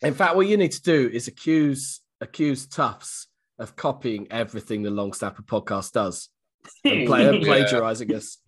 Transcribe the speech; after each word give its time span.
In 0.00 0.14
fact, 0.14 0.36
what 0.36 0.46
you 0.46 0.56
need 0.56 0.70
to 0.70 0.82
do 0.82 1.10
is 1.12 1.26
accuse 1.26 2.02
accuse 2.20 2.68
Tufts 2.68 3.26
of 3.58 3.74
copying 3.74 4.28
everything 4.30 4.84
the 4.84 4.92
Long 4.92 5.12
Snapper 5.12 5.42
podcast 5.42 5.90
does 5.90 6.28
and, 6.84 7.04
play, 7.08 7.26
and 7.26 7.42
plagiarizing 7.42 8.14
us. 8.14 8.38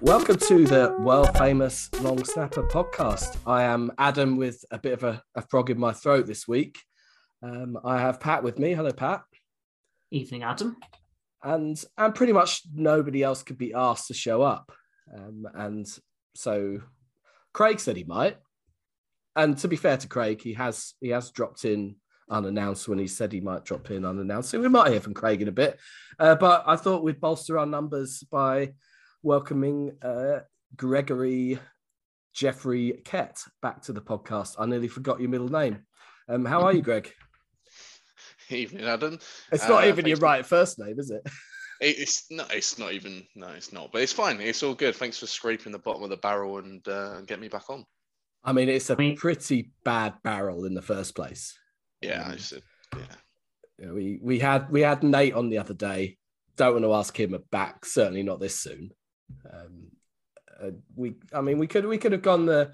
Welcome 0.00 0.38
to 0.38 0.64
the 0.64 0.96
world 1.00 1.36
famous 1.36 1.90
Long 2.00 2.24
Snapper 2.24 2.66
podcast. 2.68 3.36
I 3.46 3.64
am 3.64 3.92
Adam 3.98 4.38
with 4.38 4.64
a 4.70 4.78
bit 4.78 4.94
of 4.94 5.04
a, 5.04 5.22
a 5.34 5.42
frog 5.42 5.68
in 5.68 5.78
my 5.78 5.92
throat 5.92 6.26
this 6.26 6.48
week. 6.48 6.78
Um, 7.42 7.78
I 7.84 8.00
have 8.00 8.18
Pat 8.18 8.42
with 8.42 8.58
me. 8.58 8.72
Hello, 8.72 8.92
Pat. 8.92 9.24
Evening, 10.10 10.42
Adam. 10.42 10.78
And 11.42 11.82
and 11.96 12.14
pretty 12.14 12.32
much 12.32 12.62
nobody 12.74 13.22
else 13.22 13.42
could 13.42 13.58
be 13.58 13.72
asked 13.74 14.08
to 14.08 14.14
show 14.14 14.42
up. 14.42 14.72
Um, 15.16 15.46
and 15.54 15.86
so 16.34 16.80
Craig 17.52 17.80
said 17.80 17.96
he 17.96 18.04
might. 18.04 18.36
And 19.36 19.56
to 19.58 19.68
be 19.68 19.76
fair 19.76 19.96
to 19.96 20.08
Craig, 20.08 20.40
he 20.42 20.54
has 20.54 20.94
he 21.00 21.08
has 21.10 21.30
dropped 21.30 21.64
in 21.64 21.96
unannounced 22.30 22.88
when 22.88 22.98
he 22.98 23.06
said 23.06 23.32
he 23.32 23.40
might 23.40 23.64
drop 23.64 23.90
in 23.90 24.04
unannounced. 24.04 24.50
So 24.50 24.60
we 24.60 24.68
might 24.68 24.90
hear 24.90 25.00
from 25.00 25.14
Craig 25.14 25.42
in 25.42 25.48
a 25.48 25.52
bit. 25.52 25.78
Uh, 26.18 26.34
but 26.34 26.64
I 26.66 26.76
thought 26.76 27.02
we'd 27.02 27.20
bolster 27.20 27.58
our 27.58 27.66
numbers 27.66 28.22
by 28.30 28.74
welcoming 29.22 29.96
uh, 30.02 30.40
Gregory 30.76 31.58
Jeffrey 32.34 33.00
Kett 33.04 33.42
back 33.62 33.82
to 33.82 33.92
the 33.92 34.00
podcast. 34.00 34.56
I 34.58 34.66
nearly 34.66 34.88
forgot 34.88 35.20
your 35.20 35.30
middle 35.30 35.48
name. 35.48 35.84
Um, 36.28 36.44
how 36.44 36.62
are 36.62 36.72
you, 36.72 36.82
Greg? 36.82 37.12
Evening, 38.54 38.84
Adam. 38.84 39.18
It's 39.52 39.68
not 39.68 39.84
uh, 39.84 39.88
even 39.88 40.06
your 40.06 40.18
right 40.18 40.44
first 40.44 40.78
name, 40.78 40.98
is 40.98 41.10
it? 41.10 41.22
It's 41.80 42.30
no, 42.30 42.44
it's 42.50 42.78
not 42.78 42.92
even. 42.92 43.24
No, 43.34 43.48
it's 43.48 43.72
not. 43.72 43.90
But 43.92 44.02
it's 44.02 44.12
fine. 44.12 44.40
It's 44.40 44.62
all 44.62 44.74
good. 44.74 44.94
Thanks 44.94 45.18
for 45.18 45.26
scraping 45.26 45.72
the 45.72 45.78
bottom 45.78 46.02
of 46.02 46.10
the 46.10 46.16
barrel 46.16 46.58
and 46.58 46.86
uh, 46.86 47.22
get 47.22 47.40
me 47.40 47.48
back 47.48 47.70
on. 47.70 47.84
I 48.44 48.52
mean, 48.52 48.68
it's 48.68 48.90
a 48.90 48.96
pretty 48.96 49.70
bad 49.84 50.14
barrel 50.22 50.64
in 50.64 50.74
the 50.74 50.82
first 50.82 51.14
place. 51.14 51.58
Yeah, 52.00 52.22
um, 52.22 52.32
I 52.32 52.36
said, 52.36 52.62
yeah. 52.96 53.92
We 53.92 54.18
we 54.22 54.38
had 54.38 54.70
we 54.70 54.82
had 54.82 55.02
Nate 55.02 55.34
on 55.34 55.48
the 55.48 55.58
other 55.58 55.74
day. 55.74 56.18
Don't 56.56 56.74
want 56.74 56.84
to 56.84 56.94
ask 56.94 57.18
him 57.18 57.36
back. 57.50 57.86
Certainly 57.86 58.24
not 58.24 58.40
this 58.40 58.58
soon. 58.58 58.90
Um, 59.50 59.86
uh, 60.62 60.70
we, 60.94 61.14
I 61.32 61.40
mean, 61.40 61.58
we 61.58 61.66
could 61.66 61.86
we 61.86 61.96
could 61.96 62.12
have 62.12 62.22
gone 62.22 62.44
the 62.44 62.72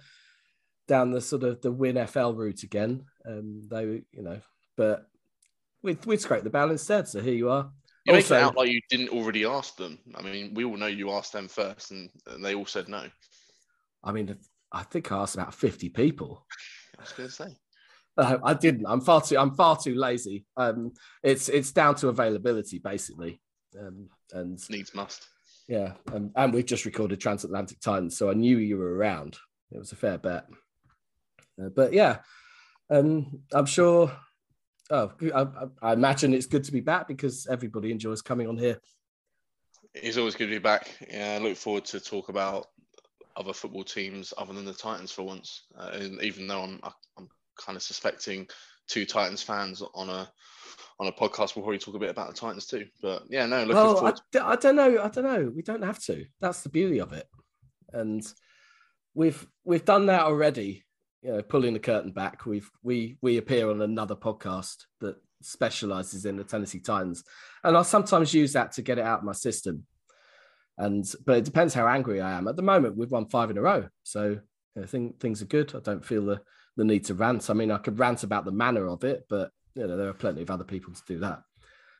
down 0.89 1.12
the 1.12 1.20
sort 1.20 1.45
of 1.45 1.61
the 1.61 1.70
win 1.70 2.05
FL 2.06 2.31
route 2.31 2.65
again. 2.65 3.05
Um, 3.25 3.62
they, 3.69 3.84
you 3.84 4.22
know, 4.22 4.41
but 4.77 5.06
we'd 5.87 6.05
we'd 6.05 6.20
scrape 6.20 6.45
the 6.45 6.51
balance 6.51 6.83
instead. 6.83 7.09
So 7.09 7.20
here 7.23 7.34
you 7.34 7.48
are. 7.48 7.70
You 8.05 8.15
also, 8.15 8.34
make 8.34 8.42
it 8.42 8.45
out 8.45 8.56
like 8.56 8.70
you 8.70 8.81
didn't 8.91 9.09
already 9.09 9.47
ask 9.47 9.77
them. 9.77 9.98
I 10.15 10.23
mean, 10.23 10.53
we 10.53 10.65
all 10.65 10.77
know 10.77 10.87
you 10.87 11.11
asked 11.12 11.33
them 11.33 11.48
first, 11.48 11.93
and, 11.93 12.11
and 12.27 12.45
they 12.45 12.55
all 12.55 12.67
said 12.67 12.89
no. 12.89 13.05
I 14.05 14.12
mean, 14.12 14.37
I 14.70 14.83
think 14.83 15.11
I 15.11 15.19
asked 15.19 15.34
about 15.34 15.55
fifty 15.55 15.89
people. 15.89 16.45
I 16.98 17.03
was 17.03 17.12
going 17.12 17.28
to 17.28 17.34
say. 17.34 17.56
I 18.19 18.55
didn't. 18.55 18.87
I'm 18.87 19.01
far 19.01 19.23
too. 19.23 19.39
I'm 19.39 19.55
far 19.55 19.77
too 19.77 19.95
lazy. 19.95 20.45
Um, 20.56 20.93
it's 21.23 21.48
it's 21.48 21.73
down 21.73 21.95
to 21.97 22.09
availability 22.09 22.78
basically, 22.78 23.41
um, 23.78 24.09
and 24.33 24.59
needs 24.71 24.95
must. 24.95 25.28
Yeah, 25.69 25.93
um, 26.12 26.31
and 26.37 26.53
we've 26.55 26.67
just 26.67 26.84
recorded 26.84 27.21
Transatlantic 27.21 27.81
Titans, 27.81 28.17
so 28.17 28.31
I 28.31 28.34
knew 28.34 28.59
you 28.59 28.78
were 28.78 28.95
around. 28.95 29.37
It 29.73 29.78
was 29.78 29.93
a 29.93 29.97
fair 29.97 30.17
bet. 30.17 30.47
Uh, 31.61 31.69
but 31.75 31.93
yeah, 31.93 32.19
um, 32.91 33.41
I'm 33.53 33.67
sure. 33.67 34.12
Oh, 34.91 35.12
I, 35.34 35.47
I, 35.83 35.92
imagine 35.92 36.33
it's 36.33 36.47
good 36.47 36.65
to 36.65 36.73
be 36.73 36.81
back 36.81 37.09
because 37.09 37.47
everybody 37.48 37.91
enjoys 37.91 38.23
coming 38.23 38.47
on 38.47 38.56
here. 38.56 38.81
It's 39.95 40.17
always 40.17 40.37
good 40.37 40.47
to 40.47 40.55
be 40.55 40.59
back. 40.59 40.97
Yeah, 41.11 41.39
I 41.39 41.43
look 41.43 41.56
forward 41.56 41.84
to 41.87 41.98
talk 41.98 42.28
about 42.28 42.69
other 43.37 43.53
football 43.53 43.84
teams 43.84 44.33
other 44.39 44.53
than 44.53 44.65
the 44.65 44.73
Titans 44.73 45.11
for 45.11 45.23
once. 45.23 45.65
Uh, 45.77 45.91
and 45.95 46.23
even 46.23 46.47
though 46.47 46.62
I'm, 46.62 46.81
I'm 47.19 47.28
kind 47.59 47.77
of 47.77 47.83
suspecting 47.83 48.47
two 48.88 49.05
Titans 49.05 49.43
fans 49.43 49.83
on 49.94 50.09
a 50.09 50.31
on 50.99 51.09
a 51.09 51.12
podcast, 51.12 51.56
we'll 51.56 51.62
probably 51.65 51.78
talk 51.78 51.94
a 51.94 51.99
bit 51.99 52.10
about 52.10 52.28
the 52.28 52.41
Titans 52.41 52.66
too. 52.66 52.87
But 53.03 53.25
yeah, 53.28 53.47
no, 53.47 53.60
looking 53.60 53.75
well, 53.75 53.94
forward. 53.97 54.21
I, 54.34 54.53
I 54.53 54.56
don't 54.56 54.77
know. 54.77 55.03
I 55.03 55.09
don't 55.09 55.25
know. 55.25 55.53
We 55.55 55.62
don't 55.62 55.84
have 55.84 56.03
to. 56.05 56.25
That's 56.41 56.62
the 56.62 56.69
beauty 56.69 57.00
of 57.00 57.12
it. 57.12 57.27
And 57.93 58.25
we've 59.15 59.47
we've 59.65 59.84
done 59.84 60.06
that 60.06 60.22
already. 60.22 60.85
You 61.26 61.32
know, 61.32 61.42
pulling 61.42 61.72
the 61.72 61.81
curtain 61.81 62.12
back. 62.12 62.47
We've 62.47 62.70
we 62.84 63.19
we 63.20 63.37
appear 63.38 63.69
on 63.69 63.82
another 63.82 64.14
podcast 64.14 64.84
that 65.00 65.16
specializes 65.42 66.25
in 66.25 66.37
the 66.37 66.44
Tennessee 66.44 66.78
Titans, 66.78 67.25
and 67.64 67.76
I'll 67.76 67.82
sometimes 67.82 68.32
use 68.32 68.53
that 68.53 68.70
to 68.72 68.82
get 68.82 68.98
it 68.98 69.04
out 69.04 69.19
of 69.19 69.25
my 69.25 69.32
system. 69.32 69.86
And 70.78 71.04
but 71.25 71.38
it 71.38 71.44
depends 71.44 71.75
how 71.75 71.88
angry 71.88 72.20
I 72.20 72.38
am. 72.38 72.47
At 72.47 72.54
the 72.54 72.62
moment, 72.62 72.97
we've 72.97 73.10
won 73.10 73.26
five 73.26 73.50
in 73.50 73.59
a 73.59 73.60
row, 73.60 73.88
so 74.04 74.28
you 74.28 74.41
know, 74.76 74.86
thing, 74.86 75.15
things 75.19 75.42
are 75.42 75.47
good. 75.47 75.75
I 75.75 75.81
don't 75.81 76.04
feel 76.04 76.25
the 76.25 76.41
the 76.76 76.84
need 76.84 77.04
to 77.06 77.15
rant. 77.15 77.50
I 77.50 77.54
mean, 77.54 77.72
I 77.72 77.78
could 77.78 77.98
rant 77.98 78.22
about 78.22 78.44
the 78.44 78.53
manner 78.53 78.86
of 78.86 79.03
it, 79.03 79.25
but 79.28 79.50
you 79.75 79.84
know, 79.84 79.97
there 79.97 80.09
are 80.09 80.15
plenty 80.15 80.42
of 80.42 80.50
other 80.50 80.62
people 80.62 80.94
to 80.94 81.03
do 81.09 81.19
that. 81.19 81.42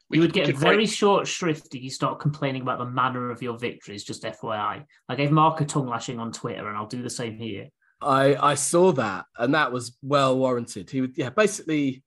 You 0.09 0.20
would 0.20 0.32
get 0.32 0.56
very 0.56 0.86
short 0.86 1.26
shrift 1.26 1.75
if 1.75 1.82
you 1.82 1.91
start 1.91 2.20
complaining 2.20 2.62
about 2.62 2.78
the 2.78 2.84
manner 2.84 3.32
of 3.32 3.42
your 3.42 3.59
victories, 3.59 4.04
just 4.04 4.22
FYI. 4.22 4.84
I 5.09 5.15
gave 5.16 5.32
Mark 5.32 5.60
a 5.60 5.65
tongue 5.65 5.88
lashing 5.88 6.20
on 6.20 6.31
Twitter, 6.31 6.69
and 6.69 6.76
I'll 6.76 6.86
do 6.86 7.03
the 7.03 7.10
same 7.10 7.36
here. 7.38 7.70
I, 8.01 8.37
I 8.37 8.55
saw 8.55 8.93
that, 8.93 9.27
and 9.39 9.55
that 9.55 9.73
was 9.73 9.97
well 10.03 10.37
warranted. 10.37 10.91
He 10.91 11.01
was 11.01 11.11
yeah, 11.17 11.31
basically 11.31 12.05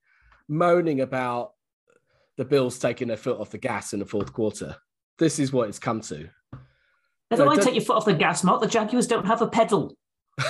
moaning 0.47 1.01
about 1.01 1.53
the 2.37 2.45
Bills 2.45 2.79
taking 2.79 3.07
their 3.07 3.17
foot 3.17 3.39
off 3.39 3.49
the 3.49 3.57
gas 3.57 3.93
in 3.93 3.99
the 3.99 4.05
fourth 4.05 4.31
quarter. 4.33 4.75
This 5.17 5.39
is 5.39 5.51
what 5.51 5.67
it's 5.67 5.79
come 5.79 6.01
to. 6.01 6.29
Never 7.31 7.45
mind, 7.45 7.61
take 7.61 7.75
your 7.75 7.83
foot 7.83 7.97
off 7.97 8.05
the 8.05 8.13
gas, 8.13 8.43
Mark. 8.43 8.61
The 8.61 8.67
Jaguars 8.67 9.07
don't 9.07 9.25
have 9.25 9.41
a 9.41 9.47
pedal. 9.47 9.95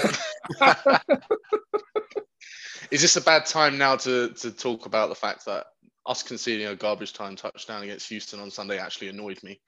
is 2.92 3.02
this 3.02 3.16
a 3.16 3.22
bad 3.22 3.46
time 3.46 3.78
now 3.78 3.96
to 3.98 4.30
to 4.30 4.52
talk 4.52 4.86
about 4.86 5.10
the 5.10 5.16
fact 5.16 5.46
that 5.46 5.66
us 6.06 6.24
conceding 6.24 6.68
a 6.68 6.76
garbage 6.76 7.14
time 7.14 7.36
touchdown 7.36 7.84
against 7.84 8.08
Houston 8.10 8.40
on 8.40 8.52
Sunday 8.52 8.78
actually 8.78 9.10
annoyed 9.10 9.42
me? 9.44 9.60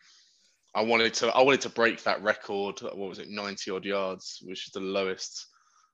I 0.73 0.83
wanted 0.83 1.13
to 1.15 1.27
I 1.35 1.41
wanted 1.41 1.61
to 1.61 1.69
break 1.69 2.03
that 2.03 2.21
record. 2.21 2.79
What 2.81 2.97
was 2.97 3.19
it, 3.19 3.29
ninety 3.29 3.71
odd 3.71 3.83
yards, 3.83 4.39
which 4.43 4.67
is 4.67 4.73
the 4.73 4.79
lowest 4.79 5.47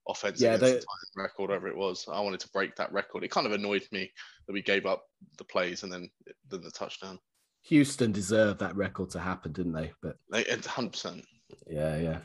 offensive 0.07 0.41
yeah, 0.41 0.57
they, 0.57 0.79
record 1.15 1.49
whatever 1.49 1.67
it 1.67 1.77
was. 1.77 2.05
I 2.11 2.19
wanted 2.19 2.39
to 2.41 2.49
break 2.49 2.75
that 2.75 2.91
record. 2.91 3.23
It 3.23 3.31
kind 3.31 3.47
of 3.47 3.53
annoyed 3.53 3.83
me 3.91 4.11
that 4.45 4.53
we 4.53 4.61
gave 4.61 4.85
up 4.85 5.03
the 5.37 5.43
plays 5.43 5.83
and 5.83 5.91
then, 5.91 6.09
then 6.49 6.61
the 6.61 6.71
touchdown. 6.71 7.19
Houston 7.63 8.11
deserved 8.11 8.59
that 8.59 8.75
record 8.75 9.09
to 9.11 9.19
happen, 9.19 9.51
didn't 9.51 9.73
they? 9.73 9.91
But 10.01 10.15
they, 10.31 10.43
100%. 10.43 11.23
Yeah, 11.67 11.97
yeah. 11.97 12.19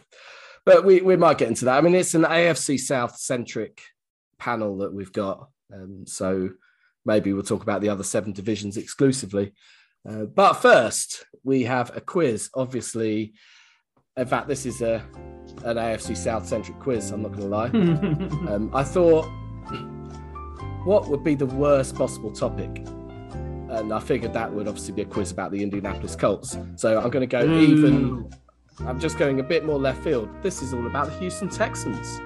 But 0.64 0.84
we, 0.84 1.00
we 1.00 1.16
might 1.16 1.38
get 1.38 1.48
into 1.48 1.64
that. 1.64 1.76
I 1.76 1.80
mean, 1.80 1.94
it's 1.94 2.14
an 2.14 2.22
AFC 2.22 2.78
South 2.78 3.16
centric 3.16 3.80
panel 4.38 4.78
that 4.78 4.92
we've 4.92 5.12
got. 5.12 5.48
Um, 5.72 6.04
so 6.06 6.50
maybe 7.04 7.32
we'll 7.32 7.42
talk 7.42 7.62
about 7.62 7.80
the 7.80 7.88
other 7.88 8.04
seven 8.04 8.32
divisions 8.32 8.76
exclusively. 8.76 9.52
Uh, 10.08 10.24
but 10.24 10.54
first, 10.54 11.26
we 11.42 11.64
have 11.64 11.96
a 11.96 12.00
quiz. 12.00 12.50
Obviously, 12.54 13.34
in 14.16 14.26
fact, 14.26 14.48
this 14.48 14.66
is 14.66 14.82
a 14.82 15.04
an 15.64 15.76
AFC 15.76 16.16
South 16.16 16.46
centric 16.46 16.78
quiz. 16.78 17.10
I'm 17.10 17.22
not 17.22 17.32
going 17.32 17.42
to 17.42 17.48
lie. 17.48 17.68
um, 18.52 18.70
I 18.74 18.84
thought, 18.84 19.26
what 20.84 21.08
would 21.08 21.22
be 21.22 21.34
the 21.34 21.46
worst 21.46 21.94
possible 21.94 22.30
topic? 22.30 22.84
And 23.68 23.92
I 23.92 24.00
figured 24.00 24.32
that 24.34 24.52
would 24.52 24.68
obviously 24.68 24.94
be 24.94 25.02
a 25.02 25.06
quiz 25.06 25.30
about 25.30 25.50
the 25.50 25.62
Indianapolis 25.62 26.14
Colts. 26.14 26.58
So 26.76 27.00
I'm 27.00 27.10
going 27.10 27.22
to 27.22 27.26
go 27.26 27.46
mm. 27.46 27.62
even. 27.62 28.32
I'm 28.80 28.98
just 28.98 29.18
going 29.18 29.40
a 29.40 29.42
bit 29.42 29.64
more 29.64 29.78
left 29.78 30.02
field. 30.02 30.28
This 30.42 30.62
is 30.62 30.72
all 30.74 30.86
about 30.86 31.06
the 31.06 31.18
Houston 31.18 31.48
Texans 31.48 32.20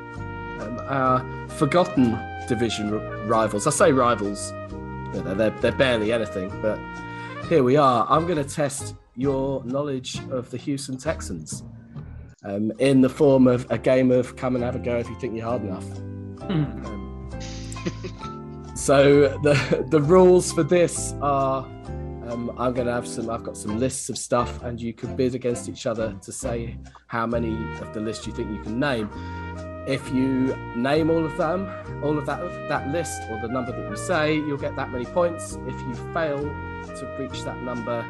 um, 0.60 0.80
our 0.88 1.48
forgotten 1.48 2.18
division 2.48 2.90
rivals. 3.26 3.66
I 3.66 3.70
say 3.70 3.92
rivals, 3.92 4.52
you 5.14 5.22
know, 5.22 5.34
they're, 5.34 5.50
they're 5.50 5.72
barely 5.72 6.12
anything, 6.12 6.48
but 6.62 6.78
here 7.48 7.62
we 7.62 7.76
are. 7.76 8.06
I'm 8.08 8.26
going 8.26 8.42
to 8.42 8.48
test 8.48 8.94
your 9.16 9.64
knowledge 9.64 10.18
of 10.30 10.50
the 10.50 10.56
Houston 10.58 10.96
Texans 10.96 11.62
um, 12.46 12.72
in 12.78 13.00
the 13.00 13.08
form 13.08 13.46
of 13.46 13.66
a 13.70 13.78
game 13.78 14.10
of 14.10 14.36
come 14.36 14.54
and 14.54 14.64
have 14.64 14.76
a 14.76 14.78
go 14.78 14.96
if 14.96 15.08
you 15.08 15.16
think 15.16 15.36
you're 15.36 15.44
hard 15.44 15.62
enough. 15.62 15.84
Hmm. 16.42 16.86
Um, 16.86 17.30
so 18.74 19.28
the 19.42 19.86
the 19.90 20.00
rules 20.00 20.52
for 20.52 20.62
this 20.62 21.12
are 21.20 21.66
um, 22.28 22.50
I'm 22.58 22.72
going 22.72 22.86
to 22.86 22.92
have 22.92 23.06
some. 23.06 23.30
I've 23.30 23.44
got 23.44 23.56
some 23.56 23.78
lists 23.78 24.08
of 24.10 24.18
stuff, 24.18 24.62
and 24.62 24.80
you 24.80 24.92
can 24.92 25.14
bid 25.14 25.34
against 25.34 25.68
each 25.68 25.86
other 25.86 26.16
to 26.22 26.32
say 26.32 26.76
how 27.06 27.26
many 27.26 27.52
of 27.80 27.94
the 27.94 28.00
list 28.00 28.26
you 28.26 28.32
think 28.32 28.50
you 28.50 28.62
can 28.62 28.80
name. 28.80 29.08
If 29.86 30.12
you 30.12 30.56
name 30.74 31.10
all 31.10 31.24
of 31.24 31.36
them, 31.36 31.70
all 32.02 32.18
of 32.18 32.26
that 32.26 32.40
that 32.68 32.88
list 32.90 33.22
or 33.30 33.40
the 33.40 33.48
number 33.48 33.70
that 33.72 33.88
you 33.88 33.96
say, 33.96 34.34
you'll 34.34 34.56
get 34.56 34.74
that 34.76 34.90
many 34.90 35.04
points. 35.04 35.56
If 35.66 35.80
you 35.80 35.94
fail 36.12 36.38
to 36.38 37.16
reach 37.18 37.42
that 37.44 37.62
number, 37.62 38.04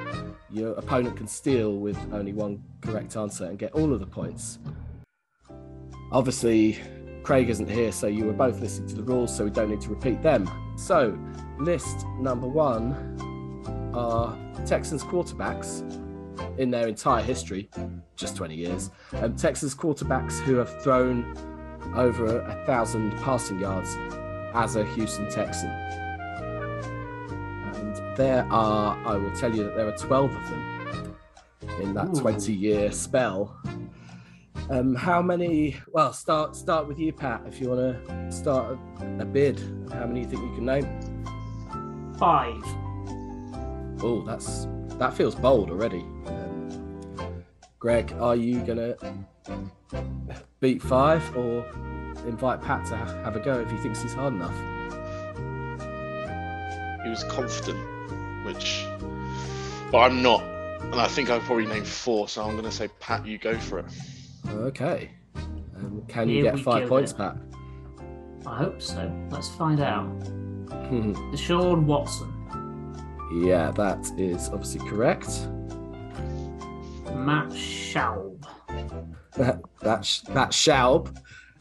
your 0.50 0.72
opponent 0.72 1.16
can 1.16 1.26
steal 1.26 1.76
with 1.76 1.98
only 2.12 2.32
one 2.32 2.62
correct 2.80 3.16
answer 3.16 3.44
and 3.46 3.58
get 3.58 3.72
all 3.72 3.92
of 3.92 4.00
the 4.00 4.06
points. 4.06 4.58
Obviously, 6.12 6.78
Craig 7.22 7.50
isn't 7.50 7.68
here, 7.68 7.90
so 7.90 8.06
you 8.06 8.24
were 8.24 8.32
both 8.32 8.60
listening 8.60 8.88
to 8.90 8.94
the 8.94 9.02
rules, 9.02 9.36
so 9.36 9.44
we 9.44 9.50
don't 9.50 9.70
need 9.70 9.80
to 9.80 9.88
repeat 9.90 10.22
them. 10.22 10.48
So, 10.76 11.18
list 11.58 12.06
number 12.20 12.46
one 12.46 12.94
are 13.94 14.36
Texans 14.64 15.02
quarterbacks 15.02 15.80
in 16.58 16.70
their 16.70 16.86
entire 16.86 17.22
history, 17.22 17.68
just 18.14 18.36
20 18.36 18.54
years, 18.54 18.90
um, 19.14 19.34
Texas 19.34 19.74
quarterbacks 19.74 20.38
who 20.40 20.54
have 20.56 20.82
thrown 20.82 21.36
over 21.94 22.40
a 22.40 22.64
thousand 22.66 23.10
passing 23.18 23.58
yards 23.58 23.96
as 24.54 24.76
a 24.76 24.84
Houston 24.94 25.28
Texan. 25.30 26.05
And 28.16 28.24
there 28.24 28.46
are, 28.50 28.96
I 29.06 29.16
will 29.16 29.32
tell 29.32 29.54
you 29.54 29.64
that 29.64 29.76
there 29.76 29.86
are 29.86 29.96
12 29.96 30.34
of 30.34 30.50
them 30.50 31.16
in 31.80 31.94
that 31.94 32.08
Ooh. 32.08 32.20
20 32.20 32.52
year 32.52 32.90
spell. 32.90 33.60
Um, 34.70 34.94
how 34.94 35.20
many? 35.22 35.76
Well, 35.92 36.12
start 36.12 36.56
start 36.56 36.88
with 36.88 36.98
you, 36.98 37.12
Pat. 37.12 37.42
If 37.46 37.60
you 37.60 37.68
want 37.68 38.06
to 38.06 38.32
start 38.32 38.78
a, 39.00 39.20
a 39.20 39.24
bid, 39.24 39.60
how 39.92 40.06
many 40.06 40.24
do 40.24 40.30
you 40.30 40.38
think 40.38 40.42
you 40.42 40.54
can 40.56 40.64
name? 40.64 42.14
Five. 42.18 42.62
Oh, 44.02 44.24
that's 44.26 44.66
that 44.98 45.14
feels 45.14 45.34
bold 45.34 45.70
already. 45.70 46.00
Um, 46.26 47.44
Greg, 47.78 48.12
are 48.18 48.34
you 48.34 48.60
gonna 48.60 48.96
beat 50.58 50.82
five 50.82 51.22
or 51.36 51.64
invite 52.26 52.60
Pat 52.60 52.86
to 52.86 52.96
have 52.96 53.36
a 53.36 53.40
go 53.40 53.60
if 53.60 53.70
he 53.70 53.76
thinks 53.76 54.02
he's 54.02 54.14
hard 54.14 54.34
enough? 54.34 54.56
He 57.04 57.10
was 57.10 57.22
confident, 57.24 57.95
which, 58.46 58.86
but 59.92 59.98
I'm 59.98 60.22
not. 60.22 60.42
And 60.80 60.94
I 60.94 61.08
think 61.08 61.28
I've 61.30 61.42
probably 61.42 61.66
named 61.66 61.86
four, 61.86 62.28
so 62.28 62.42
I'm 62.44 62.52
going 62.52 62.64
to 62.64 62.70
say, 62.70 62.88
Pat, 63.00 63.26
you 63.26 63.38
go 63.38 63.58
for 63.58 63.80
it. 63.80 63.86
Okay. 64.48 65.10
Um, 65.76 66.02
can 66.08 66.28
you 66.28 66.36
Here 66.36 66.44
get 66.44 66.54
we 66.54 66.62
five 66.62 66.82
go 66.84 66.88
points, 66.88 67.12
then. 67.12 67.32
Pat? 67.32 68.46
I 68.46 68.56
hope 68.58 68.80
so. 68.80 69.12
Let's 69.30 69.48
find 69.56 69.80
out. 69.80 70.06
Sean 71.36 71.84
Watson, 71.86 72.32
yeah, 73.42 73.72
that 73.72 74.08
is 74.16 74.48
obviously 74.50 74.88
correct. 74.88 75.26
Matt 77.12 77.48
Schaub. 77.50 78.44
That 79.36 79.60
that 79.82 80.04
sh- 80.04 80.20
that 80.28 80.50
Schaub, 80.50 81.16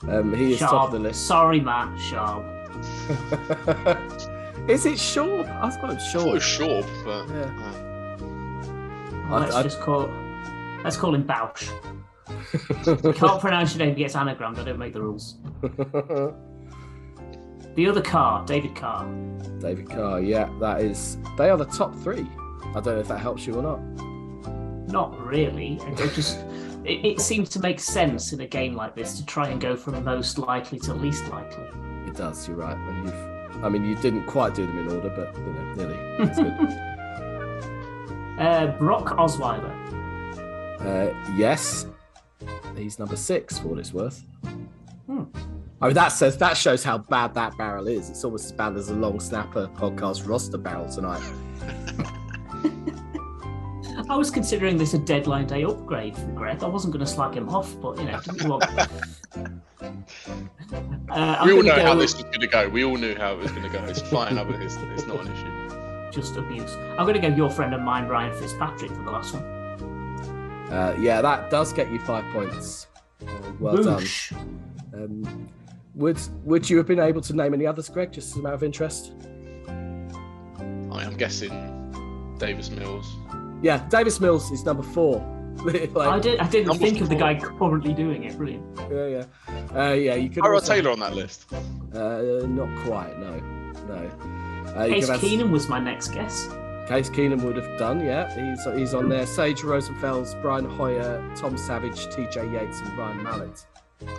um, 0.08 0.36
he 0.36 0.54
is 0.54 0.60
top 0.60 0.86
of 0.88 0.92
the 0.92 1.00
list. 1.00 1.26
Sorry, 1.26 1.60
Matt 1.60 1.90
Schaub. 1.98 2.44
is 4.68 4.86
it 4.86 4.94
Schaub? 4.98 5.48
I've 5.62 5.80
got 5.82 5.92
him 5.92 5.98
Oh, 5.98 6.36
Schaub. 6.38 6.42
sure, 6.42 6.84
but 7.04 7.28
Yeah. 7.30 7.52
uh, 9.32 9.40
Let's 9.40 9.56
I- 9.56 9.60
I- 9.60 9.64
just 9.64 9.80
call. 9.82 10.10
Let's 10.84 10.98
call 10.98 11.16
him 11.16 11.24
Bausch. 11.26 11.70
Can't 13.16 13.42
pronounce 13.42 13.76
your 13.76 13.86
name. 13.86 13.96
Gets 13.96 14.16
anagrammed. 14.16 14.60
I 14.60 14.64
don't 14.64 14.78
make 14.80 14.94
the 14.94 15.02
rules. 15.02 15.36
The 17.76 17.88
other 17.90 18.02
car, 18.02 18.46
David 18.46 18.76
Carr. 18.76 19.06
David 19.60 19.90
Carr, 19.90 20.22
yeah, 20.22 20.48
that 20.62 20.82
is. 20.82 21.18
They 21.38 21.50
are 21.50 21.58
the 21.58 21.66
top 21.66 21.94
three. 21.96 22.26
I 22.70 22.74
don't 22.80 22.86
know 22.86 23.00
if 23.00 23.08
that 23.10 23.20
helps 23.20 23.46
you 23.46 23.56
or 23.56 23.64
not. 23.64 23.80
Not 24.92 25.20
really. 25.26 25.80
It 25.88 26.00
it 26.00 26.14
just. 26.14 26.40
It, 26.86 27.04
it 27.04 27.20
seems 27.22 27.50
to 27.50 27.60
make 27.60 27.80
sense 27.80 28.32
in 28.32 28.40
a 28.42 28.48
game 28.48 28.76
like 28.76 28.96
this 28.96 29.18
to 29.18 29.26
try 29.26 29.48
and 29.50 29.60
go 29.60 29.76
from 29.76 30.02
most 30.04 30.38
likely 30.38 30.78
to 30.80 30.94
least 30.94 31.28
likely. 31.30 31.64
It 32.08 32.16
does. 32.16 32.48
You're 32.48 32.58
right. 32.58 32.78
And 32.78 33.06
you've. 33.08 33.35
I 33.66 33.70
mean, 33.70 33.84
you 33.84 33.96
didn't 33.96 34.28
quite 34.28 34.54
do 34.54 34.68
them 34.68 34.78
in 34.78 34.92
order, 34.96 35.10
but 35.10 35.36
you 35.36 35.52
know, 35.52 35.74
nearly. 35.74 35.98
Uh, 38.38 38.68
Brock 38.78 39.16
Osweiler. 39.18 39.72
uh, 40.82 41.14
yes, 41.38 41.86
he's 42.76 43.00
number 43.00 43.16
six 43.16 43.58
for 43.58 43.70
what 43.70 43.80
it's 43.80 43.94
worth. 43.94 44.26
Hmm. 45.06 45.24
I 45.80 45.86
mean, 45.86 45.94
that 45.94 46.10
says 46.10 46.38
that 46.40 46.58
shows 46.58 46.84
how 46.84 46.98
bad 46.98 47.34
that 47.36 47.58
barrel 47.58 47.88
is. 47.88 48.10
It's 48.10 48.26
almost 48.26 48.44
as 48.44 48.52
bad 48.52 48.76
as 48.76 48.88
the 48.88 48.96
Long 48.96 49.22
Snapper 49.22 49.70
podcast 49.76 50.28
roster 50.28 50.58
barrel 50.58 50.90
tonight. 50.90 51.24
I 54.10 54.18
was 54.18 54.30
considering 54.30 54.76
this 54.76 54.94
a 54.94 55.00
deadline 55.00 55.48
day 55.48 55.64
upgrade 55.64 56.18
from 56.18 56.36
Greg. 56.36 56.62
I 56.62 56.68
wasn't 56.68 56.92
going 56.94 57.06
to 57.06 57.12
slag 57.12 57.36
him 57.36 57.48
off, 57.48 57.74
but 57.82 57.98
you 57.98 58.04
know, 58.04 58.20
didn't 58.20 58.50
want. 58.50 58.66
Uh, 61.10 61.42
we 61.46 61.54
all 61.54 61.64
know 61.64 61.74
how 61.74 61.94
go 61.94 62.00
this 62.00 62.16
was 62.16 62.24
going 62.24 62.42
to 62.42 62.48
go. 62.48 62.68
We 62.70 62.84
all 62.84 62.98
knew 62.98 63.16
how 63.16 63.34
it 63.34 63.40
was 63.40 63.52
going 63.52 63.64
to 63.64 63.70
go. 63.70 63.84
It's 63.86 64.02
fine. 64.02 64.38
I 64.38 64.44
it's, 64.62 64.76
it's 64.76 65.06
not 65.06 65.26
an 65.26 65.32
issue. 65.32 66.12
just 66.12 66.36
abuse. 66.36 66.76
I'm 66.76 67.06
going 67.06 67.14
to 67.14 67.20
go 67.20 67.36
your 67.36 67.50
friend 67.50 67.74
of 67.74 67.82
mine, 67.82 68.08
Ryan 68.08 68.34
Fitzpatrick, 68.40 68.92
for 68.92 69.04
the 69.04 69.12
last 69.12 69.34
one. 69.34 69.44
Uh, 70.72 70.98
yeah, 71.00 71.22
that 71.22 71.50
does 71.50 71.72
get 71.74 71.92
you 71.92 72.00
five 72.00 72.26
points. 72.34 72.88
Uh, 73.26 73.32
well 73.60 73.82
done. 73.82 74.04
Um, 74.94 75.50
would 75.94 76.20
Would 76.44 76.70
you 76.70 76.78
have 76.78 76.88
been 76.88 77.00
able 77.00 77.22
to 77.22 77.34
name 77.34 77.54
any 77.54 77.66
others, 77.66 77.90
Greg? 77.90 78.12
Just 78.12 78.32
as 78.32 78.38
a 78.38 78.42
matter 78.42 78.56
of 78.56 78.64
interest. 78.64 79.14
I 79.68 81.04
am 81.04 81.16
guessing 81.18 82.36
Davis 82.40 82.70
Mills. 82.70 83.16
Yeah, 83.62 83.88
Davis 83.90 84.20
Mills 84.20 84.52
is 84.52 84.66
number 84.66 84.84
four. 84.84 85.20
like, 85.64 85.96
I 86.08 86.20
did. 86.20 86.40
I 86.40 86.48
didn't 86.48 86.78
think 86.78 87.02
of 87.02 87.10
the 87.10 87.16
guy 87.16 87.36
currently 87.40 87.94
doing 87.94 88.24
it. 88.24 88.38
Brilliant. 88.38 88.66
Yeah, 88.92 89.08
yeah, 89.08 89.26
uh, 89.90 89.94
yeah. 89.94 90.16
You 90.16 90.30
could. 90.30 90.44
Tyrod 90.44 90.54
also- 90.56 90.74
Taylor 90.74 90.92
on 90.92 91.00
that 91.00 91.14
list. 91.16 91.52
Uh, 91.54 92.46
not 92.48 92.70
quite. 92.86 93.18
No, 93.20 93.40
no. 93.88 94.72
Uh, 94.76 94.88
Case 94.88 95.06
could 95.06 95.12
have- 95.14 95.22
Keenum 95.22 95.52
was 95.52 95.68
my 95.70 95.80
next 95.80 96.10
guess. 96.10 96.48
Case 96.88 97.10
Keenum 97.10 97.42
would 97.44 97.56
have 97.56 97.80
done. 97.80 98.00
Yeah, 98.06 98.30
he's 98.36 98.64
he's 98.78 98.94
on 98.94 99.10
there. 99.10 99.26
Sage 99.26 99.62
Rosenfels, 99.62 100.40
Brian 100.42 100.66
Hoyer, 100.66 101.24
Tom 101.36 101.58
Savage, 101.58 102.06
T.J. 102.16 102.52
Yates, 102.52 102.80
and 102.82 102.98
Ryan 102.98 103.24
Mallett. 103.24 103.66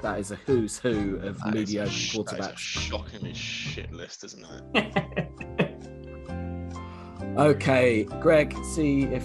That 0.02 0.18
is 0.18 0.30
a 0.32 0.36
who's 0.46 0.78
who 0.78 1.16
of 1.22 1.38
That 1.42 1.54
is 1.54 1.74
a 1.74 1.82
mediocre 1.84 1.90
sh- 1.90 2.12
that 2.14 2.20
is 2.22 2.28
a 2.28 2.34
quarterbacks. 2.34 2.58
shockingly 2.58 3.34
shit 3.34 3.92
list, 3.92 4.24
isn't 4.24 4.44
it? 4.74 5.28
Okay, 7.38 8.04
Greg, 8.20 8.56
see 8.74 9.02
if 9.04 9.22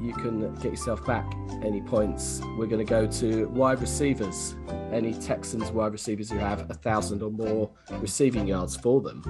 you 0.00 0.12
can 0.12 0.54
get 0.56 0.70
yourself 0.70 1.04
back 1.04 1.26
any 1.62 1.80
points. 1.80 2.40
We're 2.56 2.66
going 2.66 2.84
to 2.84 2.90
go 2.90 3.06
to 3.06 3.48
wide 3.48 3.80
receivers. 3.80 4.54
Any 4.92 5.12
Texans 5.14 5.70
wide 5.70 5.92
receivers 5.92 6.30
who 6.30 6.38
have 6.38 6.70
a 6.70 6.74
thousand 6.74 7.22
or 7.22 7.30
more 7.30 7.70
receiving 7.92 8.46
yards 8.46 8.76
for 8.76 9.00
them. 9.00 9.22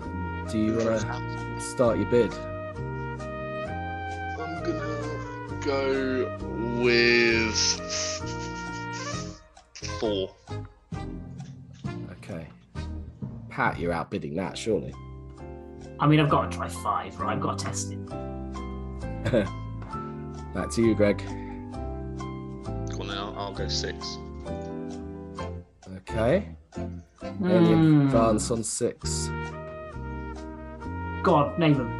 Um, 0.00 0.46
do 0.50 0.58
you 0.58 0.72
want 0.76 1.00
to 1.00 1.60
start 1.60 1.98
your 1.98 2.06
bid? 2.06 2.32
I'm 4.38 4.62
gonna 4.64 5.60
go 5.60 6.38
with 6.82 7.56
four. 10.00 10.34
Okay. 12.12 12.48
Pat, 13.50 13.78
you're 13.78 13.92
outbidding 13.92 14.34
that, 14.36 14.58
surely. 14.58 14.92
I 15.98 16.06
mean, 16.06 16.20
I've 16.20 16.28
got 16.28 16.50
to 16.50 16.56
try 16.56 16.68
five, 16.68 17.18
right? 17.18 17.34
I've 17.34 17.40
got 17.40 17.58
to 17.58 17.64
test 17.64 17.92
it. 17.92 17.98
Back 20.54 20.70
to 20.70 20.82
you, 20.82 20.94
Greg. 20.94 21.18
Go 21.18 23.00
on 23.00 23.08
then, 23.08 23.18
I'll, 23.18 23.34
I'll 23.36 23.52
go 23.54 23.66
six. 23.68 24.18
Okay. 25.96 26.48
Any 26.74 27.72
Hmm. 27.72 28.02
advance 28.06 28.50
on 28.50 28.62
six? 28.62 29.28
God, 31.22 31.52
on, 31.54 31.58
name 31.58 31.74
them. 31.74 31.90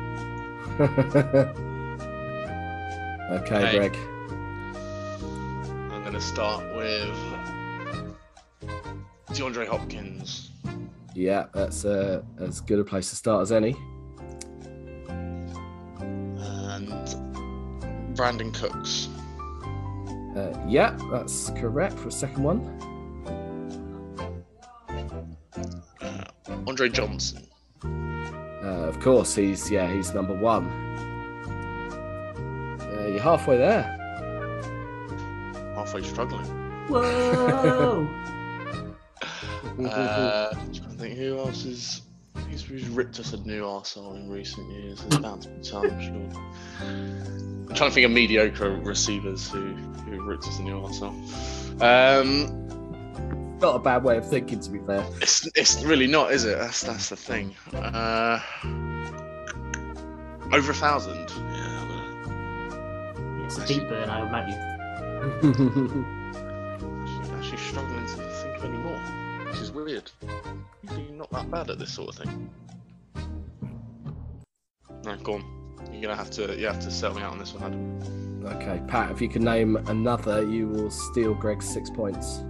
okay, 3.33 3.67
Hey. 3.67 3.77
Greg. 3.79 3.97
I'm 5.93 6.05
gonna 6.05 6.21
start 6.21 6.63
with 6.77 7.17
DeAndre 9.31 9.67
Hopkins. 9.67 10.53
Yeah, 11.15 11.47
that's 11.53 11.85
uh, 11.85 12.23
as 12.39 12.61
good 12.61 12.79
a 12.79 12.85
place 12.85 13.11
to 13.11 13.17
start 13.17 13.43
as 13.43 13.51
any. 13.51 13.75
Brandin 18.17 18.53
Cooks. 18.55 19.09
Uh, 20.37 20.59
yeah, 20.67 20.97
that's 21.11 21.51
correct 21.51 21.99
for 21.99 22.09
a 22.09 22.13
second 22.13 22.43
one. 22.43 22.61
Uh, 26.01 26.57
Andre 26.67 26.89
Johnson. 26.89 27.47
Uh, 27.85 28.89
of 28.89 28.99
course, 29.01 29.35
he's 29.35 29.71
yeah, 29.71 29.93
he's 29.93 30.13
number 30.15 30.35
one. 30.35 30.67
Uh, 32.81 33.07
you're 33.09 33.21
halfway 33.21 33.57
there. 33.57 33.83
Halfway 35.75 36.03
struggling. 36.03 36.47
Whoa! 36.89 38.09
Uh, 39.79 40.51
trying 40.53 40.73
to 40.73 40.89
think 40.97 41.19
who 41.19 41.37
else 41.39 41.67
is 41.67 42.01
who's, 42.37 42.63
who's 42.63 42.89
ripped 42.89 43.19
us 43.21 43.33
a 43.33 43.39
new 43.39 43.63
arsehole 43.63 44.17
in 44.17 44.29
recent 44.29 44.71
years. 44.71 45.01
There's 45.03 45.21
bound 45.23 45.43
to 45.43 45.49
be 45.49 45.63
some, 45.65 45.85
I'm 45.85 46.01
sure. 46.01 46.43
I'm 46.81 47.75
trying 47.75 47.91
to 47.91 47.95
think 47.95 48.07
of 48.07 48.11
mediocre 48.13 48.71
receivers 48.77 49.49
who 49.51 49.75
who 49.75 50.23
ripped 50.23 50.47
us 50.47 50.59
a 50.59 50.63
new 50.63 50.81
arsehole. 50.81 51.15
Um, 51.83 53.59
Not 53.59 53.77
a 53.77 53.79
bad 53.79 54.05
way 54.05 54.17
of 54.19 54.29
thinking, 54.29 54.61
to 54.61 54.71
be 54.71 54.79
fair. 54.81 55.05
it's 55.21 55.47
it's 55.57 55.83
really 55.83 56.07
not, 56.07 56.33
is 56.33 56.45
it? 56.45 56.59
That's 56.59 56.83
that's 56.83 57.09
the 57.09 57.17
thing. 57.17 57.55
Uh, 57.75 58.41
over 60.53 60.71
a 60.71 60.75
thousand. 60.75 61.29
Yeah. 61.37 61.73
It's 63.45 63.59
a 63.59 63.67
deep 63.67 63.89
burn, 63.89 64.11
I 64.11 64.27
imagine. 64.27 64.59
Actually, 67.03 67.37
actually 67.39 67.59
struggling 67.59 68.07
to 68.07 68.13
think 68.13 68.57
of 68.57 68.65
any 68.65 68.79
more, 68.79 69.01
which 69.57 69.63
is 69.63 69.73
weird. 69.73 70.11
Usually 70.83 71.13
not 71.13 71.31
that 71.31 71.51
bad 71.51 71.71
at 71.71 71.79
this 71.79 71.93
sort 71.93 72.11
of 72.11 72.17
thing. 72.17 72.51
No, 75.05 75.17
go 75.23 75.35
on. 75.35 75.45
You're 75.93 76.03
gonna 76.03 76.17
have 76.17 76.31
to 76.33 76.59
you 76.59 76.67
have 76.67 76.81
to 76.81 76.91
sell 76.91 77.15
me 77.15 77.23
out 77.23 77.33
on 77.33 77.39
this 77.39 77.55
one, 77.55 77.63
Adam. 77.63 78.57
Okay, 78.57 78.83
Pat, 78.87 79.11
if 79.11 79.21
you 79.21 79.29
can 79.29 79.43
name 79.43 79.77
another, 79.89 80.43
you 80.47 80.69
will 80.69 80.91
steal 80.91 81.35
Greg's 81.35 81.67
six 81.69 81.89
points. 81.91 82.43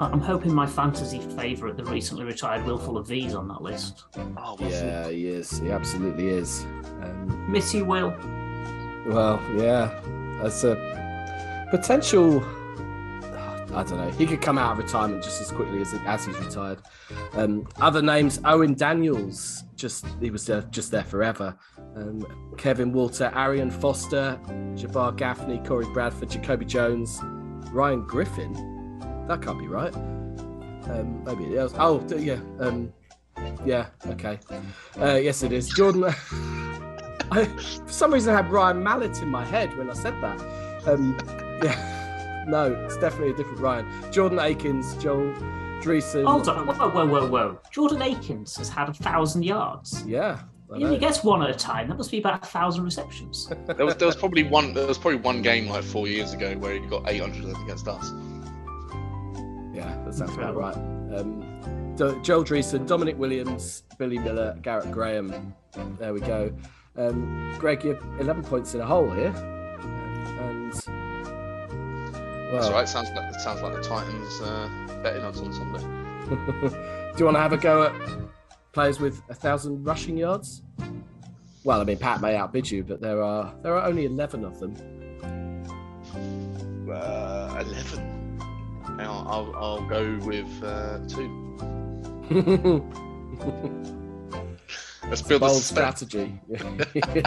I- 0.00 0.10
I'm 0.12 0.20
hoping 0.20 0.52
my 0.52 0.66
fantasy 0.66 1.20
favourite, 1.20 1.76
the 1.76 1.84
recently 1.84 2.24
retired 2.24 2.64
Willful 2.66 2.86
Fuller 2.86 3.02
V's 3.02 3.34
on 3.34 3.48
that 3.48 3.62
list. 3.62 4.04
Oh, 4.36 4.56
Yeah, 4.60 5.08
he 5.08 5.28
is. 5.28 5.58
He 5.60 5.70
absolutely 5.70 6.28
is. 6.28 6.64
Um, 7.02 7.46
Miss 7.50 7.72
you, 7.72 7.84
Will. 7.84 8.10
well, 9.06 9.40
yeah, 9.56 9.98
that's 10.42 10.62
a 10.64 11.66
potential. 11.70 12.44
I 13.74 13.82
don't 13.82 13.98
know. 13.98 14.10
He 14.10 14.26
could 14.26 14.40
come 14.40 14.58
out 14.58 14.72
of 14.72 14.78
retirement 14.78 15.22
just 15.22 15.40
as 15.40 15.50
quickly 15.50 15.80
as 15.80 15.94
as 16.06 16.26
he's 16.26 16.38
retired. 16.38 16.78
Um, 17.32 17.66
other 17.80 18.02
names: 18.02 18.40
Owen 18.44 18.74
Daniels. 18.74 19.64
Just 19.76 20.06
he 20.20 20.30
was 20.30 20.48
uh, 20.48 20.62
just 20.70 20.90
there 20.90 21.04
forever. 21.04 21.56
Um, 21.96 22.54
Kevin 22.56 22.92
Walter, 22.92 23.30
Arian 23.34 23.70
Foster, 23.70 24.38
Jabbar 24.74 25.16
Gaffney, 25.16 25.58
Corey 25.58 25.86
Bradford, 25.92 26.30
Jacoby 26.30 26.64
Jones, 26.64 27.20
Ryan 27.72 28.02
Griffin. 28.06 28.52
That 29.28 29.42
can't 29.42 29.58
be 29.58 29.66
right. 29.66 29.94
Um, 29.94 31.24
maybe 31.24 31.44
it 31.44 31.52
is. 31.52 31.74
Oh, 31.78 32.04
yeah. 32.16 32.40
Um, 32.60 32.92
yeah. 33.64 33.86
Okay. 34.06 34.38
Uh, 35.00 35.14
yes, 35.14 35.42
it 35.42 35.52
is. 35.52 35.68
Jordan. 35.68 36.04
I, 37.30 37.44
for 37.44 37.92
some 37.92 38.12
reason, 38.12 38.34
I 38.34 38.42
had 38.42 38.50
Ryan 38.50 38.82
Mallett 38.82 39.22
in 39.22 39.28
my 39.28 39.44
head 39.44 39.76
when 39.78 39.90
I 39.90 39.94
said 39.94 40.14
that. 40.20 40.40
Um, 40.86 41.16
yeah. 41.62 42.03
No, 42.46 42.72
it's 42.84 42.96
definitely 42.98 43.30
a 43.30 43.36
different 43.36 43.60
Ryan. 43.60 44.12
Jordan 44.12 44.38
Akins, 44.38 44.94
Joel 44.96 45.32
Dreessen. 45.80 46.24
Hold 46.24 46.48
on. 46.48 46.66
Whoa, 46.66 46.88
whoa, 46.90 47.06
whoa, 47.06 47.26
whoa. 47.28 47.60
Jordan 47.70 48.02
Akins 48.02 48.56
has 48.56 48.68
had 48.68 48.88
a 48.88 48.94
thousand 48.94 49.44
yards. 49.44 50.04
Yeah. 50.06 50.40
I 50.72 50.78
He 50.78 50.84
only 50.84 50.98
gets 50.98 51.22
one 51.22 51.42
at 51.42 51.50
a 51.50 51.54
time. 51.54 51.88
That 51.88 51.96
must 51.98 52.10
be 52.10 52.18
about 52.18 52.42
a 52.42 52.46
thousand 52.46 52.84
receptions. 52.84 53.50
There 53.66 53.84
was 53.84 53.96
there 53.96 54.06
was 54.06 54.16
probably 54.16 54.42
one 54.44 54.72
there 54.72 54.86
was 54.86 54.98
probably 54.98 55.20
one 55.20 55.42
game 55.42 55.68
like 55.68 55.84
four 55.84 56.08
years 56.08 56.32
ago 56.32 56.56
where 56.56 56.74
he 56.74 56.80
got 56.80 57.02
800 57.06 57.54
against 57.62 57.86
us. 57.86 58.12
Yeah, 59.74 59.94
that 60.04 60.14
sounds 60.14 60.34
about 60.34 60.56
right. 60.56 60.74
Um, 61.16 61.94
Do- 61.96 62.20
Joel 62.22 62.44
Dreessen, 62.44 62.86
Domanick 62.86 63.16
Williams, 63.16 63.82
Billy 63.98 64.18
Miller, 64.18 64.56
Garrett 64.62 64.90
Graham. 64.90 65.54
There 65.98 66.14
we 66.14 66.20
go. 66.20 66.52
Um, 66.96 67.54
Greg, 67.58 67.82
you're 67.84 67.98
11 68.20 68.44
points 68.44 68.74
in 68.74 68.80
a 68.80 68.86
hole 68.86 69.10
here. 69.10 69.34
And, 70.40 70.72
That's 72.54 72.66
well, 72.66 72.76
right. 72.76 72.88
Sounds 72.88 73.10
like 73.10 73.34
it 73.34 73.40
sounds 73.40 73.62
like 73.62 73.74
the 73.74 73.82
Titans 73.82 74.40
uh, 74.40 74.68
betting 75.02 75.24
odds 75.24 75.40
on 75.40 75.52
Sunday. 75.52 75.80
do 76.30 77.18
you 77.18 77.24
want 77.24 77.36
to 77.36 77.40
have 77.40 77.52
a 77.52 77.56
go 77.56 77.82
at 77.84 77.92
players 78.72 79.00
with 79.00 79.20
a 79.28 79.34
thousand 79.34 79.82
rushing 79.82 80.16
yards? 80.16 80.62
Well, 81.64 81.80
I 81.80 81.84
mean, 81.84 81.98
Pat 81.98 82.20
may 82.20 82.36
outbid 82.36 82.70
you, 82.70 82.84
but 82.84 83.00
there 83.00 83.20
are 83.22 83.52
there 83.62 83.74
are 83.76 83.84
only 83.84 84.04
11 84.04 84.44
of 84.44 84.60
them. 84.60 84.76
Uh, 86.88 87.58
11. 87.60 88.38
Hang 88.84 89.06
on, 89.06 89.26
I'll 89.26 89.52
I'll 89.56 89.84
go 89.88 90.16
with 90.24 90.62
uh, 90.62 91.00
two. 91.08 91.28
Let's 95.08 95.22
build 95.22 95.42
the 95.42 95.46
Bold 95.46 95.60
suspense. 95.60 95.96
strategy. 95.96 96.40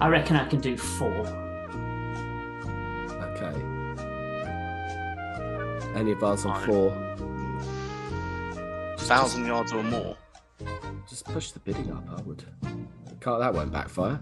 I 0.00 0.06
reckon 0.08 0.36
I 0.36 0.46
can 0.48 0.60
do 0.60 0.76
four. 0.76 1.47
Any 5.98 6.12
advance 6.12 6.44
on 6.44 6.54
Fine. 6.54 6.66
four? 6.66 6.96
Thousand 8.98 9.46
yards 9.46 9.72
or 9.72 9.82
more. 9.82 10.16
Just 11.08 11.24
push 11.24 11.50
the 11.50 11.58
bidding 11.58 11.90
up, 11.90 12.04
I 12.08 12.22
would. 12.22 12.44
Can't, 13.20 13.40
that 13.40 13.52
won't 13.52 13.72
backfire. 13.72 14.20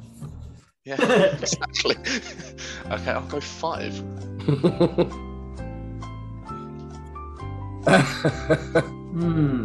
Yeah, 0.87 0.95
exactly. 1.39 1.97
okay, 2.91 3.11
I'll 3.11 3.27
go 3.27 3.41
five. 3.41 4.03
Hmm. 7.87 9.65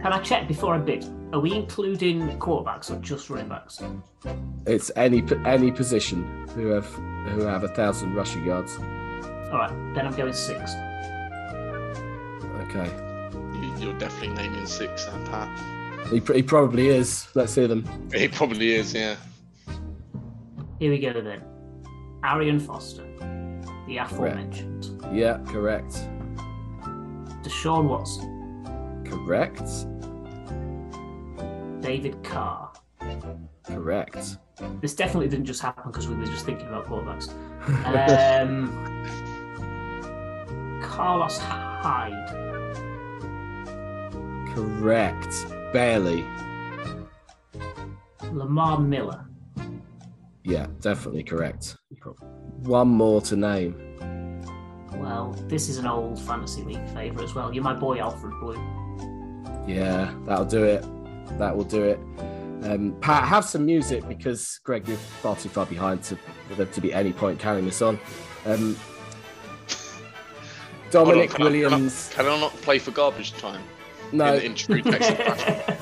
Can 0.00 0.12
I 0.12 0.22
check 0.22 0.48
before 0.48 0.74
I 0.74 0.78
bid? 0.78 1.04
Are 1.32 1.40
we 1.40 1.52
including 1.52 2.38
quarterbacks 2.38 2.90
or 2.90 2.96
just 3.00 3.28
running 3.28 3.48
backs? 3.48 3.82
it's 4.66 4.90
any 4.96 5.22
any 5.44 5.70
position 5.72 6.46
who 6.54 6.68
have 6.68 6.86
who 6.86 7.40
have 7.40 7.64
a 7.64 7.68
thousand 7.68 8.14
rushing 8.14 8.44
yards. 8.46 8.76
All 8.78 9.58
right, 9.58 9.94
then 9.94 10.06
I'm 10.06 10.14
going 10.14 10.32
six. 10.32 10.72
Okay, 12.62 12.90
You- 13.60 13.74
You're 13.78 13.98
definitely 13.98 14.34
naming 14.36 14.66
six, 14.66 15.06
uh, 15.08 15.18
Pat. 15.30 16.08
he, 16.08 16.20
pr- 16.20 16.34
he 16.34 16.42
probably 16.42 16.88
is. 16.88 17.26
Let's 17.34 17.54
hear 17.54 17.66
them. 17.68 17.84
He 18.14 18.28
probably 18.28 18.72
is, 18.74 18.94
yeah. 18.94 19.16
Here 20.78 20.90
we 20.90 20.98
go 20.98 21.12
then. 21.20 21.42
Arian 22.24 22.58
Foster, 22.60 23.04
the 23.86 23.98
aforementioned. 23.98 24.88
Yeah, 25.12 25.38
correct, 25.46 25.92
Deshaun 27.42 27.84
Watson, 27.88 28.28
correct, 29.04 29.68
David 31.82 32.22
Carr. 32.22 32.72
correct. 33.64 34.36
This 34.80 34.94
definitely 34.94 35.28
didn't 35.28 35.46
just 35.46 35.60
happen 35.60 35.90
because 35.90 36.06
we 36.08 36.14
were 36.14 36.24
just 36.26 36.44
thinking 36.46 36.68
about 36.68 36.86
quarterbacks. 36.86 37.28
Um, 37.84 38.70
Carlos 40.82 41.38
Hyde, 41.38 42.12
correct, 44.54 45.46
barely. 45.72 46.24
Lamar 48.32 48.78
Miller, 48.80 49.26
Yeah, 50.44 50.66
definitely 50.80 51.22
correct. 51.22 51.76
One 52.62 52.88
more 52.88 53.20
to 53.22 53.36
name. 53.36 53.74
Well, 54.94 55.32
this 55.48 55.68
is 55.68 55.78
an 55.78 55.86
old 55.86 56.20
fantasy 56.20 56.62
league 56.62 56.86
favourite 56.88 57.24
as 57.24 57.34
well. 57.34 57.52
You're 57.52 57.62
my 57.64 57.74
boy 57.74 57.98
Alfred 57.98 58.32
Blue. 58.40 58.54
Yeah, 59.66 60.12
that'll 60.26 60.44
do 60.44 60.64
it. 60.64 60.82
That 61.38 61.56
will 61.56 61.64
do 61.64 61.82
it. 61.84 61.98
Um, 62.64 62.96
Pat, 63.00 63.24
have 63.24 63.44
some 63.44 63.66
music 63.66 64.06
because 64.08 64.60
Greg, 64.64 64.86
you're 64.88 64.96
far 64.96 65.36
too 65.36 65.48
far 65.48 65.66
behind 65.66 66.02
to 66.04 66.16
for 66.48 66.54
there 66.54 66.66
to 66.66 66.80
be 66.80 66.92
any 66.92 67.12
point 67.12 67.38
carrying 67.38 67.64
this 67.64 67.82
on. 67.82 67.98
Um, 68.46 68.76
Domanick 70.90 70.94
on, 70.94 71.04
can 71.04 71.18
I- 71.20 71.26
can 71.26 71.40
I- 71.42 71.44
Williams. 71.44 72.10
Can 72.14 72.26
I 72.26 72.40
not 72.40 72.52
play 72.62 72.78
for 72.78 72.90
garbage 72.92 73.32
time? 73.32 73.62
No, 74.12 74.34
In, 74.34 74.42
in 74.42 74.54
true 74.54 74.82
Texas 74.82 75.16
fashion. 75.16 75.76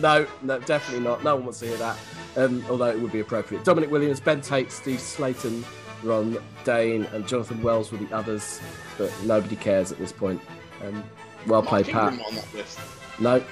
no, 0.00 0.26
no, 0.42 0.58
definitely 0.60 1.04
not. 1.04 1.22
No 1.22 1.36
one 1.36 1.44
wants 1.44 1.60
to 1.60 1.66
hear 1.66 1.76
that. 1.76 1.98
Um, 2.36 2.64
although 2.70 2.86
it 2.88 2.98
would 2.98 3.12
be 3.12 3.20
appropriate. 3.20 3.62
Domanick 3.64 3.90
Williams, 3.90 4.20
Ben 4.20 4.40
Tate, 4.40 4.72
Steve 4.72 4.98
Slaton, 4.98 5.64
Ron 6.02 6.38
Dayne, 6.64 7.04
and 7.12 7.28
Jonathan 7.28 7.62
Wells 7.62 7.92
were 7.92 7.98
the 7.98 8.14
others, 8.14 8.60
but 8.96 9.12
nobody 9.24 9.56
cares 9.56 9.92
at 9.92 9.98
this 9.98 10.12
point. 10.12 10.40
Um, 10.82 11.04
well 11.46 11.60
Mark 11.62 11.66
played, 11.66 11.88
Pat. 11.88 12.12
Ingram 12.14 12.26
on 12.28 12.34
that 12.36 12.54
list. 12.54 12.78
No, 13.20 13.44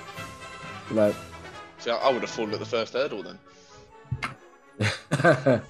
no. 0.91 1.15
See, 1.79 1.91
I- 1.91 1.97
I 1.97 2.11
would 2.11 2.23
have 2.23 2.31
fallen 2.31 2.53
at 2.55 2.59
the 2.59 2.65
first 2.67 2.95
hurdle 2.95 3.23
then. 3.23 3.39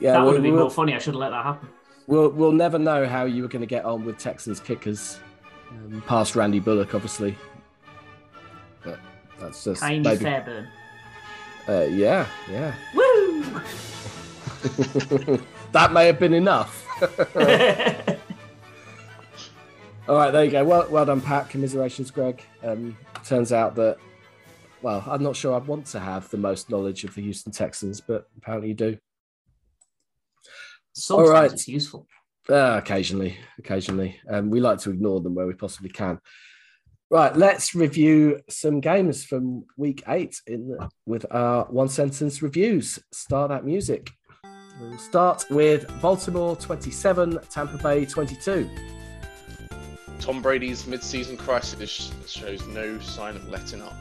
yeah, 0.00 0.12
that 0.12 0.24
would 0.24 0.34
have 0.34 0.42
been 0.42 0.52
we'll, 0.54 0.62
more 0.62 0.70
funny. 0.70 0.94
I 0.94 0.98
should 0.98 1.14
have 1.14 1.20
let 1.20 1.30
that 1.30 1.44
happen. 1.44 1.68
we'll, 2.08 2.30
we'll 2.30 2.52
never 2.52 2.78
know 2.78 3.06
how 3.06 3.24
you 3.24 3.42
were 3.42 3.48
going 3.48 3.60
to 3.62 3.66
get 3.66 3.84
on 3.84 4.04
with 4.04 4.18
Texans 4.18 4.58
kickers 4.58 5.20
um, 5.70 6.02
past 6.06 6.36
Randy 6.36 6.60
Bullock, 6.60 6.94
obviously. 6.94 7.36
But 8.82 8.98
that's 9.38 9.64
just 9.64 9.80
Tiny 9.80 10.00
maybe. 10.00 10.24
Fairbairn. 10.24 10.68
Uh, 11.68 11.86
yeah, 11.90 12.26
yeah. 12.50 12.74
Woo! 12.94 13.42
that 15.72 15.92
may 15.92 16.06
have 16.06 16.18
been 16.18 16.34
enough. 16.34 16.84
All 20.08 20.14
right, 20.16 20.30
there 20.30 20.44
you 20.44 20.52
go. 20.52 20.64
Well, 20.64 20.86
well 20.88 21.04
done, 21.04 21.20
Pat. 21.20 21.50
Commiserations, 21.50 22.12
Greg. 22.12 22.40
Um, 22.62 22.96
turns 23.24 23.52
out 23.52 23.74
that, 23.74 23.98
well, 24.80 25.02
I'm 25.06 25.22
not 25.22 25.34
sure 25.34 25.56
I'd 25.56 25.66
want 25.66 25.86
to 25.86 25.98
have 25.98 26.30
the 26.30 26.36
most 26.36 26.70
knowledge 26.70 27.02
of 27.02 27.14
the 27.14 27.22
Houston 27.22 27.50
Texans, 27.50 28.00
but 28.00 28.28
apparently 28.36 28.68
you 28.68 28.74
do. 28.74 28.96
Sometimes 30.92 31.30
right. 31.30 31.52
it's 31.52 31.66
useful. 31.66 32.06
Uh, 32.48 32.76
occasionally, 32.78 33.36
occasionally. 33.58 34.20
Um, 34.28 34.50
we 34.50 34.60
like 34.60 34.78
to 34.80 34.90
ignore 34.90 35.20
them 35.20 35.34
where 35.34 35.46
we 35.46 35.54
possibly 35.54 35.90
can. 35.90 36.20
Right, 37.10 37.36
let's 37.36 37.74
review 37.74 38.40
some 38.48 38.80
games 38.80 39.24
from 39.24 39.64
week 39.76 40.02
eight 40.08 40.40
in 40.46 40.68
the, 40.68 40.88
with 41.06 41.24
our 41.30 41.64
one 41.66 41.88
sentence 41.88 42.42
reviews. 42.42 42.98
Start 43.12 43.50
that 43.50 43.64
music. 43.64 44.10
We'll 44.80 44.98
start 44.98 45.44
with 45.48 45.88
Baltimore 46.02 46.56
27, 46.56 47.38
Tampa 47.48 47.78
Bay 47.78 48.04
22. 48.04 48.68
Tom 50.20 50.42
Brady's 50.42 50.86
mid-season 50.86 51.36
crisis 51.36 52.12
shows 52.26 52.66
no 52.66 52.98
sign 52.98 53.36
of 53.36 53.48
letting 53.48 53.82
up. 53.82 53.94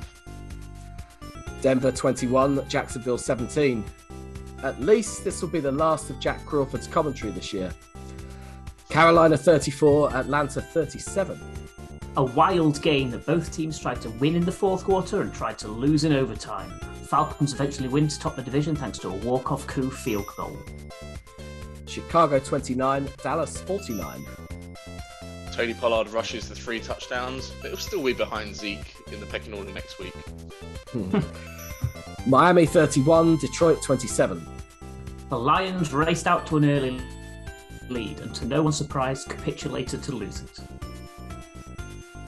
Denver 1.61 1.91
21, 1.91 2.67
Jacksonville 2.67 3.17
17. 3.17 3.83
At 4.63 4.81
least 4.81 5.23
this 5.23 5.41
will 5.41 5.49
be 5.49 5.59
the 5.59 5.71
last 5.71 6.09
of 6.09 6.19
Jack 6.19 6.45
Crawford's 6.45 6.87
commentary 6.87 7.31
this 7.31 7.53
year. 7.53 7.71
Carolina 8.89 9.37
34, 9.37 10.15
Atlanta 10.15 10.61
37. 10.61 11.39
A 12.17 12.23
wild 12.23 12.81
game 12.81 13.11
that 13.11 13.25
both 13.25 13.51
teams 13.51 13.77
tried 13.79 14.01
to 14.01 14.09
win 14.11 14.35
in 14.35 14.45
the 14.45 14.51
fourth 14.51 14.83
quarter 14.85 15.21
and 15.21 15.33
tried 15.33 15.57
to 15.59 15.67
lose 15.67 16.03
in 16.03 16.13
overtime. 16.13 16.71
Falcons 17.07 17.53
eventually 17.53 17.89
win 17.89 18.07
to 18.07 18.19
top 18.19 18.35
the 18.35 18.41
division 18.41 18.75
thanks 18.75 18.97
to 18.99 19.09
a 19.09 19.13
walk-off 19.13 19.67
Koo 19.67 19.89
field 19.89 20.25
goal. 20.37 20.57
Chicago 21.87 22.39
29, 22.39 23.09
Dallas 23.21 23.61
49. 23.61 24.25
Tony 25.51 25.73
Pollard 25.73 26.09
rushes 26.09 26.49
the 26.49 26.55
three 26.55 26.79
touchdowns, 26.79 27.51
but 27.61 27.69
he'll 27.69 27.77
still 27.77 28.03
be 28.03 28.13
behind 28.13 28.55
Zeke 28.55 28.95
in 29.11 29.19
the 29.19 29.25
pecking 29.25 29.53
order 29.53 29.71
next 29.71 29.99
week. 29.99 30.13
Hmm. 30.91 31.19
Miami 32.29 32.65
31, 32.65 33.37
Detroit 33.37 33.81
27. 33.81 34.45
The 35.29 35.39
Lions 35.39 35.93
raced 35.93 36.27
out 36.27 36.45
to 36.47 36.57
an 36.57 36.65
early 36.65 37.01
lead 37.89 38.19
and, 38.19 38.33
to 38.35 38.45
no 38.45 38.61
one's 38.61 38.77
surprise, 38.77 39.23
capitulated 39.23 40.03
to 40.03 40.11
lose 40.11 40.41
it. 40.41 40.59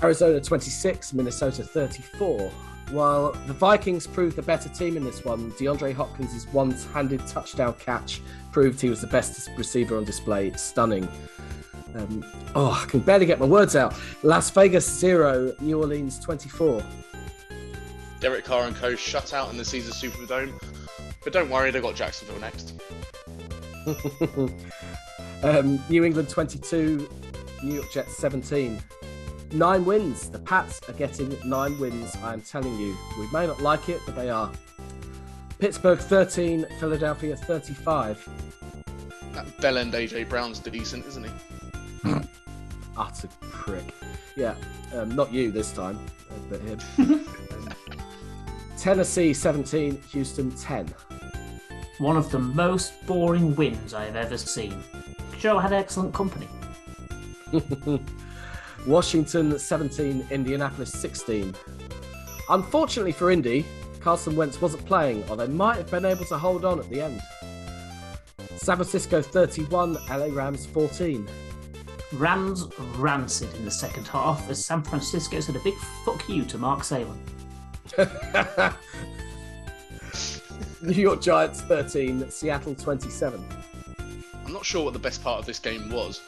Arizona 0.01 0.39
26, 0.39 1.13
Minnesota 1.13 1.63
34. 1.63 2.51
While 2.91 3.33
the 3.47 3.53
Vikings 3.53 4.07
proved 4.07 4.37
the 4.37 4.41
better 4.41 4.69
team 4.69 4.95
in 4.95 5.03
this 5.03 5.25
one, 5.25 5.51
DeAndre 5.53 5.93
Hopkins' 5.93 6.47
one 6.53 6.71
handed 6.71 7.25
touchdown 7.27 7.73
catch 7.79 8.21
proved 8.51 8.79
he 8.79 8.89
was 8.89 9.01
the 9.01 9.07
best 9.07 9.49
receiver 9.57 9.97
on 9.97 10.05
display. 10.05 10.51
Stunning. 10.53 11.07
Um, 11.95 12.23
oh, 12.55 12.71
I 12.71 12.85
can 12.89 13.01
barely 13.01 13.25
get 13.25 13.39
my 13.39 13.45
words 13.45 13.75
out. 13.75 13.95
Las 14.23 14.49
Vegas 14.51 14.87
0, 14.87 15.53
New 15.59 15.79
Orleans 15.79 16.19
24. 16.19 16.83
Derek 18.19 18.45
Carr 18.45 18.67
and 18.67 18.75
co 18.75 18.95
shut 18.95 19.33
out 19.33 19.51
in 19.51 19.57
the 19.57 19.65
Caesars 19.65 20.01
Superdome. 20.01 20.53
But 21.23 21.33
don't 21.33 21.49
worry, 21.49 21.71
they've 21.71 21.81
got 21.81 21.95
Jacksonville 21.95 22.39
next. 22.39 22.73
um, 25.43 25.81
New 25.89 26.03
England 26.03 26.29
22, 26.29 27.09
New 27.63 27.73
York 27.75 27.91
Jets 27.91 28.17
17. 28.17 28.81
Nine 29.53 29.85
wins. 29.85 30.29
The 30.29 30.39
Pats 30.39 30.81
are 30.89 30.93
getting 30.93 31.37
nine 31.45 31.79
wins, 31.79 32.15
I'm 32.23 32.41
telling 32.41 32.77
you. 32.79 32.95
We 33.19 33.27
may 33.31 33.47
not 33.47 33.61
like 33.61 33.89
it, 33.89 34.01
but 34.05 34.15
they 34.15 34.29
are. 34.29 34.51
Pittsburgh 35.59 35.99
13, 35.99 36.65
Philadelphia 36.79 37.35
35. 37.35 38.27
That 39.33 39.61
bell 39.61 39.77
end 39.77 39.93
AJ 39.93 40.29
Brown's 40.29 40.59
decent, 40.59 41.05
isn't 41.05 41.25
he? 41.25 41.31
Utter 42.97 43.29
prick. 43.41 43.93
Yeah, 44.35 44.55
um, 44.93 45.15
not 45.15 45.31
you 45.31 45.51
this 45.51 45.71
time, 45.71 45.99
but 46.49 46.59
him. 46.61 46.79
um, 46.99 47.25
Tennessee 48.77 49.33
17, 49.33 50.01
Houston 50.11 50.51
10. 50.51 50.93
One 51.99 52.17
of 52.17 52.29
the 52.29 52.39
most 52.39 52.93
boring 53.07 53.55
wins 53.55 53.93
I 53.93 54.05
have 54.05 54.15
ever 54.15 54.37
seen. 54.37 54.83
Joe 55.37 55.59
had 55.59 55.73
excellent 55.73 56.13
company. 56.13 56.47
Washington 58.87 59.57
17, 59.57 60.27
Indianapolis 60.31 60.91
16. 60.93 61.53
Unfortunately 62.49 63.11
for 63.11 63.31
Indy, 63.31 63.65
Carson 63.99 64.35
Wentz 64.35 64.61
wasn't 64.61 64.85
playing, 64.85 65.23
or 65.29 65.35
they 65.35 65.47
might 65.47 65.77
have 65.77 65.91
been 65.91 66.05
able 66.05 66.25
to 66.25 66.37
hold 66.37 66.63
on 66.65 66.79
at 66.79 66.89
the 66.89 67.01
end. 67.01 67.21
San 68.55 68.77
Francisco 68.77 69.21
31, 69.21 69.97
LA 70.09 70.27
Rams 70.31 70.65
14. 70.65 71.27
Rams 72.13 72.67
rancid 72.95 73.53
in 73.55 73.65
the 73.65 73.71
second 73.71 74.07
half 74.07 74.49
as 74.49 74.63
San 74.65 74.81
Francisco 74.81 75.39
said 75.41 75.55
a 75.55 75.59
big 75.59 75.75
fuck 76.05 76.27
you 76.29 76.45
to 76.45 76.57
Mark 76.57 76.83
Salem. 76.83 77.21
New 80.81 80.93
York 80.93 81.21
Giants 81.21 81.61
13, 81.61 82.29
Seattle 82.31 82.75
27. 82.75 83.45
I'm 84.47 84.53
not 84.53 84.65
sure 84.65 84.85
what 84.85 84.93
the 84.93 84.99
best 84.99 85.21
part 85.21 85.39
of 85.39 85.45
this 85.45 85.59
game 85.59 85.91
was. 85.91 86.21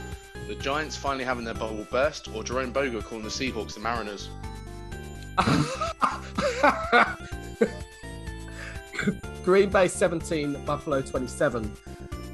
The 0.46 0.54
Giants 0.54 0.94
finally 0.94 1.24
having 1.24 1.42
their 1.42 1.54
bubble 1.54 1.86
burst, 1.90 2.28
or 2.34 2.44
Jerome 2.44 2.70
Boger 2.70 3.00
calling 3.00 3.24
the 3.24 3.30
Seahawks 3.30 3.72
the 3.72 3.80
Mariners. 3.80 4.28
Green 9.42 9.70
Bay 9.70 9.88
17, 9.88 10.66
Buffalo 10.66 11.00
27. 11.00 11.72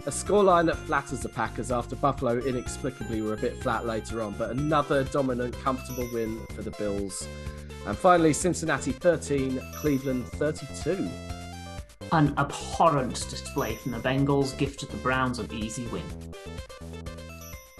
A 0.06 0.10
scoreline 0.10 0.66
that 0.66 0.76
flatters 0.76 1.20
the 1.20 1.28
Packers 1.28 1.70
after 1.70 1.94
Buffalo 1.94 2.38
inexplicably 2.38 3.22
were 3.22 3.34
a 3.34 3.36
bit 3.36 3.62
flat 3.62 3.86
later 3.86 4.22
on, 4.22 4.32
but 4.32 4.50
another 4.50 5.04
dominant, 5.04 5.56
comfortable 5.60 6.08
win 6.12 6.44
for 6.56 6.62
the 6.62 6.72
Bills. 6.72 7.28
And 7.86 7.96
finally, 7.96 8.32
Cincinnati 8.32 8.90
13, 8.90 9.62
Cleveland 9.76 10.26
32. 10.32 11.08
An 12.12 12.34
abhorrent 12.38 13.14
display 13.28 13.74
from 13.74 13.92
the 13.92 13.98
Bengals 13.98 14.56
gifted 14.56 14.90
the 14.90 14.96
Browns 14.98 15.38
an 15.38 15.52
easy 15.52 15.86
win. 15.86 16.04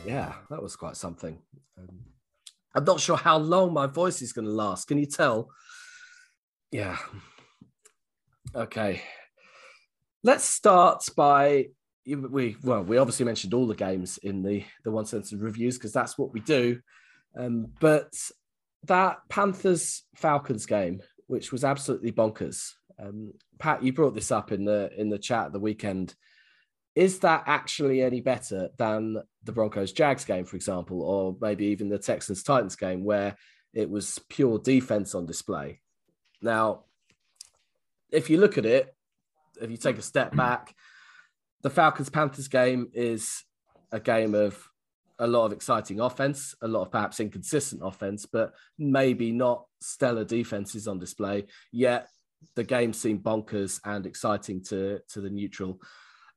Yeah, 0.04 0.34
that 0.50 0.62
was 0.62 0.76
quite 0.76 0.96
something. 0.96 1.38
Um, 1.78 2.00
I'm 2.74 2.84
not 2.84 3.00
sure 3.00 3.16
how 3.16 3.38
long 3.38 3.72
my 3.72 3.86
voice 3.86 4.22
is 4.22 4.32
going 4.32 4.46
to 4.46 4.50
last. 4.50 4.88
Can 4.88 4.98
you 4.98 5.06
tell? 5.06 5.50
Yeah. 6.70 6.98
Okay. 8.54 9.02
Let's 10.22 10.44
start 10.44 11.04
by 11.16 11.68
we 12.06 12.56
well 12.62 12.84
we 12.84 12.98
obviously 12.98 13.26
mentioned 13.26 13.52
all 13.52 13.66
the 13.66 13.74
games 13.74 14.18
in 14.22 14.42
the 14.42 14.64
the 14.84 14.92
one 14.92 15.06
sentence 15.06 15.32
reviews 15.32 15.76
because 15.76 15.92
that's 15.92 16.16
what 16.16 16.32
we 16.32 16.40
do. 16.40 16.80
Um, 17.38 17.72
but 17.80 18.12
that 18.84 19.18
Panthers 19.28 20.04
Falcons 20.14 20.66
game, 20.66 21.02
which 21.26 21.52
was 21.52 21.64
absolutely 21.64 22.12
bonkers. 22.12 22.72
Um, 22.98 23.32
Pat, 23.59 23.82
you 23.82 23.92
brought 23.92 24.14
this 24.14 24.30
up 24.30 24.52
in 24.52 24.64
the 24.64 24.90
in 24.96 25.09
the 25.11 25.18
chat 25.18 25.52
the 25.52 25.61
weekend. 25.61 26.14
Is 26.94 27.18
that 27.20 27.44
actually 27.46 28.02
any 28.02 28.22
better 28.22 28.70
than 28.78 29.18
the 29.44 29.52
Broncos 29.52 29.92
Jags 29.92 30.24
game, 30.24 30.46
for 30.46 30.56
example, 30.56 31.02
or 31.02 31.37
maybe 31.40 31.66
even 31.66 31.90
the 31.90 31.98
Texans 31.98 32.42
Titans 32.42 32.76
game, 32.76 33.04
where 33.04 33.37
it 33.74 33.90
was 33.90 34.18
pure 34.30 34.59
defense 34.59 35.14
on 35.14 35.26
display? 35.26 35.80
Now, 36.40 36.85
if 38.11 38.30
you 38.30 38.38
look 38.38 38.56
at 38.56 38.64
it, 38.64 38.94
if 39.61 39.70
you 39.70 39.76
take 39.76 39.98
a 39.98 40.02
step 40.02 40.35
back, 40.35 40.74
the 41.62 41.70
Falcons 41.70 42.09
Panthers 42.09 42.48
game 42.48 42.88
is 42.94 43.42
a 43.92 44.00
game 44.00 44.35
of 44.35 44.68
a 45.18 45.26
lot 45.26 45.46
of 45.46 45.52
exciting 45.52 46.00
offense, 46.00 46.54
a 46.61 46.68
lot 46.68 46.82
of 46.82 46.90
perhaps 46.90 47.20
inconsistent 47.20 47.82
offense, 47.85 48.26
but 48.26 48.52
maybe 48.78 49.32
not 49.32 49.66
stellar 49.80 50.24
defenses 50.24 50.87
on 50.87 50.98
display. 50.98 51.46
Yet 51.72 52.09
the 52.55 52.64
game 52.64 52.92
seemed 52.92 53.22
bonkers 53.22 53.81
and 53.85 54.07
exciting 54.07 54.62
to 54.64 55.01
to 55.11 55.20
the 55.20 55.31
neutral. 55.31 55.81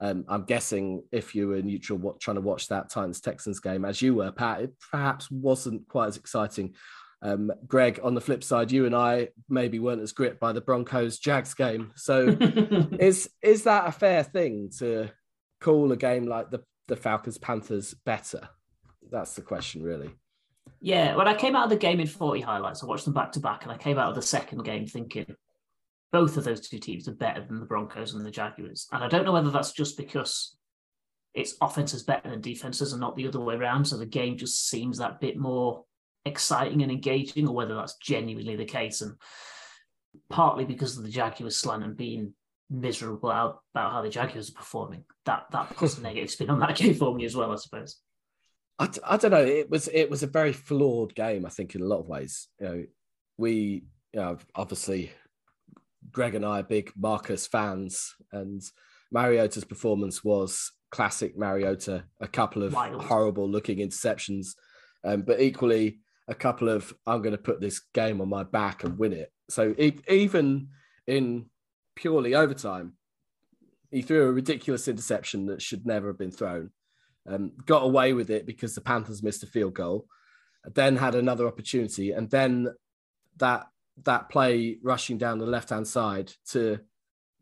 Um, 0.02 0.24
I'm 0.30 0.44
guessing 0.44 1.04
if 1.12 1.36
you 1.36 1.50
were 1.50 1.62
neutral, 1.62 2.00
what, 2.00 2.22
trying 2.22 2.36
to 2.36 2.42
watch 2.42 2.70
that 2.70 2.90
Titans 2.90 3.20
Texans 3.20 3.60
game 3.60 3.84
as 3.84 4.02
you 4.02 4.16
were, 4.16 4.32
Pat, 4.32 4.62
it 4.62 4.74
perhaps 4.92 5.30
wasn't 5.30 5.88
quite 5.90 6.08
as 6.08 6.16
exciting. 6.16 6.74
Um, 7.22 7.52
Greg, 7.68 8.00
on 8.02 8.14
the 8.14 8.22
flip 8.22 8.44
side, 8.44 8.72
you 8.72 8.86
and 8.86 8.96
I 8.96 9.30
maybe 9.50 9.78
weren't 9.78 10.02
as 10.02 10.14
gripped 10.14 10.40
by 10.40 10.54
the 10.54 10.62
Broncos 10.62 11.20
Jags 11.20 11.54
game. 11.54 11.92
So 11.96 12.28
is 13.00 13.30
is 13.42 13.64
that 13.64 13.88
a 13.88 13.92
fair 13.92 14.24
thing 14.24 14.70
to 14.80 15.10
call 15.60 15.92
a 15.92 15.98
game 15.98 16.26
like 16.26 16.50
the, 16.50 16.64
the 16.88 16.96
Falcons 16.96 17.38
Panthers 17.38 17.94
better? 18.06 18.48
That's 19.12 19.34
the 19.34 19.42
question, 19.42 19.84
really. 19.84 20.12
Yeah, 20.82 21.16
when 21.18 21.28
I 21.28 21.34
came 21.34 21.58
out 21.58 21.66
of 21.66 21.72
the 21.72 21.76
game 21.76 22.00
in 22.00 22.08
40 22.08 22.40
highlights, 22.40 22.84
I 22.84 22.86
watched 22.86 23.04
them 23.04 23.14
back 23.14 23.34
to 23.34 23.42
back, 23.42 23.64
and 23.64 23.72
I 23.72 23.78
came 23.78 23.98
out 23.98 24.10
of 24.10 24.16
the 24.16 24.22
second 24.22 24.64
game 24.64 24.88
thinking 24.88 25.36
both 26.12 26.38
of 26.38 26.43
those 26.43 26.67
two 26.67 26.80
teams 26.80 27.08
are 27.08 27.13
better 27.13 27.45
than 27.45 27.60
the 27.60 27.65
Broncos 27.65 28.13
and 28.13 28.26
the 28.26 28.32
Jaguars. 28.32 28.88
And 28.91 29.04
I 29.04 29.08
don't 29.08 29.26
know 29.26 29.32
whether 29.32 29.52
that's 29.52 29.72
just 29.72 29.98
because 29.98 30.56
it's 31.34 31.56
offenses 31.62 32.04
better 32.04 32.30
than 32.30 32.41
defenses 32.41 32.91
and 32.91 33.02
not 33.02 33.15
the 33.15 33.28
other 33.28 33.39
way 33.39 33.56
around. 33.56 33.86
So 33.86 33.98
the 33.98 34.06
game 34.06 34.38
just 34.38 34.67
seems 34.67 34.98
that 34.98 35.19
bit 35.19 35.38
more 35.38 35.86
exciting 36.26 36.82
and 36.82 36.91
engaging, 36.91 37.48
or 37.48 37.54
whether 37.54 37.76
that's 37.76 37.98
genuinely 37.98 38.56
the 38.56 38.65
case. 38.65 39.02
And 39.02 39.15
partly 40.30 40.65
because 40.65 40.98
of 40.98 41.04
the 41.04 41.10
Jaguars 41.10 41.58
slant 41.58 41.84
and 41.84 41.95
being 41.95 42.34
miserable 42.69 43.30
about, 43.30 43.60
about 43.74 43.91
how 43.91 44.02
the 44.02 44.10
Jaguars 44.10 44.50
are 44.50 44.54
performing. 44.54 45.04
That 45.26 45.45
that 45.52 45.69
puts 45.76 45.98
a 45.98 46.02
negative 46.02 46.32
spin 46.32 46.50
on 46.50 46.60
that 46.60 46.76
game 46.76 46.95
for 46.95 47.13
me 47.13 47.26
as 47.26 47.36
well, 47.36 47.52
I 47.52 47.56
suppose. 47.56 47.98
I, 48.80 48.89
I 49.04 49.17
don't 49.17 49.32
know. 49.32 49.45
It 49.45 49.69
was 49.69 49.88
it 49.89 50.10
was 50.10 50.24
a 50.24 50.28
very 50.28 50.54
flawed 50.54 51.13
game, 51.13 51.45
I 51.45 51.50
think, 51.50 51.76
in 51.76 51.82
a 51.82 51.86
lot 51.86 52.00
of 52.00 52.08
ways. 52.08 52.48
You 52.60 52.67
know, 52.67 52.86
we 53.38 53.84
you 54.13 54.19
know, 54.19 54.38
obviously 54.56 55.12
Greg 56.12 56.36
and 56.36 56.46
I 56.46 56.60
are 56.60 56.64
big 56.64 56.92
Marcus 56.96 57.48
fans, 57.48 58.16
and 58.32 58.62
Mariota's 59.12 59.66
performance 59.66 60.24
was 60.24 60.72
classic 60.92 61.38
Mariota. 61.38 62.06
A 62.20 62.28
couple 62.28 62.64
of 62.64 62.74
Wild. 62.74 63.04
horrible 63.04 63.50
looking 63.50 63.78
interceptions, 63.80 64.56
um, 65.04 65.22
but 65.22 65.40
equally 65.40 66.00
a 66.28 66.36
couple 66.36 66.70
of 66.70 66.94
I'm 67.06 67.22
going 67.22 67.36
to 67.36 67.42
put 67.42 67.60
this 67.60 67.80
game 67.94 68.22
on 68.22 68.30
my 68.30 68.44
back 68.44 68.84
and 68.84 68.98
win 68.98 69.14
it. 69.14 69.32
So 69.50 69.74
e- 69.78 70.00
even 70.08 70.70
in 71.08 71.48
purely 71.96 72.36
overtime, 72.36 72.94
he 73.92 74.02
threw 74.02 74.28
a 74.28 74.32
ridiculous 74.32 74.88
interception 74.88 75.48
that 75.48 75.62
should 75.62 75.86
never 75.86 76.08
have 76.08 76.20
been 76.20 76.32
thrown. 76.32 76.72
Um, 77.28 77.52
got 77.66 77.84
away 77.84 78.14
with 78.14 78.30
it 78.30 78.46
because 78.46 78.76
the 78.76 78.82
Panthers 78.82 79.24
missed 79.24 79.44
a 79.44 79.48
field 79.48 79.74
goal, 79.74 80.06
then 80.74 80.96
had 80.96 81.16
another 81.16 81.48
opportunity, 81.48 82.12
and 82.12 82.30
then 82.30 82.68
that 83.38 83.68
that 84.06 84.30
play 84.30 84.78
rushing 84.84 85.18
down 85.18 85.40
the 85.40 85.46
left 85.46 85.70
hand 85.70 85.88
side 85.88 86.32
to 86.52 86.80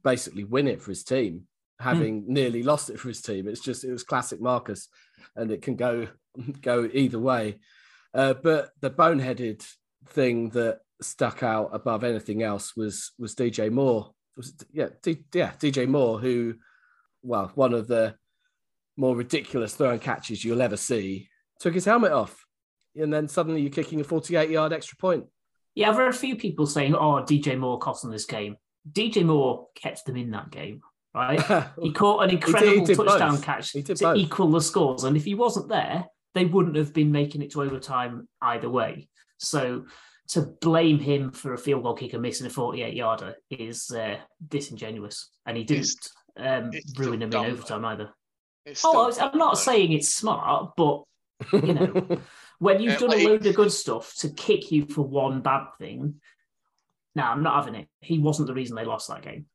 basically 0.04 0.44
win 0.44 0.68
it 0.68 0.82
for 0.82 0.92
his 0.92 1.04
team, 1.04 1.44
having 1.80 2.24
mm. 2.24 2.28
nearly 2.28 2.64
lost 2.64 2.90
it 2.90 3.00
for 3.00 3.08
his 3.08 3.22
team. 3.22 3.48
It's 3.48 3.62
just 3.62 3.84
it 3.84 3.92
was 3.92 4.04
classic 4.04 4.42
Marcus, 4.42 4.88
and 5.36 5.52
it 5.52 5.62
can 5.62 5.76
go 5.76 6.08
go 6.62 6.90
either 6.92 7.20
way. 7.20 7.60
Uh, 8.14 8.34
but 8.34 8.70
the 8.82 8.90
boneheaded 8.90 9.66
thing 10.08 10.50
that 10.50 10.80
stuck 11.02 11.44
out 11.44 11.70
above 11.74 12.04
anything 12.04 12.44
else 12.44 12.76
was 12.76 13.12
was 13.20 13.36
DJ 13.36 13.72
Moore. 13.72 14.12
Was 14.36 14.50
it, 14.50 14.64
yeah, 14.72 14.90
D, 15.02 15.24
yeah, 15.34 15.52
DJ 15.60 15.88
Moore, 15.88 16.20
who, 16.20 16.56
well, 17.24 17.52
one 17.56 17.74
of 17.74 17.88
the 17.88 18.16
more 18.96 19.16
ridiculous 19.16 19.76
throwing 19.76 20.00
catches 20.00 20.44
you'll 20.44 20.62
ever 20.62 20.78
see, 20.78 21.28
took 21.60 21.74
his 21.74 21.86
helmet 21.86 22.12
off, 22.12 22.46
and 22.96 23.12
then 23.12 23.28
suddenly 23.28 23.62
you're 23.62 23.72
kicking 23.72 24.02
a 24.02 24.04
48 24.04 24.50
yard 24.50 24.74
extra 24.74 24.98
point. 24.98 25.26
Yeah, 25.78 25.92
I've 25.92 25.96
heard 25.96 26.10
a 26.10 26.18
few 26.18 26.36
people 26.36 26.66
saying, 26.66 26.96
"Oh, 26.96 27.24
DJ 27.24 27.56
Moore 27.56 27.78
cost 27.78 28.02
them 28.02 28.10
this 28.10 28.26
game." 28.26 28.58
DJ 28.92 29.24
Moore 29.24 29.68
kept 29.76 30.08
them 30.08 30.18
in 30.18 30.32
that 30.32 30.50
game, 30.50 30.82
right? 31.14 31.40
he 31.82 31.92
caught 31.92 32.24
an 32.24 32.32
incredible 32.32 32.68
he 32.68 32.80
did, 32.80 32.90
he 32.90 32.96
did 32.96 32.98
touchdown 32.98 33.36
both. 33.36 33.44
catch 33.44 33.74
to 33.74 33.84
both. 33.84 34.18
equal 34.18 34.50
the 34.50 34.60
scores, 34.60 35.04
and 35.04 35.16
if 35.16 35.24
he 35.24 35.36
wasn't 35.36 35.70
there, 35.70 36.06
they 36.34 36.46
wouldn't 36.46 36.78
have 36.78 36.96
been 36.96 37.12
making 37.12 37.44
it 37.44 37.52
to 37.52 37.62
overtime 37.62 38.28
either 38.42 38.68
way. 38.72 39.08
So 39.38 39.86
to 40.30 40.42
blame 40.62 40.98
him 40.98 41.32
for 41.32 41.54
a 41.54 41.60
field 41.60 41.84
goal 41.84 41.94
kicker 41.94 42.18
missing 42.18 42.48
a 42.48 42.50
48 42.50 42.96
yarder 42.96 43.36
is 43.52 43.92
uh, 43.92 44.18
disingenuous. 44.48 45.30
And 45.46 45.56
he 45.56 45.64
didn't 45.64 45.82
it's, 45.82 46.12
um, 46.38 46.72
it's 46.74 46.98
ruin 46.98 47.22
him 47.22 47.32
in 47.32 47.36
overtime 47.36 47.84
though. 47.84 47.88
either. 47.90 48.10
Oh, 48.84 49.14
I'm 49.22 49.38
not 49.38 49.60
saying 49.60 49.94
it's 49.94 50.10
smart, 50.14 50.72
but 50.76 51.04
you 51.54 51.74
know, 51.74 52.20
when 52.60 52.82
you've 52.82 53.00
done 53.00 53.14
a 53.14 53.28
load 53.28 53.46
of 53.46 53.56
good 53.56 53.72
stuff 53.72 54.16
to 54.18 54.30
kick 54.30 54.72
you 54.72 54.86
for 54.86 55.02
one 55.02 55.42
bad 55.42 55.68
thing, 55.80 56.16
no, 57.16 57.24
I'm 57.24 57.44
not 57.44 57.56
having 57.56 57.80
it. 57.82 57.88
He 58.00 58.20
wasn't 58.20 58.48
the 58.48 58.54
reason 58.54 58.76
they 58.76 58.86
lost 58.86 59.08
that 59.10 59.22
game. 59.22 59.46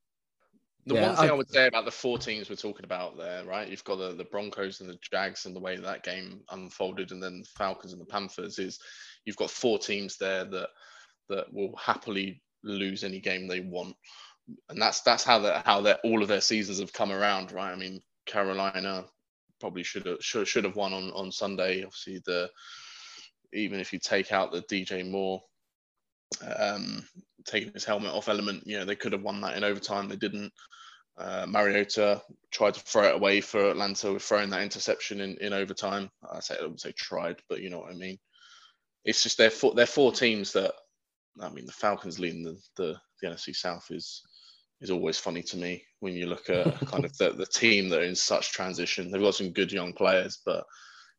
The 0.87 0.95
yeah, 0.97 1.09
one 1.09 1.17
thing 1.17 1.31
I, 1.31 1.33
I, 1.33 1.37
would 1.37 1.51
say 1.51 1.69
about 1.69 1.85
the 1.85 1.93
four 1.93 2.19
teams 2.19 2.51
we're 2.51 2.57
talking 2.57 2.85
about 2.85 3.17
there, 3.17 3.45
right? 3.45 3.69
You've 3.69 3.85
got 3.85 3.99
the, 3.99 4.15
the 4.15 4.25
Broncos 4.25 4.81
and 4.81 4.91
the 4.91 4.99
Jags 5.01 5.47
and 5.47 5.55
the 5.55 5.61
way 5.61 5.77
that 5.77 6.03
game 6.03 6.41
unfolded, 6.51 7.12
and 7.12 7.23
then 7.23 7.41
the 7.41 7.49
Falcons 7.57 7.93
and 7.93 8.01
the 8.01 8.07
Panthers 8.07 8.59
is 8.59 8.81
you've 9.25 9.37
got 9.37 9.51
four 9.51 9.79
teams 9.79 10.17
there 10.17 10.45
that 10.45 10.71
that 11.29 11.53
will 11.53 11.75
happily 11.77 12.43
lose 12.65 13.05
any 13.05 13.21
game 13.21 13.47
they 13.47 13.61
want, 13.61 13.95
and 14.71 14.83
that's 14.83 15.03
that's 15.03 15.23
how 15.23 15.38
that 15.38 15.65
how 15.65 15.83
that 15.83 16.01
all 16.03 16.21
of 16.21 16.29
their 16.29 16.41
seasons 16.41 16.81
have 16.81 16.93
come 16.93 17.12
around, 17.12 17.53
right? 17.53 17.73
I 17.73 17.77
mean, 17.77 18.01
Carolina 18.27 19.05
probably 19.61 19.85
should 19.85 20.07
have 20.07 20.19
should, 20.21 20.49
should 20.49 20.65
have 20.65 20.75
won 20.75 20.93
on 20.93 21.11
on 21.12 21.31
Sunday. 21.31 21.85
Obviously, 21.85 22.21
the 22.27 22.51
even 23.53 23.81
if 23.81 23.93
you 23.93 23.99
take 23.99 24.33
out 24.33 24.53
the 24.53 24.62
DJ 24.62 25.09
Moore 25.09 25.43
um, 26.59 27.05
taking 27.45 27.73
his 27.73 27.85
helmet 27.85 28.12
off 28.12 28.29
element. 28.29 28.67
You 28.67 28.79
know, 28.79 28.85
they 28.85 28.97
could 28.97 29.12
have 29.12 29.23
won 29.23 29.41
that 29.43 29.57
in 29.57 29.65
overtime. 29.65 30.09
They 30.09 30.17
didn't. 30.17 30.53
Uh, 31.19 31.45
Mariota 31.47 32.23
tried 32.51 32.75
to 32.75 32.81
throw 32.81 33.05
it 33.05 33.15
away 33.15 33.41
for 33.41 33.71
Atlanta 33.71 34.12
with 34.12 34.23
throwing 34.23 34.51
that 34.51 34.62
interception 34.62 35.21
in, 35.21 35.37
in 35.38 35.53
overtime. 35.53 36.11
I 36.31 36.41
say 36.41 36.57
I 36.61 36.67
would 36.67 36.81
say 36.81 36.93
tried, 36.93 37.37
but 37.49 37.61
you 37.61 37.69
know 37.69 37.81
what 37.81 37.91
I 37.91 37.95
mean. 37.95 38.19
It's 39.05 39.23
just 39.23 39.37
they're 39.37 39.51
four, 39.51 39.75
they're 39.75 39.87
four 39.87 40.12
teams 40.12 40.53
that 40.53 40.73
I 41.41 41.51
mean 41.51 41.67
the 41.67 41.73
Falcons 41.73 42.19
leading 42.19 42.45
the, 42.45 42.59
the, 42.77 42.97
the 43.21 43.29
NFC 43.29 43.55
South 43.55 43.87
is 43.91 44.23
is 44.81 44.91
always 44.91 45.19
funny 45.19 45.43
to 45.43 45.57
me 45.57 45.85
when 46.01 46.15
you 46.15 46.27
look 46.27 46.49
at 46.49 46.75
kind 46.87 47.05
of 47.05 47.17
the, 47.19 47.33
the 47.33 47.47
team 47.47 47.88
that 47.91 48.01
are 48.01 48.05
in 48.05 48.17
such 48.17 48.53
transition. 48.53 49.11
They've 49.11 49.21
got 49.21 49.35
some 49.35 49.53
good 49.53 49.71
young 49.71 49.93
players, 49.93 50.41
but 50.47 50.65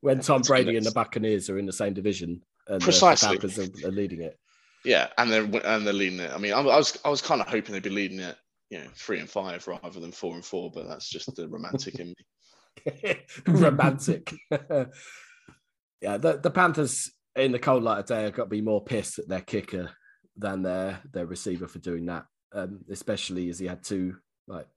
when 0.03 0.19
Tom 0.19 0.41
Brady 0.41 0.75
and 0.75 0.85
the 0.85 0.91
Buccaneers 0.91 1.49
are 1.49 1.57
in 1.57 1.65
the 1.65 1.71
same 1.71 1.93
division 1.93 2.43
and 2.67 2.81
precisely. 2.81 3.37
the 3.37 3.47
Falcons 3.47 3.83
are, 3.85 3.87
are 3.87 3.91
leading 3.91 4.21
it. 4.21 4.37
Yeah, 4.83 5.07
and 5.17 5.31
they're 5.31 5.43
and 5.43 5.87
they're 5.87 5.93
leading 5.93 6.19
it. 6.19 6.29
I 6.29 6.37
mean, 6.37 6.51
I, 6.51 6.59
was 6.59 6.99
I 7.05 7.09
was 7.09 7.21
kind 7.21 7.39
of 7.39 7.47
hoping 7.47 7.71
they'd 7.71 7.83
be 7.83 7.89
leading 7.89 8.19
it, 8.19 8.35
you 8.69 8.79
know, 8.79 8.87
three 8.97 9.19
and 9.19 9.29
five 9.29 9.65
rather 9.65 10.01
than 10.01 10.11
four 10.11 10.35
and 10.35 10.43
four, 10.43 10.71
but 10.71 10.89
that's 10.89 11.09
just 11.09 11.33
the 11.35 11.47
romantic 11.47 11.99
in 11.99 12.07
me. 12.09 13.15
romantic. 13.47 14.33
yeah, 14.51 16.17
the 16.17 16.37
the 16.43 16.51
Panthers 16.51 17.09
in 17.37 17.53
the 17.53 17.59
cold 17.59 17.83
light 17.83 17.99
of 17.99 18.05
day 18.05 18.23
have 18.23 18.33
got 18.33 18.43
to 18.43 18.49
be 18.49 18.61
more 18.61 18.83
pissed 18.83 19.19
at 19.19 19.29
their 19.29 19.39
kicker 19.39 19.89
than 20.35 20.63
their 20.63 20.99
their 21.13 21.27
receiver 21.27 21.69
for 21.69 21.79
doing 21.79 22.07
that, 22.07 22.25
um, 22.51 22.81
especially 22.91 23.49
as 23.49 23.57
he 23.57 23.67
had 23.67 23.85
two 23.85 24.17
like 24.47 24.67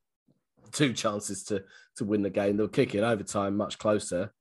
two 0.71 0.93
chances 0.93 1.43
to 1.47 1.65
to 1.97 2.05
win 2.05 2.23
the 2.23 2.31
game. 2.31 2.57
They'll 2.57 2.69
kick 2.69 2.95
it 2.95 3.03
overtime 3.03 3.57
much 3.57 3.79
closer, 3.79 4.33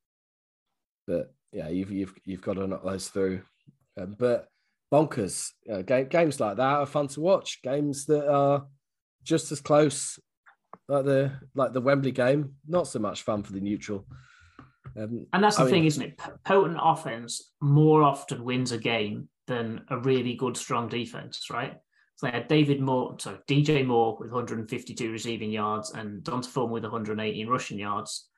but 1.08 1.34
yeah, 1.52 1.70
you've 1.70 1.92
you've 1.92 2.14
you've 2.26 2.42
got 2.42 2.54
to 2.54 2.68
knock 2.68 2.84
those 2.84 3.08
through. 3.10 3.42
Um, 4.00 4.16
but 4.18 4.48
bonkers. 4.92 5.52
Know, 5.66 5.84
game, 5.84 6.08
games 6.08 6.40
like 6.40 6.58
that 6.58 6.64
are 6.64 6.86
fun 6.86 7.08
to 7.10 7.22
watch. 7.22 7.62
Games 7.64 8.06
that 8.06 8.30
are 8.30 8.66
just 9.24 9.52
as 9.52 9.62
close, 9.62 10.20
like 10.88 11.06
the 11.06 11.34
like 11.54 11.74
the 11.74 11.82
Wembley 11.82 12.12
game, 12.12 12.56
not 12.68 12.88
so 12.88 13.00
much 13.00 13.24
fun 13.24 13.44
for 13.44 13.54
the 13.54 13.62
neutral. 13.62 14.06
Um, 14.98 15.28
and 15.34 15.44
that's 15.44 15.58
the 15.58 15.64
I 15.64 15.66
thing, 15.66 15.82
mean, 15.82 15.88
isn't 15.88 16.04
it? 16.04 16.20
Potent 16.46 16.80
offense 16.82 17.52
more 17.62 18.04
often 18.04 18.44
wins 18.44 18.72
a 18.72 18.78
game 18.78 19.28
than 19.48 19.82
a 19.90 19.98
really 19.98 20.36
good, 20.36 20.56
strong 20.56 20.88
defense, 20.88 21.50
right? 21.52 21.76
So 22.16 22.28
they 22.28 22.32
had 22.32 22.48
David 22.48 22.80
Moore, 22.80 23.18
sorry, 23.20 23.40
DJ 23.48 23.86
Moore 23.86 24.18
with 24.18 24.32
152 24.32 25.12
receiving 25.12 25.52
yards 25.52 25.92
and 25.92 26.24
D'Onta 26.24 26.48
Foreman 26.48 26.74
with 26.74 26.84
118 26.84 27.48
rushing 27.48 27.78
yards. 27.78 28.30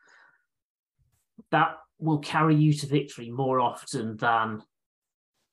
That 1.51 1.75
will 1.99 2.19
carry 2.19 2.55
you 2.55 2.73
to 2.73 2.87
victory 2.87 3.29
more 3.29 3.59
often 3.59 4.17
than 4.17 4.61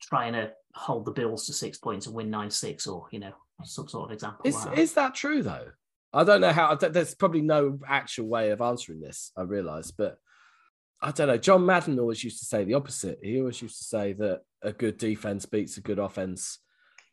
trying 0.02 0.34
to 0.34 0.52
hold 0.74 1.04
the 1.04 1.12
Bills 1.12 1.46
to 1.46 1.52
six 1.52 1.78
points 1.78 2.06
and 2.06 2.14
win 2.14 2.30
nine 2.30 2.50
six, 2.50 2.86
or 2.86 3.06
you 3.10 3.18
know, 3.18 3.32
some 3.62 3.88
sort 3.88 4.10
of 4.10 4.14
example. 4.14 4.42
Is 4.44 4.64
like 4.66 4.78
is 4.78 4.94
that 4.94 5.14
true 5.14 5.42
though? 5.42 5.68
I 6.12 6.22
don't 6.24 6.40
know 6.40 6.52
how. 6.52 6.74
There's 6.76 7.14
probably 7.14 7.42
no 7.42 7.78
actual 7.86 8.26
way 8.26 8.50
of 8.50 8.60
answering 8.60 9.00
this. 9.00 9.32
I 9.36 9.42
realise, 9.42 9.90
but 9.90 10.18
I 11.02 11.10
don't 11.10 11.28
know. 11.28 11.38
John 11.38 11.66
Madden 11.66 11.98
always 11.98 12.22
used 12.22 12.38
to 12.38 12.44
say 12.44 12.64
the 12.64 12.74
opposite. 12.74 13.18
He 13.22 13.40
always 13.40 13.60
used 13.60 13.78
to 13.78 13.84
say 13.84 14.12
that 14.14 14.42
a 14.62 14.72
good 14.72 14.96
defense 14.96 15.44
beats 15.44 15.76
a 15.76 15.80
good 15.80 15.98
offense. 15.98 16.58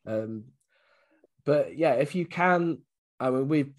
Um, 0.06 0.46
but 1.46 1.78
yeah, 1.78 1.94
if 1.94 2.14
you 2.16 2.26
can, 2.26 2.80
I 3.20 3.32
mean, 3.32 3.48
we 3.48 3.74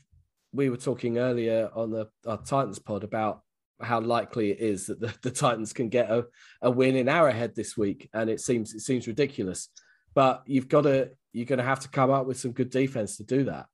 we 0.52 0.70
were 0.70 0.76
talking 0.76 1.18
earlier 1.18 1.70
on 1.74 1.90
the 1.90 2.08
our 2.26 2.38
Titans 2.38 2.78
pod 2.78 3.04
about 3.04 3.42
how 3.82 4.00
likely 4.00 4.50
it 4.50 4.60
is 4.60 4.86
that 4.86 5.00
the, 5.00 5.14
the 5.22 5.30
Titans 5.30 5.72
can 5.72 5.88
get 5.88 6.10
a, 6.10 6.24
a 6.60 6.70
win 6.70 6.96
in 6.96 7.08
Arrowhead 7.08 7.54
this 7.54 7.76
week, 7.76 8.08
and 8.12 8.30
it 8.30 8.40
seems 8.40 8.74
it 8.74 8.80
seems 8.80 9.06
ridiculous. 9.06 9.68
But 10.14 10.42
you've 10.46 10.68
got 10.68 10.82
to 10.82 11.10
you're 11.32 11.46
going 11.46 11.58
to 11.58 11.64
have 11.64 11.80
to 11.80 11.88
come 11.88 12.10
up 12.10 12.26
with 12.26 12.38
some 12.38 12.52
good 12.52 12.70
defense 12.70 13.16
to 13.16 13.24
do 13.24 13.44
that. 13.44 13.66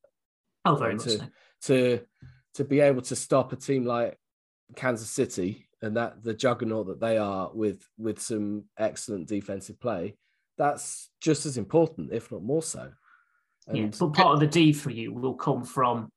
Oh, 0.65 0.77
very 0.77 0.95
much 0.95 1.05
to, 1.05 1.11
so. 1.11 1.27
to 1.63 2.01
to 2.55 2.65
be 2.65 2.81
able 2.81 3.03
to 3.03 3.17
stop 3.17 3.53
a 3.53 3.57
team 3.57 3.85
like 3.85 4.19
Kansas 4.77 5.11
City 5.11 5.69
and 5.83 5.97
that 5.97 6.23
the 6.23 6.35
juggernaut 6.35 6.87
that 6.89 7.01
they 7.01 7.19
are 7.19 7.51
with 7.53 7.87
with 7.97 8.21
some 8.21 8.65
excellent 8.79 9.29
defensive 9.29 9.81
play. 9.81 10.17
That's 10.57 11.11
just 11.21 11.47
as 11.47 11.57
important, 11.57 12.13
if 12.13 12.33
not 12.33 12.43
more 12.43 12.63
so. 12.63 12.91
And 13.69 13.77
yeah, 13.77 13.89
but 13.99 14.13
part 14.13 14.35
of 14.35 14.41
the 14.41 14.47
D 14.47 14.73
for 14.73 14.91
you 14.91 15.13
will 15.13 15.35
come 15.35 15.65
from 15.65 16.11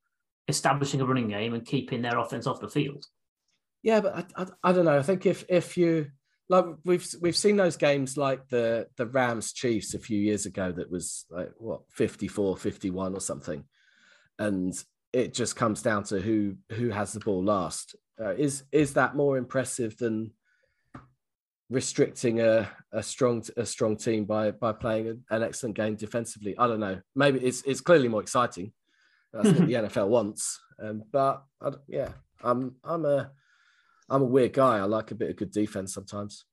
establishing 0.48 1.02
a 1.02 1.06
running 1.06 1.28
game 1.28 1.54
and 1.54 1.66
keeping 1.66 2.02
their 2.02 2.18
offense 2.18 2.48
off 2.48 2.60
the 2.60 2.68
field. 2.68 3.06
Yeah, 3.84 4.02
but 4.02 4.16
I, 4.16 4.44
I, 4.44 4.48
I, 4.64 4.72
don't 4.74 4.86
know. 4.86 4.98
I 4.98 5.02
think 5.02 5.26
if 5.26 5.44
if 5.50 5.78
you 5.78 6.08
like 6.50 6.66
we've 6.86 7.08
we've 7.22 7.36
seen 7.36 7.56
those 7.56 7.78
games 7.78 8.18
like 8.18 8.48
the 8.50 8.88
the 8.98 9.08
Rams 9.08 9.54
Chiefs 9.54 9.94
a 9.94 10.00
few 10.00 10.20
years 10.20 10.46
ago 10.46 10.72
that 10.72 10.92
was 10.92 11.26
like 11.30 11.52
what 11.58 11.82
54 11.90 12.58
51 12.58 13.14
or 13.14 13.22
something. 13.22 13.64
And 14.38 14.74
it 15.14 15.34
just 15.34 15.56
comes 15.56 15.82
down 15.82 16.04
to 16.06 16.20
who 16.22 16.58
who 16.74 16.90
has 16.90 17.14
the 17.14 17.20
ball 17.20 17.44
last. 17.44 17.96
Uh, 18.20 18.34
is 18.36 18.64
is 18.72 18.94
that 18.94 19.16
more 19.16 19.38
impressive 19.38 19.98
than 19.98 20.32
restricting 21.70 22.42
a, 22.42 22.70
a 22.92 23.02
strong 23.02 23.44
a 23.58 23.66
strong 23.66 23.98
team 23.98 24.26
by 24.26 24.52
by 24.52 24.74
playing 24.74 25.24
an 25.30 25.44
excellent 25.44 25.76
game 25.76 25.96
defensively? 25.96 26.56
I 26.58 26.68
don't 26.68 26.80
know. 26.80 27.02
Maybe 27.16 27.40
it's 27.40 27.64
it's 27.64 27.82
clearly 27.82 28.10
more 28.10 28.22
exciting. 28.22 28.74
That's 29.34 29.48
what 29.48 29.68
the 29.68 29.74
nfl 29.74 30.08
wants. 30.08 30.60
Um, 30.80 31.04
but 31.12 31.44
I, 31.62 31.72
yeah 31.88 32.10
i'm 32.44 32.76
i'm 32.84 33.06
a 33.06 33.32
I'm 34.12 34.22
a 34.22 34.26
weird 34.26 34.54
guy. 34.54 34.78
I 34.78 34.84
like 34.84 35.12
a 35.12 35.16
bit 35.16 35.30
of 35.30 35.38
good 35.38 35.52
defense 35.52 35.94
sometimes. 35.94 36.46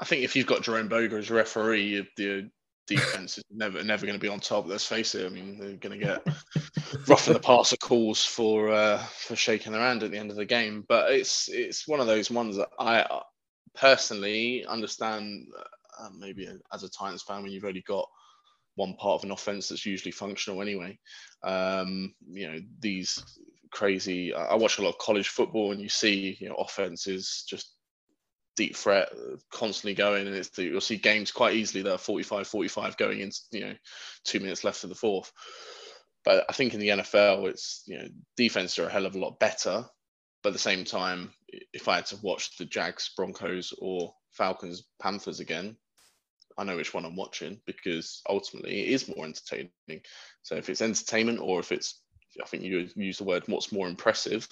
I 0.00 0.04
think 0.04 0.22
if 0.22 0.36
you've 0.36 0.46
got 0.46 0.62
Jerome 0.62 0.88
Boger 0.88 1.18
as 1.18 1.30
referee, 1.30 2.06
the 2.16 2.50
defense 2.86 3.38
is 3.38 3.44
never 3.50 3.82
never 3.82 4.04
going 4.04 4.18
to 4.18 4.22
be 4.22 4.28
on 4.28 4.40
top. 4.40 4.66
Let's 4.66 4.86
face 4.86 5.14
it. 5.14 5.24
I 5.24 5.28
mean, 5.30 5.58
they're 5.58 5.76
going 5.76 5.98
to 5.98 6.04
get 6.04 6.26
rough 7.08 7.26
in 7.26 7.32
the 7.32 7.40
passer 7.40 7.76
calls 7.76 8.24
for 8.24 8.70
uh, 8.70 8.98
for 8.98 9.36
shaking 9.36 9.72
their 9.72 9.80
hand 9.80 10.02
at 10.02 10.10
the 10.10 10.18
end 10.18 10.30
of 10.30 10.36
the 10.36 10.44
game. 10.44 10.84
But 10.88 11.12
it's 11.12 11.48
it's 11.48 11.88
one 11.88 12.00
of 12.00 12.06
those 12.06 12.30
ones 12.30 12.56
that 12.56 12.68
I 12.78 13.00
uh, 13.00 13.22
personally 13.74 14.64
understand. 14.66 15.46
Uh, 15.98 16.08
maybe 16.18 16.48
as 16.72 16.82
a 16.82 16.90
Titans 16.90 17.22
fan, 17.22 17.42
when 17.42 17.52
you've 17.52 17.64
only 17.64 17.84
got 17.86 18.08
one 18.74 18.94
part 18.94 19.20
of 19.20 19.24
an 19.24 19.30
offense 19.30 19.68
that's 19.68 19.86
usually 19.86 20.10
functional 20.10 20.60
anyway. 20.60 20.98
Um, 21.42 22.12
you 22.28 22.50
know, 22.50 22.58
these 22.80 23.22
crazy. 23.74 24.32
I 24.32 24.54
watch 24.54 24.78
a 24.78 24.82
lot 24.82 24.90
of 24.90 24.98
college 24.98 25.28
football, 25.28 25.72
and 25.72 25.80
you 25.80 25.88
see, 25.88 26.36
you 26.40 26.48
know, 26.48 26.54
offenses 26.54 27.44
just 27.46 27.74
deep 28.56 28.76
threat, 28.76 29.08
uh, 29.12 29.36
constantly 29.52 29.94
going, 29.94 30.26
and 30.26 30.36
it's 30.36 30.56
you'll 30.56 30.80
see 30.80 30.96
games 30.96 31.32
quite 31.32 31.54
easily 31.54 31.82
that 31.82 31.92
are 31.92 31.98
45, 31.98 32.46
45 32.46 32.96
going 32.96 33.20
in, 33.20 33.30
you 33.50 33.60
know, 33.60 33.74
two 34.24 34.40
minutes 34.40 34.64
left 34.64 34.84
of 34.84 34.90
the 34.90 34.96
fourth. 34.96 35.32
But 36.24 36.46
I 36.48 36.52
think 36.52 36.72
in 36.72 36.80
the 36.80 36.88
NFL, 36.88 37.48
it's 37.48 37.82
you 37.86 37.98
know, 37.98 38.08
defense 38.36 38.78
are 38.78 38.86
a 38.86 38.90
hell 38.90 39.06
of 39.06 39.14
a 39.14 39.18
lot 39.18 39.38
better. 39.38 39.84
But 40.42 40.50
at 40.50 40.52
the 40.52 40.58
same 40.58 40.84
time, 40.84 41.32
if 41.72 41.88
I 41.88 41.96
had 41.96 42.06
to 42.06 42.18
watch 42.22 42.56
the 42.56 42.66
Jags, 42.66 43.10
Broncos, 43.16 43.72
or 43.78 44.14
Falcons, 44.30 44.84
Panthers 45.00 45.40
again, 45.40 45.76
I 46.56 46.64
know 46.64 46.76
which 46.76 46.94
one 46.94 47.04
I'm 47.04 47.16
watching 47.16 47.60
because 47.66 48.22
ultimately 48.28 48.82
it 48.82 48.88
is 48.90 49.08
more 49.08 49.24
entertaining. 49.24 49.70
So 50.42 50.56
if 50.56 50.68
it's 50.68 50.82
entertainment 50.82 51.40
or 51.40 51.60
if 51.60 51.72
it's, 51.72 52.00
I 52.42 52.46
think 52.46 52.62
you 52.62 52.88
use 52.94 53.18
the 53.18 53.24
word 53.24 53.44
what's 53.46 53.72
more 53.72 53.88
impressive. 53.88 54.48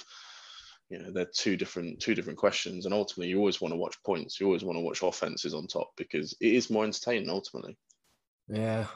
You 0.89 0.99
know, 0.99 1.11
they're 1.11 1.25
two 1.25 1.57
different 1.57 2.01
two 2.01 2.15
different 2.15 2.39
questions, 2.39 2.85
and 2.85 2.95
ultimately 2.95 3.29
you 3.29 3.39
always 3.39 3.61
want 3.61 3.73
to 3.73 3.79
watch 3.79 4.03
points. 4.05 4.39
You 4.39 4.47
always 4.47 4.65
want 4.65 4.77
to 4.77 4.83
watch 4.83 5.03
offenses 5.03 5.55
on 5.55 5.67
top 5.67 5.93
because 5.97 6.35
it 6.41 6.55
is 6.55 6.71
more 6.71 6.85
entertaining 6.85 7.31
ultimately. 7.31 7.77
Yeah, 8.49 8.87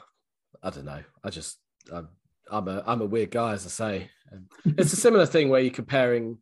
I 0.61 0.69
don't 0.69 0.85
know. 0.85 1.03
I 1.23 1.29
just 1.29 1.57
I'm 1.91 2.09
I'm 2.51 2.67
a 2.67 2.83
I'm 2.85 3.01
a 3.01 3.05
weird 3.05 3.31
guy, 3.31 3.53
as 3.53 3.65
I 3.65 3.69
say. 3.69 4.11
It's 4.65 4.93
a 4.93 4.97
similar 4.97 5.25
thing 5.25 5.49
where 5.49 5.61
you're 5.61 5.71
comparing 5.71 6.37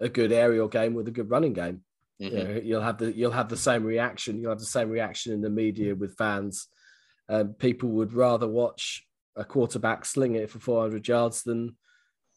a 0.00 0.08
good 0.08 0.32
aerial 0.32 0.68
game 0.68 0.94
with 0.94 1.08
a 1.08 1.12
good 1.12 1.30
running 1.30 1.52
game. 1.52 1.82
Mm-hmm. 2.20 2.36
You 2.36 2.44
know, 2.44 2.60
you'll 2.62 2.82
have 2.82 2.98
the 2.98 3.12
you'll 3.12 3.30
have 3.30 3.48
the 3.48 3.56
same 3.56 3.84
reaction. 3.84 4.40
You'll 4.40 4.50
have 4.50 4.58
the 4.58 4.64
same 4.64 4.90
reaction 4.90 5.32
in 5.32 5.40
the 5.40 5.50
media 5.50 5.94
with 5.94 6.16
fans. 6.16 6.66
Um, 7.28 7.54
people 7.54 7.90
would 7.90 8.12
rather 8.12 8.48
watch 8.48 9.04
a 9.36 9.44
quarterback 9.44 10.04
sling 10.04 10.34
it 10.34 10.50
for 10.50 10.58
400 10.58 11.06
yards 11.06 11.42
than 11.42 11.76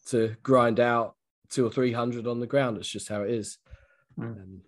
to 0.07 0.35
grind 0.43 0.79
out 0.79 1.15
two 1.49 1.65
or 1.65 1.71
three 1.71 1.93
hundred 1.93 2.27
on 2.27 2.39
the 2.39 2.47
ground. 2.47 2.77
It's 2.77 2.89
just 2.89 3.09
how 3.09 3.23
it 3.23 3.31
is. 3.31 3.57
Mm. 4.17 4.23
Um, 4.23 4.61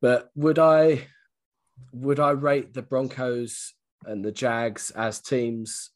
but 0.00 0.30
would 0.34 0.58
I 0.58 1.06
would 1.92 2.20
I 2.20 2.30
rate 2.30 2.74
the 2.74 2.82
Broncos 2.82 3.74
and 4.04 4.24
the 4.24 4.32
Jags 4.32 4.90
as 4.90 5.20
teams 5.20 5.90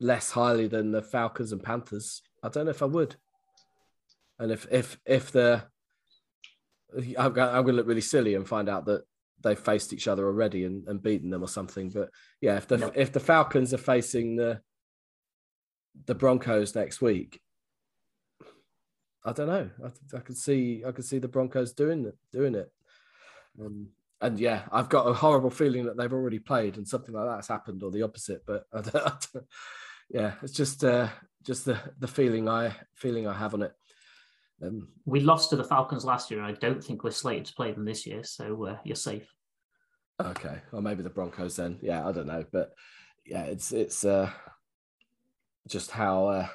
less 0.00 0.30
highly 0.30 0.68
than 0.68 0.92
the 0.92 1.02
Falcons 1.02 1.52
and 1.52 1.62
Panthers? 1.62 2.22
I 2.42 2.48
don't 2.48 2.66
know 2.66 2.70
if 2.70 2.82
I 2.82 2.86
would. 2.86 3.16
And 4.38 4.52
if 4.52 4.66
if 4.70 4.98
if 5.04 5.32
the 5.32 5.64
I'm 7.18 7.32
going, 7.32 7.66
to 7.66 7.72
look 7.72 7.86
really 7.86 8.00
silly 8.00 8.34
and 8.34 8.48
find 8.48 8.68
out 8.68 8.86
that 8.86 9.02
they've 9.42 9.58
faced 9.58 9.92
each 9.92 10.08
other 10.08 10.26
already 10.26 10.64
and, 10.64 10.86
and 10.88 11.02
beaten 11.02 11.30
them 11.30 11.42
or 11.42 11.48
something. 11.48 11.90
But 11.90 12.10
yeah, 12.40 12.56
if 12.56 12.66
the 12.66 12.78
no. 12.78 12.92
if 12.94 13.12
the 13.12 13.20
Falcons 13.20 13.74
are 13.74 13.78
facing 13.78 14.36
the 14.36 14.60
the 16.06 16.14
Broncos 16.14 16.74
next 16.74 17.00
week, 17.02 17.40
I 19.24 19.32
don't 19.32 19.48
know. 19.48 19.70
I, 19.84 20.16
I 20.16 20.20
could 20.20 20.36
see 20.36 20.82
I 20.86 20.92
could 20.92 21.04
see 21.04 21.18
the 21.18 21.28
Broncos 21.28 21.72
doing 21.72 22.06
it 22.06 22.16
doing 22.32 22.54
it. 22.54 22.70
Um, 23.60 23.88
and 24.20 24.38
yeah, 24.38 24.62
I've 24.72 24.88
got 24.88 25.06
a 25.06 25.12
horrible 25.12 25.50
feeling 25.50 25.84
that 25.86 25.96
they've 25.96 26.12
already 26.12 26.38
played 26.38 26.76
and 26.76 26.86
something 26.86 27.14
like 27.14 27.26
that's 27.26 27.48
happened 27.48 27.82
or 27.82 27.90
the 27.90 28.02
opposite. 28.02 28.42
But 28.46 28.66
I 28.72 28.80
don't, 28.80 28.96
I 28.96 29.12
don't, 29.32 29.46
yeah, 30.10 30.32
it's 30.42 30.52
just 30.52 30.84
uh, 30.84 31.08
just 31.44 31.64
the 31.64 31.78
the 31.98 32.08
feeling 32.08 32.48
I 32.48 32.74
feeling 32.94 33.26
I 33.26 33.34
have 33.34 33.54
on 33.54 33.62
it. 33.62 33.72
Um, 34.62 34.88
we 35.04 35.20
lost 35.20 35.50
to 35.50 35.56
the 35.56 35.64
Falcons 35.64 36.04
last 36.04 36.30
year, 36.30 36.40
and 36.40 36.48
I 36.48 36.58
don't 36.58 36.82
think 36.82 37.04
we're 37.04 37.10
slated 37.12 37.46
to 37.46 37.54
play 37.54 37.72
them 37.72 37.84
this 37.84 38.06
year, 38.06 38.24
so 38.24 38.66
uh, 38.66 38.78
you're 38.84 38.96
safe. 38.96 39.32
Okay, 40.20 40.58
or 40.72 40.82
maybe 40.82 41.02
the 41.02 41.10
Broncos 41.10 41.56
then. 41.56 41.78
Yeah, 41.80 42.06
I 42.06 42.10
don't 42.10 42.26
know, 42.26 42.44
but 42.50 42.72
yeah, 43.24 43.44
it's 43.44 43.72
it's 43.72 44.04
uh, 44.04 44.30
just 45.68 45.92
how 45.92 46.26
uh, 46.26 46.48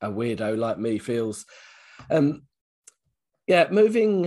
a 0.00 0.10
weirdo 0.10 0.56
like 0.56 0.78
me 0.78 0.98
feels. 0.98 1.44
Um, 2.08 2.42
yeah, 3.46 3.68
moving. 3.70 4.26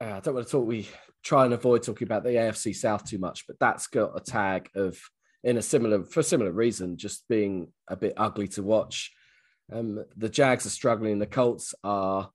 Uh, 0.00 0.16
I 0.16 0.20
don't 0.20 0.34
want 0.34 0.46
to 0.46 0.50
talk. 0.50 0.66
We 0.66 0.88
try 1.22 1.44
and 1.44 1.54
avoid 1.54 1.82
talking 1.82 2.06
about 2.06 2.24
the 2.24 2.30
AFC 2.30 2.74
South 2.74 3.04
too 3.04 3.18
much, 3.18 3.46
but 3.46 3.58
that's 3.58 3.86
got 3.86 4.16
a 4.16 4.20
tag 4.20 4.68
of 4.74 4.98
in 5.44 5.56
a 5.56 5.62
similar 5.62 6.04
for 6.04 6.20
a 6.20 6.24
similar 6.24 6.52
reason, 6.52 6.96
just 6.96 7.26
being 7.28 7.72
a 7.88 7.96
bit 7.96 8.14
ugly 8.16 8.48
to 8.48 8.62
watch. 8.62 9.12
Um, 9.72 10.04
the 10.16 10.28
Jags 10.28 10.66
are 10.66 10.70
struggling. 10.70 11.18
The 11.18 11.26
Colts 11.26 11.74
are 11.84 12.30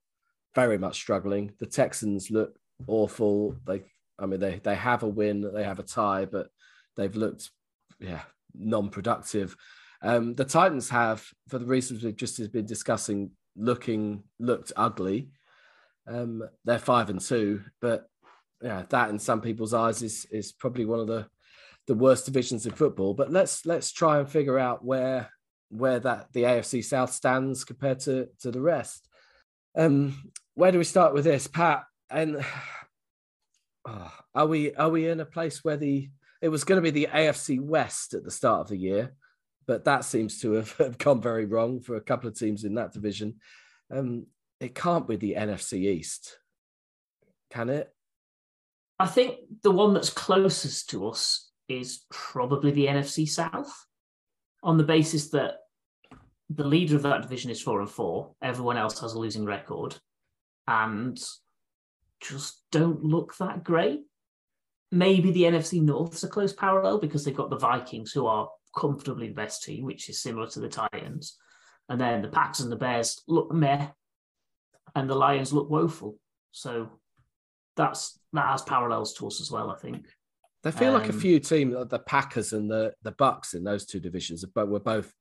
very 0.56 0.78
much 0.78 0.96
struggling. 0.96 1.54
The 1.60 1.66
Texans 1.66 2.32
look 2.32 2.58
awful. 2.88 3.56
They, 3.66 3.84
I 4.20 4.26
mean, 4.26 4.40
they 4.40 4.60
they 4.64 4.76
have 4.76 5.04
a 5.04 5.08
win, 5.08 5.42
they 5.54 5.64
have 5.64 5.80
a 5.80 5.84
tie, 5.84 6.26
but 6.26 6.50
they've 6.96 7.16
looked, 7.16 7.50
yeah, 8.00 8.22
non-productive. 8.56 9.56
Um, 10.02 10.36
the 10.36 10.46
Titans 10.46 10.90
have, 10.90 11.26
for 11.48 11.58
the 11.58 11.66
reasons 11.66 12.04
we've 12.04 12.16
just 12.16 12.52
been 12.52 12.66
discussing, 12.66 13.32
looking 13.58 14.24
looked 14.40 14.72
ugly. 14.76 15.30
Um, 16.08 16.44
they're 16.64 16.80
five 16.80 17.10
and 17.10 17.20
two, 17.20 17.64
but 17.82 18.08
yeah, 18.62 18.84
that 18.90 19.10
in 19.10 19.20
some 19.20 19.42
people's 19.42 19.74
eyes 19.74 20.02
is 20.02 20.26
is 20.32 20.52
probably 20.52 20.86
one 20.86 21.00
of 21.00 21.08
the 21.08 21.28
the 21.88 21.96
worst 21.96 22.26
divisions 22.26 22.66
in 22.66 22.74
football. 22.74 23.14
But 23.14 23.32
let's 23.32 23.66
let's 23.66 23.92
try 23.92 24.20
and 24.20 24.30
figure 24.30 24.60
out 24.60 24.84
where 24.84 25.30
where 25.70 26.00
that 26.00 26.32
the 26.34 26.44
AFC 26.44 26.84
South 26.84 27.12
stands 27.12 27.64
compared 27.64 28.00
to 28.02 28.30
to 28.42 28.52
the 28.52 28.62
rest. 28.62 29.08
Um, 29.76 30.32
where 30.56 30.72
do 30.72 30.78
we 30.78 30.84
start 30.84 31.14
with 31.14 31.26
this, 31.26 31.48
Pat? 31.48 31.84
And 32.10 32.44
oh, 33.88 34.14
are 34.34 34.48
we 34.48 34.74
are 34.76 34.90
we 34.90 35.08
in 35.08 35.20
a 35.20 35.26
place 35.26 35.64
where 35.64 35.78
the 35.78 36.10
it 36.42 36.50
was 36.50 36.64
going 36.64 36.78
to 36.78 36.92
be 36.92 36.92
the 36.92 37.10
AFC 37.12 37.60
West 37.60 38.14
at 38.14 38.24
the 38.24 38.32
start 38.32 38.62
of 38.62 38.68
the 38.70 38.78
year, 38.78 39.14
but 39.68 39.84
that 39.84 40.06
seems 40.06 40.40
to 40.42 40.54
have, 40.54 40.72
have 40.78 40.98
gone 40.98 41.22
very 41.22 41.46
wrong 41.46 41.82
for 41.82 41.96
a 41.96 42.02
couple 42.02 42.28
of 42.28 42.38
teams 42.38 42.64
in 42.64 42.76
that 42.76 42.94
division. 42.94 43.36
Um, 43.92 44.26
it 44.60 44.74
can't 44.74 45.08
be 45.08 45.18
the 45.18 45.36
NFC 45.38 45.86
East, 45.88 46.40
can 47.52 47.70
it? 47.70 47.94
I 49.00 49.06
think 49.06 49.36
the 49.62 49.72
one 49.72 49.94
that's 49.94 50.10
closest 50.10 50.90
to 50.90 51.08
us 51.08 51.52
is 51.70 52.06
probably 52.10 52.72
the 52.72 52.88
NFC 52.88 53.30
South, 53.30 53.72
on 54.64 54.78
the 54.78 54.84
basis 54.84 55.30
that 55.30 55.58
the 56.50 56.64
leader 56.64 56.96
of 56.96 57.04
that 57.04 57.22
division 57.22 57.52
is 57.52 57.62
four 57.62 57.82
and 57.82 57.90
four. 57.90 58.32
Everyone 58.42 58.78
else 58.78 59.00
has 59.02 59.14
a 59.14 59.20
losing 59.20 59.46
record, 59.46 59.96
and 60.68 61.22
just 62.22 62.64
don't 62.72 63.04
look 63.04 63.38
that 63.38 63.64
great. 63.64 64.02
Maybe 64.92 65.32
the 65.32 65.44
NFC 65.44 65.82
North's 65.82 66.24
a 66.24 66.28
close 66.28 66.54
parallel 66.54 67.00
because 67.00 67.24
they've 67.24 67.36
got 67.36 67.50
the 67.50 67.58
Vikings, 67.58 68.12
who 68.14 68.26
are 68.26 68.50
comfortably 68.78 69.28
the 69.28 69.34
best 69.34 69.64
team, 69.64 69.84
which 69.84 70.08
is 70.10 70.22
similar 70.22 70.48
to 70.48 70.60
the 70.60 70.70
Titans. 70.70 71.38
And 71.90 72.00
then 72.00 72.22
the 72.22 72.30
Packs 72.30 72.60
and 72.60 72.72
the 72.72 72.76
Bears 72.76 73.22
look 73.28 73.52
meh, 73.52 73.88
and 74.96 75.10
the 75.10 75.16
Lions 75.16 75.54
look 75.54 75.70
woeful. 75.70 76.18
So 76.52 76.90
that's 77.76 78.20
that 78.34 78.48
has 78.48 78.62
parallels 78.62 79.14
to 79.16 79.28
us 79.28 79.42
as 79.42 79.52
well, 79.52 79.70
I 79.70 79.76
think. 79.76 80.06
They 80.64 80.72
feel 80.72 80.94
um, 80.94 81.02
like 81.02 81.10
a 81.10 81.14
um, 81.14 81.20
few 81.20 81.40
teams, 81.40 81.76
the 81.88 82.00
Packers 82.00 82.54
and 82.54 82.70
the 82.70 82.94
the 83.04 83.12
Bucks 83.12 83.54
in 83.54 83.64
those 83.64 83.86
two 83.86 84.00
divisions, 84.00 84.44
but 84.44 84.68
were 84.68 84.80
both 84.80 85.14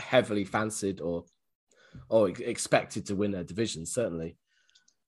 heavily 0.00 0.44
fancied 0.44 1.00
or 1.00 1.24
or 2.08 2.28
expected 2.28 3.06
to 3.06 3.14
win 3.14 3.30
their 3.30 3.44
divisions. 3.44 3.92
Certainly, 3.94 4.36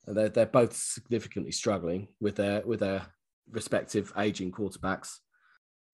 and 0.07 0.17
they're 0.17 0.29
they're 0.29 0.47
both 0.47 0.75
significantly 0.75 1.53
struggling 1.53 2.09
with 2.21 2.37
their 2.37 2.63
with 2.63 2.81
their 2.81 3.07
respective 3.51 4.13
aging 4.17 4.53
quarterbacks, 4.53 5.17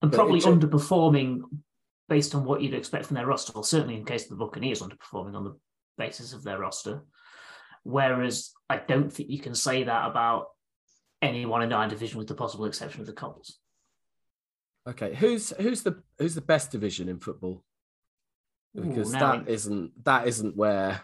and 0.01 0.11
but 0.11 0.17
probably 0.17 0.41
underperforming 0.41 1.43
based 2.09 2.35
on 2.35 2.45
what 2.45 2.61
you'd 2.61 2.75
expect 2.75 3.07
from 3.07 3.17
their 3.17 3.27
roster. 3.27 3.53
Well, 3.55 3.63
certainly 3.63 3.97
in 3.97 4.05
case 4.05 4.25
of 4.25 4.31
the 4.31 4.37
Buccaneers 4.37 4.83
underperforming 4.83 5.35
on 5.35 5.45
the 5.45 5.57
basis 5.97 6.33
of 6.33 6.43
their 6.43 6.59
roster. 6.59 7.03
Whereas 7.85 8.53
I 8.69 8.77
don't 8.77 9.13
think 9.13 9.29
you 9.31 9.41
can 9.41 9.55
say 9.55 9.85
that 9.85 10.09
about 10.09 10.47
anyone 11.21 11.63
in 11.63 11.73
our 11.73 11.89
division, 11.89 12.19
with 12.19 12.29
the 12.29 12.35
possible 12.35 12.67
exception 12.67 13.01
of 13.01 13.07
the 13.07 13.13
Colts. 13.13 13.59
Okay, 14.89 15.15
who's 15.15 15.51
who's 15.51 15.83
the 15.83 16.03
who's 16.19 16.35
the 16.35 16.41
best 16.41 16.71
division 16.71 17.09
in 17.09 17.21
football? 17.21 17.65
Because 18.75 19.11
Ooh, 19.11 19.19
that 19.19 19.47
not 19.47 19.91
that 20.05 20.29
isn't 20.29 20.57
where 20.57 21.03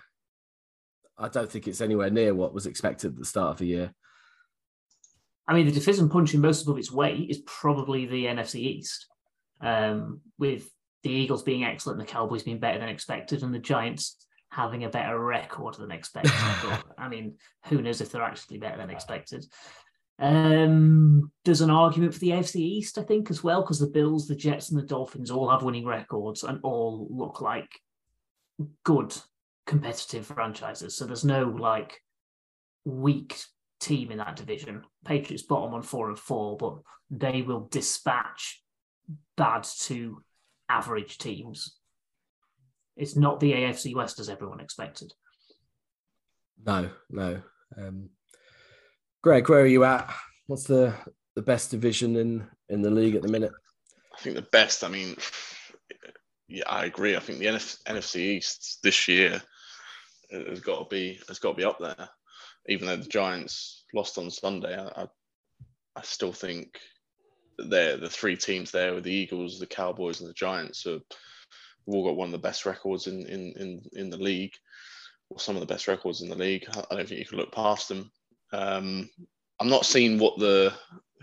I 1.16 1.28
don't 1.28 1.50
think 1.50 1.68
it's 1.68 1.80
anywhere 1.80 2.10
near 2.10 2.34
what 2.34 2.54
was 2.54 2.66
expected 2.66 3.12
at 3.12 3.18
the 3.18 3.24
start 3.24 3.52
of 3.52 3.58
the 3.58 3.66
year. 3.66 3.94
I 5.46 5.54
mean, 5.54 5.66
the 5.66 5.72
division 5.72 6.08
punching 6.08 6.40
most 6.40 6.62
above 6.62 6.78
its 6.78 6.92
weight 6.92 7.30
is 7.30 7.42
probably 7.46 8.06
the 8.06 8.26
NFC 8.26 8.56
East, 8.56 9.06
um, 9.60 10.20
with 10.38 10.68
the 11.02 11.10
Eagles 11.10 11.42
being 11.42 11.64
excellent, 11.64 11.98
the 11.98 12.04
Cowboys 12.04 12.42
being 12.42 12.58
better 12.58 12.78
than 12.78 12.88
expected, 12.88 13.42
and 13.42 13.54
the 13.54 13.58
Giants 13.58 14.16
having 14.50 14.84
a 14.84 14.88
better 14.88 15.18
record 15.18 15.74
than 15.74 15.90
expected. 15.90 16.32
I 16.96 17.08
mean, 17.10 17.34
who 17.66 17.82
knows 17.82 18.00
if 18.00 18.10
they're 18.10 18.22
actually 18.22 18.58
better 18.58 18.78
than 18.78 18.90
expected? 18.90 19.44
Um, 20.18 21.30
there's 21.44 21.60
an 21.60 21.70
argument 21.70 22.12
for 22.12 22.20
the 22.20 22.30
AFC 22.30 22.56
East, 22.56 22.98
I 22.98 23.02
think, 23.02 23.30
as 23.30 23.44
well, 23.44 23.62
because 23.62 23.78
the 23.78 23.86
Bills, 23.86 24.26
the 24.26 24.34
Jets, 24.34 24.70
and 24.70 24.78
the 24.78 24.86
Dolphins 24.86 25.30
all 25.30 25.48
have 25.48 25.62
winning 25.62 25.86
records 25.86 26.42
and 26.42 26.58
all 26.62 27.06
look 27.10 27.40
like 27.40 27.68
good 28.84 29.14
competitive 29.66 30.26
franchises. 30.26 30.96
So 30.96 31.04
there's 31.04 31.24
no 31.24 31.44
like 31.44 32.00
weak 32.84 33.38
team 33.80 34.10
in 34.10 34.18
that 34.18 34.36
division. 34.36 34.82
Patriots 35.04 35.44
bottom 35.44 35.74
on 35.74 35.82
four 35.82 36.08
and 36.08 36.18
four, 36.18 36.56
but 36.56 36.78
they 37.10 37.42
will 37.42 37.68
dispatch 37.70 38.62
bad 39.36 39.64
to 39.80 40.22
average 40.68 41.18
teams. 41.18 41.76
It's 42.96 43.16
not 43.16 43.40
the 43.40 43.52
AFC 43.52 43.94
West 43.94 44.18
as 44.18 44.28
everyone 44.28 44.60
expected. 44.60 45.12
No, 46.64 46.90
no. 47.10 47.40
Um, 47.76 48.10
Greg, 49.22 49.48
where 49.48 49.60
are 49.60 49.66
you 49.66 49.84
at? 49.84 50.12
What's 50.46 50.64
the 50.64 50.94
the 51.36 51.42
best 51.42 51.70
division 51.70 52.16
in 52.16 52.48
in 52.68 52.82
the 52.82 52.90
league 52.90 53.14
at 53.14 53.22
the 53.22 53.28
minute? 53.28 53.52
I 54.16 54.20
think 54.20 54.34
the 54.34 54.42
best. 54.42 54.82
I 54.82 54.88
mean, 54.88 55.16
yeah, 56.48 56.64
I 56.66 56.86
agree. 56.86 57.16
I 57.16 57.20
think 57.20 57.38
the 57.38 57.46
NF, 57.46 57.82
NFC 57.84 58.16
East 58.16 58.78
this 58.82 59.06
year 59.06 59.40
has 60.30 60.60
got 60.60 60.78
to 60.78 60.94
be 60.94 61.20
has 61.28 61.38
got 61.38 61.52
to 61.52 61.56
be 61.56 61.64
up 61.64 61.78
there. 61.78 62.08
Even 62.68 62.86
though 62.86 62.96
the 62.96 63.08
Giants 63.08 63.84
lost 63.94 64.18
on 64.18 64.30
Sunday, 64.30 64.76
I, 64.76 65.02
I, 65.02 65.06
I 65.96 66.02
still 66.02 66.32
think 66.32 66.78
there 67.58 67.96
the 67.96 68.08
three 68.08 68.36
teams 68.36 68.70
there 68.70 68.94
with 68.94 69.04
the 69.04 69.12
Eagles, 69.12 69.58
the 69.58 69.66
Cowboys, 69.66 70.20
and 70.20 70.28
the 70.28 70.34
Giants 70.34 70.84
have 70.84 71.02
all 71.86 72.04
got 72.04 72.16
one 72.16 72.28
of 72.28 72.32
the 72.32 72.38
best 72.38 72.66
records 72.66 73.06
in 73.06 73.26
in 73.26 73.52
in, 73.56 73.82
in 73.92 74.10
the 74.10 74.16
league, 74.16 74.54
or 75.30 75.38
some 75.38 75.56
of 75.56 75.60
the 75.60 75.72
best 75.72 75.88
records 75.88 76.22
in 76.22 76.28
the 76.28 76.36
league. 76.36 76.66
I 76.68 76.94
don't 76.94 77.08
think 77.08 77.20
you 77.20 77.26
can 77.26 77.38
look 77.38 77.52
past 77.52 77.88
them. 77.88 78.10
Um, 78.52 79.10
I'm 79.60 79.68
not 79.68 79.86
seeing 79.86 80.18
what 80.18 80.38
the 80.38 80.72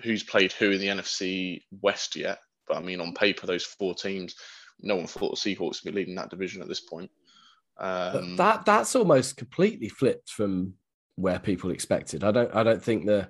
who's 0.03 0.23
played 0.23 0.51
who 0.51 0.71
in 0.71 0.79
the 0.79 0.87
NFC 0.87 1.61
West 1.81 2.15
yet, 2.15 2.39
but 2.67 2.77
I 2.77 2.81
mean 2.81 2.99
on 2.99 3.13
paper 3.13 3.47
those 3.47 3.63
four 3.63 3.95
teams, 3.95 4.35
no 4.81 4.95
one 4.95 5.07
thought 5.07 5.39
the 5.41 5.55
Seahawks 5.55 5.83
would 5.83 5.93
be 5.93 5.99
leading 5.99 6.15
that 6.15 6.29
division 6.29 6.61
at 6.61 6.67
this 6.67 6.81
point. 6.81 7.09
Um, 7.77 8.35
that 8.37 8.65
that's 8.65 8.95
almost 8.95 9.37
completely 9.37 9.89
flipped 9.89 10.29
from 10.29 10.73
where 11.15 11.39
people 11.39 11.71
expected. 11.71 12.23
I 12.23 12.31
don't 12.31 12.53
I 12.55 12.63
don't 12.63 12.83
think 12.83 13.05
the 13.05 13.29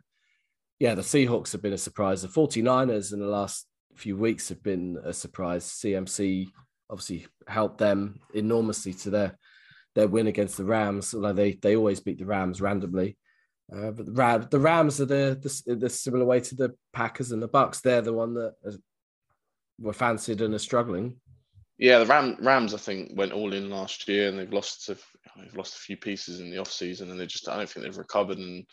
yeah, 0.80 0.96
the 0.96 1.02
Seahawks 1.02 1.52
have 1.54 1.62
been 1.62 1.74
a 1.74 1.78
surprise. 1.78 2.22
The 2.22 2.28
49ers 2.28 3.14
in 3.14 3.20
the 3.20 3.28
last 3.28 3.68
few 3.96 4.18
weeks 4.18 4.50
have 4.50 4.62
been 4.62 4.98
a 5.04 5.14
surprise. 5.14 5.66
CMC 5.66 6.48
obviously 6.90 7.28
helped 7.48 7.78
them 7.78 8.20
enormously 8.34 8.94
to 8.94 9.10
their 9.10 9.38
their 9.96 10.08
win 10.10 10.28
against 10.28 10.58
the 10.58 10.66
Rams, 10.66 11.14
although 11.14 11.34
they 11.34 11.54
they 11.54 11.76
always 11.76 12.02
beat 12.02 12.20
the 12.20 12.26
Rams 12.26 12.62
randomly. 12.62 13.18
Uh, 13.74 13.92
but 13.92 14.06
the, 14.06 14.12
Ram, 14.12 14.48
the 14.52 14.60
Rams 14.60 15.02
are 15.02 15.06
the, 15.06 15.64
the, 15.66 15.76
the 15.76 15.90
similar 15.90 16.26
way 16.26 16.40
to 16.40 16.56
the 16.56 16.76
Packers 16.94 17.32
and 17.32 17.42
the 17.42 17.48
Bucks. 17.48 17.82
They're 17.82 18.02
the 18.02 18.14
one 18.14 18.36
that 18.36 18.54
were 19.80 19.94
fancied 19.94 20.42
and 20.42 20.54
are 20.54 20.60
struggling. 20.60 21.16
Yeah, 21.78 22.00
the 22.00 22.06
Ram, 22.06 22.38
Rams 22.42 22.74
I 22.74 22.78
think 22.78 23.12
went 23.16 23.32
all 23.32 23.54
in 23.54 23.70
last 23.70 24.08
year, 24.08 24.30
and 24.30 24.38
they've 24.38 24.54
lost 24.54 24.90
a, 24.90 24.98
they've 25.38 25.56
lost 25.56 25.76
a 25.76 25.80
few 25.80 25.98
pieces 25.98 26.40
in 26.40 26.52
the 26.52 26.58
off 26.58 26.72
season, 26.72 27.10
and 27.10 27.20
they 27.20 27.26
just 27.26 27.50
I 27.50 27.58
don't 27.58 27.70
think 27.70 27.86
they've 27.86 27.98
recovered. 27.98 28.38
And 28.38 28.66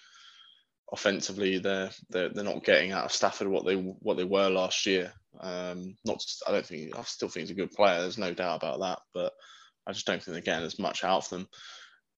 offensively, 0.93 1.59
they're 1.59 1.91
they're, 2.11 2.29
they're 2.29 2.45
not 2.45 2.65
getting 2.65 2.93
out 2.93 3.07
of 3.07 3.13
Stafford 3.13 3.49
what 3.49 3.65
they 3.65 3.75
what 3.75 4.17
they 4.17 4.25
were 4.25 4.49
last 4.51 4.87
year. 4.87 5.13
Um, 5.41 5.97
not 6.05 6.23
I 6.47 6.53
don't 6.53 6.67
think 6.67 6.97
I 6.97 7.03
still 7.03 7.29
think 7.29 7.43
he's 7.43 7.57
a 7.57 7.61
good 7.61 7.73
player. 7.73 8.01
There's 8.01 8.19
no 8.19 8.35
doubt 8.35 8.63
about 8.63 8.81
that, 8.81 8.99
but 9.15 9.33
I 9.87 9.93
just 9.93 10.07
don't 10.07 10.23
think 10.23 10.35
they're 10.35 10.43
getting 10.43 10.67
as 10.67 10.79
much 10.79 11.03
out 11.03 11.25
of 11.25 11.29
them. 11.31 11.49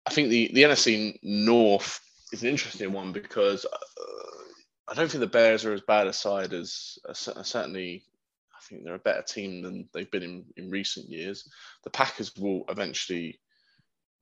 I 0.06 0.10
think 0.10 0.28
the 0.28 0.50
the 0.52 0.64
NFC 0.64 1.18
North 1.22 2.00
is 2.32 2.42
an 2.42 2.48
interesting 2.48 2.92
one 2.92 3.12
because 3.12 3.64
uh, 3.64 4.42
I 4.88 4.94
don't 4.94 5.10
think 5.10 5.20
the 5.20 5.26
Bears 5.28 5.64
are 5.64 5.72
as 5.72 5.82
bad 5.82 6.06
a 6.06 6.12
side 6.12 6.52
as 6.52 6.98
uh, 7.08 7.14
certainly. 7.14 8.04
I 8.52 8.66
think 8.66 8.84
they're 8.84 8.94
a 8.94 8.98
better 8.98 9.20
team 9.20 9.60
than 9.60 9.90
they've 9.92 10.10
been 10.10 10.22
in, 10.22 10.44
in 10.56 10.70
recent 10.70 11.10
years. 11.10 11.46
The 11.84 11.90
Packers 11.90 12.34
will 12.34 12.64
eventually. 12.70 13.38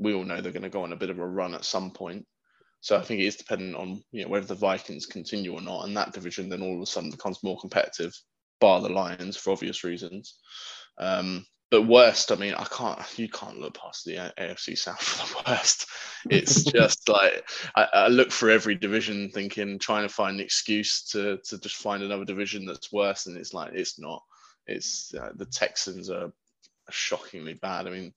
We 0.01 0.15
all 0.15 0.25
know 0.25 0.41
they're 0.41 0.51
going 0.51 0.65
to 0.65 0.69
go 0.69 0.83
on 0.83 0.93
a 0.93 0.97
bit 0.97 1.11
of 1.11 1.21
a 1.21 1.27
run 1.27 1.55
at 1.55 1.65
some 1.65 1.93
point. 1.93 2.27
So 2.83 2.97
I 2.97 3.01
think 3.01 3.21
it 3.21 3.27
is 3.27 3.37
dependent 3.37 3.77
on 3.77 4.03
you 4.11 4.25
know 4.25 4.29
whether 4.29 4.47
the 4.47 4.55
Vikings 4.57 5.07
continue 5.07 5.55
or 5.55 5.63
not, 5.63 5.87
and 5.87 5.97
that 5.97 6.13
division 6.13 6.49
then 6.49 6.63
all 6.63 6.75
of 6.77 6.83
a 6.83 6.87
sudden 6.87 7.11
becomes 7.11 7.43
more 7.43 7.59
competitive, 7.59 8.13
bar 8.61 8.81
the 8.81 8.89
Lions 8.89 9.37
for 9.37 9.53
obvious 9.53 9.85
reasons. 9.85 10.35
Um, 10.99 11.47
but 11.71 11.87
worst, 11.87 12.33
I 12.33 12.35
mean, 12.35 12.55
I 12.55 12.65
can't. 12.65 13.01
You 13.17 13.29
can't 13.29 13.61
look 13.61 13.79
past 13.79 14.05
the 14.05 14.33
AFC 14.39 14.77
South 14.77 15.01
for 15.03 15.27
the 15.27 15.51
worst. 15.51 15.87
It's 16.29 16.65
just 16.73 17.09
like 17.09 17.49
I, 17.77 17.89
I, 17.95 18.09
look 18.09 18.33
for 18.33 18.51
every 18.51 18.75
division, 18.75 19.31
thinking, 19.31 19.79
trying 19.79 20.07
to 20.07 20.13
find 20.13 20.37
an 20.37 20.45
excuse 20.45 21.05
to 21.13 21.39
to 21.45 21.59
just 21.59 21.77
find 21.77 22.03
another 22.03 22.25
division 22.25 22.67
that's 22.67 22.93
worse, 22.93 23.27
and 23.27 23.37
it's 23.37 23.55
like 23.55 23.73
it's 23.75 23.99
not. 23.99 24.23
It's 24.67 25.15
uh, 25.15 25.31
the 25.37 25.47
Texans 25.47 26.11
are 26.11 26.33
shockingly 26.91 27.55
bad. 27.55 27.87
I 27.87 27.91
mean, 27.91 28.13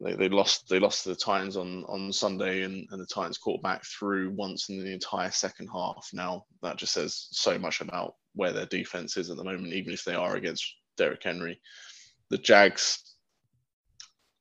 they, 0.00 0.14
they 0.14 0.28
lost 0.28 0.68
they 0.68 0.78
lost 0.78 1.04
to 1.04 1.10
the 1.10 1.16
Titans 1.16 1.56
on 1.56 1.84
on 1.84 2.12
Sunday, 2.12 2.62
and, 2.62 2.86
and 2.90 3.00
the 3.00 3.06
Titans 3.06 3.38
caught 3.38 3.62
back 3.62 3.84
through 3.84 4.30
once 4.30 4.68
in 4.68 4.82
the 4.82 4.92
entire 4.92 5.30
second 5.30 5.68
half. 5.68 6.08
Now 6.12 6.44
that 6.62 6.76
just 6.76 6.94
says 6.94 7.28
so 7.30 7.58
much 7.58 7.80
about 7.80 8.14
where 8.34 8.52
their 8.52 8.66
defense 8.66 9.16
is 9.16 9.30
at 9.30 9.36
the 9.36 9.44
moment, 9.44 9.74
even 9.74 9.92
if 9.92 10.04
they 10.04 10.14
are 10.14 10.36
against 10.36 10.64
Derrick 10.96 11.22
Henry 11.22 11.60
the 12.30 12.38
Jags. 12.38 13.04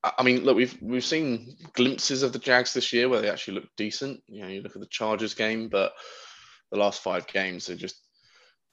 I 0.01 0.23
mean, 0.23 0.45
look, 0.45 0.55
we've 0.55 0.77
we've 0.81 1.03
seen 1.03 1.57
glimpses 1.73 2.23
of 2.23 2.31
the 2.31 2.39
Jags 2.39 2.73
this 2.73 2.93
year 2.93 3.09
where 3.09 3.21
they 3.21 3.29
actually 3.29 3.55
look 3.55 3.69
decent. 3.75 4.21
You 4.27 4.43
know, 4.43 4.47
you 4.47 4.61
look 4.61 4.75
at 4.75 4.81
the 4.81 4.87
Chargers 4.87 5.33
game, 5.33 5.67
but 5.67 5.91
the 6.71 6.77
last 6.77 7.03
five 7.03 7.27
games, 7.27 7.65
they 7.65 7.75
just 7.75 7.97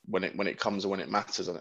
when 0.05 0.23
it 0.23 0.37
when 0.37 0.47
it 0.47 0.61
comes 0.61 0.85
or 0.85 0.89
when 0.89 1.01
it 1.01 1.11
matters. 1.11 1.49
And 1.49 1.59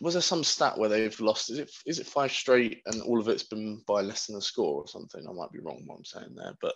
was 0.00 0.14
there 0.14 0.22
some 0.22 0.44
stat 0.44 0.78
where 0.78 0.88
they've 0.88 1.20
lost? 1.20 1.50
Is 1.50 1.58
it 1.58 1.70
is 1.86 1.98
it 1.98 2.06
five 2.06 2.32
straight 2.32 2.82
and 2.86 3.02
all 3.02 3.20
of 3.20 3.28
it's 3.28 3.44
been 3.44 3.82
by 3.86 4.00
less 4.00 4.26
than 4.26 4.36
a 4.36 4.40
score 4.40 4.82
or 4.82 4.88
something? 4.88 5.24
I 5.28 5.32
might 5.32 5.52
be 5.52 5.60
wrong 5.60 5.82
what 5.86 5.96
I'm 5.98 6.04
saying 6.04 6.34
there, 6.36 6.54
but 6.60 6.74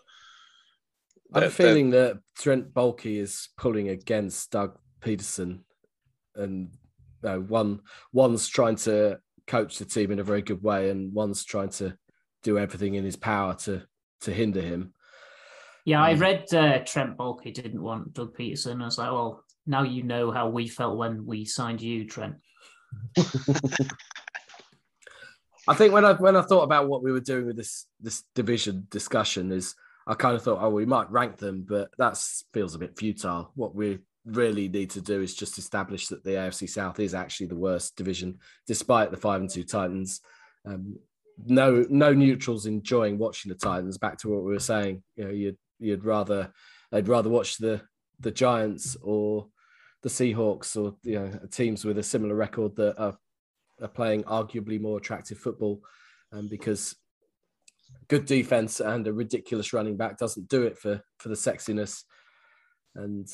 I'm 1.33 1.51
feeling 1.51 1.90
that 1.90 2.19
Trent 2.38 2.73
Baalke 2.73 3.21
is 3.21 3.49
pulling 3.57 3.88
against 3.88 4.51
Doug 4.51 4.79
Pederson, 5.01 5.61
and 6.35 6.71
uh, 7.23 7.37
one 7.37 7.81
one's 8.12 8.49
trying 8.49 8.77
to 8.77 9.19
coach 9.47 9.79
the 9.79 9.85
team 9.85 10.11
in 10.11 10.19
a 10.19 10.25
very 10.25 10.43
good 10.43 10.62
way, 10.62 10.90
and 10.90 11.12
one's 11.12 11.45
trying 11.45 11.71
to 11.71 11.97
do 12.43 12.59
everything 12.59 12.95
in 12.95 13.05
his 13.05 13.17
power 13.17 13.55
to 13.55 13.83
to 14.23 14.33
hinder 14.33 14.61
him. 14.61 14.95
Yeah, 15.85 16.03
I 16.03 16.14
um, 16.14 16.19
read 16.19 16.55
uh, 16.55 16.79
Trent 16.85 17.17
Baalke 17.17 17.53
didn't 17.53 17.83
want 17.83 18.14
Doug 18.14 18.37
Pederson. 18.37 18.81
I 18.81 18.87
was 18.87 18.99
like, 18.99 19.11
well, 19.11 19.45
now 19.67 19.83
you 19.83 20.03
know 20.03 20.31
how 20.31 20.49
we 20.49 20.69
felt 20.69 20.97
when 20.97 21.27
we 21.27 21.45
signed 21.45 21.83
you, 21.83 22.07
Trent. 22.07 22.37
I 25.66 25.74
think 25.74 25.94
when 25.94 26.04
I 26.04 26.12
when 26.14 26.37
I 26.37 26.42
thought 26.42 26.64
about 26.64 26.88
what 26.88 27.02
we 27.02 27.11
were 27.11 27.20
doing 27.20 27.46
with 27.46 27.57
this 27.57 27.87
this 28.00 28.24
division 28.35 28.87
discussion 28.90 29.50
is 29.50 29.74
I 30.07 30.14
kind 30.14 30.37
of 30.37 30.42
thought, 30.42 30.59
oh, 30.61 30.68
we 30.68 30.85
might 30.85 31.11
rank 31.11 31.38
them, 31.38 31.64
but 31.66 31.90
that 31.96 32.22
feels 32.52 32.74
a 32.74 32.78
bit 32.78 32.98
futile. 32.98 33.50
What 33.54 33.74
we 33.74 34.00
really 34.26 34.68
need 34.68 34.90
to 34.90 35.00
do 35.00 35.22
is 35.22 35.35
just 35.35 35.57
establish 35.57 36.09
that 36.09 36.22
the 36.22 36.30
AFC 36.33 36.68
South 36.68 37.00
is 37.00 37.14
actually 37.14 37.46
the 37.46 37.57
worst 37.57 37.96
division, 37.96 38.38
despite 38.66 39.11
the 39.11 39.16
five 39.16 39.40
and 39.40 39.48
two 39.48 39.64
Titans. 39.64 40.20
Um, 40.66 40.98
no, 41.46 41.87
no 41.88 42.12
neutrals 42.12 42.66
enjoying 42.66 43.18
watching 43.18 43.48
the 43.48 43.57
Titans. 43.57 43.98
Back 43.98 44.18
to 44.18 44.28
what 44.28 44.44
we 44.44 44.52
were 44.52 44.61
saying, 44.61 45.02
you 45.16 45.24
know, 45.24 45.30
you'd 45.30 45.57
you'd 45.78 46.04
rather 46.04 46.52
they'd 46.92 47.09
rather 47.09 47.30
watch 47.30 47.57
the 47.57 47.80
the 48.20 48.30
Giants 48.30 48.96
or 49.02 49.48
the 50.05 50.11
Seahawks 50.11 50.77
or 50.77 50.95
you 51.03 51.19
know 51.19 51.40
teams 51.51 51.85
with 51.85 51.99
a 51.99 52.03
similar 52.03 52.35
record 52.35 52.77
that 52.77 52.97
are, 52.99 53.17
are 53.81 53.88
playing 53.88 54.23
arguably 54.25 54.79
more 54.79 54.99
attractive 54.99 55.38
football, 55.38 55.81
um, 56.31 56.47
because 56.47 56.95
good 58.09 58.27
defense 58.27 58.81
and 58.81 59.07
a 59.07 59.12
ridiculous 59.12 59.73
running 59.73 59.97
back 59.97 60.19
doesn't 60.19 60.49
do 60.49 60.62
it 60.64 60.79
for 60.79 61.03
for 61.19 61.31
the 61.31 61.35
sexiness. 61.35 62.03
And 62.95 63.27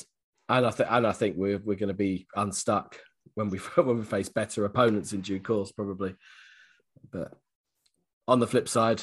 and 0.48 0.64
I 0.64 0.70
think 0.70 0.88
and 0.90 1.06
I 1.08 1.12
think 1.12 1.36
we're 1.36 1.58
we're 1.58 1.74
going 1.74 1.88
to 1.88 1.94
be 1.94 2.28
unstuck 2.36 2.96
when 3.34 3.50
we 3.50 3.58
when 3.74 3.98
we 3.98 4.04
face 4.04 4.28
better 4.28 4.64
opponents 4.64 5.12
in 5.12 5.22
due 5.22 5.40
course, 5.40 5.72
probably. 5.72 6.14
But 7.10 7.32
on 8.28 8.38
the 8.38 8.46
flip 8.46 8.68
side, 8.68 9.02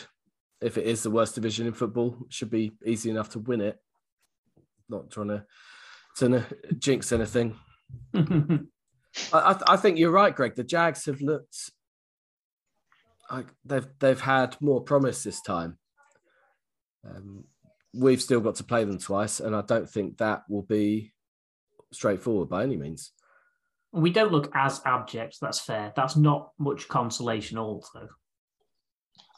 if 0.61 0.77
it 0.77 0.85
is 0.85 1.03
the 1.03 1.11
worst 1.11 1.35
division 1.35 1.67
in 1.67 1.73
football, 1.73 2.15
should 2.29 2.49
be 2.49 2.71
easy 2.85 3.09
enough 3.09 3.31
to 3.31 3.39
win 3.39 3.59
it. 3.59 3.77
Not 4.87 5.11
trying 5.11 5.27
to 5.27 5.43
to 6.19 6.45
jinx 6.77 7.11
anything. 7.11 7.55
I, 8.15 8.59
I 9.33 9.77
think 9.77 9.97
you're 9.97 10.11
right, 10.11 10.35
Greg. 10.35 10.55
The 10.55 10.63
Jags 10.63 11.05
have 11.05 11.21
looked 11.21 11.71
like 13.31 13.47
they've 13.65 13.87
they've 13.99 14.19
had 14.19 14.55
more 14.61 14.81
promise 14.81 15.23
this 15.23 15.41
time. 15.41 15.77
Um, 17.07 17.45
we've 17.93 18.21
still 18.21 18.41
got 18.41 18.55
to 18.55 18.63
play 18.63 18.83
them 18.83 18.99
twice, 18.99 19.39
and 19.39 19.55
I 19.55 19.61
don't 19.61 19.89
think 19.89 20.17
that 20.17 20.43
will 20.49 20.63
be 20.63 21.13
straightforward 21.91 22.49
by 22.49 22.63
any 22.63 22.77
means. 22.77 23.11
We 23.93 24.11
don't 24.11 24.31
look 24.31 24.51
as 24.53 24.81
abject. 24.85 25.37
That's 25.41 25.59
fair. 25.59 25.93
That's 25.95 26.15
not 26.15 26.51
much 26.59 26.87
consolation, 26.87 27.57
also. 27.57 28.09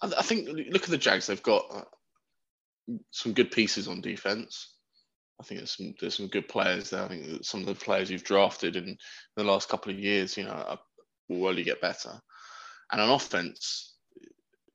I 0.02 0.22
think 0.22 0.48
look 0.48 0.84
at 0.84 0.90
the 0.90 0.98
Jags. 0.98 1.28
They've 1.28 1.44
got 1.44 1.66
uh, 1.72 2.96
some 3.12 3.34
good 3.34 3.52
pieces 3.52 3.88
on 3.88 4.02
defense. 4.02 4.76
I 5.40 5.44
think 5.44 5.60
there's 5.60 5.76
some 5.78 5.94
there's 6.00 6.16
some 6.16 6.28
good 6.28 6.48
players 6.48 6.90
there. 6.90 7.04
I 7.04 7.08
think 7.08 7.46
some 7.46 7.62
of 7.62 7.66
the 7.68 7.76
players 7.76 8.10
you've 8.10 8.24
drafted 8.24 8.76
in 8.76 8.98
the 9.36 9.44
last 9.44 9.70
couple 9.70 9.92
of 9.92 10.00
years, 10.00 10.36
you 10.36 10.44
know, 10.44 10.78
will 11.30 11.48
only 11.48 11.64
get 11.64 11.82
better. 11.82 12.20
And 12.92 13.00
on 13.00 13.10
offense, 13.10 13.96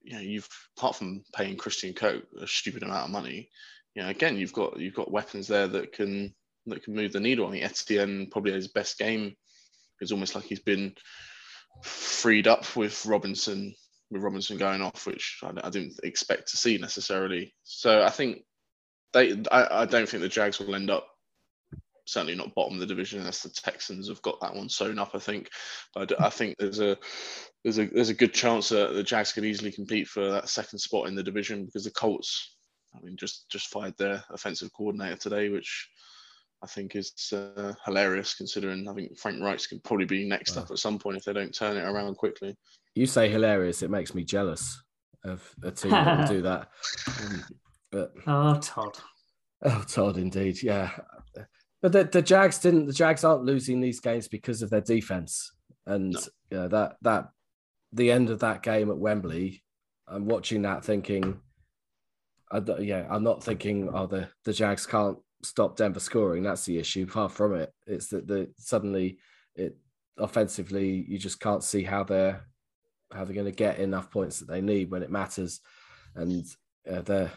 you 0.02 0.14
know, 0.14 0.20
you've 0.20 0.48
apart 0.76 0.96
from 0.96 1.24
paying 1.34 1.56
Christian 1.56 1.92
Kirk 1.92 2.24
a 2.40 2.46
stupid 2.46 2.82
amount 2.82 3.06
of 3.06 3.10
money, 3.10 3.50
you 3.94 4.02
know, 4.02 4.08
again, 4.08 4.36
you've 4.36 4.52
got 4.52 4.78
you've 4.78 4.94
got 4.94 5.10
weapons 5.10 5.48
there 5.48 5.68
that 5.68 5.92
can 5.92 6.34
that 6.66 6.82
can 6.82 6.94
move 6.94 7.12
the 7.12 7.20
needle. 7.20 7.46
I 7.46 7.52
think 7.52 7.64
Etienne 7.64 8.28
probably 8.30 8.52
his 8.52 8.68
best 8.68 8.98
game. 8.98 9.34
It's 10.00 10.12
almost 10.12 10.34
like 10.34 10.44
he's 10.44 10.60
been 10.60 10.94
freed 11.82 12.46
up 12.46 12.76
with 12.76 13.04
Robinson 13.06 13.74
with 14.10 14.22
Robinson 14.22 14.58
going 14.58 14.80
off, 14.80 15.06
which 15.06 15.40
I, 15.42 15.52
I 15.62 15.70
didn't 15.70 16.00
expect 16.02 16.48
to 16.48 16.56
see 16.56 16.78
necessarily. 16.78 17.54
So 17.62 18.02
I 18.02 18.10
think 18.10 18.42
they 19.14 19.42
I, 19.50 19.82
I, 19.82 19.84
don't 19.86 20.08
think 20.08 20.22
the 20.22 20.28
Jags 20.28 20.58
will 20.58 20.74
end 20.74 20.90
up 20.90 21.06
certainly 22.06 22.34
not 22.34 22.54
bottom 22.54 22.74
of 22.74 22.80
the 22.80 22.86
division 22.86 23.20
unless 23.20 23.42
the 23.42 23.48
Texans 23.48 24.08
have 24.08 24.20
got 24.22 24.40
that 24.40 24.54
one 24.54 24.68
sewn 24.68 24.98
up. 24.98 25.12
I 25.14 25.18
think, 25.18 25.48
but 25.94 26.12
I, 26.20 26.28
think 26.28 26.56
there's 26.58 26.80
a 26.80 26.96
there's 27.62 27.78
a 27.78 27.86
there's 27.86 28.10
a 28.10 28.14
good 28.14 28.34
chance 28.34 28.68
that 28.68 28.92
the 28.92 29.02
Jags 29.02 29.32
could 29.32 29.44
easily 29.44 29.72
compete 29.72 30.08
for 30.08 30.30
that 30.30 30.48
second 30.48 30.78
spot 30.78 31.08
in 31.08 31.14
the 31.14 31.22
division 31.22 31.64
because 31.64 31.84
the 31.84 31.90
Colts, 31.92 32.56
I 32.94 33.02
mean, 33.02 33.16
just 33.16 33.48
just 33.50 33.68
fired 33.68 33.94
their 33.96 34.22
offensive 34.30 34.70
coordinator 34.76 35.16
today, 35.16 35.48
which 35.48 35.88
I 36.62 36.66
think 36.66 36.96
is 36.96 37.12
uh, 37.32 37.72
hilarious 37.84 38.34
considering 38.34 38.88
I 38.88 38.94
think 38.94 39.18
Frank 39.18 39.42
Reich's 39.42 39.66
could 39.66 39.84
probably 39.84 40.06
be 40.06 40.28
next 40.28 40.56
Wow. 40.56 40.62
up 40.62 40.70
at 40.70 40.78
some 40.78 40.98
point 40.98 41.16
if 41.16 41.24
they 41.24 41.32
don't 41.32 41.54
turn 41.54 41.76
it 41.76 41.88
around 41.88 42.16
quickly. 42.16 42.56
You 42.94 43.06
say 43.06 43.28
hilarious. 43.28 43.82
It 43.82 43.90
makes 43.90 44.14
me 44.14 44.24
jealous 44.24 44.82
of 45.24 45.42
a 45.62 45.70
team 45.70 45.90
that 45.90 46.18
will 46.18 46.36
do 46.36 46.42
that. 46.42 46.68
But 47.94 48.12
Oh, 48.26 48.58
Todd. 48.60 48.98
oh, 49.62 49.84
Todd, 49.88 50.16
indeed, 50.18 50.60
yeah. 50.62 50.90
But 51.80 51.92
the, 51.92 52.04
the 52.04 52.22
Jags 52.22 52.58
didn't. 52.58 52.86
The 52.86 52.92
Jags 52.92 53.22
aren't 53.22 53.44
losing 53.44 53.80
these 53.80 54.00
games 54.00 54.26
because 54.26 54.62
of 54.62 54.70
their 54.70 54.80
defense, 54.80 55.52
and 55.86 56.12
No. 56.12 56.20
yeah, 56.50 56.66
that 56.66 56.96
that 57.02 57.28
the 57.92 58.10
end 58.10 58.30
of 58.30 58.40
that 58.40 58.62
game 58.64 58.90
at 58.90 58.98
Wembley. 58.98 59.62
I'm 60.08 60.26
watching 60.26 60.62
that 60.62 60.84
thinking, 60.84 61.40
I 62.50 62.60
yeah, 62.80 63.06
I'm 63.08 63.22
not 63.22 63.44
thinking, 63.44 63.88
oh, 63.92 64.06
the 64.08 64.28
the 64.44 64.52
Jags 64.52 64.86
can't 64.86 65.18
stop 65.42 65.76
Denver 65.76 66.00
scoring. 66.00 66.42
That's 66.42 66.64
the 66.64 66.78
issue. 66.78 67.06
Far 67.06 67.28
from 67.28 67.54
it. 67.54 67.72
It's 67.86 68.08
that 68.08 68.26
the 68.26 68.50
suddenly 68.58 69.18
it 69.54 69.76
offensively 70.18 71.04
you 71.08 71.18
just 71.18 71.38
can't 71.38 71.62
see 71.62 71.82
how 71.84 72.02
they're 72.02 72.44
how 73.12 73.24
they're 73.24 73.34
going 73.34 73.46
to 73.46 73.52
get 73.52 73.78
enough 73.78 74.10
points 74.10 74.38
that 74.40 74.48
they 74.48 74.60
need 74.62 74.90
when 74.90 75.02
it 75.02 75.10
matters, 75.10 75.60
and 76.16 76.44
uh, 76.90 77.02
the 77.02 77.30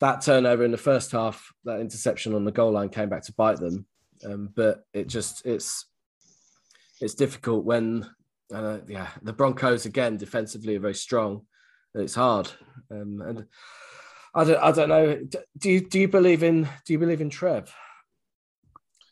that 0.00 0.22
turnover 0.22 0.64
in 0.64 0.70
the 0.70 0.78
first 0.78 1.12
half, 1.12 1.52
that 1.64 1.80
interception 1.80 2.34
on 2.34 2.44
the 2.44 2.52
goal 2.52 2.72
line 2.72 2.88
came 2.88 3.08
back 3.08 3.22
to 3.24 3.34
bite 3.34 3.58
them. 3.58 3.86
Um, 4.24 4.50
but 4.54 4.84
it 4.92 5.06
just 5.06 5.46
it's 5.46 5.86
it's 7.00 7.14
difficult 7.14 7.64
when 7.64 8.08
uh, 8.52 8.78
yeah 8.86 9.08
the 9.22 9.32
Broncos 9.32 9.86
again 9.86 10.16
defensively 10.16 10.76
are 10.76 10.80
very 10.80 10.94
strong. 10.94 11.46
It's 11.94 12.14
hard, 12.14 12.50
um, 12.90 13.22
and 13.22 13.46
I 14.34 14.44
don't 14.44 14.62
I 14.62 14.72
don't 14.72 14.88
know. 14.88 15.20
Do 15.58 15.70
you 15.70 15.80
do 15.80 16.00
you 16.00 16.08
believe 16.08 16.42
in 16.42 16.68
do 16.84 16.92
you 16.92 16.98
believe 16.98 17.20
in 17.20 17.30
Trev? 17.30 17.72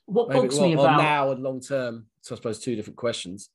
What 0.07 0.28
Maybe 0.28 0.41
bugs 0.41 0.61
me 0.61 0.72
about 0.72 0.99
now 0.99 1.32
and 1.32 1.43
long 1.43 1.61
term. 1.61 2.07
So 2.22 2.34
I 2.34 2.36
suppose 2.36 2.59
two 2.59 2.76
different 2.76 2.97
questions. 2.97 3.51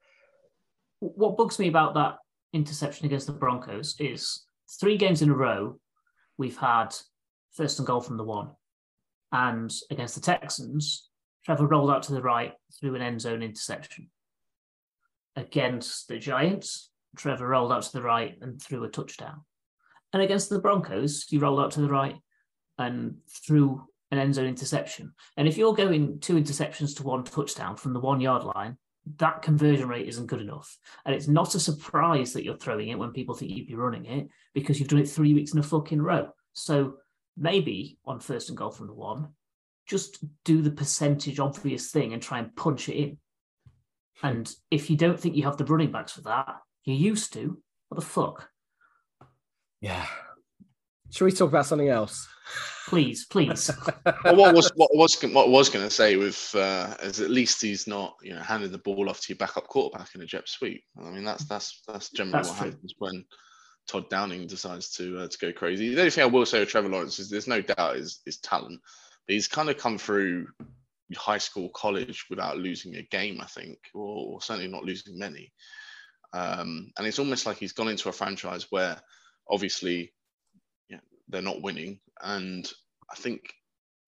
what 1.00 1.38
bugs 1.38 1.60
me 1.60 1.68
about 1.68 1.94
that 1.96 2.18
interception 2.54 3.06
against 3.06 3.28
the 3.28 3.34
Broncos 3.34 3.96
is 4.00 4.46
three 4.80 4.98
games 4.98 5.22
in 5.22 5.30
a 5.30 5.36
row 5.36 5.80
we've 6.38 6.58
had 6.58 6.96
first 7.54 7.80
and 7.80 7.88
goal 7.88 8.02
from 8.02 8.18
the 8.18 8.24
one, 8.24 8.50
and 9.32 9.74
against 9.90 10.16
the 10.16 10.22
Texans, 10.22 11.10
Trevor 11.46 11.68
rolled 11.68 11.92
out 11.92 12.04
to 12.04 12.14
the 12.14 12.22
right 12.22 12.54
through 12.80 12.96
an 12.96 13.02
end 13.02 13.22
zone 13.22 13.44
interception. 13.44 14.10
Against 15.36 16.08
the 16.08 16.20
Giants, 16.20 16.90
Trevor 17.18 17.48
rolled 17.48 17.72
out 17.72 17.84
to 17.84 17.92
the 17.92 18.02
right 18.02 18.36
and 18.42 18.62
threw 18.62 18.84
a 18.84 18.90
touchdown. 18.90 19.42
And 20.14 20.22
against 20.22 20.50
the 20.50 20.60
Broncos, 20.60 21.24
he 21.24 21.40
rolled 21.40 21.60
out 21.60 21.72
to 21.72 21.82
the 21.82 21.90
right 21.90 22.16
and 22.78 23.18
threw 23.30 23.84
an 24.12 24.20
end 24.20 24.36
zone 24.36 24.46
interception. 24.46 25.14
And 25.38 25.48
if 25.48 25.58
you're 25.58 25.74
going 25.74 26.20
two 26.20 26.36
interceptions 26.36 26.96
to 26.98 27.04
one 27.04 27.24
touchdown 27.24 27.76
from 27.76 27.94
the 27.94 28.00
one 28.00 28.22
yard 28.22 28.44
line, 28.44 28.78
that 29.18 29.42
conversion 29.42 29.90
rate 29.90 30.08
isn't 30.08 30.28
good 30.28 30.42
enough. 30.42 30.78
And 31.06 31.14
it's 31.14 31.28
not 31.28 31.56
a 31.56 31.60
surprise 31.60 32.32
that 32.34 32.44
you're 32.44 32.56
throwing 32.56 32.90
it 32.90 33.00
when 33.00 33.12
people 33.12 33.36
think 33.36 33.52
you'd 33.52 33.68
be 33.68 33.76
running 33.76 34.06
it 34.06 34.30
because 34.54 34.80
you've 34.80 34.88
done 34.88 35.00
it 35.00 35.10
three 35.10 35.34
weeks 35.34 35.54
in 35.54 35.60
a 35.60 35.64
fucking 35.64 36.02
row. 36.02 36.30
So 36.54 36.98
maybe 37.38 37.98
on 38.06 38.20
first 38.20 38.50
and 38.50 38.58
goal 38.58 38.72
from 38.72 38.88
the 38.88 38.94
one, 38.94 39.30
just 39.86 40.24
do 40.44 40.62
the 40.62 40.72
percentage 40.72 41.40
obvious 41.40 41.92
thing 41.92 42.14
and 42.14 42.22
try 42.22 42.40
and 42.40 42.56
punch 42.56 42.90
it 42.90 42.96
in. 42.96 43.18
And 44.22 44.54
if 44.72 44.90
you 44.90 44.96
don't 44.96 45.20
think 45.20 45.36
you 45.36 45.44
have 45.44 45.58
the 45.58 45.66
running 45.66 45.92
backs 45.92 46.14
for 46.14 46.22
that, 46.22 46.58
you 46.86 46.94
used 46.94 47.34
to. 47.34 47.62
What 47.90 48.00
the 48.00 48.06
fuck? 48.06 48.50
Yeah. 49.82 50.06
Should 51.12 51.26
we 51.26 51.32
talk 51.32 51.50
about 51.50 51.66
something 51.66 51.90
else? 51.90 52.28
Please, 52.88 53.26
please. 53.26 53.70
well, 54.24 54.36
what 54.36 54.56
was 54.56 54.72
what 54.76 54.90
was 54.94 55.22
what 55.22 55.50
was 55.50 55.70
going 55.70 55.86
to 55.86 55.92
say 55.92 56.16
with 56.16 56.54
uh, 56.56 56.96
is 57.02 57.22
at 57.22 57.30
least 57.30 57.62
he's 57.62 57.88
not 57.88 58.16
you 58.22 58.34
know 58.34 58.42
handing 58.42 58.72
the 58.72 58.78
ball 58.78 59.10
off 59.10 59.22
to 59.22 59.30
your 59.30 59.38
backup 59.38 59.68
quarterback 59.68 60.16
in 60.16 60.22
a 60.22 60.26
jet 60.26 60.48
sweep. 60.48 60.84
I 61.00 61.10
mean 61.10 61.24
that's 61.24 61.46
that's 61.46 61.82
that's 61.88 62.10
generally 62.10 62.40
That's 62.40 62.50
what 62.50 62.58
true. 62.60 62.72
happens 62.72 62.94
when 62.98 63.26
Todd 63.88 64.10
Downing 64.10 64.48
decides 64.48 64.92
to 64.96 65.20
uh, 65.20 65.28
to 65.28 65.38
go 65.38 65.52
crazy. 65.52 65.94
The 65.94 66.00
only 66.00 66.12
thing 66.12 66.24
I 66.24 66.28
will 66.28 66.46
say 66.46 66.60
with 66.60 66.70
Trevor 66.70 66.90
Lawrence 66.90 67.20
is 67.20 67.30
there's 67.30 67.48
no 67.48 67.62
doubt 67.62 67.98
is 67.98 68.22
is 68.26 68.38
talent, 68.38 68.82
but 69.28 69.34
he's 69.34 69.48
kind 69.48 69.70
of 69.70 69.78
come 69.78 69.98
through 69.98 70.48
high 71.16 71.38
school, 71.38 71.70
college 71.70 72.26
without 72.30 72.58
losing 72.58 72.96
a 72.96 73.02
game, 73.04 73.40
I 73.42 73.46
think, 73.46 73.78
or, 73.94 74.34
or 74.36 74.42
certainly 74.42 74.70
not 74.70 74.84
losing 74.84 75.18
many. 75.18 75.52
Um, 76.34 76.92
and 76.98 77.06
it's 77.06 77.20
almost 77.20 77.46
like 77.46 77.58
he's 77.58 77.74
gone 77.74 77.90
into 77.90 78.10
a 78.10 78.14
franchise 78.14 78.68
where 78.72 79.00
obviously 79.50 80.14
you 80.90 80.98
know, 80.98 81.04
they're 81.30 81.42
not 81.42 81.62
winning. 81.62 82.00
And 82.22 82.70
I 83.12 83.16
think 83.16 83.54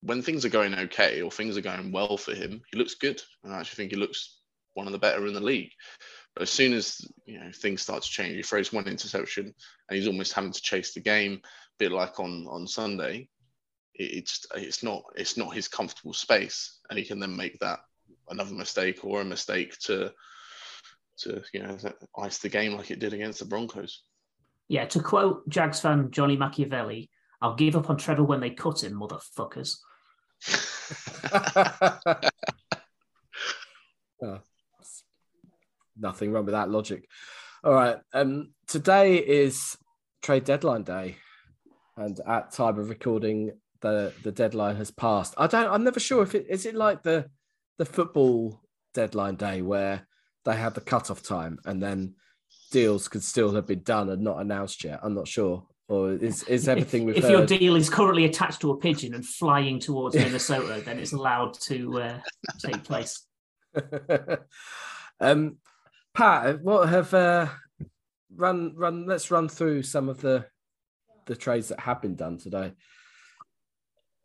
when 0.02 0.22
things 0.22 0.46
are 0.46 0.50
going 0.50 0.74
okay 0.74 1.22
or 1.22 1.32
things 1.32 1.58
are 1.58 1.62
going 1.62 1.92
well 1.92 2.18
for 2.18 2.34
him, 2.34 2.62
he 2.72 2.78
looks 2.78 2.96
good. 2.96 3.22
And 3.44 3.54
I 3.54 3.60
actually 3.60 3.76
think 3.78 3.92
he 3.92 3.98
looks 3.98 4.40
one 4.74 4.88
of 4.88 4.94
the 4.94 5.00
better 5.00 5.26
in 5.28 5.34
the 5.34 5.40
league. 5.40 5.72
But 6.36 6.44
as 6.44 6.50
soon 6.50 6.74
as 6.74 7.02
you 7.26 7.40
know 7.40 7.50
things 7.54 7.82
start 7.82 8.04
to 8.04 8.10
change, 8.10 8.36
he 8.36 8.44
throws 8.44 8.74
one 8.74 8.88
interception 8.88 9.46
and 9.90 9.98
he's 9.98 10.08
almost 10.08 10.34
having 10.34 10.52
to 10.52 10.62
chase 10.62 10.94
the 10.94 11.00
game, 11.00 11.40
a 11.44 11.48
bit 11.80 11.92
like 11.92 12.20
on 12.20 12.46
on 12.50 12.68
Sunday. 12.68 13.30
It, 13.94 14.04
it 14.04 14.28
just 14.28 14.48
it's 14.56 14.84
not 14.84 15.04
it's 15.16 15.38
not 15.38 15.54
his 15.54 15.68
comfortable 15.68 16.14
space, 16.14 16.80
and 16.90 17.00
he 17.00 17.06
can 17.06 17.20
then 17.20 17.36
make 17.36 17.58
that 17.60 17.80
another 18.30 18.54
mistake 18.54 19.06
or 19.06 19.22
a 19.22 19.26
mistake 19.26 19.78
to 19.80 20.12
to 21.20 21.42
you 21.54 21.64
know 21.64 21.78
ice 22.18 22.40
the 22.40 22.50
game 22.50 22.74
like 22.76 22.92
it 22.92 23.00
did 23.00 23.14
against 23.14 23.40
the 23.40 23.46
Broncos. 23.46 24.04
yeah, 24.68 24.86
to 24.86 25.00
quote 25.02 25.48
Jags 25.48 25.80
fan 25.80 26.12
Johnny 26.12 26.36
Machiavelli, 26.36 27.10
I'll 27.42 27.56
give 27.56 27.78
up 27.78 27.90
on 27.90 27.98
Trevor 27.98 28.24
when 28.24 28.42
they 28.42 28.50
cut 28.50 28.84
him, 28.84 29.00
motherfuckers. 29.00 29.78
Oh, 34.22 34.40
nothing 35.98 36.32
wrong 36.32 36.46
with 36.46 36.54
that 36.54 36.70
logic. 36.70 37.08
All 37.64 37.74
right. 37.74 37.98
Um, 38.14 38.52
today 38.68 39.18
is 39.18 39.78
trade 40.22 40.44
deadline 40.44 40.84
day, 40.84 41.18
and 41.98 42.20
at 42.28 42.52
time 42.52 42.78
of 42.80 42.90
recording, 42.90 43.52
the 43.82 44.14
the 44.24 44.32
deadline 44.32 44.76
has 44.76 44.92
passed. 44.92 45.34
I 45.38 45.48
don't. 45.48 45.72
I'm 45.72 45.84
never 45.84 46.00
sure 46.00 46.24
if 46.24 46.36
it 46.36 46.48
is 46.50 46.66
it 46.66 46.76
like 46.76 47.04
the 47.04 47.30
the 47.78 47.86
football 47.86 48.62
deadline 48.94 49.36
day 49.36 49.62
where 49.62 50.08
they 50.46 50.56
have 50.56 50.74
the 50.74 50.82
cutoff 50.82 51.22
time 51.22 51.60
and 51.66 51.82
then 51.82 52.16
deals 52.72 53.08
could 53.08 53.24
still 53.24 53.54
have 53.54 53.68
been 53.68 53.84
done 53.84 54.10
and 54.10 54.22
not 54.22 54.40
announced 54.40 54.84
yet. 54.84 55.00
I'm 55.04 55.14
not 55.14 55.28
sure. 55.28 55.66
Or 55.88 56.14
is 56.14 56.44
is 56.44 56.68
everything 56.68 57.04
if, 57.04 57.08
we've 57.08 57.18
if 57.18 57.24
heard? 57.24 57.32
your 57.32 57.46
deal 57.46 57.76
is 57.76 57.90
currently 57.90 58.26
attached 58.26 58.62
to 58.62 58.72
a 58.72 58.78
pigeon 58.78 59.14
and 59.14 59.26
flying 59.26 59.80
towards 59.80 60.16
Minnesota, 60.16 60.82
then 60.84 60.98
it's 60.98 61.14
allowed 61.14 61.54
to 61.62 62.02
uh, 62.02 62.20
take 62.60 62.84
place. 62.84 63.24
um, 65.20 65.58
Pat, 66.16 66.62
what 66.62 66.88
have 66.88 67.14
uh, 67.14 67.48
run 68.36 68.74
run? 68.76 69.06
Let's 69.06 69.32
run 69.32 69.50
through 69.50 69.84
some 69.84 70.10
of 70.10 70.22
the 70.22 70.46
the 71.26 71.36
trades 71.36 71.68
that 71.70 71.80
have 71.82 72.02
been 72.02 72.16
done 72.16 72.38
today. 72.38 72.72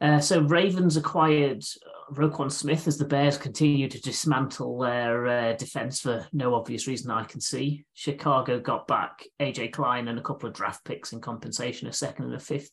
Uh, 0.00 0.20
so 0.20 0.40
Ravens 0.40 0.96
acquired 0.96 1.62
uh, 1.62 2.14
Roquan 2.14 2.50
Smith 2.50 2.86
as 2.86 2.96
the 2.96 3.04
Bears 3.04 3.36
continue 3.36 3.88
to 3.88 4.00
dismantle 4.00 4.78
their 4.78 5.26
uh, 5.26 5.52
defense 5.54 6.00
for 6.00 6.26
no 6.32 6.54
obvious 6.54 6.86
reason 6.86 7.08
that 7.08 7.18
I 7.18 7.24
can 7.24 7.40
see. 7.40 7.84
Chicago 7.92 8.60
got 8.60 8.86
back 8.86 9.24
AJ 9.40 9.72
Klein 9.72 10.08
and 10.08 10.18
a 10.18 10.22
couple 10.22 10.48
of 10.48 10.54
draft 10.54 10.84
picks 10.84 11.12
in 11.12 11.20
compensation, 11.20 11.88
a 11.88 11.92
second 11.92 12.26
and 12.26 12.34
a 12.34 12.38
fifth. 12.38 12.72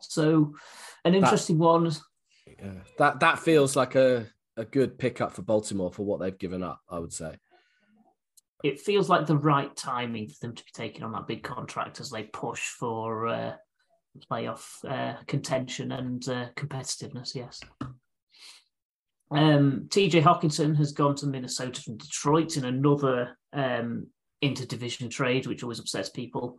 So 0.00 0.54
an 1.04 1.14
interesting 1.14 1.58
one. 1.58 1.92
Yeah. 2.46 2.72
That 2.98 3.20
that 3.20 3.38
feels 3.38 3.76
like 3.76 3.94
a 3.94 4.26
a 4.56 4.64
good 4.64 4.98
pickup 4.98 5.32
for 5.32 5.42
Baltimore 5.42 5.92
for 5.92 6.04
what 6.04 6.18
they've 6.20 6.38
given 6.38 6.62
up. 6.62 6.80
I 6.88 6.98
would 6.98 7.12
say. 7.12 7.36
It 8.64 8.80
feels 8.80 9.10
like 9.10 9.26
the 9.26 9.36
right 9.36 9.74
timing 9.76 10.28
for 10.28 10.36
them 10.40 10.54
to 10.54 10.64
be 10.64 10.70
taking 10.72 11.04
on 11.04 11.12
that 11.12 11.26
big 11.26 11.42
contract 11.42 12.00
as 12.00 12.08
they 12.08 12.22
push 12.22 12.66
for 12.70 13.28
uh, 13.28 13.52
playoff 14.30 14.64
uh, 14.88 15.22
contention 15.26 15.92
and 15.92 16.26
uh, 16.28 16.46
competitiveness. 16.56 17.34
Yes. 17.34 17.60
Um, 19.30 19.86
TJ 19.88 20.22
Hockenson 20.22 20.76
has 20.76 20.92
gone 20.92 21.14
to 21.16 21.26
Minnesota 21.26 21.82
from 21.82 21.98
Detroit 21.98 22.56
in 22.56 22.64
another 22.64 23.36
um, 23.52 24.06
interdivision 24.42 25.10
trade, 25.10 25.46
which 25.46 25.62
always 25.62 25.80
upsets 25.80 26.08
people. 26.08 26.58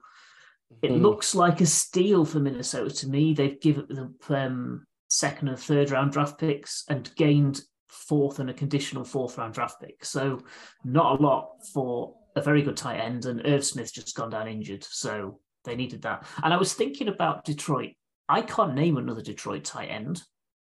It 0.84 0.91
Hmm. 0.91 1.01
looks 1.01 1.34
like 1.34 1.60
a 1.60 1.66
steal 1.66 2.24
for 2.24 2.39
Minnesota 2.39 2.93
to 2.93 3.10
me. 3.10 3.34
They've 3.34 3.60
given 3.60 3.88
them 3.89 4.16
um, 4.30 4.86
second 5.10 5.47
and 5.47 5.60
third 5.60 5.89
round 5.89 6.12
draft 6.12 6.39
picks 6.39 6.84
and 6.88 7.10
gained 7.16 7.62
fourth 7.88 8.39
and 8.39 8.49
a 8.49 8.53
conditional 8.53 9.03
fourth 9.03 9.38
round 9.38 9.53
draft 9.53 9.81
pick. 9.81 10.03
So 10.05 10.39
not 10.83 11.19
a 11.19 11.23
lot 11.23 11.65
for 11.73 12.15
a 12.36 12.41
very 12.41 12.61
good 12.61 12.77
tight 12.77 12.99
end. 12.99 13.25
And 13.25 13.45
Irv 13.45 13.65
Smith's 13.65 13.91
just 13.91 14.15
gone 14.15 14.29
down 14.29 14.47
injured, 14.47 14.83
so 14.83 15.39
they 15.63 15.75
needed 15.75 16.01
that. 16.03 16.25
And 16.43 16.53
I 16.53 16.57
was 16.57 16.73
thinking 16.73 17.07
about 17.07 17.45
Detroit. 17.45 17.91
I 18.27 18.41
can't 18.41 18.75
name 18.75 18.97
another 18.97 19.21
Detroit 19.21 19.63
tight 19.63 19.88
end, 19.88 20.21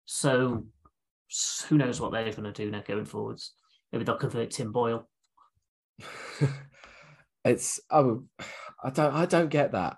so 0.06 0.66
who 1.68 1.78
knows 1.78 2.00
what 2.00 2.12
they're 2.12 2.30
going 2.30 2.44
to 2.44 2.52
do 2.52 2.70
now 2.70 2.82
going 2.86 3.04
forwards? 3.04 3.54
Maybe 3.92 4.04
they'll 4.04 4.16
convert 4.16 4.50
Tim 4.50 4.72
Boyle. 4.72 5.08
it's 7.44 7.80
oh, 7.90 8.24
I 8.82 8.90
don't 8.90 9.14
I 9.14 9.26
don't 9.26 9.50
get 9.50 9.72
that. 9.72 9.96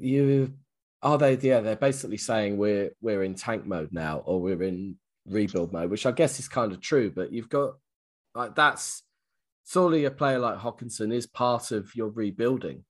You 0.00 0.54
are 1.02 1.18
they? 1.18 1.36
Yeah, 1.36 1.60
they're 1.60 1.76
basically 1.76 2.16
saying 2.16 2.56
we're 2.56 2.90
we're 3.00 3.22
in 3.22 3.34
tank 3.34 3.64
mode 3.64 3.90
now, 3.92 4.18
or 4.18 4.40
we're 4.40 4.64
in 4.64 4.96
rebuild 5.30 5.72
mode, 5.72 5.90
which 5.90 6.06
I 6.06 6.12
guess 6.12 6.38
is 6.38 6.48
kind 6.48 6.72
of 6.72 6.80
true. 6.80 7.10
But 7.10 7.32
you've 7.32 7.48
got 7.48 7.74
like 8.34 8.54
that's 8.54 9.02
surely 9.66 10.04
a 10.04 10.10
player 10.10 10.38
like 10.38 10.58
Hockenson 10.58 11.12
is 11.12 11.26
part 11.26 11.70
of 11.72 11.94
your 11.94 12.08
rebuilding. 12.08 12.84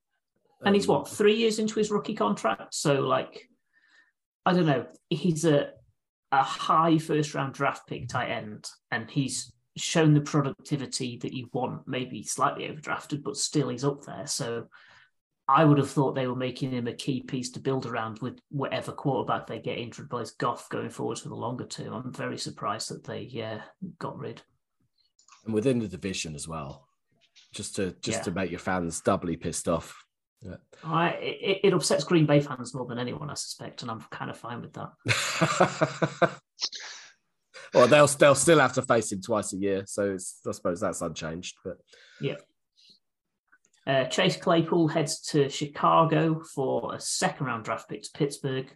And 0.63 0.75
he's 0.75 0.87
Um, 0.87 0.95
what 0.95 1.09
three 1.09 1.35
years 1.35 1.59
into 1.59 1.75
his 1.75 1.91
rookie 1.91 2.15
contract, 2.15 2.73
so 2.73 3.01
like, 3.01 3.49
I 4.45 4.53
don't 4.53 4.65
know. 4.65 4.87
He's 5.09 5.45
a 5.45 5.71
a 6.31 6.43
high 6.43 6.97
first 6.97 7.33
round 7.33 7.53
draft 7.53 7.87
pick 7.87 8.07
tight 8.07 8.29
end, 8.29 8.69
and 8.91 9.09
he's 9.09 9.51
shown 9.77 10.13
the 10.13 10.21
productivity 10.21 11.17
that 11.17 11.33
you 11.33 11.49
want. 11.53 11.87
Maybe 11.87 12.23
slightly 12.23 12.67
overdrafted, 12.67 13.23
but 13.23 13.37
still 13.37 13.69
he's 13.69 13.85
up 13.85 14.03
there. 14.03 14.27
So 14.27 14.67
I 15.49 15.65
would 15.65 15.77
have 15.79 15.89
thought 15.89 16.13
they 16.13 16.27
were 16.27 16.35
making 16.35 16.71
him 16.71 16.87
a 16.87 16.93
key 16.93 17.21
piece 17.21 17.49
to 17.51 17.59
build 17.59 17.85
around 17.87 18.19
with 18.19 18.39
whatever 18.49 18.91
quarterback 18.91 19.47
they 19.47 19.59
get 19.59 19.79
in 19.79 19.89
to 19.91 20.03
replace 20.03 20.31
Goff 20.31 20.69
going 20.69 20.89
forward 20.91 21.17
for 21.17 21.29
the 21.29 21.35
longer 21.35 21.65
term. 21.65 21.93
I'm 21.93 22.13
very 22.13 22.37
surprised 22.37 22.89
that 22.91 23.03
they 23.03 23.21
yeah 23.21 23.61
got 23.97 24.17
rid. 24.17 24.41
and 25.45 25.53
within 25.53 25.79
the 25.79 25.87
division 25.87 26.35
as 26.35 26.47
well, 26.47 26.87
just 27.53 27.75
to 27.77 27.95
just 28.01 28.19
Yeah. 28.19 28.23
to 28.25 28.31
make 28.31 28.51
your 28.51 28.59
fans 28.59 29.01
doubly 29.01 29.37
pissed 29.37 29.67
off. 29.67 30.03
Yeah. 30.41 30.55
I, 30.83 31.09
it, 31.15 31.59
it 31.65 31.73
upsets 31.73 32.03
Green 32.05 32.25
Bay 32.25 32.39
fans 32.39 32.73
more 32.73 32.85
than 32.85 32.97
anyone, 32.99 33.29
I 33.29 33.33
suspect, 33.33 33.81
and 33.81 33.91
I'm 33.91 33.99
kind 34.11 34.29
of 34.31 34.37
fine 34.37 34.61
with 34.61 34.73
that. 34.73 36.31
well, 37.73 37.87
they'll 37.87 38.07
they'll 38.07 38.35
still 38.35 38.59
have 38.59 38.73
to 38.73 38.81
face 38.81 39.11
him 39.11 39.21
twice 39.21 39.53
a 39.53 39.57
year, 39.57 39.83
so 39.85 40.13
it's, 40.13 40.39
I 40.47 40.51
suppose 40.51 40.79
that's 40.79 41.01
unchanged. 41.01 41.55
But 41.63 41.77
Uh, 43.89 44.05
Chase 44.05 44.37
Claypool 44.37 44.87
heads 44.87 45.19
to 45.19 45.49
Chicago 45.49 46.43
for 46.53 46.93
a 46.93 46.99
second 46.99 47.47
round 47.47 47.65
draft 47.65 47.89
pick 47.89 48.03
to 48.03 48.09
Pittsburgh. 48.13 48.71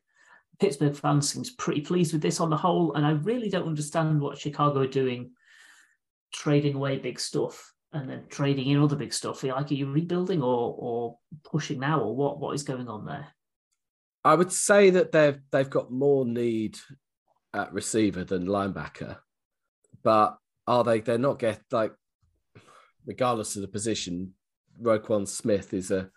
Pittsburgh 0.59 0.95
fans 0.95 1.31
seems 1.31 1.51
pretty 1.51 1.81
pleased 1.81 2.13
with 2.13 2.23
this 2.23 2.39
on 2.39 2.49
the 2.49 2.57
whole, 2.57 2.95
and 2.95 3.05
I 3.05 3.11
really 3.11 3.47
don't 3.47 3.67
understand 3.67 4.19
what 4.19 4.39
Chicago 4.39 4.79
are 4.79 4.87
doing, 4.87 5.29
trading 6.33 6.73
away 6.73 6.97
big 6.97 7.19
stuff 7.19 7.73
and 7.91 8.09
then 8.09 8.23
trading 8.27 8.67
in 8.69 8.81
other 8.81 8.95
big 8.95 9.13
stuff. 9.13 9.43
Like, 9.43 9.69
are 9.69 9.75
you 9.75 9.91
rebuilding 9.91 10.41
or 10.41 10.75
or 10.79 11.17
pushing 11.43 11.79
now, 11.79 11.99
or 11.99 12.15
what? 12.15 12.39
What 12.39 12.55
is 12.55 12.63
going 12.63 12.87
on 12.87 13.05
there? 13.05 13.27
I 14.23 14.33
would 14.33 14.51
say 14.51 14.89
that 14.89 15.11
they've 15.11 15.39
they've 15.51 15.69
got 15.69 15.91
more 15.91 16.25
need 16.25 16.79
at 17.53 17.71
receiver 17.71 18.23
than 18.23 18.47
linebacker, 18.47 19.17
but 20.03 20.39
are 20.65 20.83
they? 20.83 21.01
They're 21.01 21.19
not 21.19 21.37
get 21.37 21.61
like, 21.71 21.93
regardless 23.05 23.55
of 23.55 23.61
the 23.61 23.67
position, 23.67 24.33
Roquan 24.81 25.27
Smith 25.27 25.73
is 25.73 25.91
a 25.91 26.09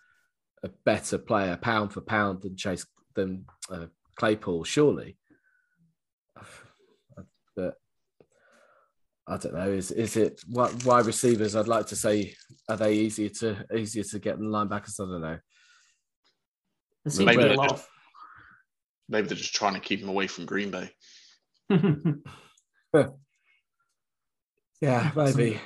a 0.63 0.69
better 0.85 1.17
player 1.17 1.55
pound 1.55 1.93
for 1.93 2.01
pound 2.01 2.41
than 2.41 2.55
Chase 2.55 2.85
than 3.15 3.45
uh, 3.71 3.85
Claypool, 4.15 4.63
surely. 4.63 5.17
But 7.55 7.75
I 9.27 9.37
don't 9.37 9.53
know. 9.55 9.69
Is 9.69 9.91
is 9.91 10.15
it 10.17 10.41
what 10.47 10.85
wide 10.85 11.05
receivers? 11.05 11.55
I'd 11.55 11.67
like 11.67 11.87
to 11.87 11.95
say 11.95 12.33
are 12.69 12.77
they 12.77 12.93
easier 12.93 13.29
to 13.29 13.65
easier 13.75 14.03
to 14.03 14.19
get 14.19 14.37
than 14.37 14.47
linebackers? 14.49 14.99
I 14.99 15.11
don't 15.11 15.21
know. 15.21 15.39
Maybe 17.05 17.25
to 17.25 17.25
be 17.37 17.53
a 17.53 17.57
they're 17.57 17.67
just- 17.67 17.87
Maybe 19.09 19.27
they're 19.29 19.37
just 19.37 19.55
trying 19.55 19.73
to 19.75 19.79
keep 19.79 20.01
him 20.01 20.09
away 20.09 20.27
from 20.27 20.45
Green 20.45 20.69
Bay. 20.71 20.91
Yeah, 24.81 25.11
maybe. 25.15 25.59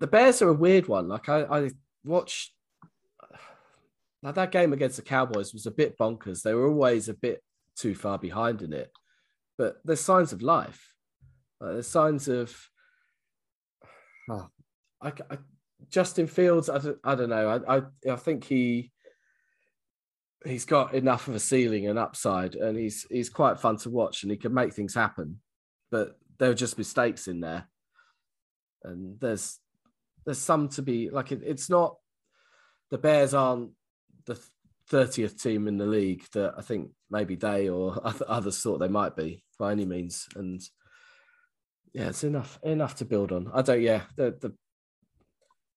The 0.00 0.06
Bears 0.06 0.40
are 0.42 0.48
a 0.48 0.54
weird 0.54 0.88
one. 0.88 1.08
Like 1.08 1.28
I, 1.28 1.42
I 1.42 1.70
watched 2.04 2.52
like 4.22 4.34
that 4.34 4.52
game 4.52 4.72
against 4.72 4.96
the 4.96 5.02
Cowboys 5.02 5.52
was 5.52 5.66
a 5.66 5.70
bit 5.70 5.96
bonkers. 5.96 6.42
They 6.42 6.54
were 6.54 6.66
always 6.66 7.08
a 7.08 7.14
bit 7.14 7.42
too 7.76 7.94
far 7.94 8.18
behind 8.18 8.62
in 8.62 8.72
it, 8.72 8.90
but 9.56 9.76
there's 9.84 10.00
signs 10.00 10.32
of 10.32 10.42
life. 10.42 10.92
There's 11.60 11.86
signs 11.86 12.28
of. 12.28 12.56
Oh, 14.30 14.48
I, 15.00 15.12
I, 15.30 15.38
Justin 15.88 16.26
Fields. 16.26 16.68
I 16.68 16.78
don't, 16.78 16.98
I 17.04 17.14
don't 17.14 17.30
know. 17.30 17.48
I, 17.48 17.76
I 17.76 17.82
I 18.10 18.16
think 18.16 18.44
he 18.44 18.92
he's 20.44 20.64
got 20.64 20.94
enough 20.94 21.28
of 21.28 21.34
a 21.34 21.40
ceiling 21.40 21.86
and 21.86 21.98
upside, 21.98 22.56
and 22.56 22.76
he's 22.76 23.06
he's 23.10 23.30
quite 23.30 23.60
fun 23.60 23.76
to 23.78 23.90
watch, 23.90 24.22
and 24.22 24.32
he 24.32 24.36
can 24.36 24.52
make 24.52 24.72
things 24.72 24.94
happen. 24.94 25.40
But 25.90 26.18
there 26.38 26.50
are 26.50 26.54
just 26.54 26.78
mistakes 26.78 27.28
in 27.28 27.40
there 27.40 27.68
and 28.84 29.18
there's 29.20 29.58
there's 30.28 30.38
some 30.38 30.68
to 30.68 30.82
be 30.82 31.08
like 31.08 31.32
it, 31.32 31.40
it's 31.42 31.70
not 31.70 31.96
the 32.90 32.98
Bears 32.98 33.32
aren't 33.32 33.70
the 34.26 34.38
thirtieth 34.86 35.42
team 35.42 35.66
in 35.66 35.78
the 35.78 35.86
league 35.86 36.22
that 36.34 36.52
I 36.58 36.60
think 36.60 36.90
maybe 37.10 37.34
they 37.34 37.70
or 37.70 37.98
oth- 38.06 38.20
others 38.20 38.60
thought 38.60 38.76
they 38.76 38.88
might 38.88 39.16
be 39.16 39.42
by 39.58 39.72
any 39.72 39.86
means, 39.86 40.28
and 40.36 40.60
yeah, 41.94 42.08
it's 42.08 42.24
enough 42.24 42.58
enough 42.62 42.96
to 42.96 43.06
build 43.06 43.32
on. 43.32 43.50
I 43.54 43.62
don't, 43.62 43.80
yeah, 43.80 44.02
the 44.16 44.36
the 44.38 44.52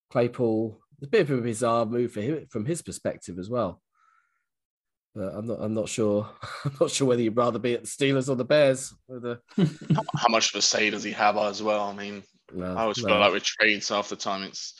Claypool, 0.09 0.81
a 1.01 1.07
bit 1.07 1.29
of 1.29 1.39
a 1.39 1.41
bizarre 1.41 1.85
move 1.85 2.11
for 2.11 2.19
him 2.19 2.45
from 2.49 2.65
his 2.65 2.81
perspective 2.81 3.39
as 3.39 3.49
well. 3.49 3.81
But 5.15 5.33
I'm 5.33 5.47
not. 5.47 5.59
I'm 5.61 5.73
not 5.73 5.87
sure. 5.87 6.29
I'm 6.65 6.75
not 6.81 6.91
sure 6.91 7.07
whether 7.07 7.21
you'd 7.21 7.37
rather 7.37 7.59
be 7.59 7.75
at 7.75 7.83
the 7.83 7.87
Steelers 7.87 8.27
or 8.27 8.35
the 8.35 8.43
Bears. 8.43 8.93
With 9.07 9.23
the, 9.23 9.39
how 10.17 10.27
much 10.27 10.53
of 10.53 10.59
a 10.59 10.61
say 10.61 10.89
does 10.89 11.05
he 11.05 11.13
have 11.13 11.37
as 11.37 11.63
well? 11.63 11.83
I 11.83 11.93
mean, 11.93 12.23
no, 12.53 12.75
I 12.75 12.81
always 12.83 13.01
no. 13.03 13.09
feel 13.09 13.19
like 13.19 13.33
with 13.33 13.43
trades, 13.43 13.89
half 13.89 14.09
the 14.09 14.15
time 14.15 14.43
it's, 14.43 14.73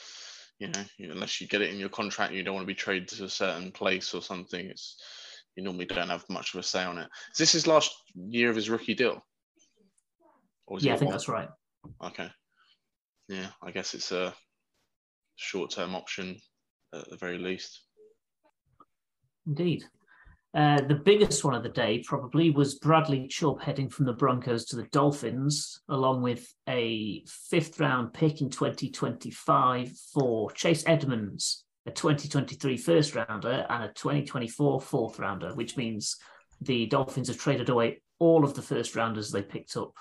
you 0.60 0.68
know, 0.68 0.84
unless 1.00 1.42
you 1.42 1.48
get 1.48 1.62
it 1.62 1.72
in 1.72 1.80
your 1.80 1.90
contract, 1.90 2.34
you 2.34 2.44
don't 2.44 2.56
want 2.56 2.64
to 2.64 2.74
be 2.74 2.76
traded 2.76 3.08
to 3.10 3.26
a 3.26 3.30
certain 3.30 3.72
place 3.72 4.14
or 4.14 4.22
something. 4.22 4.66
It's 4.66 4.98
you 5.56 5.64
normally 5.64 5.86
don't 5.86 6.10
have 6.10 6.24
much 6.30 6.54
of 6.54 6.60
a 6.60 6.64
say 6.64 6.84
on 6.84 6.98
it. 6.98 7.10
Is 7.34 7.38
this 7.38 7.52
his 7.52 7.68
last 7.68 7.92
year 8.16 8.50
of 8.50 8.56
his 8.56 8.70
rookie 8.70 8.94
deal? 8.94 9.22
Or 10.68 10.78
is 10.78 10.86
yeah, 10.86 10.94
I 10.94 10.98
think 10.98 11.10
one? 11.10 11.14
that's 11.14 11.28
right. 11.28 11.50
Okay. 12.04 12.30
Yeah, 13.28 13.48
I 13.64 13.72
guess 13.72 13.94
it's 13.94 14.12
a 14.12 14.34
short-term 15.36 15.96
option 15.96 16.38
at 16.94 17.10
the 17.10 17.18
very 17.18 17.38
least. 17.38 17.82
Indeed. 19.48 19.84
Uh, 20.54 20.82
the 20.82 20.96
biggest 20.96 21.46
one 21.46 21.54
of 21.54 21.64
the 21.64 21.70
day 21.70 22.04
probably 22.06 22.50
was 22.50 22.76
Bradley 22.76 23.28
Chubb 23.28 23.62
heading 23.62 23.90
from 23.90 24.06
the 24.06 24.14
Broncos 24.14 24.66
to 24.66 24.76
the 24.76 24.88
Dolphins, 24.92 25.82
along 25.88 26.22
with 26.22 26.54
a 26.68 27.24
fifth 27.26 27.80
round 27.80 28.14
pick 28.14 28.42
in 28.42 28.50
2025 28.50 29.92
for 30.14 30.52
Chase 30.52 30.84
Edmonds, 30.86 31.64
a 31.86 31.92
2023 31.92 32.76
first 32.76 33.16
rounder, 33.16 33.66
and 33.70 33.84
a 33.86 33.94
2024 33.94 34.82
fourth 34.82 35.20
rounder, 35.20 35.56
which 35.56 35.78
means 35.78 36.18
the 36.60 36.86
Dolphins 36.88 37.30
have 37.30 37.38
traded 37.38 37.70
away 37.70 38.02
all 38.20 38.44
of 38.44 38.54
the 38.54 38.62
first 38.62 38.96
rounders 38.96 39.32
they 39.32 39.42
picked 39.42 39.78
up 39.78 39.94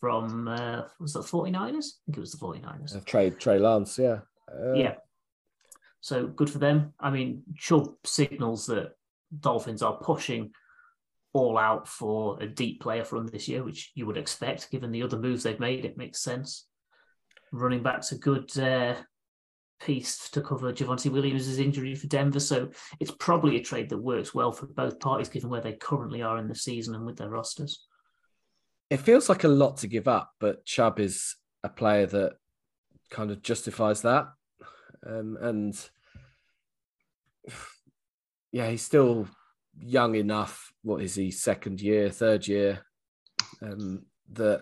from, 0.00 0.48
uh, 0.48 0.82
was 0.98 1.12
that 1.12 1.24
49ers? 1.24 1.54
I 1.54 2.00
think 2.06 2.16
it 2.16 2.20
was 2.20 2.32
the 2.32 2.38
49ers. 2.38 2.96
Uh, 2.96 3.00
Trade 3.04 3.38
Trey 3.38 3.58
Lance, 3.58 3.98
yeah. 3.98 4.20
Uh, 4.50 4.72
Yeah. 4.72 4.94
So 6.00 6.28
good 6.28 6.48
for 6.48 6.58
them. 6.58 6.94
I 6.98 7.10
mean, 7.10 7.42
Chubb 7.56 7.94
signals 8.04 8.66
that 8.66 8.92
Dolphins 9.40 9.82
are 9.82 9.96
pushing 9.98 10.50
all 11.32 11.58
out 11.58 11.86
for 11.86 12.40
a 12.42 12.46
deep 12.46 12.82
playoff 12.82 13.12
run 13.12 13.26
this 13.26 13.48
year, 13.48 13.62
which 13.62 13.92
you 13.94 14.06
would 14.06 14.16
expect 14.16 14.70
given 14.70 14.90
the 14.90 15.02
other 15.02 15.18
moves 15.18 15.42
they've 15.42 15.60
made. 15.60 15.84
It 15.84 15.98
makes 15.98 16.22
sense. 16.22 16.66
Running 17.52 17.82
back's 17.82 18.12
a 18.12 18.18
good 18.18 18.56
uh, 18.58 18.94
piece 19.80 20.28
to 20.30 20.40
cover 20.40 20.72
Javonte 20.72 21.10
Williams' 21.10 21.58
injury 21.58 21.94
for 21.94 22.06
Denver. 22.06 22.40
So 22.40 22.70
it's 23.00 23.10
probably 23.10 23.56
a 23.56 23.62
trade 23.62 23.88
that 23.90 23.98
works 23.98 24.34
well 24.34 24.52
for 24.52 24.66
both 24.66 25.00
parties 25.00 25.28
given 25.28 25.50
where 25.50 25.60
they 25.60 25.72
currently 25.72 26.22
are 26.22 26.38
in 26.38 26.48
the 26.48 26.54
season 26.54 26.94
and 26.94 27.06
with 27.06 27.16
their 27.16 27.30
rosters. 27.30 27.86
It 28.90 28.98
feels 28.98 29.28
like 29.28 29.44
a 29.44 29.48
lot 29.48 29.76
to 29.78 29.86
give 29.86 30.08
up, 30.08 30.32
but 30.40 30.64
Chubb 30.64 30.98
is 30.98 31.36
a 31.62 31.68
player 31.68 32.06
that 32.06 32.36
kind 33.10 33.30
of 33.30 33.42
justifies 33.42 34.02
that. 34.02 34.28
Um, 35.06 35.36
and 35.40 35.90
yeah, 38.52 38.68
he's 38.68 38.82
still 38.82 39.28
young 39.78 40.14
enough. 40.14 40.72
What 40.82 41.02
is 41.02 41.14
he? 41.14 41.30
Second 41.30 41.80
year, 41.80 42.10
third 42.10 42.46
year. 42.46 42.80
Um, 43.62 44.04
that 44.32 44.60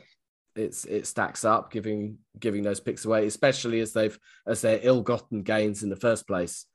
it's 0.55 0.85
it 0.85 1.07
stacks 1.07 1.45
up, 1.45 1.71
giving 1.71 2.19
giving 2.39 2.63
those 2.63 2.81
picks 2.81 3.05
away, 3.05 3.27
especially 3.27 3.81
as 3.81 3.93
they've 3.93 4.19
as 4.47 4.61
they're 4.63 4.81
ill-gotten 4.83 5.43
gains 5.43 5.83
in 5.83 5.91
the 5.91 5.97
first 5.97 6.27
place. 6.27 6.67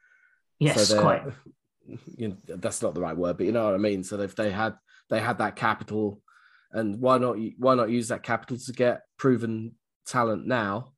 Yes, 0.60 0.90
they're- 0.90 1.02
quite. 1.02 1.24
You 2.16 2.30
know, 2.30 2.38
that's 2.46 2.84
not 2.84 2.94
the 2.94 3.02
right 3.02 3.18
word, 3.18 3.38
but 3.38 3.46
you 3.48 3.52
know 3.52 3.66
what 3.66 3.74
I 3.74 3.80
mean. 3.80 4.04
So 4.04 4.16
they've 4.16 4.34
they 4.36 4.52
had 4.52 4.76
they 5.10 5.20
had 5.20 5.40
that 5.40 5.56
capital, 5.56 6.22
and 6.72 7.02
why 7.02 7.18
not 7.18 7.38
why 7.58 7.74
not 7.74 7.90
use 7.90 8.10
that 8.10 8.22
capital 8.24 8.56
to 8.56 8.72
get 8.72 9.02
proven 9.18 9.74
talent 10.06 10.46
now 10.46 10.94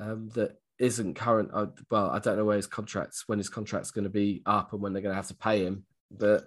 um, 0.00 0.28
that 0.34 0.56
isn't 0.78 1.14
current. 1.14 1.50
Well, 1.90 2.10
I 2.10 2.18
don't 2.18 2.36
know 2.36 2.44
where 2.44 2.56
his 2.56 2.66
contracts 2.66 3.24
when 3.26 3.38
his 3.38 3.48
contract's 3.48 3.90
going 3.90 4.04
to 4.04 4.10
be 4.10 4.42
up 4.46 4.72
and 4.72 4.82
when 4.82 4.92
they're 4.92 5.02
going 5.02 5.12
to 5.12 5.16
have 5.16 5.28
to 5.28 5.36
pay 5.36 5.64
him, 5.64 5.84
but 6.10 6.44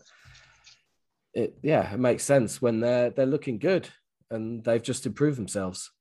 it 1.34 1.58
yeah 1.62 1.94
it 1.94 2.00
makes 2.00 2.24
sense 2.24 2.62
when 2.62 2.80
they're 2.80 3.12
they're 3.12 3.26
looking 3.26 3.60
good 3.60 3.88
and 4.32 4.64
they've 4.64 4.84
just 4.84 5.06
improved 5.06 5.38
themselves. 5.38 5.92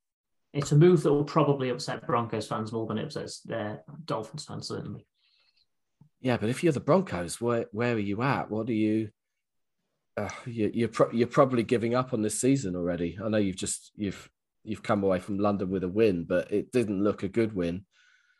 It's 0.53 0.73
a 0.73 0.77
move 0.77 1.03
that 1.03 1.13
will 1.13 1.25
probably 1.25 1.69
upset 1.69 2.07
Broncos 2.07 2.49
fans 2.49 2.73
more 2.73 2.87
than 2.87 2.99
it 2.99 3.05
upsets 3.05 3.41
their 3.41 3.83
Dolphins 4.07 4.45
fans, 4.45 4.69
certainly. 4.69 5.07
Yeah, 6.21 6.39
but 6.39 6.49
if 6.49 6.65
you're 6.65 6.73
the 6.73 6.81
Broncos, 6.81 7.41
where 7.41 7.67
where 7.73 7.95
are 7.95 7.99
you 7.99 8.23
at? 8.23 8.51
What 8.51 8.69
are 8.69 8.73
you? 8.73 9.11
Uh, 10.17 10.31
you 10.47 10.71
you're 10.73 10.89
pro- 10.89 11.13
you're 11.13 11.27
probably 11.29 11.63
giving 11.63 11.95
up 11.95 12.15
on 12.15 12.23
this 12.23 12.41
season 12.41 12.75
already. 12.75 13.19
I 13.23 13.29
know 13.29 13.37
you've 13.37 13.57
just 13.57 13.93
you've 13.97 14.31
you've 14.65 14.83
come 14.83 15.05
away 15.05 15.21
from 15.21 15.39
London 15.39 15.71
with 15.71 15.85
a 15.85 15.89
win, 15.89 16.25
but 16.25 16.51
it 16.51 16.73
didn't 16.73 17.05
look 17.05 17.23
a 17.23 17.29
good 17.29 17.55
win. 17.55 17.85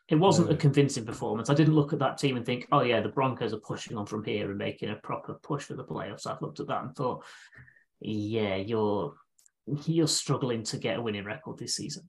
It 0.09 0.15
wasn't 0.15 0.47
No. 0.49 0.55
a 0.55 0.57
convincing 0.57 1.05
performance. 1.05 1.49
I 1.49 1.53
didn't 1.53 1.75
look 1.75 1.91
at 1.91 1.99
that 1.99 2.17
team 2.17 2.37
and 2.37 2.45
think, 2.45 2.67
oh 2.71 2.81
yeah, 2.81 3.01
the 3.01 3.09
Broncos 3.09 3.53
are 3.53 3.59
pushing 3.59 3.97
on 3.97 4.05
from 4.05 4.23
here 4.23 4.49
and 4.49 4.57
making 4.57 4.89
a 4.89 4.95
proper 4.95 5.33
push 5.35 5.65
for 5.65 5.73
the 5.75 5.83
playoffs. 5.83 6.25
I've 6.25 6.41
looked 6.41 6.59
at 6.61 6.67
that 6.67 6.83
and 6.83 6.95
thought, 6.95 7.23
yeah, 7.99 8.55
you're 8.55 9.13
you're 9.85 10.07
struggling 10.07 10.63
to 10.63 10.77
get 10.77 10.97
a 10.97 11.01
winning 11.01 11.25
record 11.25 11.57
this 11.57 11.75
season. 11.75 12.07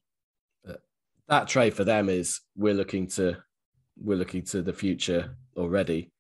That 1.27 1.49
trade 1.49 1.75
for 1.75 1.85
them 1.85 2.09
is 2.09 2.41
we're 2.57 2.73
looking 2.75 3.09
to 3.09 3.37
we're 4.01 4.17
looking 4.17 4.45
to 4.45 4.63
the 4.63 4.73
future 4.73 5.37
already, 5.57 6.13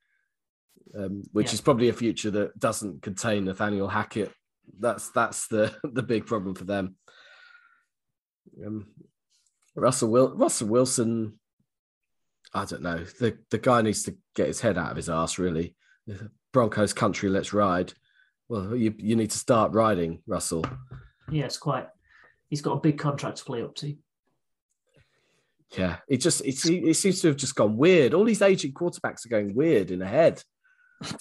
um, 0.98 1.22
which 1.32 1.46
Yeah. 1.48 1.52
is 1.54 1.60
probably 1.60 1.88
a 1.90 1.92
future 1.94 2.30
that 2.32 2.58
doesn't 2.58 3.02
contain 3.02 3.44
Nathaniel 3.44 3.88
Hackett. 3.88 4.32
That's 4.80 5.10
that's 5.10 5.46
the 5.46 5.74
the 5.84 6.02
big 6.02 6.26
problem 6.26 6.54
for 6.56 6.64
them. 6.64 6.96
Um, 8.66 8.88
Russell 9.76 10.10
Wil- 10.10 10.36
Russell 10.36 10.68
Wilson, 10.68 11.38
I 12.54 12.64
don't 12.64 12.82
know. 12.82 13.04
The 13.20 13.38
the 13.50 13.58
guy 13.58 13.82
needs 13.82 14.02
to 14.04 14.16
get 14.34 14.46
his 14.46 14.60
head 14.60 14.78
out 14.78 14.90
of 14.90 14.96
his 14.96 15.08
ass. 15.08 15.38
Really, 15.38 15.74
Broncos 16.52 16.92
country, 16.92 17.28
let's 17.28 17.52
ride. 17.52 17.92
Well, 18.48 18.74
you 18.74 18.94
you 18.96 19.16
need 19.16 19.30
to 19.30 19.38
start 19.38 19.72
riding, 19.72 20.22
Russell. 20.26 20.64
Yeah, 21.30 21.44
it's 21.44 21.58
quite. 21.58 21.86
He's 22.48 22.62
got 22.62 22.72
a 22.72 22.80
big 22.80 22.98
contract 22.98 23.38
to 23.38 23.44
play 23.44 23.62
up 23.62 23.74
to. 23.76 23.94
Yeah, 25.76 25.96
it 26.08 26.18
just 26.18 26.40
it, 26.40 26.64
it 26.64 26.94
seems 26.94 27.20
to 27.20 27.28
have 27.28 27.36
just 27.36 27.54
gone 27.54 27.76
weird. 27.76 28.14
All 28.14 28.24
these 28.24 28.42
aging 28.42 28.72
quarterbacks 28.72 29.26
are 29.26 29.30
going 29.30 29.54
weird 29.54 29.90
in 29.90 29.98
the 29.98 30.06
head. 30.06 30.42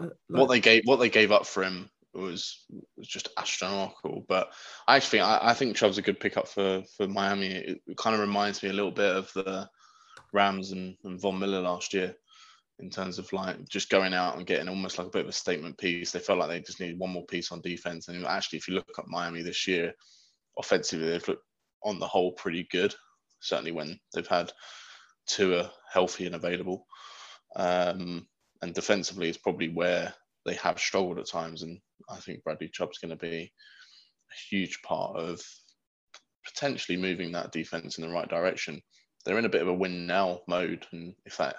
Uh, 0.00 0.06
what 0.28 0.48
they 0.48 0.60
gave 0.60 0.80
what 0.86 0.96
they 0.96 1.10
gave 1.10 1.30
up 1.30 1.44
for 1.44 1.62
him 1.62 1.90
was 2.14 2.64
was 2.96 3.06
just 3.06 3.28
astronomical. 3.36 4.24
But 4.28 4.50
I 4.88 4.96
actually 4.96 5.18
think 5.18 5.24
I, 5.24 5.38
I 5.42 5.54
think 5.54 5.76
Chubb's 5.76 5.98
a 5.98 6.02
good 6.02 6.20
pickup 6.20 6.48
for 6.48 6.82
for 6.96 7.06
Miami. 7.06 7.48
It, 7.48 7.82
it 7.86 7.96
kind 7.98 8.14
of 8.14 8.20
reminds 8.20 8.62
me 8.62 8.70
a 8.70 8.72
little 8.72 8.90
bit 8.90 9.14
of 9.14 9.30
the 9.34 9.68
Rams 10.32 10.72
and, 10.72 10.96
and 11.04 11.20
Von 11.20 11.38
Miller 11.38 11.60
last 11.60 11.94
year 11.94 12.14
in 12.78 12.90
terms 12.90 13.18
of 13.18 13.32
like 13.32 13.68
just 13.68 13.90
going 13.90 14.14
out 14.14 14.36
and 14.36 14.46
getting 14.46 14.68
almost 14.68 14.98
like 14.98 15.06
a 15.06 15.10
bit 15.10 15.22
of 15.22 15.28
a 15.28 15.32
statement 15.32 15.76
piece. 15.78 16.12
They 16.12 16.18
felt 16.18 16.38
like 16.38 16.48
they 16.48 16.60
just 16.60 16.80
needed 16.80 16.98
one 16.98 17.10
more 17.10 17.26
piece 17.26 17.52
on 17.52 17.60
defense. 17.60 18.08
And 18.08 18.24
actually, 18.24 18.58
if 18.58 18.68
you 18.68 18.74
look 18.74 18.88
at 18.98 19.08
Miami 19.08 19.42
this 19.42 19.66
year, 19.66 19.94
offensively 20.58 21.10
they've 21.10 21.28
looked 21.28 21.44
on 21.84 21.98
the 21.98 22.06
whole 22.06 22.32
pretty 22.32 22.66
good. 22.70 22.94
Certainly 23.40 23.72
when 23.72 23.98
they've 24.14 24.26
had 24.26 24.52
Tua 25.26 25.70
healthy 25.92 26.26
and 26.26 26.34
available. 26.34 26.86
Um, 27.56 28.26
and 28.62 28.74
defensively 28.74 29.28
is 29.28 29.38
probably 29.38 29.68
where 29.68 30.12
they 30.46 30.54
have 30.54 30.78
struggled 30.78 31.18
at 31.18 31.26
times. 31.26 31.62
And 31.62 31.78
I 32.08 32.16
think 32.16 32.42
Bradley 32.42 32.70
Chubb's 32.72 32.98
going 32.98 33.10
to 33.10 33.16
be 33.16 33.52
a 34.30 34.54
huge 34.54 34.80
part 34.82 35.16
of 35.16 35.42
potentially 36.44 36.96
moving 36.96 37.32
that 37.32 37.52
defense 37.52 37.98
in 37.98 38.06
the 38.06 38.12
right 38.12 38.28
direction. 38.28 38.80
They're 39.24 39.38
in 39.38 39.44
a 39.44 39.50
bit 39.50 39.62
of 39.62 39.68
a 39.68 39.74
win 39.74 40.06
now 40.06 40.40
mode, 40.48 40.86
and 40.92 41.14
if 41.24 41.36
that 41.38 41.56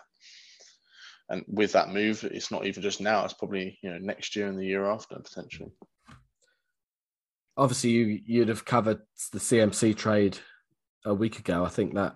and 1.29 1.43
with 1.47 1.71
that 1.73 1.89
move, 1.89 2.23
it's 2.23 2.51
not 2.51 2.65
even 2.65 2.83
just 2.83 3.01
now; 3.01 3.23
it's 3.23 3.33
probably 3.33 3.77
you 3.81 3.89
know 3.89 3.99
next 3.99 4.35
year 4.35 4.47
and 4.47 4.59
the 4.59 4.65
year 4.65 4.85
after 4.85 5.15
potentially. 5.15 5.71
obviously 7.57 7.91
you 7.91 8.19
you'd 8.25 8.49
have 8.49 8.65
covered 8.65 9.01
the 9.31 9.39
CMC 9.39 9.95
trade 9.95 10.37
a 11.05 11.13
week 11.13 11.39
ago. 11.39 11.63
I 11.63 11.69
think 11.69 11.95
that 11.95 12.15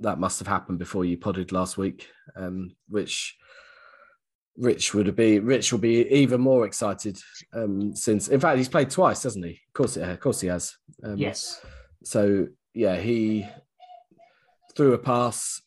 that 0.00 0.18
must 0.18 0.38
have 0.38 0.48
happened 0.48 0.78
before 0.78 1.04
you 1.04 1.16
podded 1.16 1.52
last 1.52 1.76
week, 1.76 2.08
um, 2.36 2.74
which 2.88 3.36
Rich 4.56 4.94
would 4.94 5.14
be. 5.16 5.38
Rich 5.38 5.72
will 5.72 5.78
be 5.78 6.06
even 6.08 6.40
more 6.40 6.66
excited 6.66 7.18
um, 7.52 7.94
since, 7.94 8.28
in 8.28 8.40
fact, 8.40 8.58
he's 8.58 8.68
played 8.68 8.90
twice, 8.90 9.22
hasn't 9.22 9.44
he? 9.44 9.52
Of 9.52 9.72
course, 9.74 9.96
of 9.96 10.20
course 10.20 10.40
he 10.40 10.48
has. 10.48 10.74
Um, 11.04 11.16
yes. 11.16 11.64
So 12.04 12.48
yeah, 12.74 12.96
he 12.98 13.46
threw 14.76 14.92
a 14.94 14.98
pass, 14.98 15.60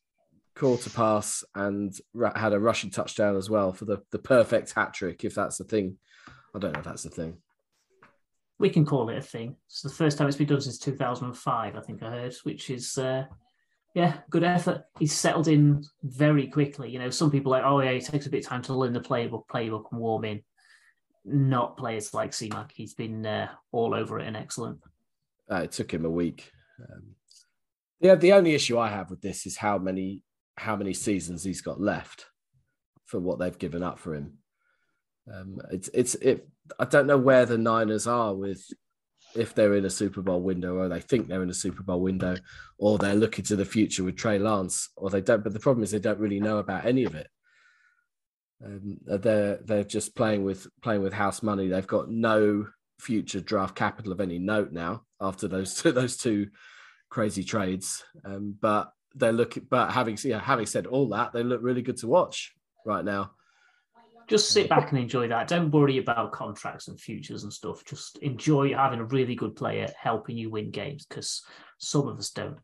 caught 0.56 0.86
a 0.88 0.89
pass, 0.89 1.43
and 1.56 1.93
ra- 2.14 2.38
had 2.38 2.54
a 2.54 2.60
rushing 2.60 2.89
touchdown 2.89 3.36
as 3.36 3.49
well 3.49 3.74
for 3.74 3.86
the 3.86 4.01
the 4.12 4.20
perfect 4.20 4.74
hat 4.74 4.93
trick, 4.93 5.24
if 5.24 5.36
that's 5.36 5.60
a 5.60 5.64
thing. 5.64 5.97
I 6.56 6.60
don't 6.60 6.74
know 6.74 6.80
if 6.80 6.86
that's 6.86 7.06
a 7.06 7.10
thing. 7.10 7.38
we 8.60 8.70
can 8.70 8.86
call 8.86 9.10
it 9.10 9.18
a 9.18 9.22
thing. 9.22 9.56
It's 9.68 9.82
the 9.82 9.89
first 9.89 10.18
time 10.18 10.28
it's 10.28 10.38
been 10.38 10.47
done 10.47 10.62
since 10.62 10.78
2005, 10.80 11.76
I 11.76 11.82
think 11.82 12.04
I 12.04 12.12
heard, 12.12 12.36
which 12.43 12.70
is, 12.70 12.97
uh, 12.97 13.26
yeah, 13.93 14.18
good 14.30 14.43
effort. 14.43 14.86
He's 14.99 15.14
settled 15.14 15.47
in 15.47 15.84
very 16.04 16.47
quickly. 16.47 16.89
You 16.91 16.99
know, 16.99 17.10
some 17.10 17.32
people 17.32 17.54
are 17.54 17.62
like, 17.62 17.70
oh, 17.70 17.82
yeah, 17.82 17.89
it 17.89 18.06
takes 18.06 18.26
a 18.28 18.30
bit 18.30 18.43
of 18.45 18.49
time 18.49 18.62
to 18.64 18.74
learn 18.74 18.93
the 18.93 19.01
playbook, 19.01 19.47
playbook 19.47 19.86
and 19.91 19.99
warm 19.99 20.24
in. 20.26 20.41
Not 21.26 21.76
players 21.78 22.14
like 22.14 22.32
CMAC. 22.32 22.72
He's 22.74 22.93
been 22.93 23.26
uh, 23.26 23.49
all 23.72 23.93
over 23.93 24.20
it 24.20 24.28
and 24.28 24.38
excellent. 24.38 24.80
Uh, 25.51 25.64
it 25.64 25.72
took 25.72 25.91
him 25.93 26.06
a 26.06 26.10
week. 26.10 26.51
Um, 26.80 27.16
yeah, 28.04 28.16
the 28.16 28.34
only 28.34 28.54
issue 28.54 28.78
I 28.78 28.89
have 28.89 29.10
with 29.10 29.22
this 29.22 29.45
is 29.45 29.58
how 29.58 29.78
many 29.78 30.22
how 30.58 30.76
many 30.76 30.93
seasons 30.93 31.43
he's 31.43 31.62
got 31.62 31.82
left 31.82 32.28
for 33.06 33.20
what 33.20 33.39
they've 33.39 33.58
given 33.58 33.82
up 33.82 33.97
for 33.97 34.14
him. 34.14 34.38
Um, 35.34 35.58
it's 35.72 35.89
it's 35.93 36.16
it. 36.16 36.47
I 36.78 36.86
don't 36.86 37.08
know 37.08 37.18
where 37.18 37.45
the 37.45 37.58
Niners 37.58 38.06
are 38.06 38.36
with 38.36 38.62
if 39.36 39.56
they're 39.56 39.76
in 39.76 39.86
a 39.86 39.89
Super 39.89 40.22
Bowl 40.22 40.41
window 40.41 40.76
or 40.76 40.89
they 40.89 40.99
think 40.99 41.28
they're 41.28 41.43
in 41.43 41.49
a 41.49 41.56
Super 41.56 41.82
Bowl 41.82 42.01
window, 42.01 42.36
or 42.78 42.97
they're 42.97 43.16
looking 43.16 43.45
to 43.45 43.56
the 43.56 43.66
future 43.66 44.04
with 44.04 44.18
Trey 44.18 44.38
Lance, 44.38 44.89
or 44.97 45.10
they 45.10 45.22
don't. 45.22 45.43
But 45.43 45.54
the 45.54 45.60
problem 45.60 45.84
is 45.84 45.91
they 45.91 45.99
don't 45.99 46.20
really 46.20 46.41
know 46.41 46.58
about 46.58 46.86
any 46.86 47.06
of 47.06 47.16
it. 47.16 47.28
Um, 48.64 48.97
they're 49.06 49.60
they're 49.64 49.84
just 49.86 50.14
playing 50.14 50.43
with 50.43 50.68
playing 50.82 51.04
with 51.04 51.14
house 51.14 51.41
money. 51.41 51.70
They've 51.70 51.88
got 51.88 52.10
no 52.10 52.68
future 52.99 53.39
draft 53.41 53.76
capital 53.76 54.12
of 54.12 54.20
any 54.20 54.39
note 54.39 54.74
now 54.74 55.04
after 55.22 55.47
those 55.47 55.82
two, 55.82 55.91
those 55.93 56.18
two 56.18 56.47
crazy 57.14 57.43
trades. 57.43 58.03
Um, 58.26 58.57
but 58.59 58.91
they're 59.16 59.32
looking. 59.32 59.68
But 59.70 59.91
having 59.91 60.18
yeah, 60.24 60.39
having 60.39 60.66
said 60.66 60.88
all 60.88 61.07
that, 61.09 61.32
they 61.32 61.43
look 61.43 61.61
really 61.61 61.84
good 61.84 61.97
to 61.97 62.07
watch 62.07 62.53
right 62.86 63.05
now. 63.05 63.32
Just 64.28 64.51
sit 64.51 64.70
back 64.70 64.89
and 64.89 64.99
enjoy 64.99 65.28
that. 65.28 65.47
Don't 65.47 65.70
worry 65.70 65.97
about 65.97 66.32
contracts 66.32 66.88
and 66.88 66.99
futures 66.99 67.43
and 67.43 67.53
stuff. 67.53 67.84
Just 67.86 68.18
enjoy 68.20 68.74
having 68.74 68.99
a 68.99 69.05
really 69.05 69.36
good 69.36 69.55
player 69.55 69.88
helping 70.01 70.38
you 70.38 70.49
win 70.49 70.72
games 70.72 71.05
because 71.05 71.43
some 71.78 72.07
of 72.07 72.18
us 72.18 72.32
don't. 72.32 72.57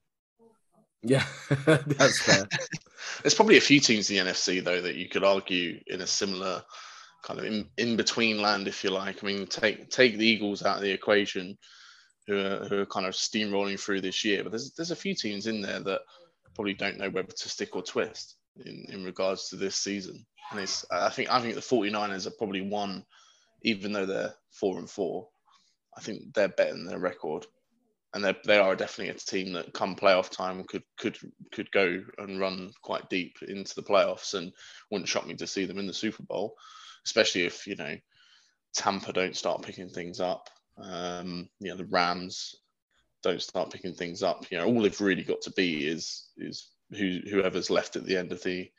Yeah, 1.04 1.26
that's 1.66 2.22
fair. 2.22 2.47
There's 3.22 3.36
probably 3.36 3.58
a 3.58 3.62
few 3.62 3.80
teams 3.80 4.10
in 4.10 4.26
the 4.26 4.32
NFC 4.32 4.64
though 4.64 4.82
that 4.82 4.95
you 4.95 5.10
could 5.10 5.24
argue 5.24 5.80
in 5.88 6.02
a 6.02 6.08
similar 6.08 6.64
kind 7.24 7.39
of 7.39 7.45
in, 7.45 7.70
in 7.78 7.97
between 7.97 8.41
land, 8.41 8.68
if 8.68 8.84
you 8.84 8.89
like. 8.89 9.24
I 9.24 9.28
mean, 9.28 9.45
take 9.45 9.89
take 9.89 10.18
the 10.18 10.26
Eagles 10.26 10.64
out 10.64 10.78
of 10.78 10.82
the 10.82 10.91
equation, 10.91 11.58
who 12.30 12.39
are, 12.39 12.65
who 12.65 12.80
are 12.80 12.86
kind 12.86 13.05
of 13.05 13.13
steamrolling 13.13 13.80
through 13.80 14.01
this 14.01 14.23
year, 14.23 14.43
but 14.43 14.51
there's 14.51 14.71
there's 14.73 14.91
a 14.91 14.95
few 14.95 15.15
teams 15.15 15.47
in 15.47 15.61
there 15.61 15.80
that 15.80 16.01
probably 16.55 16.73
don't 16.73 16.97
know 16.97 17.09
whether 17.09 17.32
to 17.32 17.49
stick 17.49 17.75
or 17.75 17.82
twist 17.82 18.36
in, 18.65 18.86
in 18.89 19.03
regards 19.03 19.49
to 19.49 19.55
this 19.55 19.75
season. 19.75 20.25
And 20.51 20.59
it's 20.59 20.86
I 20.91 21.09
think 21.09 21.32
I 21.32 21.41
think 21.41 21.55
the 21.55 21.61
49ers 21.61 22.27
are 22.27 22.38
probably 22.38 22.61
one, 22.61 23.05
even 23.63 23.91
though 23.91 24.05
they're 24.05 24.34
four 24.51 24.77
and 24.77 24.89
four, 24.89 25.27
I 25.97 26.01
think 26.01 26.34
they're 26.34 26.49
better 26.49 26.73
than 26.73 26.86
their 26.86 26.99
record 26.99 27.45
and 28.13 28.23
they 28.23 28.36
they 28.45 28.57
are 28.57 28.75
definitely 28.75 29.13
a 29.13 29.17
team 29.17 29.53
that 29.53 29.73
come 29.73 29.95
playoff 29.95 30.30
time 30.30 30.63
could 30.63 30.84
could 30.97 31.17
could 31.51 31.71
go 31.71 32.01
and 32.17 32.39
run 32.39 32.71
quite 32.82 33.09
deep 33.09 33.38
into 33.47 33.75
the 33.75 33.84
playoffs 33.84 34.34
and 34.34 34.51
wouldn't 34.89 35.09
shock 35.09 35.27
me 35.27 35.36
to 35.36 35.47
see 35.47 35.65
them 35.65 35.77
in 35.77 35.88
the 35.88 35.93
Super 35.93 36.23
Bowl, 36.23 36.55
especially 37.05 37.43
if 37.43 37.67
you 37.67 37.75
know 37.75 37.95
Tampa 38.73 39.13
don't 39.13 39.38
start 39.38 39.61
picking 39.61 39.89
things 39.89 40.19
up. 40.19 40.49
Um, 40.82 41.49
you 41.59 41.69
know 41.69 41.77
the 41.77 41.86
Rams 41.86 42.55
don't 43.23 43.41
start 43.41 43.71
picking 43.71 43.93
things 43.93 44.23
up. 44.23 44.45
You 44.51 44.57
know 44.57 44.65
all 44.65 44.82
they've 44.82 45.01
really 45.01 45.23
got 45.23 45.41
to 45.41 45.51
be 45.51 45.88
is 45.88 46.30
is 46.38 46.69
who 46.91 47.19
whoever's 47.30 47.69
left 47.69 47.95
at 47.95 48.05
the 48.05 48.17
end 48.17 48.32
of 48.32 48.41
the 48.43 48.69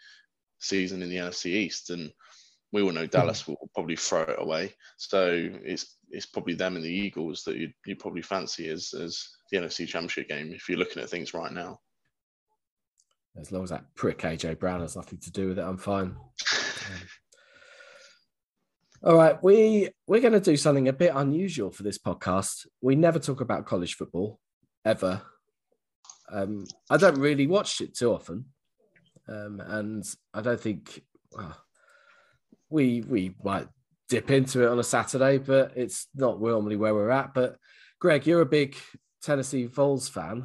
season 0.58 1.02
in 1.02 1.10
the 1.10 1.16
NFC 1.16 1.46
East 1.46 1.90
and. 1.90 2.12
We 2.72 2.82
all 2.82 2.92
know 2.92 3.04
Dallas 3.04 3.48
will 3.48 3.68
probably 3.74 3.96
throw 3.96 4.22
it 4.22 4.36
away, 4.38 4.72
so 4.96 5.50
it's 5.64 5.96
it's 6.10 6.26
probably 6.26 6.54
them 6.54 6.76
and 6.76 6.84
the 6.84 6.88
Eagles 6.88 7.42
that 7.42 7.56
you 7.56 7.72
you 7.84 7.96
probably 7.96 8.22
fancy 8.22 8.68
as 8.68 8.94
as 8.94 9.28
the 9.50 9.58
NFC 9.58 9.88
Championship 9.88 10.28
game 10.28 10.52
if 10.52 10.68
you're 10.68 10.78
looking 10.78 11.02
at 11.02 11.10
things 11.10 11.34
right 11.34 11.50
now. 11.50 11.80
As 13.38 13.52
long 13.52 13.64
as 13.64 13.70
that 13.70 13.92
prick 13.94 14.18
AJ 14.18 14.58
Brown 14.58 14.80
has 14.80 14.96
nothing 14.96 15.18
to 15.18 15.30
do 15.30 15.48
with 15.48 15.58
it, 15.58 15.64
I'm 15.64 15.78
fine. 15.78 16.16
All 19.02 19.16
right, 19.16 19.42
we 19.42 19.88
we're 20.06 20.20
going 20.20 20.34
to 20.34 20.40
do 20.40 20.58
something 20.58 20.88
a 20.88 20.92
bit 20.92 21.12
unusual 21.14 21.70
for 21.70 21.82
this 21.82 21.96
podcast. 21.96 22.66
We 22.82 22.96
never 22.96 23.18
talk 23.18 23.40
about 23.40 23.64
college 23.64 23.94
football 23.94 24.38
ever. 24.84 25.22
Um, 26.30 26.66
I 26.90 26.98
don't 26.98 27.18
really 27.18 27.46
watch 27.46 27.80
it 27.80 27.96
too 27.96 28.12
often, 28.12 28.44
um, 29.26 29.62
and 29.64 30.04
I 30.34 30.42
don't 30.42 30.60
think 30.60 31.02
well, 31.32 31.56
we 32.68 33.00
we 33.00 33.34
might 33.42 33.68
dip 34.10 34.30
into 34.30 34.64
it 34.64 34.68
on 34.68 34.78
a 34.78 34.84
Saturday, 34.84 35.38
but 35.38 35.72
it's 35.76 36.08
not 36.14 36.38
normally 36.38 36.76
where 36.76 36.94
we're 36.94 37.08
at. 37.08 37.32
But 37.32 37.56
Greg, 38.00 38.26
you're 38.26 38.42
a 38.42 38.46
big 38.46 38.76
Tennessee 39.22 39.64
Vols 39.64 40.10
fan, 40.10 40.44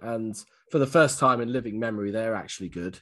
and 0.00 0.36
for 0.70 0.78
the 0.78 0.86
first 0.86 1.18
time 1.18 1.40
in 1.40 1.52
living 1.52 1.80
memory, 1.80 2.12
they're 2.12 2.36
actually 2.36 2.68
good. 2.68 3.00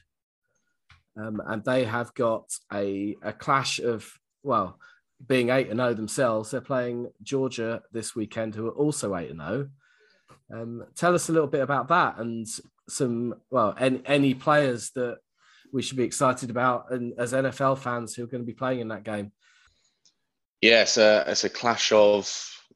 Um, 1.15 1.39
and 1.45 1.63
they 1.63 1.83
have 1.83 2.11
got 2.15 2.49
a, 2.73 3.15
a 3.21 3.33
clash 3.33 3.79
of, 3.79 4.11
well, 4.43 4.79
being 5.25 5.49
eight 5.49 5.69
and 5.69 5.79
zero 5.79 5.93
themselves, 5.93 6.51
they're 6.51 6.61
playing 6.61 7.11
Georgia 7.21 7.81
this 7.91 8.15
weekend, 8.15 8.55
who 8.55 8.67
are 8.67 8.71
also 8.71 9.15
eight 9.15 9.31
and 9.31 9.39
zero. 9.39 9.69
Um, 10.53 10.85
tell 10.95 11.15
us 11.15 11.29
a 11.29 11.31
little 11.31 11.47
bit 11.47 11.61
about 11.61 11.87
that 11.87 12.17
and 12.17 12.47
some 12.87 13.35
well, 13.49 13.75
any, 13.79 14.01
any 14.05 14.33
players 14.33 14.91
that 14.91 15.19
we 15.71 15.81
should 15.81 15.97
be 15.97 16.03
excited 16.03 16.49
about, 16.49 16.91
and 16.91 17.13
as 17.17 17.33
NFL 17.33 17.79
fans 17.79 18.13
who 18.13 18.23
are 18.23 18.27
going 18.27 18.43
to 18.43 18.47
be 18.47 18.53
playing 18.53 18.79
in 18.79 18.89
that 18.89 19.03
game. 19.03 19.31
Yeah, 20.61 20.83
it's 20.83 20.97
a 20.97 21.23
it's 21.27 21.43
a 21.43 21.49
clash 21.49 21.91
of 21.91 22.31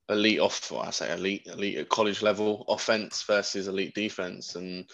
elite 0.09 0.39
off, 0.39 0.72
I 0.74 0.89
say 0.89 1.13
elite 1.13 1.47
elite 1.47 1.78
at 1.78 1.89
college 1.89 2.22
level 2.22 2.65
offense 2.68 3.24
versus 3.24 3.68
elite 3.68 3.93
defense, 3.93 4.55
and 4.55 4.89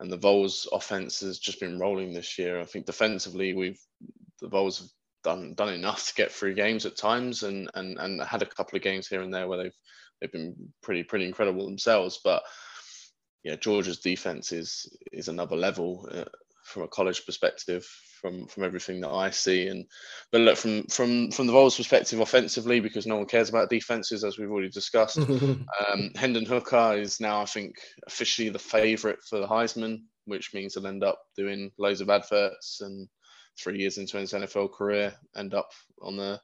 and 0.00 0.10
the 0.10 0.16
Vols 0.16 0.68
offense 0.72 1.20
has 1.20 1.38
just 1.38 1.60
been 1.60 1.78
rolling 1.78 2.12
this 2.12 2.38
year. 2.38 2.60
I 2.60 2.64
think 2.64 2.86
defensively, 2.86 3.54
we've 3.54 3.80
the 4.40 4.48
Vols 4.48 4.78
have 4.80 4.88
done 5.22 5.54
done 5.54 5.72
enough 5.72 6.06
to 6.06 6.14
get 6.14 6.32
through 6.32 6.54
games 6.54 6.86
at 6.86 6.96
times, 6.96 7.42
and 7.42 7.70
and 7.74 7.98
and 7.98 8.22
had 8.22 8.42
a 8.42 8.46
couple 8.46 8.76
of 8.76 8.82
games 8.82 9.08
here 9.08 9.22
and 9.22 9.32
there 9.32 9.48
where 9.48 9.62
they've 9.62 9.76
they've 10.20 10.32
been 10.32 10.54
pretty 10.82 11.02
pretty 11.02 11.26
incredible 11.26 11.64
themselves. 11.66 12.20
But 12.22 12.42
yeah, 13.42 13.56
Georgia's 13.56 14.00
defense 14.00 14.52
is 14.52 14.86
is 15.12 15.28
another 15.28 15.56
level 15.56 16.08
uh, 16.12 16.24
from 16.64 16.82
a 16.82 16.88
college 16.88 17.24
perspective. 17.26 17.86
From, 18.20 18.48
from 18.48 18.64
everything 18.64 19.00
that 19.00 19.08
I 19.08 19.30
see, 19.30 19.68
and 19.68 19.86
but 20.30 20.42
look 20.42 20.58
from 20.58 20.84
from 20.88 21.30
from 21.30 21.46
the 21.46 21.54
Vols' 21.54 21.78
perspective, 21.78 22.20
offensively, 22.20 22.78
because 22.78 23.06
no 23.06 23.16
one 23.16 23.24
cares 23.24 23.48
about 23.48 23.70
defenses, 23.70 24.24
as 24.24 24.36
we've 24.36 24.50
already 24.50 24.68
discussed. 24.68 25.16
um, 25.18 26.10
Hendon 26.14 26.44
Hooker 26.44 26.98
is 26.98 27.18
now, 27.18 27.40
I 27.40 27.46
think, 27.46 27.76
officially 28.06 28.50
the 28.50 28.58
favourite 28.58 29.22
for 29.22 29.38
the 29.38 29.46
Heisman, 29.46 30.02
which 30.26 30.52
means 30.52 30.74
he'll 30.74 30.86
end 30.86 31.02
up 31.02 31.18
doing 31.34 31.70
loads 31.78 32.02
of 32.02 32.10
adverts 32.10 32.82
and 32.82 33.08
three 33.60 33.78
years 33.78 33.98
into 33.98 34.18
his 34.18 34.32
NFL 34.32 34.72
career, 34.72 35.14
end 35.36 35.54
up 35.54 35.72
on 36.00 36.16
the 36.16 36.40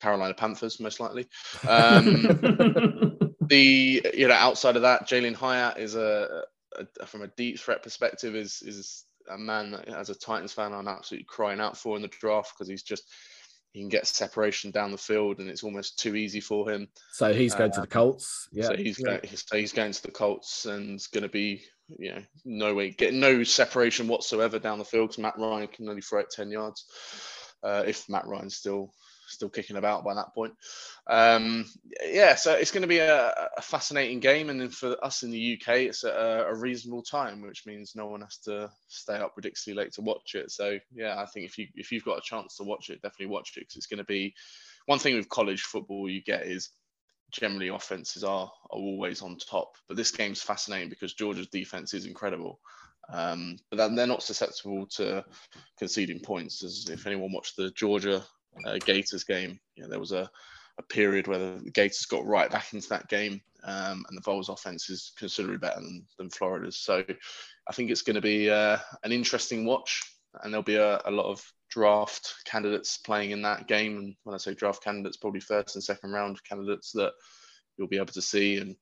Carolina 0.00 0.34
Panthers 0.34 0.80
most 0.80 1.00
likely. 1.00 1.26
Um, 1.68 3.18
the 3.40 4.02
you 4.14 4.28
know 4.28 4.34
outside 4.34 4.76
of 4.76 4.82
that, 4.82 5.08
Jalin 5.08 5.34
Hyatt 5.34 5.78
is 5.78 5.94
a, 5.94 6.44
a, 7.00 7.06
from 7.06 7.22
a 7.22 7.28
deep 7.28 7.58
threat 7.58 7.82
perspective 7.82 8.34
is 8.34 8.62
is 8.62 9.04
a 9.30 9.38
man 9.38 9.72
that 9.72 9.88
as 9.88 10.10
a 10.10 10.14
Titans 10.14 10.52
fan 10.52 10.72
I'm 10.72 10.88
absolutely 10.88 11.26
crying 11.28 11.60
out 11.60 11.76
for 11.76 11.96
in 11.96 12.02
the 12.02 12.08
draft 12.08 12.52
because 12.54 12.68
he's 12.68 12.82
just 12.82 13.04
he 13.72 13.80
can 13.80 13.88
get 13.88 14.06
separation 14.06 14.70
down 14.70 14.90
the 14.90 14.98
field 14.98 15.38
and 15.38 15.48
it's 15.48 15.62
almost 15.62 15.98
too 15.98 16.16
easy 16.16 16.40
for 16.40 16.70
him. 16.70 16.88
So 17.12 17.32
he's 17.34 17.54
going 17.54 17.70
uh, 17.70 17.74
to 17.74 17.80
the 17.82 17.86
Colts. 17.86 18.48
Yeah. 18.50 18.66
So 18.66 18.76
he's 18.76 18.98
yeah. 18.98 19.18
going. 19.18 19.20
So 19.34 19.56
he's 19.56 19.72
going 19.72 19.92
to 19.92 20.02
the 20.02 20.10
Colts 20.10 20.66
and 20.66 21.00
going 21.12 21.22
to 21.22 21.28
be 21.28 21.62
you 21.96 22.12
know, 22.12 22.22
no 22.44 22.74
way, 22.74 22.90
get 22.90 23.14
no 23.14 23.42
separation 23.44 24.08
whatsoever 24.08 24.58
down 24.58 24.78
the 24.78 24.84
field 24.84 25.10
because 25.10 25.22
Matt 25.22 25.38
Ryan 25.38 25.68
can 25.68 25.88
only 25.88 26.02
throw 26.02 26.20
it 26.20 26.30
10 26.30 26.50
yards. 26.50 26.84
Uh, 27.62 27.84
if 27.86 28.08
Matt 28.08 28.26
Ryan's 28.26 28.56
still 28.56 28.92
still 29.28 29.48
kicking 29.48 29.76
about 29.76 30.04
by 30.04 30.14
that 30.14 30.34
point. 30.34 30.54
Um, 31.06 31.66
yeah, 32.04 32.34
so 32.34 32.54
it's 32.54 32.70
going 32.70 32.82
to 32.82 32.88
be 32.88 32.98
a, 32.98 33.28
a, 33.56 33.62
fascinating 33.62 34.20
game, 34.20 34.50
and 34.50 34.60
then 34.60 34.70
for 34.70 34.96
us 35.04 35.22
in 35.22 35.30
the 35.30 35.54
UK, 35.60 35.76
it's 35.80 36.04
a, 36.04 36.46
a, 36.48 36.54
reasonable 36.54 37.02
time, 37.02 37.42
which 37.42 37.66
means 37.66 37.94
no 37.94 38.06
one 38.06 38.22
has 38.22 38.38
to 38.44 38.70
stay 38.88 39.16
up 39.16 39.34
ridiculously 39.36 39.74
late 39.74 39.92
to 39.92 40.02
watch 40.02 40.34
it. 40.34 40.50
So 40.50 40.78
yeah, 40.94 41.20
I 41.20 41.26
think 41.26 41.46
if 41.46 41.58
you 41.58 41.66
if 41.74 41.92
you've 41.92 42.04
got 42.04 42.18
a 42.18 42.22
chance 42.22 42.56
to 42.56 42.64
watch 42.64 42.90
it, 42.90 43.02
definitely 43.02 43.32
watch 43.32 43.52
it 43.56 43.60
because 43.60 43.76
it's 43.76 43.86
going 43.86 43.98
to 43.98 44.04
be 44.04 44.34
one 44.86 44.98
thing 44.98 45.16
with 45.16 45.28
college 45.28 45.62
football 45.62 46.08
you 46.08 46.22
get 46.22 46.46
is 46.46 46.70
generally 47.30 47.68
offenses 47.68 48.24
are, 48.24 48.50
are 48.70 48.78
always 48.78 49.22
on 49.22 49.36
top. 49.36 49.76
But 49.86 49.96
this 49.96 50.10
game's 50.10 50.42
fascinating 50.42 50.88
because 50.88 51.14
Georgia's 51.14 51.48
defense 51.48 51.94
is 51.94 52.06
incredible. 52.06 52.60
Um, 53.10 53.56
but 53.70 53.94
they're 53.94 54.06
not 54.06 54.22
susceptible 54.22 54.86
to 54.96 55.24
conceding 55.78 56.20
points. 56.20 56.62
As 56.62 56.88
if 56.90 57.06
anyone 57.06 57.32
watched 57.32 57.56
the 57.56 57.70
Georgia 57.70 58.22
uh, 58.66 58.78
Gators 58.78 59.24
game, 59.24 59.58
you 59.76 59.82
know, 59.82 59.88
there 59.88 60.00
was 60.00 60.12
a, 60.12 60.30
a 60.78 60.82
period 60.82 61.26
where 61.26 61.38
the 61.38 61.70
Gators 61.70 62.04
got 62.04 62.26
right 62.26 62.50
back 62.50 62.72
into 62.74 62.88
that 62.90 63.08
game, 63.08 63.40
um, 63.64 64.04
and 64.08 64.16
the 64.16 64.22
Vols 64.22 64.48
offense 64.48 64.90
is 64.90 65.12
considerably 65.18 65.58
better 65.58 65.80
than, 65.80 66.04
than 66.18 66.30
Florida's. 66.30 66.76
So 66.76 67.02
I 67.66 67.72
think 67.72 67.90
it's 67.90 68.02
going 68.02 68.16
to 68.16 68.20
be 68.20 68.50
uh, 68.50 68.78
an 69.04 69.12
interesting 69.12 69.64
watch, 69.64 70.02
and 70.42 70.52
there'll 70.52 70.62
be 70.62 70.76
a, 70.76 71.00
a 71.04 71.10
lot 71.10 71.30
of 71.30 71.44
draft 71.70 72.34
candidates 72.44 72.98
playing 72.98 73.30
in 73.30 73.42
that 73.42 73.68
game. 73.68 73.98
And 73.98 74.14
when 74.24 74.34
I 74.34 74.38
say 74.38 74.54
draft 74.54 74.82
candidates, 74.82 75.16
probably 75.16 75.40
first 75.40 75.76
and 75.76 75.84
second 75.84 76.12
round 76.12 76.42
candidates 76.44 76.92
that 76.92 77.12
you'll 77.76 77.88
be 77.88 77.96
able 77.96 78.06
to 78.06 78.22
see. 78.22 78.58
And 78.58 78.74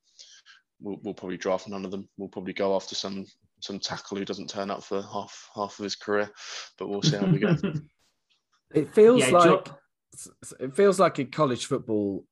we'll, 0.80 0.98
we'll 1.02 1.14
probably 1.14 1.36
draft 1.36 1.68
none 1.68 1.84
of 1.84 1.90
them. 1.90 2.09
We'll 2.16 2.28
probably 2.28 2.52
go 2.52 2.74
after 2.74 2.94
some 2.94 3.26
some 3.61 3.78
tackle 3.78 4.18
who 4.18 4.24
doesn't 4.24 4.50
turn 4.50 4.70
up 4.70 4.84
for 4.84 5.02
half 5.02 5.48
half 5.54 5.78
of 5.78 5.82
his 5.82 5.96
career, 5.96 6.30
but 6.78 6.88
we'll 6.88 7.02
see 7.02 7.16
how 7.16 7.26
we 7.26 7.38
go. 7.38 7.57
it 8.74 8.92
feels 8.94 9.20
yeah, 9.20 9.30
like 9.30 9.68
it 10.61 10.76
feels 10.76 11.00
like 11.00 11.18
in 11.18 11.30
college 11.30 11.66
football 11.66 12.24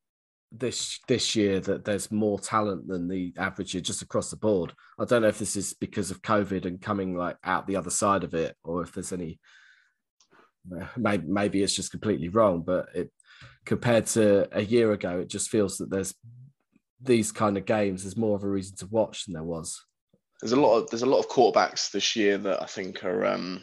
this 0.57 1.01
this 1.09 1.35
year 1.35 1.61
that 1.61 1.85
there's 1.85 2.11
more 2.11 2.39
talent 2.39 2.87
than 2.87 3.09
the 3.09 3.33
average 3.37 3.75
year 3.75 3.81
just 3.81 4.03
across 4.03 4.31
the 4.31 4.37
board. 4.37 4.73
I 4.99 5.05
don't 5.05 5.23
know 5.23 5.29
if 5.29 5.39
this 5.39 5.57
is 5.57 5.75
because 5.75 6.11
of 6.11 6.23
COVID 6.23 6.65
and 6.65 6.81
coming 6.81 7.17
like 7.17 7.37
out 7.45 7.67
the 7.67 7.77
other 7.77 7.91
side 7.91 8.25
of 8.25 8.35
it, 8.35 8.57
or 8.65 8.83
if 8.83 8.93
there's 8.93 9.13
any 9.13 9.39
maybe, 10.97 11.27
maybe 11.27 11.63
it's 11.63 11.75
just 11.75 11.91
completely 11.91 12.29
wrong, 12.29 12.63
but 12.63 12.89
it 12.95 13.11
compared 13.65 14.07
to 14.07 14.49
a 14.57 14.63
year 14.63 14.93
ago, 14.93 15.21
it 15.21 15.29
just 15.29 15.51
feels 15.51 15.79
that 15.79 15.91
there's 15.91 16.15
these 17.01 17.33
kind 17.33 17.57
of 17.57 17.67
games. 17.67 18.03
There's 18.03 18.17
more 18.17 18.37
of 18.37 18.45
a 18.45 18.49
reason 18.49 18.77
to 18.79 18.87
watch 18.87 19.25
than 19.25 19.35
there 19.35 19.43
was. 19.43 19.83
There's 20.41 20.53
a 20.53 20.61
lot 20.61 20.77
of 20.77 20.91
there's 20.91 21.03
a 21.03 21.07
lot 21.07 21.21
of 21.21 21.29
quarterbacks 21.29 21.91
this 21.91 22.17
year 22.17 22.39
that 22.39 22.63
I 22.63 22.67
think 22.67 23.05
are 23.05 23.25
um, 23.27 23.63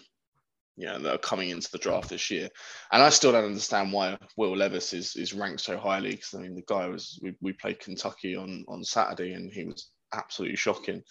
you 0.78 0.88
know, 0.88 1.00
that 1.00 1.14
are 1.14 1.20
coming 1.20 1.50
into 1.50 1.70
the 1.72 1.78
draft 1.78 2.10
this 2.10 2.32
year. 2.32 2.50
And 2.92 3.04
I 3.04 3.10
still 3.10 3.32
don't 3.32 3.46
understand 3.46 3.92
why 3.92 4.18
Will 4.38 4.56
Levis 4.56 4.94
is 4.94 5.16
is 5.16 5.34
ranked 5.34 5.62
so 5.62 5.78
highly. 5.78 6.12
Because 6.12 6.34
I 6.34 6.40
mean, 6.40 6.56
the 6.56 6.64
guy 6.68 6.88
was 6.88 7.20
we, 7.22 7.36
we 7.42 7.54
played 7.54 7.80
Kentucky 7.80 8.36
on 8.36 8.66
on 8.68 8.84
Saturday, 8.84 9.34
and 9.34 9.52
he 9.52 9.66
was 9.66 9.92
absolutely 10.14 10.58
shocking. 10.58 11.02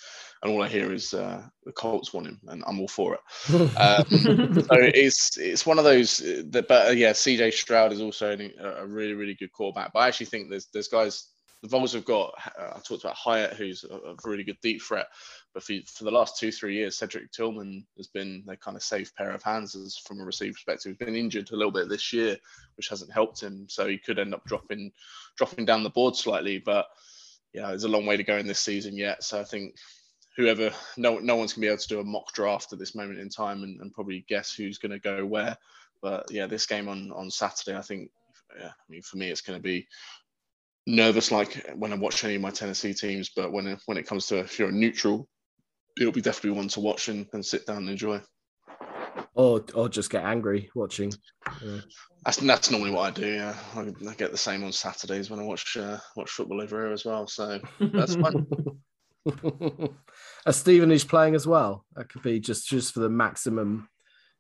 And 0.43 0.53
all 0.53 0.63
I 0.63 0.69
hear 0.69 0.93
is 0.93 1.15
uh, 1.15 1.43
the 1.65 1.73
Colts 1.73 2.13
want 2.13 2.27
him, 2.27 2.41
and 2.49 2.63
I'm 2.67 2.81
all 2.81 2.89
for 2.89 3.15
it. 3.15 3.21
Um, 3.81 4.55
so 4.63 4.77
it's 4.77 5.39
it's 5.39 5.67
one 5.67 5.79
of 5.79 5.85
those. 5.85 6.19
That, 6.19 6.67
but 6.69 6.89
uh, 6.89 6.91
yeah, 6.91 7.13
CJ 7.13 7.53
Stroud 7.53 7.93
is 7.93 8.01
also 8.01 8.37
a 8.37 8.87
really 8.87 9.15
really 9.15 9.35
good 9.35 9.53
quarterback. 9.53 9.93
But 9.93 10.01
I 10.01 10.09
actually 10.09 10.27
think 10.27 10.51
there's 10.51 10.69
there's 10.73 10.89
guys. 10.89 11.29
The 11.63 11.69
Vols 11.69 11.93
have 11.93 12.07
got. 12.07 12.33
Uh, 12.59 12.73
I 12.77 12.81
talked 12.81 13.05
about 13.05 13.17
Hyatt, 13.17 13.53
who's 13.53 13.85
a, 13.85 13.95
a, 13.95 14.15
really 14.25 14.45
good 14.45 14.57
deep 14.63 14.81
threat. 14.81 15.07
But 15.53 15.65
for, 15.65 15.75
for 15.87 16.05
the 16.05 16.11
last 16.11 16.39
two 16.39 16.53
three 16.53 16.75
years, 16.75 16.97
Cedric 16.97 17.33
Tillman 17.33 17.85
has 17.97 18.07
been 18.07 18.45
their 18.47 18.57
kind 18.57 18.77
of 18.77 18.83
safe 18.83 19.15
pair 19.17 19.33
of 19.33 19.43
hands 19.43 19.75
as 19.75 19.97
from 19.97 20.21
a 20.21 20.25
receiver 20.25 20.53
perspective. 20.53 20.91
He's 20.93 21.07
been 21.07 21.17
injured 21.17 21.51
a 21.51 21.57
little 21.57 21.73
bit 21.73 21.89
this 21.89 22.13
year, 22.13 22.37
which 22.77 22.89
hasn't 22.89 23.13
helped 23.13 23.41
him. 23.43 23.67
So 23.69 23.89
he 23.89 23.99
could 23.99 24.19
end 24.19 24.35
up 24.35 24.45
dropping 24.45 24.93
dropping 25.37 25.65
down 25.65 25.83
the 25.83 25.91
board 25.91 26.15
slightly. 26.15 26.59
But 26.59 26.87
yeah, 27.53 27.69
there's 27.69 27.85
a 27.85 27.89
long 27.89 28.07
way 28.07 28.17
to 28.17 28.23
go 28.23 28.37
in 28.37 28.47
this 28.47 28.61
season 28.61 28.97
yet. 28.97 29.25
So 29.25 29.41
I 29.41 29.45
think 29.45 29.75
whoever, 30.37 30.71
no, 30.97 31.19
no 31.19 31.37
one's 31.37 31.53
gonna 31.53 31.63
be 31.63 31.69
able 31.69 31.79
to 31.79 31.89
do 31.89 32.01
a 32.01 32.05
mock 32.05 32.33
draft 32.33 32.73
at 32.73 32.79
this 32.79 32.95
moment 32.95 33.19
in 33.19 33.29
time 33.29 33.65
and, 33.65 33.81
and 33.81 33.93
probably 33.93 34.25
guess 34.29 34.55
who's 34.55 34.79
to 34.93 35.01
go 35.01 35.27
where. 35.27 35.57
But 36.01 36.31
yeah, 36.31 36.47
this 36.47 36.67
game 36.67 36.89
on 36.89 37.11
on 37.13 37.31
Saturday, 37.31 37.77
I 37.77 37.83
think, 37.83 38.11
yeah, 38.59 38.69
I 38.69 38.85
mean, 38.89 39.03
for 39.03 39.17
me, 39.17 39.31
it's 39.31 39.43
to 39.59 39.63
be 39.63 39.87
nervous 40.87 41.31
like 41.31 41.71
when 41.75 41.93
I 41.93 41.97
watch 41.97 42.25
any 42.25 42.37
of 42.37 42.41
my 42.41 42.51
Tennessee 42.51 42.95
teams. 42.95 43.31
But 43.35 43.53
when 43.53 43.67
when 43.87 43.99
it 43.99 44.07
comes 44.07 44.27
to 44.29 44.39
if 44.39 44.59
you're 44.59 44.69
a 44.69 44.73
neutral, 44.73 45.29
it'll 46.01 46.13
be 46.13 46.21
definitely 46.21 46.57
one 46.57 46.69
to 46.69 46.81
watch 46.81 47.09
and, 47.09 47.27
and 47.33 47.45
sit 47.45 47.67
down 47.67 47.79
and 47.79 47.91
enjoy. 47.91 48.21
Or 49.35 49.65
or 49.75 49.89
just 49.89 50.11
get 50.11 50.25
angry 50.25 50.71
watching. 50.75 51.13
Yeah. 51.63 51.81
That's 52.25 52.39
that's 52.39 52.71
normally 52.71 52.91
what 52.91 53.07
I 53.07 53.11
do. 53.11 53.27
Yeah, 53.27 53.57
I, 53.75 53.81
I, 54.09 54.15
get 54.15 54.31
the 54.31 54.37
same 54.37 54.63
on 54.65 54.73
Saturdays 54.73 55.31
when 55.31 55.41
I 55.41 55.43
watch 55.43 55.77
uh, 55.77 55.99
watch 56.17 56.31
football 56.31 56.61
over 56.61 56.85
here 56.85 56.93
as 56.93 57.05
well. 57.05 57.27
So 57.27 57.61
that's 57.79 58.17
fun. 58.17 58.47
As 60.47 60.57
Stephen 60.57 60.91
is 60.91 61.05
playing 61.05 61.35
as 61.35 61.47
well. 61.47 61.85
That 61.95 62.09
could 62.09 62.23
be 62.23 62.41
just 62.41 62.69
just 62.69 62.95
for 62.95 63.01
the 63.01 63.11
maximum. 63.11 63.89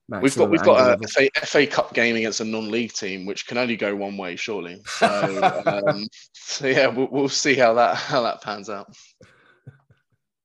maximum 0.08 0.22
we've 0.22 0.36
got 0.36 0.50
we've 0.50 0.98
got 0.98 1.02
a 1.02 1.08
FA, 1.08 1.28
FA, 1.46 1.66
Cup 1.66 1.94
game 1.94 2.16
against 2.16 2.40
a 2.40 2.44
non-league 2.44 2.92
team, 2.92 3.26
which 3.26 3.46
can 3.46 3.58
only 3.58 3.76
go 3.76 3.94
one 3.94 4.16
way, 4.16 4.36
surely. 4.36 4.80
So, 4.86 5.62
um, 5.86 6.06
so 6.32 6.66
yeah, 6.66 6.86
we'll, 6.88 7.08
we'll 7.10 7.28
see 7.28 7.54
how 7.54 7.74
that 7.74 7.96
how 7.96 8.22
that 8.22 8.42
pans 8.42 8.70
out. 8.70 8.94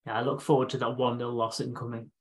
Yeah, 0.06 0.18
I 0.18 0.22
look 0.22 0.42
forward 0.42 0.70
to 0.70 0.78
that 0.80 0.98
one 0.98 1.18
0 1.18 1.32
loss 1.32 1.60
incoming. 1.62 2.12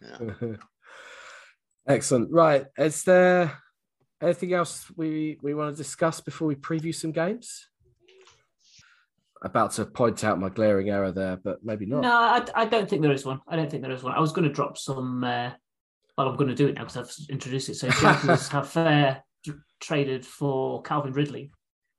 Yeah. 0.00 0.34
Excellent. 1.88 2.30
Right, 2.30 2.66
is 2.76 3.02
there 3.04 3.58
Anything 4.20 4.52
else 4.52 4.90
we, 4.96 5.38
we 5.42 5.54
want 5.54 5.74
to 5.74 5.80
discuss 5.80 6.20
before 6.20 6.48
we 6.48 6.56
preview 6.56 6.92
some 6.92 7.12
games? 7.12 7.68
About 9.42 9.70
to 9.72 9.84
point 9.84 10.24
out 10.24 10.40
my 10.40 10.48
glaring 10.48 10.90
error 10.90 11.12
there, 11.12 11.36
but 11.36 11.64
maybe 11.64 11.86
not. 11.86 12.00
No, 12.00 12.12
I, 12.12 12.44
I 12.56 12.64
don't 12.64 12.90
think 12.90 13.02
there 13.02 13.12
is 13.12 13.24
one. 13.24 13.40
I 13.46 13.54
don't 13.54 13.70
think 13.70 13.84
there 13.84 13.92
is 13.92 14.02
one. 14.02 14.14
I 14.14 14.20
was 14.20 14.32
going 14.32 14.48
to 14.48 14.52
drop 14.52 14.76
some. 14.76 15.22
Uh, 15.22 15.52
well, 16.16 16.28
I'm 16.28 16.36
going 16.36 16.48
to 16.48 16.56
do 16.56 16.66
it 16.66 16.74
now 16.74 16.84
because 16.84 16.96
I've 16.96 17.30
introduced 17.30 17.68
it. 17.68 17.76
So 17.76 17.88
Jaguars 18.00 18.48
have 18.48 18.76
uh, 18.76 19.18
traded 19.78 20.26
for 20.26 20.82
Calvin 20.82 21.12
Ridley, 21.12 21.52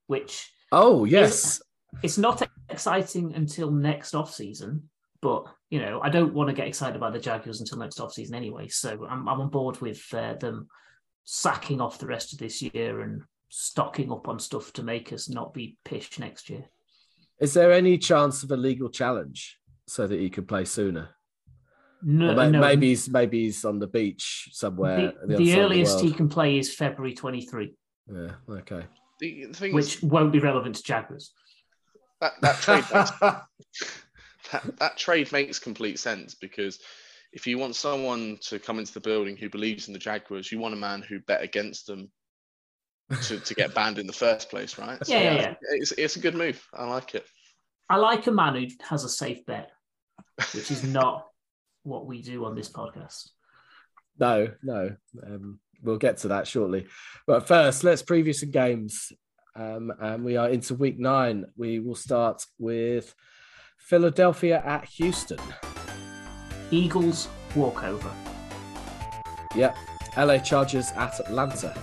which 0.07 0.51
oh 0.73 1.05
yes, 1.05 1.45
is, 1.45 1.61
it's 2.03 2.17
not 2.17 2.45
exciting 2.67 3.33
until 3.33 3.71
next 3.71 4.13
off 4.13 4.33
season. 4.33 4.89
But 5.21 5.45
you 5.69 5.79
know, 5.79 5.99
I 6.01 6.09
don't 6.09 6.33
want 6.33 6.49
to 6.49 6.55
get 6.55 6.67
excited 6.67 6.95
about 6.95 7.13
the 7.13 7.19
Jaguars 7.19 7.59
until 7.59 7.77
next 7.77 7.99
off 7.99 8.13
season 8.13 8.35
anyway. 8.35 8.67
So 8.69 9.05
I'm 9.09 9.27
I'm 9.27 9.41
on 9.41 9.49
board 9.49 9.79
with 9.81 10.01
uh, 10.13 10.33
them 10.35 10.67
sacking 11.25 11.81
off 11.81 11.99
the 11.99 12.07
rest 12.07 12.33
of 12.33 12.39
this 12.39 12.61
year 12.61 13.01
and 13.01 13.21
stocking 13.49 14.11
up 14.11 14.27
on 14.27 14.39
stuff 14.39 14.71
to 14.73 14.83
make 14.83 15.11
us 15.11 15.29
not 15.29 15.53
be 15.53 15.77
pish 15.83 16.17
next 16.19 16.49
year. 16.49 16.65
Is 17.39 17.53
there 17.53 17.71
any 17.71 17.97
chance 17.97 18.43
of 18.43 18.51
a 18.51 18.57
legal 18.57 18.89
challenge 18.89 19.57
so 19.87 20.07
that 20.07 20.19
he 20.19 20.29
could 20.29 20.47
play 20.47 20.65
sooner? 20.65 21.09
No, 22.01 22.31
Or 22.31 22.35
may- 22.35 22.51
no. 22.51 22.59
maybe 22.61 22.87
he's 22.89 23.09
maybe 23.09 23.43
he's 23.43 23.65
on 23.65 23.79
the 23.79 23.87
beach 23.87 24.49
somewhere. 24.53 25.13
the, 25.25 25.27
the, 25.27 25.27
the 25.27 25.33
other 25.35 25.35
side 25.35 25.35
of 25.35 25.45
the 25.45 25.59
earliest 25.61 25.99
he 25.99 26.11
can 26.13 26.29
play 26.29 26.57
is 26.57 26.73
February 26.73 27.13
23, 27.13 27.73
Yeah. 28.13 28.31
Okay. 28.49 28.85
The, 29.19 29.45
the 29.47 29.53
thing 29.53 29.73
which 29.73 29.97
is, 29.97 30.01
won't 30.03 30.31
be 30.31 30.39
relevant 30.39 30.75
to 30.75 30.83
Jaguars. 30.83 31.33
that, 32.21 32.33
that 32.41 32.61
trade 32.61 32.85
makes, 32.93 33.11
that, 34.51 34.77
that 34.79 34.97
trade 34.97 35.31
makes 35.31 35.59
complete 35.59 35.99
sense 35.99 36.35
because 36.35 36.79
if 37.31 37.45
you 37.45 37.57
want 37.57 37.75
someone 37.75 38.37
to 38.41 38.59
come 38.59 38.79
into 38.79 38.93
the 38.93 38.99
building 38.99 39.37
who 39.37 39.49
believes 39.49 39.87
in 39.87 39.93
the 39.93 39.99
Jaguars, 39.99 40.51
you 40.51 40.59
want 40.59 40.73
a 40.73 40.77
man 40.77 41.01
who 41.01 41.19
bet 41.19 41.43
against 41.43 41.87
them 41.87 42.09
to, 43.23 43.39
to 43.39 43.53
get 43.53 43.73
banned 43.73 43.99
in 43.99 44.07
the 44.07 44.13
first 44.13 44.49
place, 44.49 44.77
right? 44.77 44.99
Yeah, 45.07 45.21
yeah, 45.21 45.35
yeah. 45.35 45.53
It's, 45.71 45.91
it's 45.93 46.15
a 46.15 46.19
good 46.19 46.35
move. 46.35 46.63
I 46.73 46.85
like 46.85 47.15
it. 47.15 47.25
I 47.89 47.97
like 47.97 48.27
a 48.27 48.31
man 48.31 48.55
who 48.55 48.67
has 48.87 49.03
a 49.03 49.09
safe 49.09 49.45
bet, 49.45 49.71
which 50.53 50.71
is 50.71 50.83
not 50.83 51.27
what 51.83 52.05
we 52.05 52.21
do 52.21 52.45
on 52.45 52.55
this 52.55 52.69
podcast. 52.69 53.29
No, 54.19 54.49
no. 54.61 54.95
Um, 55.25 55.59
we'll 55.81 55.97
get 55.97 56.17
to 56.17 56.29
that 56.29 56.47
shortly. 56.47 56.87
But 57.25 57.47
first, 57.47 57.83
let's 57.83 58.03
preview 58.03 58.35
some 58.35 58.51
games. 58.51 59.11
Um, 59.55 59.91
and 59.99 60.23
we 60.23 60.37
are 60.37 60.49
into 60.49 60.75
week 60.75 60.99
nine. 60.99 61.45
We 61.57 61.79
will 61.79 61.95
start 61.95 62.45
with 62.59 63.13
Philadelphia 63.89 64.61
at 64.65 64.85
Houston. 64.85 65.39
Eagles 66.69 67.27
walkover. 67.55 68.11
Yep. 69.55 69.75
LA 70.15 70.37
Chargers 70.37 70.91
at 70.91 71.19
Atlanta. 71.19 71.75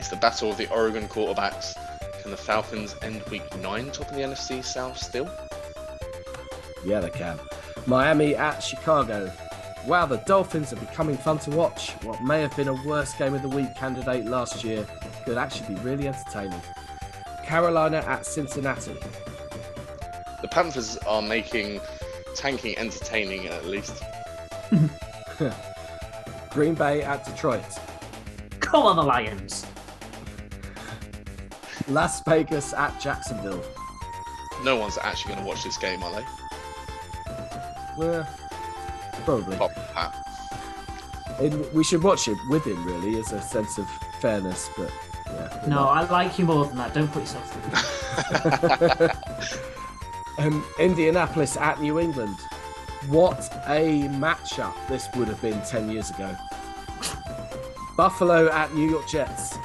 It's 0.00 0.08
the 0.08 0.16
battle 0.16 0.50
of 0.50 0.56
the 0.56 0.68
Oregon 0.72 1.06
quarterbacks. 1.06 1.74
Can 2.22 2.32
the 2.32 2.36
Falcons 2.36 2.96
end 3.02 3.22
week 3.30 3.44
nine 3.58 3.92
top 3.92 4.08
of 4.08 4.16
the 4.16 4.22
NFC 4.22 4.64
South 4.64 4.98
still? 4.98 5.30
Yeah, 6.84 6.98
they 6.98 7.10
can. 7.10 7.38
Miami 7.86 8.34
at 8.34 8.58
Chicago. 8.58 9.32
Wow, 9.86 10.06
the 10.06 10.16
Dolphins 10.26 10.72
are 10.72 10.76
becoming 10.76 11.16
fun 11.16 11.38
to 11.40 11.50
watch. 11.50 11.92
What 12.02 12.20
may 12.20 12.40
have 12.40 12.56
been 12.56 12.66
a 12.66 12.84
worst 12.84 13.16
game 13.16 13.34
of 13.34 13.42
the 13.42 13.48
week 13.48 13.76
candidate 13.76 14.24
last 14.24 14.64
year 14.64 14.84
could 15.24 15.38
actually 15.38 15.76
be 15.76 15.80
really 15.82 16.08
entertaining. 16.08 16.60
Carolina 17.44 17.98
at 18.08 18.26
Cincinnati. 18.26 18.96
The 20.42 20.48
Panthers 20.48 20.96
are 20.98 21.22
making 21.22 21.80
tanking 22.34 22.76
entertaining 22.78 23.46
at 23.48 23.66
least. 23.66 24.02
Green 26.50 26.74
Bay 26.74 27.02
at 27.02 27.24
Detroit. 27.24 27.64
Come 28.60 28.82
on, 28.82 28.96
the 28.96 29.02
Lions. 29.02 29.66
Las 31.88 32.22
Vegas 32.24 32.72
at 32.72 32.98
Jacksonville. 33.00 33.62
No 34.64 34.76
one's 34.76 34.98
actually 34.98 35.34
going 35.34 35.44
to 35.44 35.48
watch 35.48 35.64
this 35.64 35.76
game, 35.76 36.02
are 36.02 36.12
they? 36.12 36.24
Well, 37.98 38.28
probably. 39.24 39.56
Apart 39.56 39.74
from 39.74 39.82
Pat. 39.94 40.16
And 41.40 41.72
we 41.72 41.82
should 41.84 42.02
watch 42.02 42.28
it 42.28 42.36
with 42.48 42.64
him, 42.64 42.84
really, 42.84 43.18
as 43.18 43.32
a 43.32 43.40
sense 43.40 43.78
of 43.78 43.88
fairness. 44.20 44.68
But 44.76 44.90
yeah, 45.26 45.62
No, 45.66 45.76
not. 45.76 46.10
I 46.10 46.10
like 46.10 46.38
you 46.38 46.44
more 46.44 46.66
than 46.66 46.76
that. 46.76 46.92
Don't 46.94 47.10
put 47.10 47.22
yourself 47.22 47.50
through 47.50 49.08
this. 49.08 49.58
um, 50.38 50.64
Indianapolis 50.78 51.56
at 51.56 51.80
New 51.80 51.98
England. 51.98 52.36
What 53.08 53.50
a 53.66 54.08
matchup 54.08 54.74
this 54.88 55.08
would 55.16 55.28
have 55.28 55.40
been 55.40 55.60
10 55.62 55.90
years 55.90 56.10
ago. 56.10 56.36
Buffalo 57.96 58.48
at 58.48 58.74
New 58.74 58.88
York 58.88 59.08
Jets. 59.08 59.56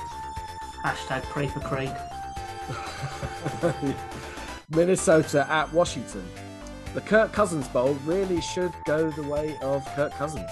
Hashtag 0.84 1.24
pray 1.24 1.48
for 1.48 1.60
Craig. 1.62 1.92
Minnesota 4.70 5.46
at 5.50 5.72
Washington. 5.74 6.26
The 6.94 7.02
Kirk 7.02 7.32
Cousins 7.32 7.68
Bowl 7.68 7.94
really 8.06 8.42
should 8.42 8.74
go 8.86 9.10
the 9.12 9.24
way 9.24 9.58
of 9.62 9.86
Kirk 9.96 10.14
Cousins. 10.14 10.52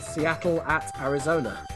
Seattle 0.00 0.62
at 0.62 0.90
Arizona. 1.00 1.66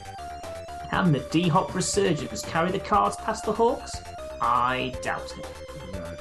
Can 0.90 1.12
the 1.12 1.20
D 1.30 1.48
Hop 1.48 1.74
resurgence 1.74 2.42
carry 2.42 2.70
the 2.70 2.78
cards 2.78 3.16
past 3.16 3.44
the 3.44 3.52
Hawks? 3.52 3.92
I 4.40 4.94
doubt 5.02 5.32
it. 5.38 5.46
No, 5.92 6.11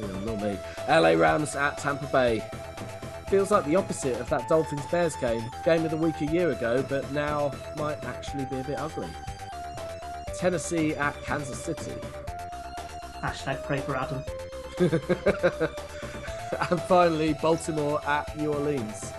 no, 0.00 0.20
not 0.20 0.42
me. 0.42 0.58
LA 0.88 1.20
Rams 1.20 1.54
at 1.56 1.78
Tampa 1.78 2.06
Bay. 2.06 2.42
Feels 3.28 3.50
like 3.50 3.64
the 3.64 3.74
opposite 3.74 4.20
of 4.20 4.28
that 4.30 4.48
Dolphins 4.48 4.86
Bears 4.86 5.16
game. 5.16 5.42
Game 5.64 5.84
of 5.84 5.90
the 5.90 5.96
week 5.96 6.20
a 6.20 6.26
year 6.26 6.52
ago, 6.52 6.84
but 6.88 7.10
now 7.12 7.52
might 7.76 8.02
actually 8.04 8.44
be 8.44 8.60
a 8.60 8.64
bit 8.64 8.78
ugly. 8.78 9.08
Tennessee 10.38 10.94
at 10.94 11.20
Kansas 11.24 11.58
City. 11.58 11.92
Hashtag 13.20 13.62
pray 13.64 13.80
for 13.80 13.96
Adam. 13.96 14.22
and 16.70 16.80
finally, 16.82 17.34
Baltimore 17.34 18.00
at 18.06 18.36
New 18.36 18.52
Orleans. 18.52 19.12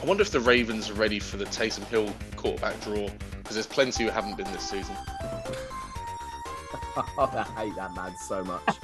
I 0.00 0.06
wonder 0.06 0.22
if 0.22 0.30
the 0.30 0.40
Ravens 0.40 0.90
are 0.90 0.94
ready 0.94 1.18
for 1.18 1.38
the 1.38 1.46
Taysom 1.46 1.84
Hill 1.84 2.14
quarterback 2.36 2.80
draw 2.82 3.08
because 3.38 3.54
there's 3.54 3.66
plenty 3.66 4.04
who 4.04 4.10
haven't 4.10 4.36
been 4.36 4.50
this 4.52 4.68
season. 4.68 4.94
I 6.96 7.46
hate 7.56 7.74
that 7.76 7.94
man 7.96 8.14
so 8.28 8.44
much. 8.44 8.78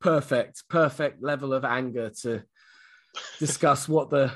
Perfect, 0.00 0.64
perfect 0.68 1.22
level 1.22 1.52
of 1.52 1.64
anger 1.64 2.10
to 2.22 2.42
discuss 3.38 3.88
what 3.88 4.10
the. 4.10 4.32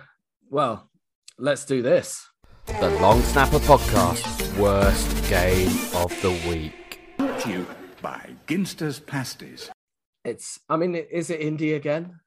Well, 0.50 0.90
let's 1.38 1.64
do 1.64 1.82
this. 1.82 2.26
The 2.66 2.90
Long 3.00 3.20
Snapper 3.22 3.58
Podcast, 3.60 4.58
worst 4.58 5.28
game 5.28 5.68
of 5.94 6.10
the 6.22 6.30
week. 6.48 7.00
Brought 7.18 7.40
to 7.40 7.50
you 7.50 7.66
by 8.00 8.30
Ginster's 8.46 9.00
Pasties. 9.00 9.70
It's. 10.24 10.60
I 10.68 10.76
mean, 10.76 10.94
is 10.94 11.30
it 11.30 11.40
Indy 11.40 11.74
again? 11.74 12.20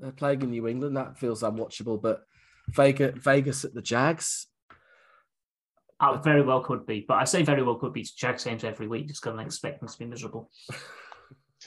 They're 0.00 0.12
playing 0.12 0.42
in 0.42 0.50
New 0.50 0.66
England. 0.66 0.96
That 0.96 1.18
feels 1.18 1.42
unwatchable. 1.42 2.00
But 2.00 2.22
Vegas, 2.68 3.14
Vegas 3.22 3.64
at 3.64 3.74
the 3.74 3.82
Jags. 3.82 4.46
Uh, 5.98 6.16
very 6.16 6.40
well 6.40 6.62
could 6.62 6.86
be, 6.86 7.04
but 7.06 7.18
I 7.18 7.24
say 7.24 7.42
very 7.42 7.62
well 7.62 7.74
could 7.74 7.92
be 7.92 8.02
to 8.02 8.16
Jags 8.16 8.44
games 8.44 8.64
every 8.64 8.88
week 8.88 9.08
just 9.08 9.22
because 9.22 9.38
I'm 9.38 9.44
expecting 9.44 9.86
to 9.86 9.98
be 9.98 10.06
miserable. 10.06 10.50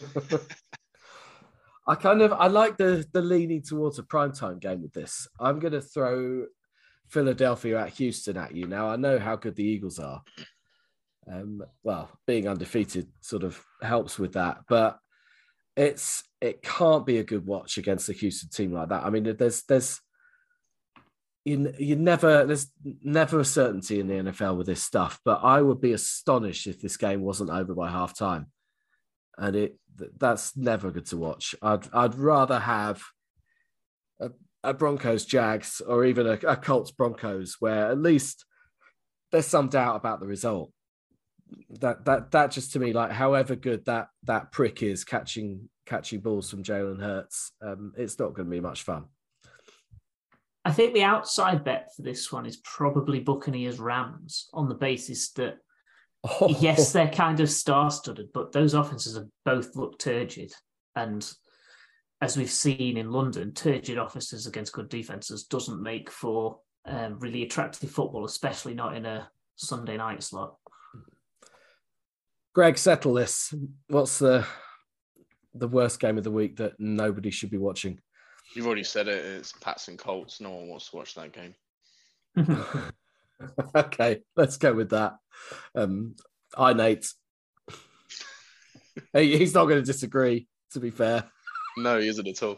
I 1.86 1.96
kind 1.96 2.22
of 2.22 2.32
I 2.32 2.48
like 2.48 2.78
the 2.78 3.06
the 3.12 3.22
leaning 3.22 3.62
towards 3.62 4.00
a 4.00 4.04
primetime 4.04 4.60
game 4.60 4.82
with 4.82 4.94
this. 4.94 5.28
I'm 5.40 5.60
going 5.60 5.74
to 5.74 5.82
throw 5.82 6.46
Philadelphia 7.10 7.82
at 7.82 7.90
Houston 7.90 8.38
at 8.38 8.56
you 8.56 8.68
now. 8.68 8.90
I 8.90 8.96
know 8.96 9.20
how 9.20 9.36
good 9.36 9.56
the 9.56 9.66
Eagles 9.66 10.00
are. 10.00 10.22
Um, 11.30 11.64
well, 11.84 12.10
being 12.26 12.48
undefeated 12.48 13.08
sort 13.22 13.44
of 13.44 13.62
helps 13.82 14.18
with 14.18 14.34
that, 14.34 14.60
but 14.68 14.98
it's 15.76 16.24
it 16.40 16.62
can't 16.62 17.06
be 17.06 17.18
a 17.18 17.24
good 17.24 17.46
watch 17.46 17.78
against 17.78 18.10
a 18.10 18.14
Houston 18.14 18.50
team 18.50 18.72
like 18.72 18.90
that. 18.90 19.04
I 19.04 19.10
mean, 19.10 19.36
there's 19.38 19.64
there's 19.64 20.00
you, 21.44 21.74
you 21.78 21.98
never 21.98 22.46
there's 22.46 22.68
never 23.04 23.42
a 23.42 23.46
certainty 23.46 24.00
in 24.00 24.08
the 24.08 24.32
NFL 24.32 24.58
with 24.58 24.68
this 24.68 24.84
stuff, 24.84 25.20
but 25.26 25.42
I 25.44 25.62
would 25.62 25.82
be 25.82 25.92
astonished 25.92 26.68
if 26.68 26.80
this 26.80 26.96
game 26.96 27.22
wasn't 27.22 27.50
over 27.50 27.74
by 27.74 27.90
half 27.92 28.18
time 28.18 28.53
and 29.38 29.56
it 29.56 29.78
that's 30.18 30.58
never 30.58 30.92
good 30.92 31.06
to 31.08 31.18
watch. 31.18 31.56
I'd 31.62 31.88
I'd 31.94 32.16
rather 32.16 32.60
have 32.60 33.04
a, 34.20 34.32
a 34.64 34.74
Broncos 34.74 35.26
Jags 35.26 35.82
or 35.82 36.06
even 36.06 36.28
a, 36.28 36.40
a 36.48 36.56
Colts 36.56 36.92
Broncos 36.92 37.58
where 37.60 37.90
at 37.90 37.98
least 37.98 38.46
there's 39.32 39.48
some 39.48 39.70
doubt 39.70 39.96
about 39.96 40.20
the 40.20 40.28
result. 40.28 40.72
That 41.82 42.06
that 42.06 42.32
that 42.32 42.52
just 42.52 42.74
to 42.74 42.80
me 42.80 42.94
like 42.94 43.12
however 43.12 43.56
good 43.56 43.86
that 43.86 44.08
that 44.24 44.52
prick 44.52 44.82
is 44.82 45.04
catching 45.04 45.70
catching 45.86 46.22
balls 46.22 46.50
from 46.50 46.64
Jalen 46.64 47.00
Hurts, 47.00 47.52
um, 47.62 47.94
it's 47.98 48.18
not 48.18 48.34
going 48.34 48.48
to 48.48 48.52
be 48.52 48.62
much 48.62 48.84
fun. 48.84 49.06
I 50.66 50.72
think 50.72 50.94
the 50.94 51.04
outside 51.04 51.64
bet 51.66 51.90
for 51.96 52.04
this 52.04 52.32
one 52.32 52.46
is 52.46 52.58
probably 52.64 53.20
Buccaneers 53.20 53.80
Rams 53.80 54.48
on 54.54 54.70
the 54.70 54.76
basis 54.76 55.32
that 55.34 55.58
yes, 56.48 56.94
they're 56.94 57.10
kind 57.10 57.40
of 57.40 57.50
star-studded, 57.50 58.30
but 58.34 58.52
those 58.52 58.74
offenses 58.74 59.16
have 59.16 59.28
both 59.46 59.76
looked 59.76 60.02
turgid. 60.02 60.54
And 60.96 61.30
as 62.22 62.38
we've 62.38 62.50
seen 62.50 62.98
in 62.98 63.12
London, 63.12 63.54
turgid 63.54 63.98
offenses 63.98 64.48
against 64.48 64.74
good 64.74 64.90
defenses 64.90 65.44
doesn't 65.44 65.82
make 65.82 66.10
for 66.10 66.60
um, 66.86 67.20
really 67.20 67.44
attractive 67.44 67.92
football, 67.92 68.26
especially 68.26 68.74
not 68.74 68.96
in 68.96 69.06
a 69.06 69.30
Sunday 69.56 69.98
night 69.98 70.24
slot. 70.24 70.56
Greg, 72.54 72.78
settle 72.78 73.14
this. 73.14 73.54
What's 73.88 74.20
the 74.20 74.46
the 75.56 75.68
worst 75.68 76.00
game 76.00 76.18
of 76.18 76.24
the 76.24 76.32
week 76.32 76.58
that 76.58 76.74
nobody 76.80 77.30
should 77.30 77.50
be 77.50 77.58
watching? 77.58 78.00
You've 78.56 78.66
already 78.66 78.84
said 78.84 79.08
it. 79.08 79.26
It's 79.26 79.54
Pats 79.54 79.88
and 79.88 79.98
Colts. 79.98 80.40
No 80.40 80.52
one 80.52 80.70
wants 80.70 80.90
to 80.90 80.96
watch 80.96 81.16
that 81.16 81.34
game. 81.34 81.56
okay, 83.76 84.22
let's 84.36 84.58
go 84.58 84.74
with 84.74 84.92
that. 84.92 85.16
Um, 85.76 86.16
I 86.58 86.74
Nate. 86.74 87.08
He- 89.14 89.38
He's 89.38 89.54
not 89.54 89.66
going 89.66 89.82
to 89.82 89.86
disagree. 89.86 90.48
To 90.72 90.80
be 90.80 90.90
fair, 90.90 91.26
No, 91.78 92.00
he 92.00 92.08
isn't 92.08 92.28
at 92.28 92.42
all. 92.42 92.58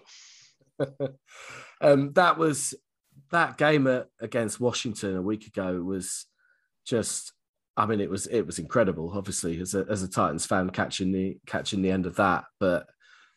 um, 1.82 2.14
that 2.14 2.38
was 2.38 2.74
that 3.32 3.58
game 3.58 3.88
at, 3.88 4.08
against 4.22 4.62
Washington 4.62 5.18
a 5.18 5.22
week 5.22 5.48
ago 5.48 5.82
was 5.82 6.26
just 6.86 7.34
I 7.78 7.86
mean, 7.86 8.00
it 8.00 8.10
was 8.10 8.28
it 8.28 8.44
was 8.46 8.58
incredible. 8.60 9.12
Obviously, 9.14 9.60
as 9.60 9.76
a 9.76 9.86
as 9.90 10.02
a 10.02 10.10
Titans 10.10 10.46
fan, 10.46 10.70
catching 10.70 11.12
the 11.12 11.38
catching 11.46 11.82
the 11.82 11.92
end 11.92 12.06
of 12.06 12.16
that, 12.16 12.46
but 12.60 12.88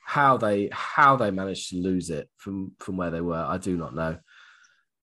how 0.05 0.37
they 0.37 0.69
how 0.73 1.17
they 1.17 1.31
managed 1.31 1.71
to 1.71 1.77
lose 1.77 2.09
it 2.11 2.29
from 2.37 2.73
from 2.79 2.97
where 2.97 3.11
they 3.11 3.21
were, 3.21 3.35
I 3.35 3.59
do 3.59 3.77
not 3.77 3.95
know. 3.97 4.19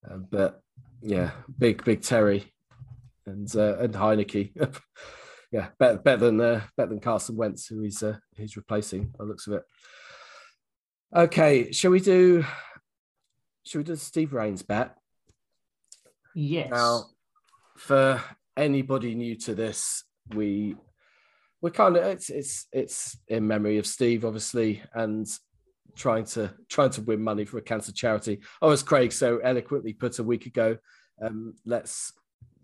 Uh, 0.10 0.18
but 0.18 0.62
yeah, 1.06 1.32
big 1.58 1.84
big 1.86 2.02
Terry 2.02 2.52
and 3.28 3.54
uh, 3.56 3.78
and 3.78 3.94
Heinicke, 3.94 4.52
yeah, 5.52 5.68
better 5.78 5.98
better 6.00 6.26
than 6.26 6.42
uh, 6.42 6.62
better 6.76 6.90
than 6.90 7.00
Carson 7.00 7.36
Wentz, 7.36 7.68
who 7.68 7.82
he's 7.82 8.02
uh, 8.02 8.18
he's 8.36 8.58
replacing. 8.58 9.06
By 9.18 9.24
the 9.24 9.26
looks 9.26 9.48
of 9.48 9.54
it. 9.54 9.64
Okay, 11.16 11.72
shall 11.72 11.92
we 11.92 12.00
do? 12.00 12.44
Shall 13.64 13.80
we 13.80 13.86
do 13.86 13.96
Steve 13.96 14.34
Rains 14.34 14.64
bet? 14.64 14.96
Yes. 16.34 16.70
Now, 16.72 17.06
for 17.78 18.22
anybody 18.58 19.14
new 19.14 19.36
to 19.36 19.54
this, 19.54 20.04
we 20.34 20.76
we're 21.62 21.70
kind 21.70 21.98
of 21.98 22.04
it's 22.04 22.30
it's 22.30 22.68
it's 22.72 23.18
in 23.28 23.48
memory 23.48 23.78
of 23.78 23.86
Steve, 23.86 24.26
obviously, 24.26 24.82
and 24.94 25.28
trying 25.96 26.26
to 26.26 26.54
trying 26.70 26.92
to 26.92 27.02
win 27.02 27.22
money 27.22 27.46
for 27.46 27.58
a 27.58 27.62
cancer 27.62 27.92
charity. 27.92 28.42
Oh, 28.62 28.72
as 28.72 28.84
Craig 28.84 29.12
so 29.12 29.38
eloquently 29.38 29.94
put 29.94 30.20
a 30.20 30.24
week 30.24 30.46
ago, 30.46 30.78
um, 31.22 31.54
let's 31.66 32.14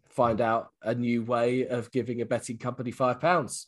find 0.10 0.42
out 0.42 0.70
a 0.82 0.94
new 0.94 1.24
way 1.24 1.68
of 1.68 1.92
giving 1.92 2.22
a 2.22 2.26
betting 2.26 2.58
company 2.58 2.92
five 2.92 3.20
pounds. 3.20 3.68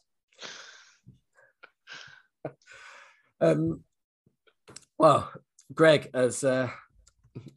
um, 3.42 3.82
well, 4.98 5.32
Greg, 5.74 6.10
as 6.14 6.44
uh, 6.44 6.70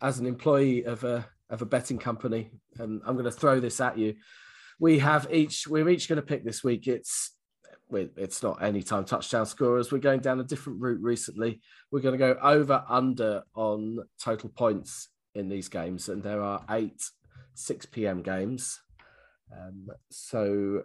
as 0.00 0.18
an 0.18 0.26
employee 0.26 0.84
of 0.84 1.04
a 1.04 1.26
of 1.50 1.62
a 1.62 1.66
betting 1.66 1.98
company, 1.98 2.50
and 2.78 3.02
I'm 3.06 3.14
going 3.14 3.24
to 3.24 3.30
throw 3.30 3.60
this 3.60 3.80
at 3.80 3.98
you 3.98 4.14
we 4.78 4.98
have 4.98 5.26
each 5.32 5.66
we're 5.66 5.88
each 5.88 6.08
going 6.08 6.16
to 6.16 6.22
pick 6.22 6.44
this 6.44 6.62
week 6.62 6.86
it's 6.86 7.35
it's 7.92 8.42
not 8.42 8.62
anytime 8.62 9.04
touchdown 9.04 9.46
scorers 9.46 9.92
we're 9.92 9.98
going 9.98 10.20
down 10.20 10.40
a 10.40 10.44
different 10.44 10.80
route 10.80 11.00
recently 11.00 11.60
we're 11.90 12.00
going 12.00 12.12
to 12.12 12.18
go 12.18 12.36
over 12.42 12.84
under 12.88 13.42
on 13.54 13.98
total 14.20 14.48
points 14.48 15.08
in 15.34 15.48
these 15.48 15.68
games 15.68 16.08
and 16.08 16.22
there 16.22 16.42
are 16.42 16.64
eight 16.70 17.02
6 17.54 17.86
p.m 17.86 18.22
games 18.22 18.80
um, 19.52 19.86
so 20.10 20.82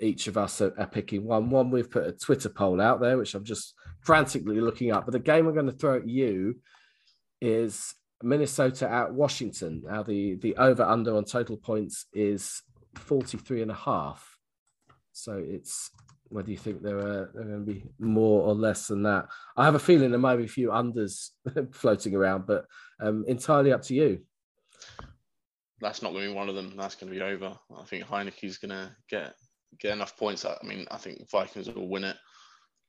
each 0.00 0.26
of 0.26 0.36
us 0.36 0.60
are, 0.60 0.74
are, 0.78 0.86
picking 0.86 1.24
one 1.24 1.50
one 1.50 1.70
we've 1.70 1.90
put 1.90 2.06
a 2.06 2.12
twitter 2.12 2.48
poll 2.48 2.80
out 2.80 3.00
there 3.00 3.16
which 3.16 3.34
i'm 3.34 3.44
just 3.44 3.74
frantically 4.00 4.60
looking 4.60 4.90
up 4.90 5.04
but 5.04 5.12
the 5.12 5.18
game 5.18 5.46
i'm 5.46 5.54
going 5.54 5.66
to 5.66 5.72
throw 5.72 5.96
at 5.96 6.08
you 6.08 6.56
is 7.40 7.94
Minnesota 8.22 8.90
at 8.90 9.12
Washington. 9.12 9.82
Now 9.84 10.02
the 10.02 10.36
the 10.36 10.56
over 10.56 10.82
under 10.82 11.16
on 11.16 11.24
total 11.24 11.56
points 11.56 12.06
is 12.12 12.62
43 12.94 13.62
and 13.62 13.70
a 13.70 13.74
half. 13.74 14.35
So 15.16 15.42
it's 15.42 15.90
whether 16.28 16.50
you 16.50 16.58
think 16.58 16.82
there 16.82 16.98
are, 16.98 17.30
there 17.32 17.42
are 17.42 17.46
going 17.46 17.64
to 17.64 17.72
be 17.72 17.84
more 17.98 18.42
or 18.42 18.54
less 18.54 18.86
than 18.86 19.02
that. 19.04 19.28
I 19.56 19.64
have 19.64 19.74
a 19.74 19.78
feeling 19.78 20.10
there 20.10 20.20
might 20.20 20.36
be 20.36 20.44
a 20.44 20.48
few 20.48 20.68
unders 20.68 21.30
floating 21.72 22.14
around, 22.14 22.46
but 22.46 22.66
um, 23.00 23.24
entirely 23.26 23.72
up 23.72 23.80
to 23.84 23.94
you. 23.94 24.20
That's 25.80 26.02
not 26.02 26.12
going 26.12 26.24
to 26.24 26.30
be 26.30 26.34
one 26.34 26.50
of 26.50 26.54
them. 26.54 26.74
That's 26.76 26.96
going 26.96 27.10
to 27.10 27.18
be 27.18 27.24
over. 27.24 27.58
I 27.78 27.84
think 27.84 28.04
Heinicke's 28.04 28.58
going 28.58 28.70
to 28.70 28.90
get 29.08 29.32
get 29.80 29.94
enough 29.94 30.18
points. 30.18 30.44
I 30.44 30.54
mean, 30.62 30.86
I 30.90 30.98
think 30.98 31.30
Vikings 31.30 31.70
will 31.70 31.88
win 31.88 32.04
it. 32.04 32.16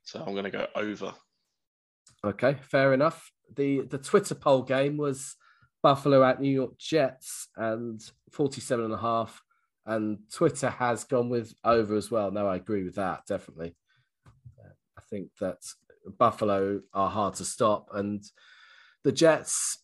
So 0.03 0.19
I'm 0.19 0.33
going 0.33 0.43
to 0.43 0.51
go 0.51 0.67
over. 0.75 1.13
Okay, 2.25 2.57
fair 2.61 2.93
enough. 2.93 3.31
The 3.55 3.83
the 3.83 3.97
Twitter 3.97 4.35
poll 4.35 4.63
game 4.63 4.97
was 4.97 5.37
Buffalo 5.81 6.25
at 6.25 6.41
New 6.41 6.51
York 6.51 6.77
Jets 6.77 7.47
and 7.55 8.01
47 8.31 8.83
and 8.83 8.93
a 8.93 8.97
half 8.97 9.41
and 9.87 10.19
Twitter 10.31 10.69
has 10.69 11.05
gone 11.05 11.29
with 11.29 11.53
over 11.63 11.95
as 11.95 12.11
well. 12.11 12.29
No, 12.29 12.47
I 12.47 12.57
agree 12.57 12.83
with 12.83 12.95
that 12.95 13.25
definitely. 13.27 13.75
I 14.97 15.01
think 15.09 15.29
that 15.39 15.57
Buffalo 16.19 16.81
are 16.93 17.09
hard 17.09 17.35
to 17.35 17.45
stop, 17.45 17.89
and 17.93 18.23
the 19.03 19.11
Jets, 19.11 19.79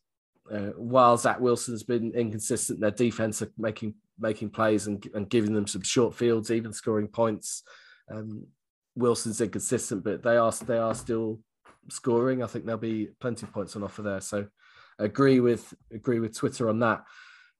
uh, 0.51 0.71
while 0.75 1.17
Zach 1.17 1.39
Wilson's 1.39 1.83
been 1.83 2.11
inconsistent, 2.13 2.81
their 2.81 2.91
defense 2.91 3.41
are 3.41 3.51
making 3.57 3.95
making 4.19 4.49
plays 4.49 4.87
and, 4.87 5.03
and 5.13 5.29
giving 5.29 5.53
them 5.53 5.67
some 5.67 5.81
short 5.81 6.13
fields, 6.13 6.51
even 6.51 6.73
scoring 6.73 7.07
points. 7.07 7.63
Um, 8.11 8.45
Wilson's 8.95 9.41
inconsistent, 9.41 10.03
but 10.03 10.21
they 10.21 10.37
are 10.37 10.51
they 10.51 10.77
are 10.77 10.95
still 10.95 11.39
scoring. 11.89 12.43
I 12.43 12.47
think 12.47 12.65
there'll 12.65 12.79
be 12.79 13.09
plenty 13.19 13.45
of 13.45 13.53
points 13.53 13.75
on 13.75 13.83
offer 13.83 14.01
there. 14.01 14.21
So 14.21 14.47
agree 14.99 15.39
with 15.39 15.73
agree 15.91 16.19
with 16.19 16.37
Twitter 16.37 16.69
on 16.69 16.79
that. 16.79 17.03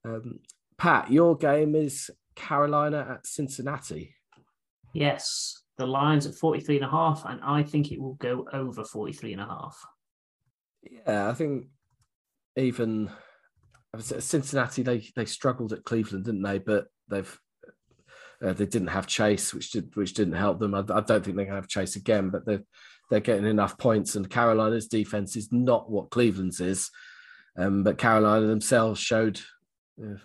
Um, 0.05 0.39
Pat, 0.77 1.11
your 1.11 1.37
game 1.37 1.75
is 1.75 2.11
Carolina 2.35 3.07
at 3.09 3.27
Cincinnati. 3.27 4.15
Yes, 4.93 5.63
the 5.77 5.87
line's 5.87 6.25
at 6.27 6.35
43 6.35 6.77
and 6.77 6.85
a 6.85 6.89
half, 6.89 7.25
and 7.25 7.39
I 7.43 7.63
think 7.63 7.91
it 7.91 7.99
will 7.99 8.15
go 8.15 8.47
over 8.53 8.83
43 8.83 9.33
and 9.33 9.41
a 9.41 9.45
half. 9.45 9.83
Yeah, 10.83 11.29
I 11.29 11.33
think 11.33 11.67
even 12.55 13.09
Cincinnati 13.99 14.83
they 14.83 15.07
they 15.15 15.25
struggled 15.25 15.73
at 15.73 15.83
Cleveland, 15.83 16.25
didn't 16.25 16.41
they? 16.41 16.59
But 16.59 16.87
they've 17.07 17.39
uh, 18.43 18.53
they 18.53 18.65
didn't 18.65 18.89
have 18.89 19.07
Chase, 19.07 19.53
which 19.53 19.71
did 19.71 19.95
which 19.95 20.13
didn't 20.13 20.33
help 20.33 20.59
them. 20.59 20.75
I, 20.75 20.79
I 20.79 21.01
don't 21.01 21.23
think 21.23 21.35
they're 21.35 21.45
going 21.45 21.49
to 21.49 21.55
have 21.55 21.67
Chase 21.67 21.95
again, 21.95 22.29
but 22.29 22.45
they're 22.45 22.63
they're 23.09 23.19
getting 23.19 23.45
enough 23.45 23.77
points. 23.77 24.15
And 24.15 24.29
Carolina's 24.29 24.87
defense 24.87 25.35
is 25.35 25.51
not 25.51 25.89
what 25.89 26.09
Cleveland's 26.09 26.59
is, 26.59 26.89
um, 27.57 27.83
but 27.83 27.97
Carolina 27.97 28.47
themselves 28.47 28.99
showed 28.99 29.39
uh, 30.01 30.15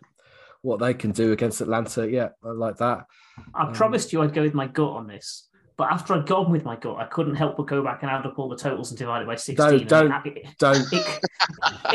what 0.62 0.80
they 0.80 0.94
can 0.94 1.12
do 1.12 1.32
against 1.32 1.60
Atlanta. 1.60 2.08
Yeah, 2.08 2.30
I 2.44 2.50
like 2.50 2.76
that. 2.78 3.06
I 3.54 3.64
um, 3.64 3.72
promised 3.72 4.12
you 4.12 4.22
I'd 4.22 4.34
go 4.34 4.42
with 4.42 4.54
my 4.54 4.66
gut 4.66 4.90
on 4.90 5.06
this, 5.06 5.48
but 5.76 5.92
after 5.92 6.14
I'd 6.14 6.26
gone 6.26 6.50
with 6.50 6.64
my 6.64 6.76
gut, 6.76 6.96
I 6.98 7.04
couldn't 7.04 7.36
help 7.36 7.56
but 7.56 7.66
go 7.66 7.82
back 7.82 8.02
and 8.02 8.10
add 8.10 8.26
up 8.26 8.38
all 8.38 8.48
the 8.48 8.56
totals 8.56 8.90
and 8.90 8.98
divide 8.98 9.22
it 9.22 9.26
by 9.26 9.36
16. 9.36 9.56
Don't, 9.56 9.88
don't, 9.88 10.26
it, 10.26 10.46
don't. 10.58 10.92
It, 10.92 11.20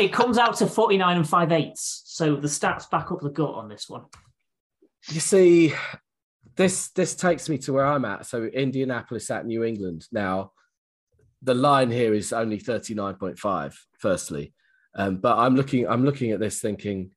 it 0.00 0.12
comes 0.12 0.38
out 0.38 0.56
to 0.56 0.66
49 0.66 1.16
and 1.16 1.28
5 1.28 1.52
eighths. 1.52 2.02
So 2.06 2.36
the 2.36 2.48
stats 2.48 2.88
back 2.90 3.12
up 3.12 3.20
the 3.20 3.30
gut 3.30 3.54
on 3.54 3.68
this 3.68 3.88
one. 3.88 4.04
You 5.10 5.20
see, 5.20 5.74
this 6.56 6.88
this 6.90 7.14
takes 7.14 7.48
me 7.48 7.58
to 7.58 7.72
where 7.72 7.86
I'm 7.86 8.04
at. 8.04 8.26
So 8.26 8.44
Indianapolis 8.44 9.30
at 9.30 9.44
New 9.44 9.64
England. 9.64 10.06
Now, 10.10 10.52
the 11.42 11.54
line 11.54 11.90
here 11.90 12.14
is 12.14 12.32
only 12.32 12.58
39.5, 12.58 13.76
firstly. 13.98 14.54
Um, 14.94 15.16
but 15.16 15.36
I'm 15.36 15.56
looking, 15.56 15.86
I'm 15.86 16.04
looking 16.04 16.30
at 16.30 16.40
this 16.40 16.60
thinking, 16.60 17.10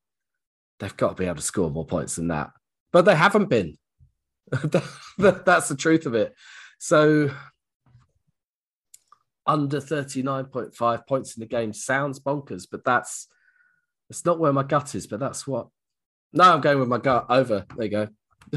they've 0.80 0.98
got 0.98 1.10
to 1.10 1.16
be 1.16 1.26
able 1.26 1.36
to 1.36 1.42
score 1.42 1.70
more 1.70 1.86
points 1.86 2.16
than 2.16 2.28
that. 2.30 2.52
But 2.92 3.06
they 3.06 3.16
haven't 3.16 3.50
been. 3.50 3.78
That's 5.18 5.68
the 5.68 5.76
truth 5.78 6.06
of 6.06 6.16
it. 6.16 6.34
So 6.80 7.32
under 9.46 9.80
39.5 9.80 11.08
points 11.08 11.36
in 11.36 11.42
the 11.42 11.48
game 11.48 11.74
sounds 11.74 12.20
bonkers, 12.20 12.68
but 12.70 12.84
that's 12.84 13.28
it's 14.10 14.26
not 14.26 14.40
where 14.40 14.54
my 14.54 14.64
gut 14.64 14.94
is, 14.94 15.08
but 15.08 15.20
that's 15.20 15.48
what 15.48 15.68
no, 16.34 16.54
I'm 16.54 16.62
going 16.62 16.80
with 16.80 16.90
my 16.90 16.98
gut 16.98 17.26
over. 17.30 17.66
There 17.76 17.86
you 17.86 17.92
go. 17.92 18.08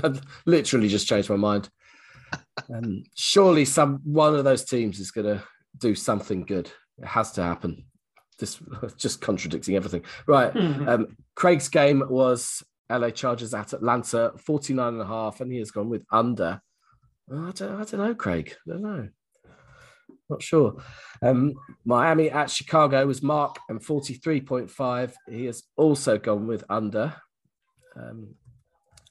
I've 0.02 0.20
literally 0.46 0.88
just 0.88 1.06
changed 1.06 1.30
my 1.30 1.36
mind. 1.36 1.70
Um, 2.72 3.04
surely 3.16 3.64
some 3.64 4.00
one 4.04 4.34
of 4.34 4.44
those 4.44 4.64
teams 4.64 4.98
is 4.98 5.12
gonna 5.12 5.42
do 5.78 5.94
something 5.94 6.44
good. 6.44 6.70
It 6.98 7.06
has 7.06 7.32
to 7.32 7.42
happen 7.42 7.84
this 8.40 8.60
just 8.96 9.20
contradicting 9.20 9.76
everything. 9.76 10.02
Right. 10.26 10.52
Mm-hmm. 10.52 10.88
Um, 10.88 11.16
Craig's 11.34 11.68
game 11.68 12.02
was 12.08 12.62
LA 12.90 13.10
Chargers 13.10 13.54
at 13.54 13.72
Atlanta, 13.72 14.32
49 14.38 14.94
and 14.94 15.02
a 15.02 15.06
half, 15.06 15.40
and 15.40 15.52
he 15.52 15.58
has 15.58 15.70
gone 15.70 15.88
with 15.88 16.04
under. 16.10 16.60
Oh, 17.30 17.48
I, 17.48 17.52
don't, 17.52 17.80
I 17.80 17.84
don't 17.84 17.98
know, 17.98 18.14
Craig. 18.14 18.56
I 18.66 18.72
don't 18.72 18.82
know. 18.82 19.08
Not 20.28 20.42
sure. 20.42 20.82
Um, 21.22 21.54
Miami 21.84 22.30
at 22.30 22.50
Chicago 22.50 23.06
was 23.06 23.22
Mark 23.22 23.58
and 23.68 23.80
43.5. 23.80 25.12
He 25.28 25.46
has 25.46 25.62
also 25.76 26.18
gone 26.18 26.46
with 26.46 26.64
under. 26.68 27.14
Um, 27.96 28.34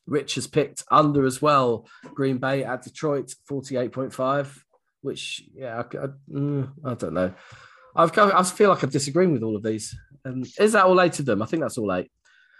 Rich 0.08 0.36
has 0.36 0.48
picked 0.48 0.84
under 0.90 1.26
as 1.26 1.42
well. 1.42 1.88
Green 2.16 2.38
Bay 2.38 2.64
at 2.64 2.82
Detroit, 2.82 3.34
48.5, 3.50 4.60
which, 5.02 5.44
yeah, 5.54 5.78
I, 5.78 5.98
I, 5.98 6.08
mm, 6.32 6.72
I 6.84 6.94
don't 6.96 7.14
know. 7.14 7.34
I've 7.96 8.14
got, 8.14 8.34
I 8.34 8.44
feel 8.44 8.70
like 8.70 8.84
I'm 8.84 8.90
disagreeing 8.90 9.34
with 9.34 9.44
all 9.44 9.56
of 9.56 9.64
these. 9.64 9.96
Um, 10.26 10.44
is 10.60 10.74
that 10.74 10.86
all 10.86 11.02
eight 11.02 11.20
of 11.20 11.26
them? 11.26 11.42
I 11.42 11.46
think 11.46 11.62
that's 11.62 11.78
all 11.78 11.94
eight. 11.94 12.12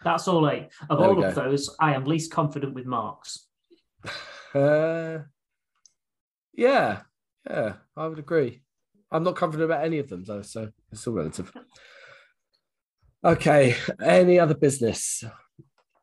That's 0.04 0.28
all 0.28 0.50
eight. 0.50 0.70
Of 0.90 1.00
there 1.00 1.10
all 1.10 1.24
of 1.24 1.36
those, 1.36 1.76
I 1.80 1.94
am 1.94 2.06
least 2.06 2.32
confident 2.32 2.74
with 2.74 2.86
Marks. 2.86 3.48
Uh, 4.56 5.20
yeah, 6.56 7.02
yeah, 7.48 7.74
I 7.96 8.08
would 8.08 8.18
agree. 8.18 8.64
I'm 9.12 9.22
not 9.22 9.36
confident 9.36 9.70
about 9.70 9.86
any 9.86 10.00
of 10.00 10.10
them 10.10 10.24
though, 10.24 10.42
so 10.42 10.72
it's 10.92 11.06
all 11.06 11.14
relative. 11.14 11.52
Okay, 13.24 13.76
any 14.04 14.40
other 14.40 14.56
business? 14.56 15.24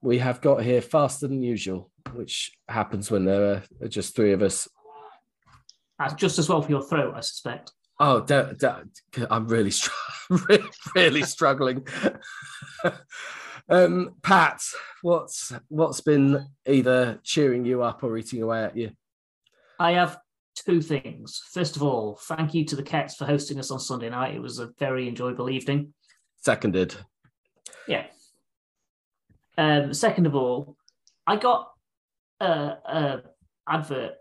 We 0.00 0.18
have 0.18 0.40
got 0.40 0.62
here 0.62 0.80
faster 0.80 1.26
than 1.26 1.42
usual, 1.42 1.90
which 2.12 2.52
happens 2.68 3.10
when 3.10 3.24
there 3.24 3.64
are 3.82 3.88
just 3.88 4.14
three 4.14 4.32
of 4.32 4.42
us. 4.42 4.68
That's 5.98 6.14
just 6.14 6.38
as 6.38 6.48
well 6.48 6.62
for 6.62 6.70
your 6.70 6.82
throat, 6.82 7.14
I 7.16 7.20
suspect. 7.20 7.72
Oh, 7.98 8.26
I'm 9.30 9.48
really, 9.48 9.72
really 10.94 11.22
struggling. 11.22 11.86
Um, 13.68 14.14
Pat, 14.22 14.62
what's 15.02 15.52
what's 15.68 16.00
been 16.00 16.46
either 16.66 17.18
cheering 17.24 17.64
you 17.64 17.82
up 17.82 18.04
or 18.04 18.16
eating 18.16 18.42
away 18.42 18.64
at 18.64 18.76
you? 18.76 18.92
I 19.78 19.92
have 19.92 20.18
two 20.54 20.80
things. 20.80 21.42
First 21.52 21.76
of 21.76 21.82
all, 21.82 22.18
thank 22.22 22.54
you 22.54 22.64
to 22.64 22.76
the 22.76 22.82
Cats 22.82 23.16
for 23.16 23.24
hosting 23.24 23.58
us 23.58 23.70
on 23.70 23.80
Sunday 23.80 24.08
night. 24.08 24.34
It 24.34 24.42
was 24.42 24.58
a 24.58 24.70
very 24.78 25.08
enjoyable 25.08 25.50
evening. 25.50 25.92
Seconded. 26.42 26.94
Yeah. 27.88 28.06
Um, 29.58 29.92
second 29.92 30.26
of 30.26 30.34
all, 30.34 30.76
I 31.26 31.36
got 31.36 31.70
a, 32.40 32.46
a 32.46 33.22
advert 33.68 34.14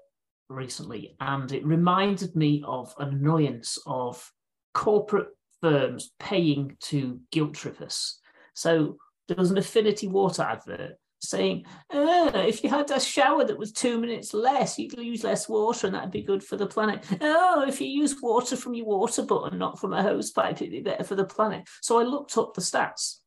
recently, 0.49 1.15
and 1.19 1.51
it 1.51 1.65
reminded 1.65 2.35
me 2.35 2.63
of 2.65 2.93
an 2.99 3.09
annoyance 3.09 3.77
of 3.85 4.31
corporate 4.73 5.29
firms 5.61 6.11
paying 6.19 6.77
to 6.79 7.19
guilt 7.31 7.53
trip 7.53 7.81
us. 7.81 8.19
So 8.53 8.97
there 9.27 9.37
was 9.37 9.51
an 9.51 9.57
Affinity 9.57 10.07
Water 10.07 10.43
advert 10.43 10.93
saying, 11.19 11.65
"Ah, 11.91 12.41
if 12.41 12.63
you 12.63 12.69
had 12.69 12.89
a 12.91 12.99
shower 12.99 13.43
that 13.45 13.57
was 13.57 13.71
two 13.71 13.99
minutes 13.99 14.31
less, 14.33 14.77
you'd 14.77 14.93
use 14.97 15.23
less 15.23 15.49
water, 15.49 15.87
and 15.87 15.95
that'd 15.95 16.11
be 16.11 16.21
good 16.21 16.43
for 16.43 16.57
the 16.57 16.67
planet. 16.67 17.03
Oh, 17.21 17.65
if 17.67 17.81
you 17.81 17.87
use 17.87 18.21
water 18.21 18.55
from 18.55 18.75
your 18.75 18.85
water 18.85 19.23
button, 19.23 19.57
not 19.57 19.79
from 19.79 19.93
a 19.93 20.03
hose 20.03 20.29
pipe, 20.31 20.61
it'd 20.61 20.71
be 20.71 20.81
better 20.81 21.03
for 21.03 21.15
the 21.15 21.25
planet. 21.25 21.67
So 21.81 21.99
I 21.99 22.03
looked 22.03 22.37
up 22.37 22.53
the 22.53 22.61
stats. 22.61 23.21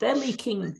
They're 0.00 0.16
leaking 0.16 0.74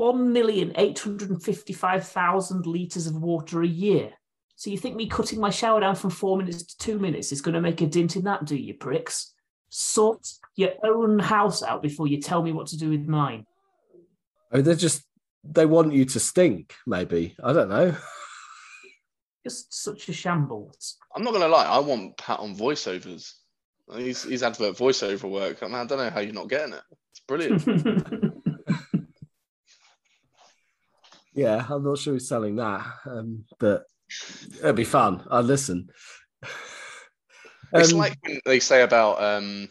1,855,000 0.00 2.66
litres 2.66 3.06
of 3.06 3.20
water 3.20 3.62
a 3.62 3.66
year. 3.66 4.12
So 4.56 4.70
you 4.70 4.78
think 4.78 4.96
me 4.96 5.08
cutting 5.08 5.40
my 5.40 5.50
shower 5.50 5.80
down 5.80 5.96
from 5.96 6.10
four 6.10 6.36
minutes 6.36 6.62
to 6.62 6.78
two 6.78 6.98
minutes 6.98 7.32
is 7.32 7.40
going 7.40 7.54
to 7.54 7.60
make 7.60 7.80
a 7.80 7.86
dint 7.86 8.16
in 8.16 8.24
that, 8.24 8.44
do 8.44 8.56
you, 8.56 8.74
pricks? 8.74 9.34
Sort 9.68 10.26
your 10.54 10.70
own 10.84 11.18
house 11.18 11.62
out 11.62 11.82
before 11.82 12.06
you 12.06 12.20
tell 12.20 12.42
me 12.42 12.52
what 12.52 12.68
to 12.68 12.78
do 12.78 12.90
with 12.90 13.06
mine. 13.06 13.44
Oh, 14.52 14.62
they're 14.62 14.76
just 14.76 15.02
they 15.42 15.66
want 15.66 15.92
you 15.92 16.04
to 16.04 16.20
stink. 16.20 16.74
Maybe 16.86 17.34
I 17.42 17.52
don't 17.52 17.68
know. 17.68 17.96
Just 19.44 19.74
such 19.74 20.08
a 20.08 20.12
shambles. 20.12 20.96
I'm 21.14 21.24
not 21.24 21.32
gonna 21.32 21.48
lie. 21.48 21.64
I 21.64 21.80
want 21.80 22.16
Pat 22.16 22.38
on 22.38 22.54
voiceovers. 22.54 23.32
He's 23.96 24.22
he's 24.22 24.44
advert 24.44 24.76
voiceover 24.76 25.28
work. 25.28 25.62
I, 25.62 25.66
mean, 25.66 25.74
I 25.74 25.84
don't 25.84 25.98
know 25.98 26.08
how 26.08 26.20
you're 26.20 26.32
not 26.32 26.48
getting 26.48 26.74
it. 26.74 26.82
It's 27.10 27.20
brilliant. 27.26 28.34
Yeah, 31.34 31.66
I'm 31.68 31.82
not 31.82 31.98
sure 31.98 32.12
he's 32.12 32.28
selling 32.28 32.56
that, 32.56 32.86
um, 33.06 33.44
but 33.58 33.84
it'll 34.58 34.72
be 34.72 34.84
fun. 34.84 35.26
I'll 35.30 35.42
listen. 35.42 35.90
It's 37.72 37.92
Um, 37.92 37.98
like 37.98 38.16
when 38.22 38.40
they 38.44 38.60
say 38.60 38.82
about 38.82 39.22
um, 39.22 39.68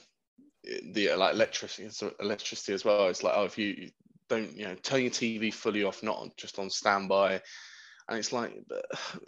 the 0.91 1.15
like 1.15 1.34
electricity, 1.34 1.89
so 1.89 2.11
electricity 2.19 2.73
as 2.73 2.84
well. 2.84 3.07
It's 3.07 3.23
like 3.23 3.34
oh, 3.36 3.45
if 3.45 3.57
you 3.57 3.89
don't, 4.29 4.55
you 4.57 4.65
know, 4.65 4.75
turn 4.75 5.01
your 5.01 5.11
TV 5.11 5.53
fully 5.53 5.84
off, 5.84 6.03
not 6.03 6.17
on, 6.17 6.31
just 6.38 6.59
on 6.59 6.69
standby, 6.69 7.41
and 8.09 8.17
it's 8.17 8.34
like 8.34 8.53
but 8.67 8.86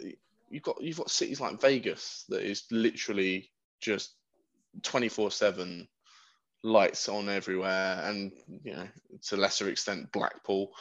you've 0.50 0.62
got 0.62 0.76
you've 0.80 0.98
got 0.98 1.10
cities 1.10 1.40
like 1.40 1.60
Vegas 1.60 2.24
that 2.28 2.42
is 2.42 2.64
literally 2.70 3.50
just 3.80 4.14
twenty 4.82 5.08
four 5.08 5.30
seven 5.30 5.88
lights 6.62 7.08
on 7.08 7.28
everywhere, 7.28 8.00
and 8.04 8.32
you 8.64 8.74
know, 8.74 8.88
to 9.22 9.36
a 9.36 9.38
lesser 9.38 9.68
extent 9.68 10.10
Blackpool, 10.12 10.72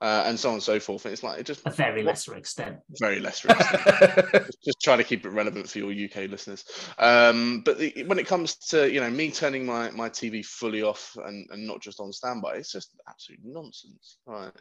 uh, 0.00 0.24
and 0.26 0.38
so 0.38 0.48
on 0.48 0.54
and 0.54 0.62
so 0.62 0.80
forth. 0.80 1.04
And 1.04 1.12
it's 1.12 1.22
like 1.22 1.40
it 1.40 1.46
just 1.46 1.66
a 1.66 1.70
very 1.70 2.04
what- 2.04 2.12
lesser 2.12 2.34
extent. 2.34 2.78
very 3.00 3.20
lesser 3.20 3.48
extent. 3.50 4.50
just 4.64 4.80
try 4.80 4.96
to 4.96 5.04
keep 5.04 5.24
it 5.24 5.30
relevant 5.30 5.68
for 5.68 5.78
your 5.78 5.92
UK 5.92 6.30
listeners. 6.30 6.64
Um, 6.98 7.62
but 7.64 7.78
the, 7.78 8.04
when 8.06 8.18
it 8.18 8.26
comes 8.26 8.56
to 8.68 8.90
you 8.90 9.00
know 9.00 9.10
me 9.10 9.30
turning 9.30 9.66
my, 9.66 9.90
my 9.90 10.08
TV 10.08 10.44
fully 10.44 10.82
off 10.82 11.16
and, 11.24 11.48
and 11.50 11.66
not 11.66 11.80
just 11.80 12.00
on 12.00 12.12
standby, 12.12 12.54
it's 12.54 12.72
just 12.72 12.90
absolute 13.08 13.40
nonsense. 13.44 14.18
Right? 14.26 14.52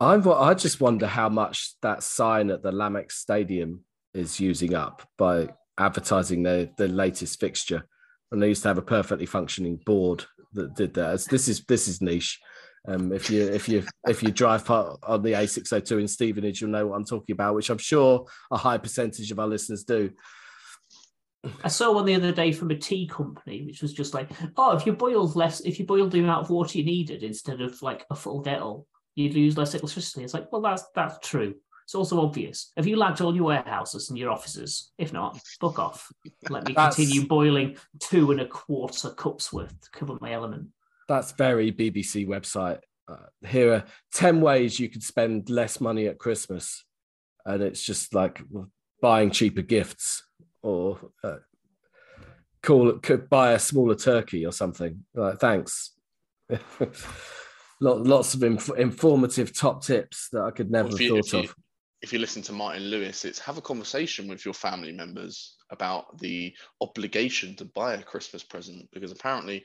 I'm, 0.00 0.26
I 0.28 0.54
just 0.54 0.80
wonder 0.80 1.06
how 1.06 1.28
much 1.28 1.74
that 1.82 2.02
sign 2.02 2.50
at 2.50 2.62
the 2.62 2.72
Lamex 2.72 3.12
Stadium 3.12 3.84
is 4.14 4.40
using 4.40 4.74
up 4.74 5.02
by 5.18 5.48
advertising 5.78 6.42
their 6.42 6.70
the 6.76 6.88
latest 6.88 7.40
fixture. 7.40 7.86
And 8.34 8.42
they 8.42 8.48
used 8.48 8.62
to 8.62 8.68
have 8.68 8.78
a 8.78 8.82
perfectly 8.82 9.26
functioning 9.26 9.76
board 9.86 10.24
that 10.52 10.74
did 10.74 10.94
that. 10.94 11.14
It's- 11.14 11.26
This 11.26 11.48
is 11.48 11.64
this 11.64 11.88
is 11.88 12.02
niche. 12.02 12.40
Um, 12.86 13.12
if 13.12 13.30
you 13.30 13.42
if 13.48 13.66
you 13.68 13.82
if 14.06 14.22
you 14.22 14.30
drive 14.30 14.66
part 14.66 14.98
on 15.04 15.22
the 15.22 15.32
A602 15.32 16.00
in 16.00 16.06
Stevenage, 16.08 16.60
you'll 16.60 16.70
know 16.70 16.86
what 16.88 16.96
I'm 16.96 17.04
talking 17.06 17.32
about, 17.32 17.54
which 17.54 17.70
I'm 17.70 17.78
sure 17.78 18.26
a 18.50 18.58
high 18.58 18.76
percentage 18.76 19.30
of 19.30 19.38
our 19.38 19.46
listeners 19.46 19.84
do. 19.84 20.10
I 21.62 21.68
saw 21.68 21.92
one 21.92 22.06
the 22.06 22.14
other 22.14 22.32
day 22.32 22.52
from 22.52 22.70
a 22.70 22.76
tea 22.76 23.06
company, 23.06 23.64
which 23.66 23.82
was 23.82 23.92
just 23.92 24.14
like, 24.14 24.30
oh, 24.56 24.76
if 24.76 24.86
you 24.86 24.92
boiled 24.94 25.36
less, 25.36 25.60
if 25.60 25.78
you 25.78 25.84
boiled 25.86 26.10
the 26.10 26.20
amount 26.20 26.42
of 26.44 26.50
water 26.50 26.78
you 26.78 26.84
needed 26.84 27.22
instead 27.22 27.60
of 27.60 27.80
like 27.82 28.04
a 28.10 28.14
full 28.14 28.40
kettle, 28.42 28.86
you'd 29.14 29.34
use 29.34 29.56
less 29.56 29.74
electricity. 29.74 30.24
It's 30.24 30.34
like, 30.34 30.50
well, 30.52 30.62
that's 30.62 30.84
that's 30.94 31.26
true. 31.26 31.54
It's 31.84 31.94
also 31.94 32.20
obvious. 32.20 32.72
Have 32.76 32.86
you 32.86 32.96
lagged 32.96 33.20
all 33.20 33.34
your 33.36 33.44
warehouses 33.44 34.08
and 34.08 34.18
your 34.18 34.30
offices? 34.30 34.92
If 34.98 35.12
not, 35.12 35.38
fuck 35.60 35.78
off. 35.78 36.10
Let 36.48 36.66
me 36.66 36.72
That's- 36.72 36.96
continue 36.96 37.26
boiling 37.26 37.76
two 38.00 38.30
and 38.30 38.40
a 38.40 38.46
quarter 38.46 39.10
cups 39.10 39.52
worth 39.52 39.78
to 39.82 39.90
cover 39.90 40.16
my 40.20 40.32
element. 40.32 40.68
That's 41.08 41.32
very 41.32 41.70
BBC 41.70 42.26
website. 42.26 42.80
Uh, 43.06 43.26
here 43.46 43.74
are 43.74 43.84
10 44.14 44.40
ways 44.40 44.80
you 44.80 44.88
could 44.88 45.02
spend 45.02 45.50
less 45.50 45.78
money 45.78 46.06
at 46.06 46.18
Christmas. 46.18 46.84
And 47.44 47.62
it's 47.62 47.82
just 47.82 48.14
like 48.14 48.42
buying 49.02 49.30
cheaper 49.30 49.60
gifts 49.60 50.22
or 50.62 50.98
uh, 51.22 51.36
call 52.62 52.90
could 52.94 53.28
buy 53.28 53.52
a 53.52 53.58
smaller 53.58 53.94
turkey 53.94 54.46
or 54.46 54.52
something. 54.52 55.04
Like, 55.14 55.38
thanks. 55.38 55.92
Lots 57.80 58.32
of 58.32 58.42
inf- 58.42 58.78
informative 58.78 59.54
top 59.54 59.84
tips 59.84 60.28
that 60.32 60.40
I 60.42 60.50
could 60.52 60.70
never 60.70 60.88
If 60.88 60.92
have 60.94 61.00
you, 61.02 61.08
thought 61.10 61.26
if, 61.26 61.32
you, 61.34 61.38
of. 61.40 61.54
If 62.04 62.12
you 62.12 62.18
listen 62.18 62.42
to 62.42 62.52
Martin 62.52 62.82
Lewis, 62.82 63.24
it's 63.24 63.38
have 63.38 63.56
a 63.56 63.62
conversation 63.62 64.28
with 64.28 64.44
your 64.44 64.52
family 64.52 64.92
members 64.92 65.56
about 65.70 66.18
the 66.18 66.54
obligation 66.82 67.56
to 67.56 67.64
buy 67.64 67.94
a 67.94 68.02
Christmas 68.02 68.42
present 68.42 68.86
because 68.92 69.10
apparently 69.10 69.64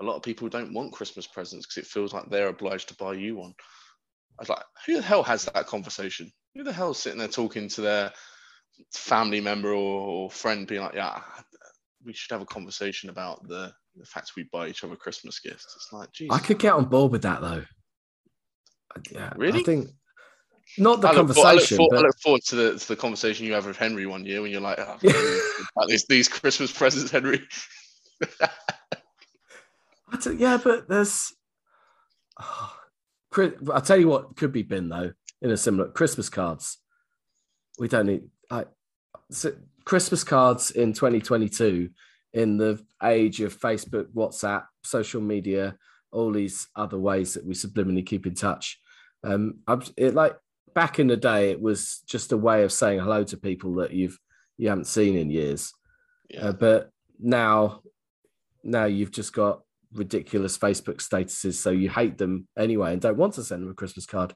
a 0.00 0.04
lot 0.04 0.16
of 0.16 0.22
people 0.22 0.48
don't 0.48 0.72
want 0.72 0.94
Christmas 0.94 1.26
presents 1.26 1.66
because 1.66 1.84
it 1.84 1.86
feels 1.86 2.14
like 2.14 2.30
they're 2.30 2.48
obliged 2.48 2.88
to 2.88 2.96
buy 2.96 3.12
you 3.12 3.36
one. 3.36 3.52
I 4.38 4.42
was 4.42 4.48
like, 4.48 4.62
who 4.86 4.96
the 4.96 5.02
hell 5.02 5.22
has 5.24 5.44
that 5.44 5.66
conversation? 5.66 6.32
Who 6.54 6.64
the 6.64 6.72
hell's 6.72 6.98
sitting 6.98 7.18
there 7.18 7.28
talking 7.28 7.68
to 7.68 7.82
their 7.82 8.12
family 8.94 9.42
member 9.42 9.68
or, 9.68 10.08
or 10.08 10.30
friend, 10.30 10.66
being 10.66 10.80
like, 10.80 10.94
yeah, 10.94 11.20
we 12.02 12.14
should 12.14 12.32
have 12.32 12.40
a 12.40 12.46
conversation 12.46 13.10
about 13.10 13.46
the, 13.46 13.70
the 13.94 14.06
fact 14.06 14.32
we 14.38 14.48
buy 14.50 14.68
each 14.68 14.84
other 14.84 14.96
Christmas 14.96 15.38
gifts. 15.38 15.66
It's 15.76 15.92
like, 15.92 16.10
geez. 16.12 16.30
I 16.32 16.38
could 16.38 16.58
get 16.58 16.72
on 16.72 16.86
board 16.86 17.12
with 17.12 17.22
that 17.22 17.42
though. 17.42 17.64
Yeah, 19.12 19.34
Really? 19.36 19.60
I 19.60 19.64
think 19.64 19.90
not 20.78 21.00
the 21.00 21.08
I 21.08 21.12
look, 21.12 21.32
for- 21.34 21.46
I 21.46 21.52
look 21.52 21.60
conversation, 21.60 21.76
for- 21.76 21.96
I 21.96 22.00
look 22.00 22.18
forward 22.20 22.42
to 22.46 22.56
the, 22.56 22.78
to 22.78 22.88
the 22.88 22.96
conversation 22.96 23.46
you 23.46 23.52
have 23.52 23.66
with 23.66 23.76
Henry 23.76 24.06
one 24.06 24.24
year 24.24 24.42
when 24.42 24.50
you're 24.50 24.60
like, 24.60 24.78
oh, 24.78 24.98
these, 25.88 26.04
these 26.06 26.28
Christmas 26.28 26.72
presents, 26.72 27.10
Henry. 27.10 27.40
I 28.40 30.30
yeah, 30.36 30.58
but 30.62 30.88
there's. 30.88 31.32
Oh, 32.40 32.76
I'll 33.72 33.80
tell 33.80 33.98
you 33.98 34.08
what 34.08 34.36
could 34.36 34.52
be 34.52 34.62
bin 34.62 34.88
though 34.88 35.12
in 35.42 35.50
a 35.50 35.56
similar 35.56 35.88
Christmas 35.88 36.28
cards. 36.28 36.78
We 37.78 37.88
don't 37.88 38.06
need 38.06 38.22
like 38.50 38.68
so 39.30 39.52
Christmas 39.84 40.22
cards 40.24 40.70
in 40.70 40.92
2022 40.92 41.90
in 42.32 42.56
the 42.56 42.84
age 43.02 43.40
of 43.40 43.58
Facebook, 43.58 44.06
WhatsApp, 44.14 44.64
social 44.82 45.20
media, 45.20 45.76
all 46.12 46.32
these 46.32 46.68
other 46.76 46.98
ways 46.98 47.34
that 47.34 47.44
we 47.44 47.54
subliminally 47.54 48.04
keep 48.04 48.26
in 48.26 48.34
touch. 48.34 48.78
Um, 49.22 49.60
I'm, 49.66 49.82
it 49.96 50.14
like 50.14 50.36
back 50.74 50.98
in 50.98 51.06
the 51.06 51.16
day, 51.16 51.50
it 51.50 51.60
was 51.60 52.02
just 52.06 52.32
a 52.32 52.36
way 52.36 52.64
of 52.64 52.72
saying 52.72 53.00
hello 53.00 53.24
to 53.24 53.36
people 53.36 53.76
that 53.76 53.92
you've 53.92 54.18
you 54.56 54.68
haven't 54.68 54.86
seen 54.86 55.16
in 55.16 55.30
years. 55.30 55.72
Yeah. 56.30 56.48
Uh, 56.48 56.52
but 56.52 56.90
now, 57.18 57.80
now 58.62 58.84
you've 58.84 59.10
just 59.10 59.32
got 59.32 59.62
ridiculous 59.92 60.58
Facebook 60.58 60.96
statuses, 60.96 61.54
so 61.54 61.70
you 61.70 61.88
hate 61.88 62.18
them 62.18 62.48
anyway 62.58 62.92
and 62.92 63.02
don't 63.02 63.16
want 63.16 63.34
to 63.34 63.44
send 63.44 63.62
them 63.62 63.70
a 63.70 63.74
Christmas 63.74 64.06
card. 64.06 64.34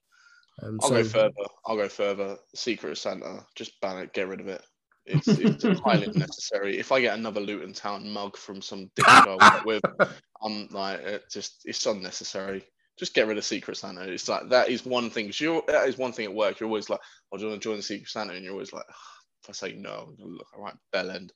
Um, 0.62 0.78
I'll 0.82 0.88
so 0.88 0.94
go 0.94 1.04
further. 1.04 1.48
I'll 1.66 1.76
go 1.76 1.88
further. 1.88 2.36
Secret 2.54 2.90
of 2.90 2.98
Santa, 2.98 3.46
just 3.54 3.80
ban 3.80 3.98
it, 3.98 4.12
get 4.12 4.28
rid 4.28 4.40
of 4.40 4.48
it. 4.48 4.62
It's, 5.06 5.28
it's 5.28 5.80
highly 5.80 6.06
unnecessary. 6.14 6.78
If 6.78 6.92
I 6.92 7.00
get 7.00 7.18
another 7.18 7.40
Luton 7.40 7.72
Town 7.72 8.08
mug 8.08 8.36
from 8.36 8.60
some 8.60 8.90
dickhead 8.96 9.38
I 9.40 9.54
work 9.54 9.64
with, 9.64 9.82
I'm 10.42 10.68
like, 10.70 11.00
it 11.00 11.24
just 11.30 11.62
it's 11.64 11.86
unnecessary. 11.86 12.64
Just 12.98 13.14
get 13.14 13.26
rid 13.26 13.38
of 13.38 13.44
Secret 13.44 13.76
Santa. 13.76 14.02
It's 14.02 14.28
like 14.28 14.48
that 14.48 14.68
is 14.68 14.84
one 14.84 15.10
thing. 15.10 15.32
you're, 15.34 15.62
that 15.68 15.88
is 15.88 15.98
one 15.98 16.12
thing 16.12 16.24
at 16.24 16.34
work. 16.34 16.58
You're 16.58 16.68
always 16.68 16.90
like, 16.90 17.00
"Oh, 17.30 17.36
do 17.36 17.44
you 17.44 17.50
want 17.50 17.62
to 17.62 17.68
join 17.68 17.76
the 17.76 17.82
Secret 17.82 18.08
Santa?" 18.08 18.34
And 18.34 18.44
you're 18.44 18.52
always 18.52 18.72
like, 18.72 18.84
ah, 18.88 19.20
"If 19.42 19.50
I 19.50 19.52
say 19.52 19.72
no, 19.74 20.14
I'm 20.20 20.32
look 20.32 20.46
all 20.56 20.64
right, 20.64 20.74
bell 20.92 21.10
end." 21.10 21.32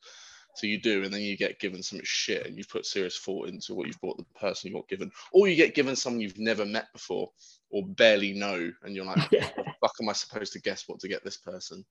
So 0.55 0.66
you 0.66 0.78
do, 0.78 1.02
and 1.02 1.12
then 1.12 1.22
you 1.22 1.36
get 1.36 1.60
given 1.60 1.82
some 1.82 2.01
shit, 2.05 2.47
and 2.47 2.59
you've 2.59 2.68
put 2.68 2.84
serious 2.84 3.18
thought 3.18 3.48
into 3.48 3.74
what 3.74 3.86
you've 3.86 4.01
bought 4.01 4.18
the 4.18 4.26
person 4.39 4.68
you 4.68 4.76
got 4.76 4.89
given, 4.89 5.10
or 5.32 5.48
you 5.48 5.56
get 5.56 5.74
given 5.74 5.97
someone 5.97 6.20
you've 6.20 6.39
never 6.39 6.66
met 6.66 6.93
before 6.93 7.30
or 7.70 7.86
barely 7.86 8.32
know, 8.32 8.70
and 8.82 8.94
you're 8.94 9.06
like, 9.06 9.18
"How 9.18 9.28
the 9.30 9.72
fuck 9.80 9.94
am 10.01 10.09
I 10.09 10.12
supposed 10.12 10.52
to 10.55 10.60
guess 10.60 10.84
what 10.89 11.01
to 11.01 11.09
get 11.09 11.24
this 11.24 11.39
person?" 11.39 11.84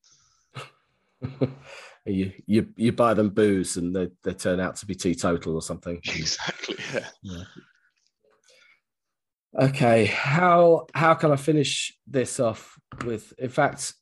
you 2.06 2.32
you 2.46 2.68
you 2.76 2.92
buy 2.92 3.14
them 3.14 3.30
booze 3.30 3.78
and 3.78 3.96
they, 3.96 4.10
they 4.24 4.34
turn 4.34 4.60
out 4.60 4.76
to 4.76 4.86
be 4.86 4.96
teetotal 4.96 5.56
or 5.56 5.62
something. 5.62 6.00
Exactly. 6.16 6.78
Yeah. 7.22 7.44
Okay, 9.60 10.06
how 10.06 10.88
how 10.94 11.14
can 11.14 11.32
I 11.32 11.36
finish 11.36 11.94
this 12.08 12.40
off 12.40 12.80
with? 13.04 13.34
In 13.38 13.50
fact, 13.50 13.94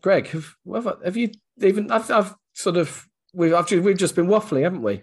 Greg, 0.00 0.28
have 0.28 0.56
have, 1.04 1.16
you 1.16 1.30
even? 1.60 1.90
I've, 1.90 2.10
I've 2.10 2.34
sort 2.54 2.78
of 2.78 3.06
we've 3.34 3.52
I've, 3.52 3.70
we've 3.70 3.96
just 3.96 4.16
been 4.16 4.28
waffling, 4.28 4.62
haven't 4.62 4.82
we? 4.82 5.02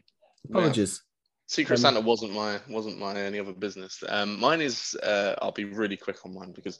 Apologies. 0.49 1.03
Secret 1.47 1.75
Um, 1.75 1.81
Santa 1.81 2.01
wasn't 2.01 2.33
my 2.33 2.59
wasn't 2.67 2.97
my 2.97 3.15
any 3.15 3.39
other 3.39 3.53
business. 3.53 4.03
Um, 4.09 4.39
mine 4.39 4.61
is 4.61 4.95
uh, 5.03 5.35
I'll 5.39 5.51
be 5.51 5.65
really 5.65 5.97
quick 5.97 6.25
on 6.25 6.33
mine 6.33 6.51
because 6.51 6.79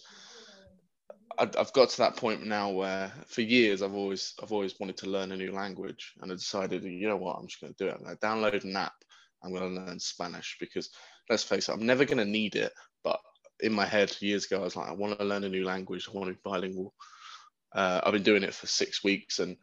I've, 1.37 1.55
I've 1.57 1.73
got 1.73 1.89
to 1.89 1.97
that 1.97 2.17
point 2.17 2.45
now 2.45 2.71
where 2.71 3.11
for 3.27 3.41
years 3.41 3.83
I've 3.83 3.93
always 3.93 4.33
I've 4.41 4.51
always 4.51 4.79
wanted 4.79 4.97
to 4.97 5.09
learn 5.09 5.31
a 5.31 5.37
new 5.37 5.51
language 5.51 6.13
and 6.21 6.31
I 6.31 6.35
decided 6.35 6.83
you 6.83 7.07
know 7.07 7.17
what 7.17 7.35
I'm 7.35 7.47
just 7.47 7.61
going 7.61 7.73
to 7.73 7.83
do 7.83 7.89
it. 7.89 7.97
I'm 7.97 8.03
going 8.03 8.17
to 8.17 8.25
download 8.25 8.63
an 8.63 8.75
app. 8.75 8.93
I'm 9.43 9.53
going 9.53 9.75
to 9.75 9.81
learn 9.81 9.99
Spanish 9.99 10.57
because 10.59 10.89
let's 11.29 11.43
face 11.43 11.69
it, 11.69 11.73
I'm 11.73 11.85
never 11.85 12.05
going 12.05 12.17
to 12.17 12.25
need 12.25 12.55
it. 12.55 12.71
In 13.61 13.73
my 13.73 13.85
head 13.85 14.15
years 14.19 14.45
ago, 14.45 14.61
I 14.61 14.63
was 14.63 14.75
like, 14.75 14.89
I 14.89 14.93
want 14.93 15.17
to 15.17 15.25
learn 15.25 15.43
a 15.43 15.49
new 15.49 15.63
language. 15.63 16.07
I 16.07 16.17
want 16.17 16.29
to 16.29 16.33
be 16.33 16.39
bilingual. 16.43 16.93
Uh, 17.73 18.01
I've 18.03 18.13
been 18.13 18.23
doing 18.23 18.43
it 18.43 18.53
for 18.53 18.67
six 18.67 19.03
weeks 19.03 19.39
and 19.39 19.57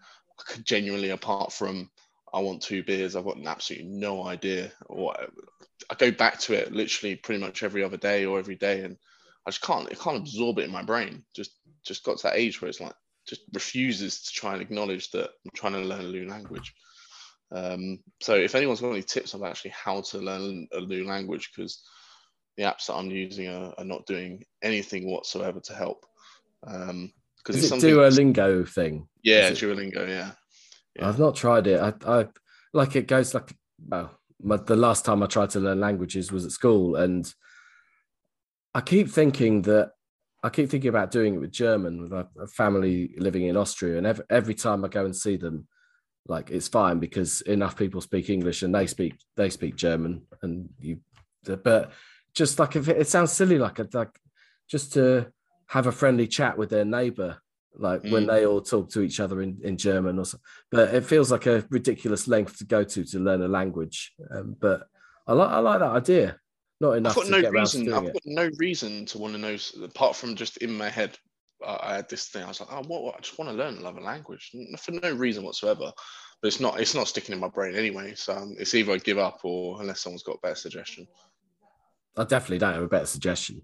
genuinely, 0.64 1.10
apart 1.10 1.52
from 1.52 1.90
I 2.32 2.40
want 2.40 2.62
two 2.62 2.82
beers. 2.82 3.14
I've 3.14 3.24
got 3.24 3.44
absolutely 3.46 3.88
no 3.88 4.26
idea 4.26 4.72
what. 4.86 5.30
I 5.90 5.94
go 5.94 6.10
back 6.10 6.38
to 6.40 6.54
it 6.54 6.72
literally 6.72 7.16
pretty 7.16 7.40
much 7.40 7.62
every 7.62 7.82
other 7.82 7.96
day 7.96 8.24
or 8.24 8.38
every 8.38 8.54
day, 8.56 8.80
and 8.80 8.96
I 9.46 9.50
just 9.50 9.62
can't. 9.62 9.90
It 9.90 10.00
can't 10.00 10.18
absorb 10.18 10.58
it 10.58 10.64
in 10.64 10.70
my 10.70 10.82
brain. 10.82 11.24
Just 11.34 11.58
just 11.84 12.04
got 12.04 12.18
to 12.18 12.22
that 12.24 12.38
age 12.38 12.60
where 12.60 12.68
it's 12.68 12.80
like 12.80 12.94
just 13.28 13.42
refuses 13.52 14.22
to 14.22 14.32
try 14.32 14.54
and 14.54 14.62
acknowledge 14.62 15.10
that 15.10 15.30
I'm 15.44 15.50
trying 15.54 15.74
to 15.74 15.80
learn 15.80 16.06
a 16.06 16.08
new 16.08 16.28
language. 16.28 16.72
Um, 17.52 17.98
so 18.20 18.34
if 18.34 18.54
anyone's 18.54 18.80
got 18.80 18.92
any 18.92 19.02
tips 19.02 19.34
on 19.34 19.44
actually 19.44 19.72
how 19.72 20.00
to 20.00 20.18
learn 20.18 20.66
a 20.72 20.80
new 20.80 21.06
language, 21.06 21.50
because 21.54 21.82
the 22.56 22.64
apps 22.64 22.86
that 22.86 22.94
I'm 22.94 23.10
using 23.10 23.48
are, 23.48 23.74
are 23.78 23.84
not 23.84 24.06
doing 24.06 24.44
anything 24.62 25.10
whatsoever 25.10 25.60
to 25.60 25.74
help. 25.74 26.04
Um, 26.66 27.12
because 27.38 27.56
it's 27.56 27.66
it 27.66 27.68
something. 27.70 27.90
Duolingo 27.90 28.68
thing? 28.68 29.08
yeah, 29.24 29.48
it- 29.48 29.54
Duolingo. 29.54 30.06
Yeah. 30.08 30.32
Yeah. 30.96 31.08
I've 31.08 31.18
not 31.18 31.34
tried 31.34 31.66
it. 31.66 31.80
I, 31.80 31.94
I 32.06 32.28
like 32.74 32.96
it 32.96 33.08
goes 33.08 33.34
like 33.34 33.52
well, 33.88 34.10
my, 34.42 34.58
the 34.58 34.76
last 34.76 35.04
time 35.04 35.22
I 35.22 35.26
tried 35.26 35.50
to 35.50 35.60
learn 35.60 35.80
languages 35.80 36.30
was 36.30 36.44
at 36.44 36.52
school, 36.52 36.96
and 36.96 37.32
I 38.74 38.80
keep 38.80 39.08
thinking 39.08 39.62
that 39.62 39.92
I 40.42 40.50
keep 40.50 40.68
thinking 40.68 40.88
about 40.88 41.10
doing 41.10 41.34
it 41.34 41.38
with 41.38 41.50
German 41.52 42.02
with 42.02 42.12
a, 42.12 42.28
a 42.40 42.46
family 42.46 43.14
living 43.16 43.46
in 43.46 43.56
Austria, 43.56 43.98
and 43.98 44.06
every, 44.06 44.24
every 44.30 44.54
time 44.54 44.84
I 44.84 44.88
go 44.88 45.04
and 45.04 45.16
see 45.16 45.36
them, 45.36 45.66
like 46.26 46.50
it's 46.50 46.68
fine 46.68 46.98
because 46.98 47.40
enough 47.42 47.76
people 47.76 48.00
speak 48.00 48.28
English 48.28 48.62
and 48.62 48.74
they 48.74 48.86
speak 48.86 49.14
they 49.36 49.50
speak 49.50 49.76
German, 49.76 50.22
and 50.42 50.68
you, 50.80 50.98
but 51.44 51.92
just 52.34 52.58
like 52.58 52.76
if 52.76 52.88
it, 52.88 52.98
it 52.98 53.08
sounds 53.08 53.32
silly, 53.32 53.58
like 53.58 53.78
a, 53.78 53.88
like 53.92 54.10
just 54.70 54.92
to 54.94 55.26
have 55.68 55.86
a 55.86 55.92
friendly 55.92 56.26
chat 56.26 56.56
with 56.58 56.70
their 56.70 56.84
neighbor 56.84 57.38
like 57.78 58.02
when 58.02 58.24
Mm. 58.24 58.26
they 58.26 58.44
all 58.46 58.60
talk 58.60 58.90
to 58.90 59.00
each 59.00 59.18
other 59.18 59.40
in, 59.40 59.58
in 59.62 59.78
German 59.78 60.18
or 60.18 60.26
something. 60.26 60.44
But 60.70 60.94
it 60.94 61.06
feels 61.06 61.32
like 61.32 61.46
a 61.46 61.64
ridiculous 61.70 62.28
length 62.28 62.58
to 62.58 62.64
go 62.64 62.84
to 62.84 63.04
to 63.04 63.18
learn 63.18 63.42
a 63.42 63.48
language. 63.48 64.12
Um, 64.30 64.56
but 64.60 64.86
I 65.26 65.32
like 65.32 65.50
I 65.50 65.58
like 65.58 65.78
that 65.80 65.90
idea. 65.92 66.36
Not 66.80 66.90
I've 66.92 66.96
enough 66.98 67.14
got 67.14 67.24
to 67.26 67.30
no 67.30 67.40
get 67.40 67.52
around 67.52 67.66
to 67.68 67.78
reason. 67.78 67.94
I've 67.94 68.04
it. 68.04 68.12
got 68.12 68.22
no 68.26 68.50
reason 68.58 69.06
to 69.06 69.18
want 69.18 69.34
to 69.34 69.38
know 69.40 69.56
apart 69.84 70.16
from 70.16 70.36
just 70.36 70.58
in 70.58 70.76
my 70.76 70.90
head. 70.90 71.16
Uh, 71.64 71.78
I 71.80 71.94
had 71.94 72.08
this 72.10 72.26
thing. 72.28 72.42
I 72.42 72.48
was 72.48 72.60
like, 72.60 72.70
oh, 72.72 72.82
what, 72.88 73.04
what? 73.04 73.14
I 73.16 73.20
just 73.20 73.38
want 73.38 73.50
to 73.50 73.56
learn 73.56 73.76
another 73.78 74.00
language 74.00 74.50
for 74.80 74.90
no 74.90 75.12
reason 75.12 75.44
whatsoever. 75.44 75.92
But 76.42 76.48
it's 76.48 76.60
not. 76.60 76.80
It's 76.80 76.94
not 76.94 77.08
sticking 77.08 77.32
in 77.34 77.40
my 77.40 77.48
brain 77.48 77.74
anyway. 77.76 78.14
So 78.16 78.34
um, 78.34 78.54
it's 78.58 78.74
either 78.74 78.92
I 78.92 78.98
give 78.98 79.18
up 79.18 79.40
or 79.44 79.80
unless 79.80 80.00
someone's 80.00 80.24
got 80.24 80.36
a 80.36 80.40
better 80.42 80.56
suggestion. 80.56 81.06
I 82.16 82.24
definitely 82.24 82.58
don't 82.58 82.74
have 82.74 82.82
a 82.82 82.88
better 82.88 83.06
suggestion. 83.06 83.62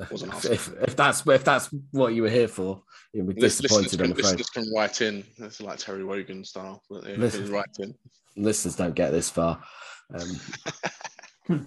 If, 0.00 0.44
if, 0.46 0.72
if 0.80 0.96
that's 0.96 1.26
if 1.26 1.44
that's 1.44 1.68
what 1.90 2.14
you 2.14 2.22
were 2.22 2.30
here 2.30 2.48
for, 2.48 2.82
you'd 3.12 3.28
be 3.28 3.34
Lis- 3.40 3.60
Listeners 3.62 3.84
disappointed. 3.84 4.00
I'm 4.00 4.12
can, 4.12 4.20
afraid. 4.24 4.38
listeners 4.38 4.50
can 4.50 4.72
write 4.74 5.00
in. 5.02 5.24
It's 5.38 5.60
like 5.60 5.78
Terry 5.78 6.04
Wogan 6.04 6.42
style. 6.44 6.82
But 6.88 7.04
they 7.04 7.16
Listen. 7.16 7.50
write 7.52 7.76
in. 7.78 7.94
Listeners 8.36 8.76
don't 8.76 8.94
get 8.94 9.10
this 9.10 9.28
far. 9.28 9.62
Um, 10.14 10.40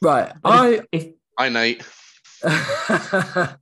right, 0.00 0.32
I 0.44 0.82
if 0.92 1.08
Hi 1.38 1.48
Nate. 1.48 1.84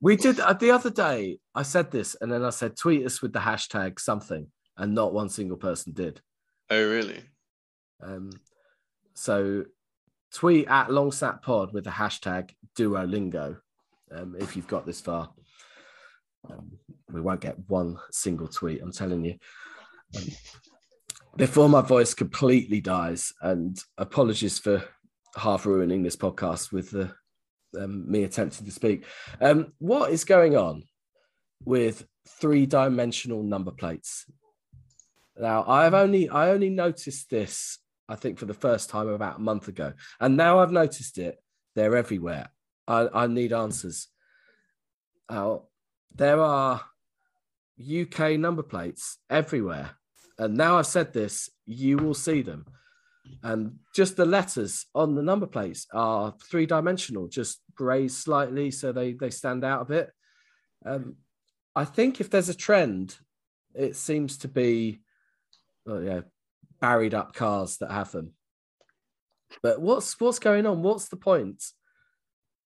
we 0.00 0.16
did 0.16 0.40
uh, 0.40 0.54
the 0.54 0.70
other 0.70 0.90
day. 0.90 1.38
I 1.54 1.62
said 1.62 1.90
this, 1.90 2.16
and 2.20 2.32
then 2.32 2.42
I 2.42 2.50
said 2.50 2.76
tweet 2.76 3.04
us 3.04 3.20
with 3.20 3.34
the 3.34 3.40
hashtag 3.40 4.00
something, 4.00 4.46
and 4.78 4.94
not 4.94 5.12
one 5.12 5.28
single 5.28 5.58
person 5.58 5.92
did. 5.92 6.22
Oh 6.70 6.88
really? 6.88 7.22
Um, 8.02 8.30
so 9.16 9.64
tweet 10.32 10.68
at 10.68 10.88
Longsat 10.88 11.42
Pod 11.42 11.72
with 11.72 11.84
the 11.84 11.90
hashtag 11.90 12.50
Duolingo 12.78 13.56
um, 14.14 14.36
if 14.38 14.54
you've 14.54 14.68
got 14.68 14.86
this 14.86 15.00
far. 15.00 15.30
Um, 16.48 16.72
we 17.10 17.20
won't 17.20 17.40
get 17.40 17.56
one 17.68 17.98
single 18.10 18.46
tweet, 18.46 18.82
I'm 18.82 18.92
telling 18.92 19.24
you. 19.24 19.36
Um, 20.16 20.24
before 21.36 21.68
my 21.68 21.80
voice 21.80 22.14
completely 22.14 22.80
dies, 22.80 23.32
and 23.40 23.78
apologies 23.98 24.58
for 24.58 24.84
half 25.36 25.66
ruining 25.66 26.02
this 26.02 26.16
podcast 26.16 26.72
with 26.72 26.90
the 26.90 27.12
um, 27.78 28.10
me 28.10 28.24
attempting 28.24 28.66
to 28.66 28.72
speak. 28.72 29.04
Um, 29.40 29.72
what 29.78 30.10
is 30.10 30.24
going 30.24 30.56
on 30.56 30.84
with 31.64 32.06
three-dimensional 32.28 33.42
number 33.42 33.70
plates? 33.70 34.24
Now, 35.38 35.64
I've 35.66 35.94
only 35.94 36.28
I 36.28 36.50
only 36.50 36.70
noticed 36.70 37.28
this 37.28 37.78
I 38.08 38.14
think 38.14 38.38
for 38.38 38.46
the 38.46 38.54
first 38.54 38.90
time 38.90 39.08
about 39.08 39.38
a 39.38 39.40
month 39.40 39.68
ago, 39.68 39.92
and 40.20 40.36
now 40.36 40.60
I've 40.60 40.72
noticed 40.72 41.18
it. 41.18 41.38
They're 41.74 41.96
everywhere. 41.96 42.48
I, 42.86 43.08
I 43.12 43.26
need 43.26 43.52
answers. 43.52 44.08
Now, 45.30 45.64
there 46.14 46.40
are 46.40 46.80
UK 47.80 48.38
number 48.38 48.62
plates 48.62 49.18
everywhere, 49.28 49.90
and 50.38 50.56
now 50.56 50.78
I've 50.78 50.86
said 50.86 51.12
this, 51.12 51.50
you 51.66 51.96
will 51.96 52.14
see 52.14 52.42
them. 52.42 52.66
And 53.42 53.78
just 53.94 54.16
the 54.16 54.24
letters 54.24 54.86
on 54.94 55.14
the 55.14 55.22
number 55.22 55.46
plates 55.46 55.86
are 55.92 56.34
three 56.48 56.66
dimensional, 56.66 57.28
just 57.28 57.60
raised 57.78 58.16
slightly 58.16 58.70
so 58.70 58.92
they 58.92 59.12
they 59.12 59.30
stand 59.30 59.64
out 59.64 59.82
a 59.82 59.84
bit. 59.84 60.12
Um, 60.84 61.16
I 61.74 61.84
think 61.84 62.20
if 62.20 62.30
there's 62.30 62.48
a 62.48 62.54
trend, 62.54 63.16
it 63.74 63.96
seems 63.96 64.38
to 64.38 64.48
be, 64.48 65.00
oh 65.86 66.00
yeah, 66.00 66.20
buried 66.80 67.14
up 67.14 67.34
cars 67.34 67.78
that 67.78 67.90
have 67.90 68.12
them. 68.12 68.32
But 69.62 69.80
what's 69.80 70.18
what's 70.20 70.38
going 70.38 70.66
on? 70.66 70.82
What's 70.82 71.08
the 71.08 71.16
point? 71.16 71.62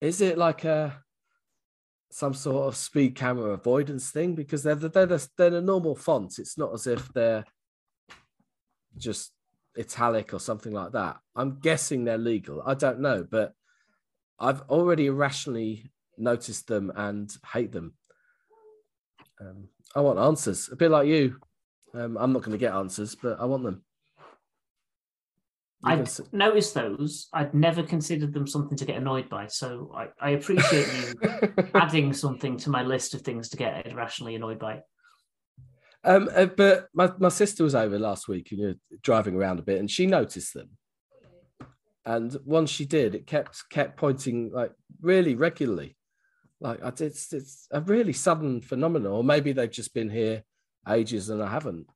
Is 0.00 0.20
it 0.20 0.38
like 0.38 0.64
a 0.64 1.02
some 2.10 2.34
sort 2.34 2.66
of 2.66 2.76
speed 2.76 3.14
camera 3.14 3.50
avoidance 3.50 4.10
thing? 4.10 4.34
Because 4.34 4.62
they're 4.62 4.74
the, 4.74 4.88
they're 4.88 5.06
the, 5.06 5.28
they're 5.36 5.50
the 5.50 5.62
normal 5.62 5.94
font. 5.94 6.38
It's 6.38 6.58
not 6.58 6.72
as 6.72 6.86
if 6.86 7.12
they're 7.12 7.44
just 8.96 9.32
italic 9.78 10.34
or 10.34 10.40
something 10.40 10.72
like 10.72 10.92
that. 10.92 11.18
I'm 11.36 11.60
guessing 11.60 12.04
they're 12.04 12.18
legal. 12.18 12.62
I 12.64 12.74
don't 12.74 13.00
know, 13.00 13.26
but 13.28 13.52
I've 14.38 14.62
already 14.62 15.06
irrationally 15.06 15.90
noticed 16.18 16.66
them 16.66 16.90
and 16.96 17.30
hate 17.52 17.72
them. 17.72 17.94
Um, 19.40 19.68
I 19.94 20.00
want 20.00 20.18
answers, 20.18 20.68
a 20.72 20.76
bit 20.76 20.90
like 20.90 21.08
you. 21.08 21.36
Um, 21.94 22.16
I'm 22.18 22.32
not 22.32 22.42
going 22.42 22.52
to 22.52 22.58
get 22.58 22.74
answers, 22.74 23.14
but 23.14 23.40
I 23.40 23.44
want 23.44 23.64
them. 23.64 23.82
Can 25.84 26.06
noticed 26.32 26.74
those. 26.74 27.28
I'd 27.32 27.54
never 27.54 27.82
considered 27.82 28.34
them 28.34 28.46
something 28.46 28.76
to 28.76 28.84
get 28.84 28.96
annoyed 28.96 29.30
by. 29.30 29.46
So 29.46 29.90
I, 29.94 30.08
I 30.20 30.30
appreciate 30.30 30.86
you 30.86 31.54
adding 31.74 32.12
something 32.12 32.58
to 32.58 32.70
my 32.70 32.82
list 32.82 33.14
of 33.14 33.22
things 33.22 33.48
to 33.50 33.56
get 33.56 33.86
irrationally 33.86 34.34
annoyed 34.34 34.58
by. 34.58 34.82
Um, 36.04 36.28
uh, 36.34 36.46
but 36.46 36.88
my, 36.94 37.10
my 37.18 37.30
sister 37.30 37.64
was 37.64 37.74
over 37.74 37.98
last 37.98 38.28
week 38.28 38.48
and 38.50 38.60
you 38.60 38.68
know, 38.68 38.74
driving 39.02 39.34
around 39.34 39.58
a 39.58 39.62
bit, 39.62 39.78
and 39.78 39.90
she 39.90 40.06
noticed 40.06 40.52
them. 40.54 40.70
And 42.04 42.36
once 42.44 42.70
she 42.70 42.84
did, 42.84 43.14
it 43.14 43.26
kept 43.26 43.62
kept 43.70 43.96
pointing 43.96 44.50
like 44.52 44.72
really 45.00 45.34
regularly. 45.34 45.96
Like 46.60 46.82
I 46.82 46.90
did, 46.90 47.08
it's, 47.08 47.32
it's 47.32 47.68
a 47.70 47.80
really 47.80 48.12
sudden 48.12 48.60
phenomenon, 48.60 49.12
or 49.12 49.24
maybe 49.24 49.52
they've 49.52 49.70
just 49.70 49.94
been 49.94 50.10
here 50.10 50.42
ages 50.88 51.30
and 51.30 51.42
I 51.42 51.50
haven't. 51.50 51.86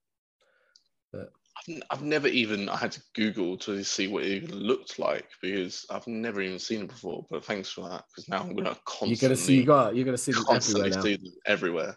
I've, 1.57 1.75
n- 1.75 1.83
I've 1.91 2.03
never 2.03 2.29
even 2.29 2.69
I 2.69 2.77
had 2.77 2.93
to 2.93 3.03
Google 3.15 3.57
to 3.59 3.83
see 3.85 4.09
what 4.09 4.25
it 4.25 4.43
even 4.43 4.57
looked 4.57 4.99
like 4.99 5.27
because 5.41 5.87
I've 5.91 6.07
never 6.07 6.43
even 6.43 6.59
seen 6.59 6.83
it 6.83 6.89
before. 6.89 7.25
But 7.31 7.45
thanks 7.45 7.71
for 7.71 7.89
that 7.89 8.05
because 8.09 8.29
now 8.29 8.41
I'm 8.41 8.55
gonna 8.57 8.77
constantly 8.85 9.11
You're 9.11 9.29
gonna 9.29 9.37
see 9.37 9.57
you 9.57 9.65
got 9.65 9.97
you're 9.97 10.05
gonna 10.05 10.19
see 10.19 10.33
them 10.33 10.45
constantly 10.45 10.91
everywhere 10.91 10.97
now. 10.97 11.03
see 11.03 11.17
them 11.17 11.33
everywhere. 11.47 11.97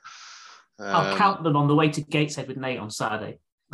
I'll 0.79 1.11
Um, 1.11 1.17
count 1.17 1.43
them 1.43 1.55
on 1.55 1.67
the 1.67 1.75
way 1.75 1.89
to 1.89 2.01
Gateshead 2.01 2.47
with 2.47 2.57
Nate 2.57 2.79
on 2.79 2.91
Saturday. 2.91 3.39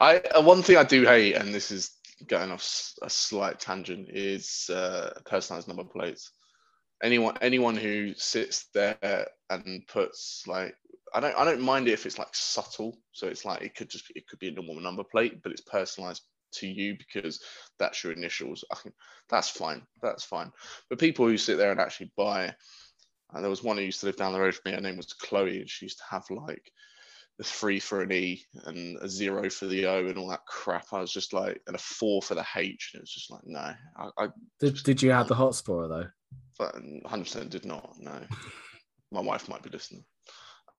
I 0.00 0.18
uh, 0.34 0.42
one 0.42 0.62
thing 0.62 0.76
I 0.76 0.84
do 0.84 1.04
hate, 1.04 1.34
and 1.34 1.54
this 1.54 1.70
is 1.70 1.92
going 2.26 2.50
off 2.50 2.92
a 3.02 3.10
slight 3.10 3.60
tangent, 3.60 4.08
is 4.10 4.68
uh, 4.70 5.20
personalized 5.26 5.68
number 5.68 5.84
plates. 5.84 6.32
Anyone 7.02 7.36
anyone 7.42 7.76
who 7.76 8.14
sits 8.16 8.68
there 8.72 9.26
and 9.50 9.82
puts 9.88 10.44
like 10.46 10.74
I 11.14 11.20
don't 11.20 11.36
I 11.36 11.44
don't 11.44 11.60
mind 11.60 11.88
it 11.88 11.92
if 11.92 12.06
it's 12.06 12.18
like 12.18 12.28
subtle. 12.32 12.98
So 13.12 13.26
it's 13.26 13.44
like 13.44 13.62
it 13.62 13.74
could 13.74 13.88
just 13.88 14.10
it 14.14 14.26
could 14.26 14.38
be 14.38 14.48
a 14.48 14.52
normal 14.52 14.80
number 14.80 15.04
plate, 15.04 15.42
but 15.42 15.52
it's 15.52 15.62
personalized 15.62 16.22
to 16.54 16.66
you 16.66 16.96
because 16.98 17.40
that's 17.78 18.02
your 18.02 18.12
initials. 18.12 18.64
I 18.72 18.76
think 18.76 18.94
that's 19.28 19.48
fine. 19.48 19.82
That's 20.02 20.24
fine. 20.24 20.50
But 20.90 20.98
people 20.98 21.26
who 21.26 21.36
sit 21.36 21.56
there 21.56 21.70
and 21.70 21.80
actually 21.80 22.12
buy, 22.16 22.54
and 23.32 23.42
there 23.42 23.50
was 23.50 23.62
one 23.62 23.76
who 23.76 23.84
used 23.84 24.00
to 24.00 24.06
live 24.06 24.16
down 24.16 24.32
the 24.32 24.40
road 24.40 24.54
from 24.54 24.72
me. 24.72 24.76
Her 24.76 24.82
name 24.82 24.96
was 24.96 25.12
Chloe, 25.12 25.60
and 25.60 25.70
she 25.70 25.86
used 25.86 25.98
to 25.98 26.04
have 26.10 26.24
like 26.30 26.70
the 27.38 27.44
three 27.44 27.80
for 27.80 28.02
an 28.02 28.12
E 28.12 28.44
and 28.64 28.96
a 29.00 29.08
zero 29.08 29.50
for 29.50 29.66
the 29.66 29.86
O 29.86 30.06
and 30.06 30.18
all 30.18 30.28
that 30.28 30.46
crap. 30.46 30.86
I 30.92 31.00
was 31.00 31.12
just 31.12 31.32
like, 31.32 31.60
and 31.66 31.74
a 31.74 31.80
four 31.80 32.22
for 32.22 32.34
the 32.34 32.46
H. 32.56 32.90
And 32.92 33.00
it 33.00 33.02
was 33.02 33.12
just 33.12 33.30
like, 33.30 33.42
no, 33.44 33.72
I, 33.96 34.10
I 34.18 34.28
Did, 34.60 34.82
did 34.84 35.02
you 35.02 35.10
have 35.10 35.28
the 35.28 35.34
hot 35.34 35.54
sporer 35.54 35.88
though? 35.88 36.06
but 36.58 36.74
um, 36.76 37.00
100% 37.04 37.50
did 37.50 37.64
not. 37.64 37.94
No, 37.98 38.20
my 39.12 39.20
wife 39.20 39.48
might 39.48 39.62
be 39.62 39.70
listening. 39.70 40.04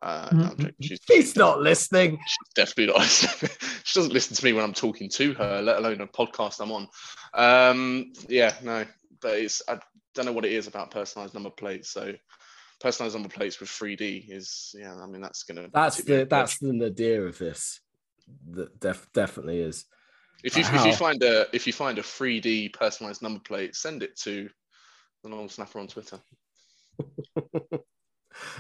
Uh, 0.06 0.30
no, 0.34 0.44
I'm 0.44 0.58
joking. 0.58 0.74
She's, 0.82 1.00
He's 1.08 1.36
not 1.36 1.62
listening. 1.62 2.20
she's 2.28 2.54
definitely 2.54 2.88
not 2.94 2.98
listening. 3.00 3.52
she 3.84 4.00
doesn't 4.00 4.14
listen 4.14 4.36
to 4.36 4.46
me 4.46 4.54
when 4.54 4.64
I'm 4.64 4.74
talking 4.74 5.10
to 5.10 5.34
her, 5.34 5.62
let 5.64 5.78
alone 5.78 6.02
a 6.02 6.08
podcast 6.08 6.60
I'm 6.62 6.72
on. 6.72 6.88
Um, 7.34 8.14
yeah, 8.30 8.54
no, 8.62 8.86
but 9.22 9.40
it's 9.40 9.64
I 9.68 9.80
don't 10.14 10.26
know 10.28 10.32
what 10.32 10.46
it 10.46 10.52
is 10.54 10.68
about 10.68 10.92
personalized 10.92 11.34
number 11.34 11.50
plates. 11.50 11.90
So 11.90 12.14
personalized 12.80 13.16
number 13.16 13.30
plates 13.30 13.60
with 13.60 13.70
3D 13.70 14.30
is 14.30 14.76
yeah. 14.78 14.96
I 14.96 15.08
mean 15.08 15.22
that's 15.22 15.42
gonna 15.44 15.70
That's 15.74 16.04
the 16.04 16.28
that's 16.30 16.60
the 16.60 16.72
nadir 16.72 17.26
of 17.28 17.38
this. 17.40 17.80
That 18.52 18.80
def, 18.80 19.08
definitely 19.14 19.60
is. 19.62 19.86
If 20.44 20.56
you 20.56 20.62
if 20.64 20.72
Wow. 20.74 20.86
you 20.86 20.94
find 20.94 21.24
a 21.24 21.48
if 21.52 21.66
you 21.66 21.74
find 21.74 21.98
a 21.98 22.04
3D 22.04 22.74
personalized 22.74 23.24
number 23.24 23.40
plate, 23.40 23.76
send 23.76 24.04
it 24.04 24.16
to 24.20 24.50
the 25.24 25.30
normal 25.30 25.50
snapper 25.50 25.80
on 25.80 25.88
Twitter. 25.88 26.20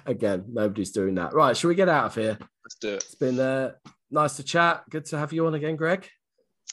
Again, 0.06 0.45
nobody's 0.52 0.91
doing 0.91 1.15
that. 1.15 1.34
Right, 1.34 1.56
shall 1.56 1.69
we 1.69 1.76
get 1.76 1.89
out 1.89 2.06
of 2.06 2.15
here? 2.15 2.38
Let's 2.64 2.76
do 2.80 2.89
it. 2.89 3.03
It's 3.03 3.15
been 3.15 3.39
uh, 3.39 3.72
nice 4.11 4.38
to 4.38 4.43
chat. 4.43 4.84
Good 4.89 5.06
to 5.06 5.18
have 5.18 5.34
you 5.34 5.45
on 5.47 5.56
again, 5.56 5.76
Greg. 5.76 6.07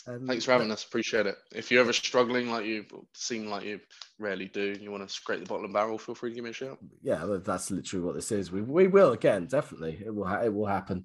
Um, 0.06 0.26
Thanks 0.26 0.44
for 0.44 0.52
having 0.52 0.70
us. 0.70 0.84
Appreciate 0.84 1.26
it. 1.26 1.36
If 1.54 1.70
you're 1.70 1.82
ever 1.82 1.92
struggling 1.92 2.50
like 2.50 2.64
you 2.64 2.84
seem 3.14 3.46
like 3.46 3.64
you 3.64 3.80
rarely 4.18 4.46
do, 4.46 4.72
and 4.72 4.80
you 4.80 4.90
want 4.90 5.06
to 5.06 5.12
scrape 5.12 5.40
the 5.40 5.46
bottom 5.46 5.64
of 5.64 5.70
the 5.70 5.74
barrel, 5.74 5.98
feel 5.98 6.14
free 6.14 6.30
to 6.30 6.34
give 6.34 6.44
me 6.44 6.50
a 6.50 6.54
shout. 6.54 6.78
yeah, 7.02 7.24
that's 7.44 7.70
literally 7.70 8.04
what 8.04 8.14
this 8.14 8.32
is. 8.32 8.50
We 8.50 8.62
we 8.62 8.88
will 8.88 9.12
again, 9.12 9.46
definitely. 9.46 10.02
It 10.04 10.14
will 10.14 10.26
ha- 10.26 10.42
it 10.42 10.52
will 10.52 10.66
happen. 10.66 11.04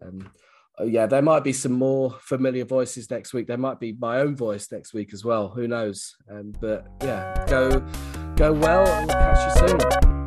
Um, 0.00 0.30
oh, 0.78 0.84
yeah, 0.84 1.06
there 1.06 1.22
might 1.22 1.44
be 1.44 1.52
some 1.52 1.72
more 1.72 2.16
familiar 2.20 2.64
voices 2.64 3.10
next 3.10 3.34
week. 3.34 3.46
There 3.46 3.58
might 3.58 3.80
be 3.80 3.96
my 3.98 4.20
own 4.20 4.34
voice 4.34 4.70
next 4.72 4.94
week 4.94 5.12
as 5.12 5.24
well. 5.24 5.48
Who 5.48 5.68
knows? 5.68 6.16
Um, 6.30 6.52
but 6.60 6.86
yeah, 7.02 7.44
go 7.48 7.80
go 8.36 8.52
well. 8.52 8.84
We'll 8.84 9.08
catch 9.08 9.62
you 9.62 9.68
soon. 9.68 10.17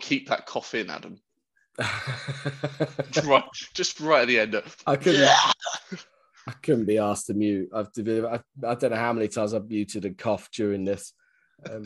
Got 0.00 0.02
to 0.02 0.08
keep 0.08 0.28
that 0.28 0.46
cough 0.46 0.74
in, 0.74 0.90
Adam. 0.90 1.18
right, 3.24 3.44
just 3.74 4.00
right 4.00 4.22
at 4.22 4.28
the 4.28 4.40
end. 4.40 4.62
I 4.86 4.96
couldn't. 4.96 5.28
I 6.46 6.52
couldn't 6.62 6.86
be 6.86 6.98
asked 6.98 7.26
to 7.26 7.34
mute. 7.34 7.68
I've, 7.74 7.88
I, 7.96 8.40
I 8.66 8.74
don't 8.74 8.90
know 8.90 8.96
how 8.96 9.12
many 9.12 9.28
times 9.28 9.54
I've 9.54 9.68
muted 9.68 10.04
and 10.04 10.16
coughed 10.16 10.54
during 10.54 10.84
this. 10.84 11.12
Um, 11.70 11.84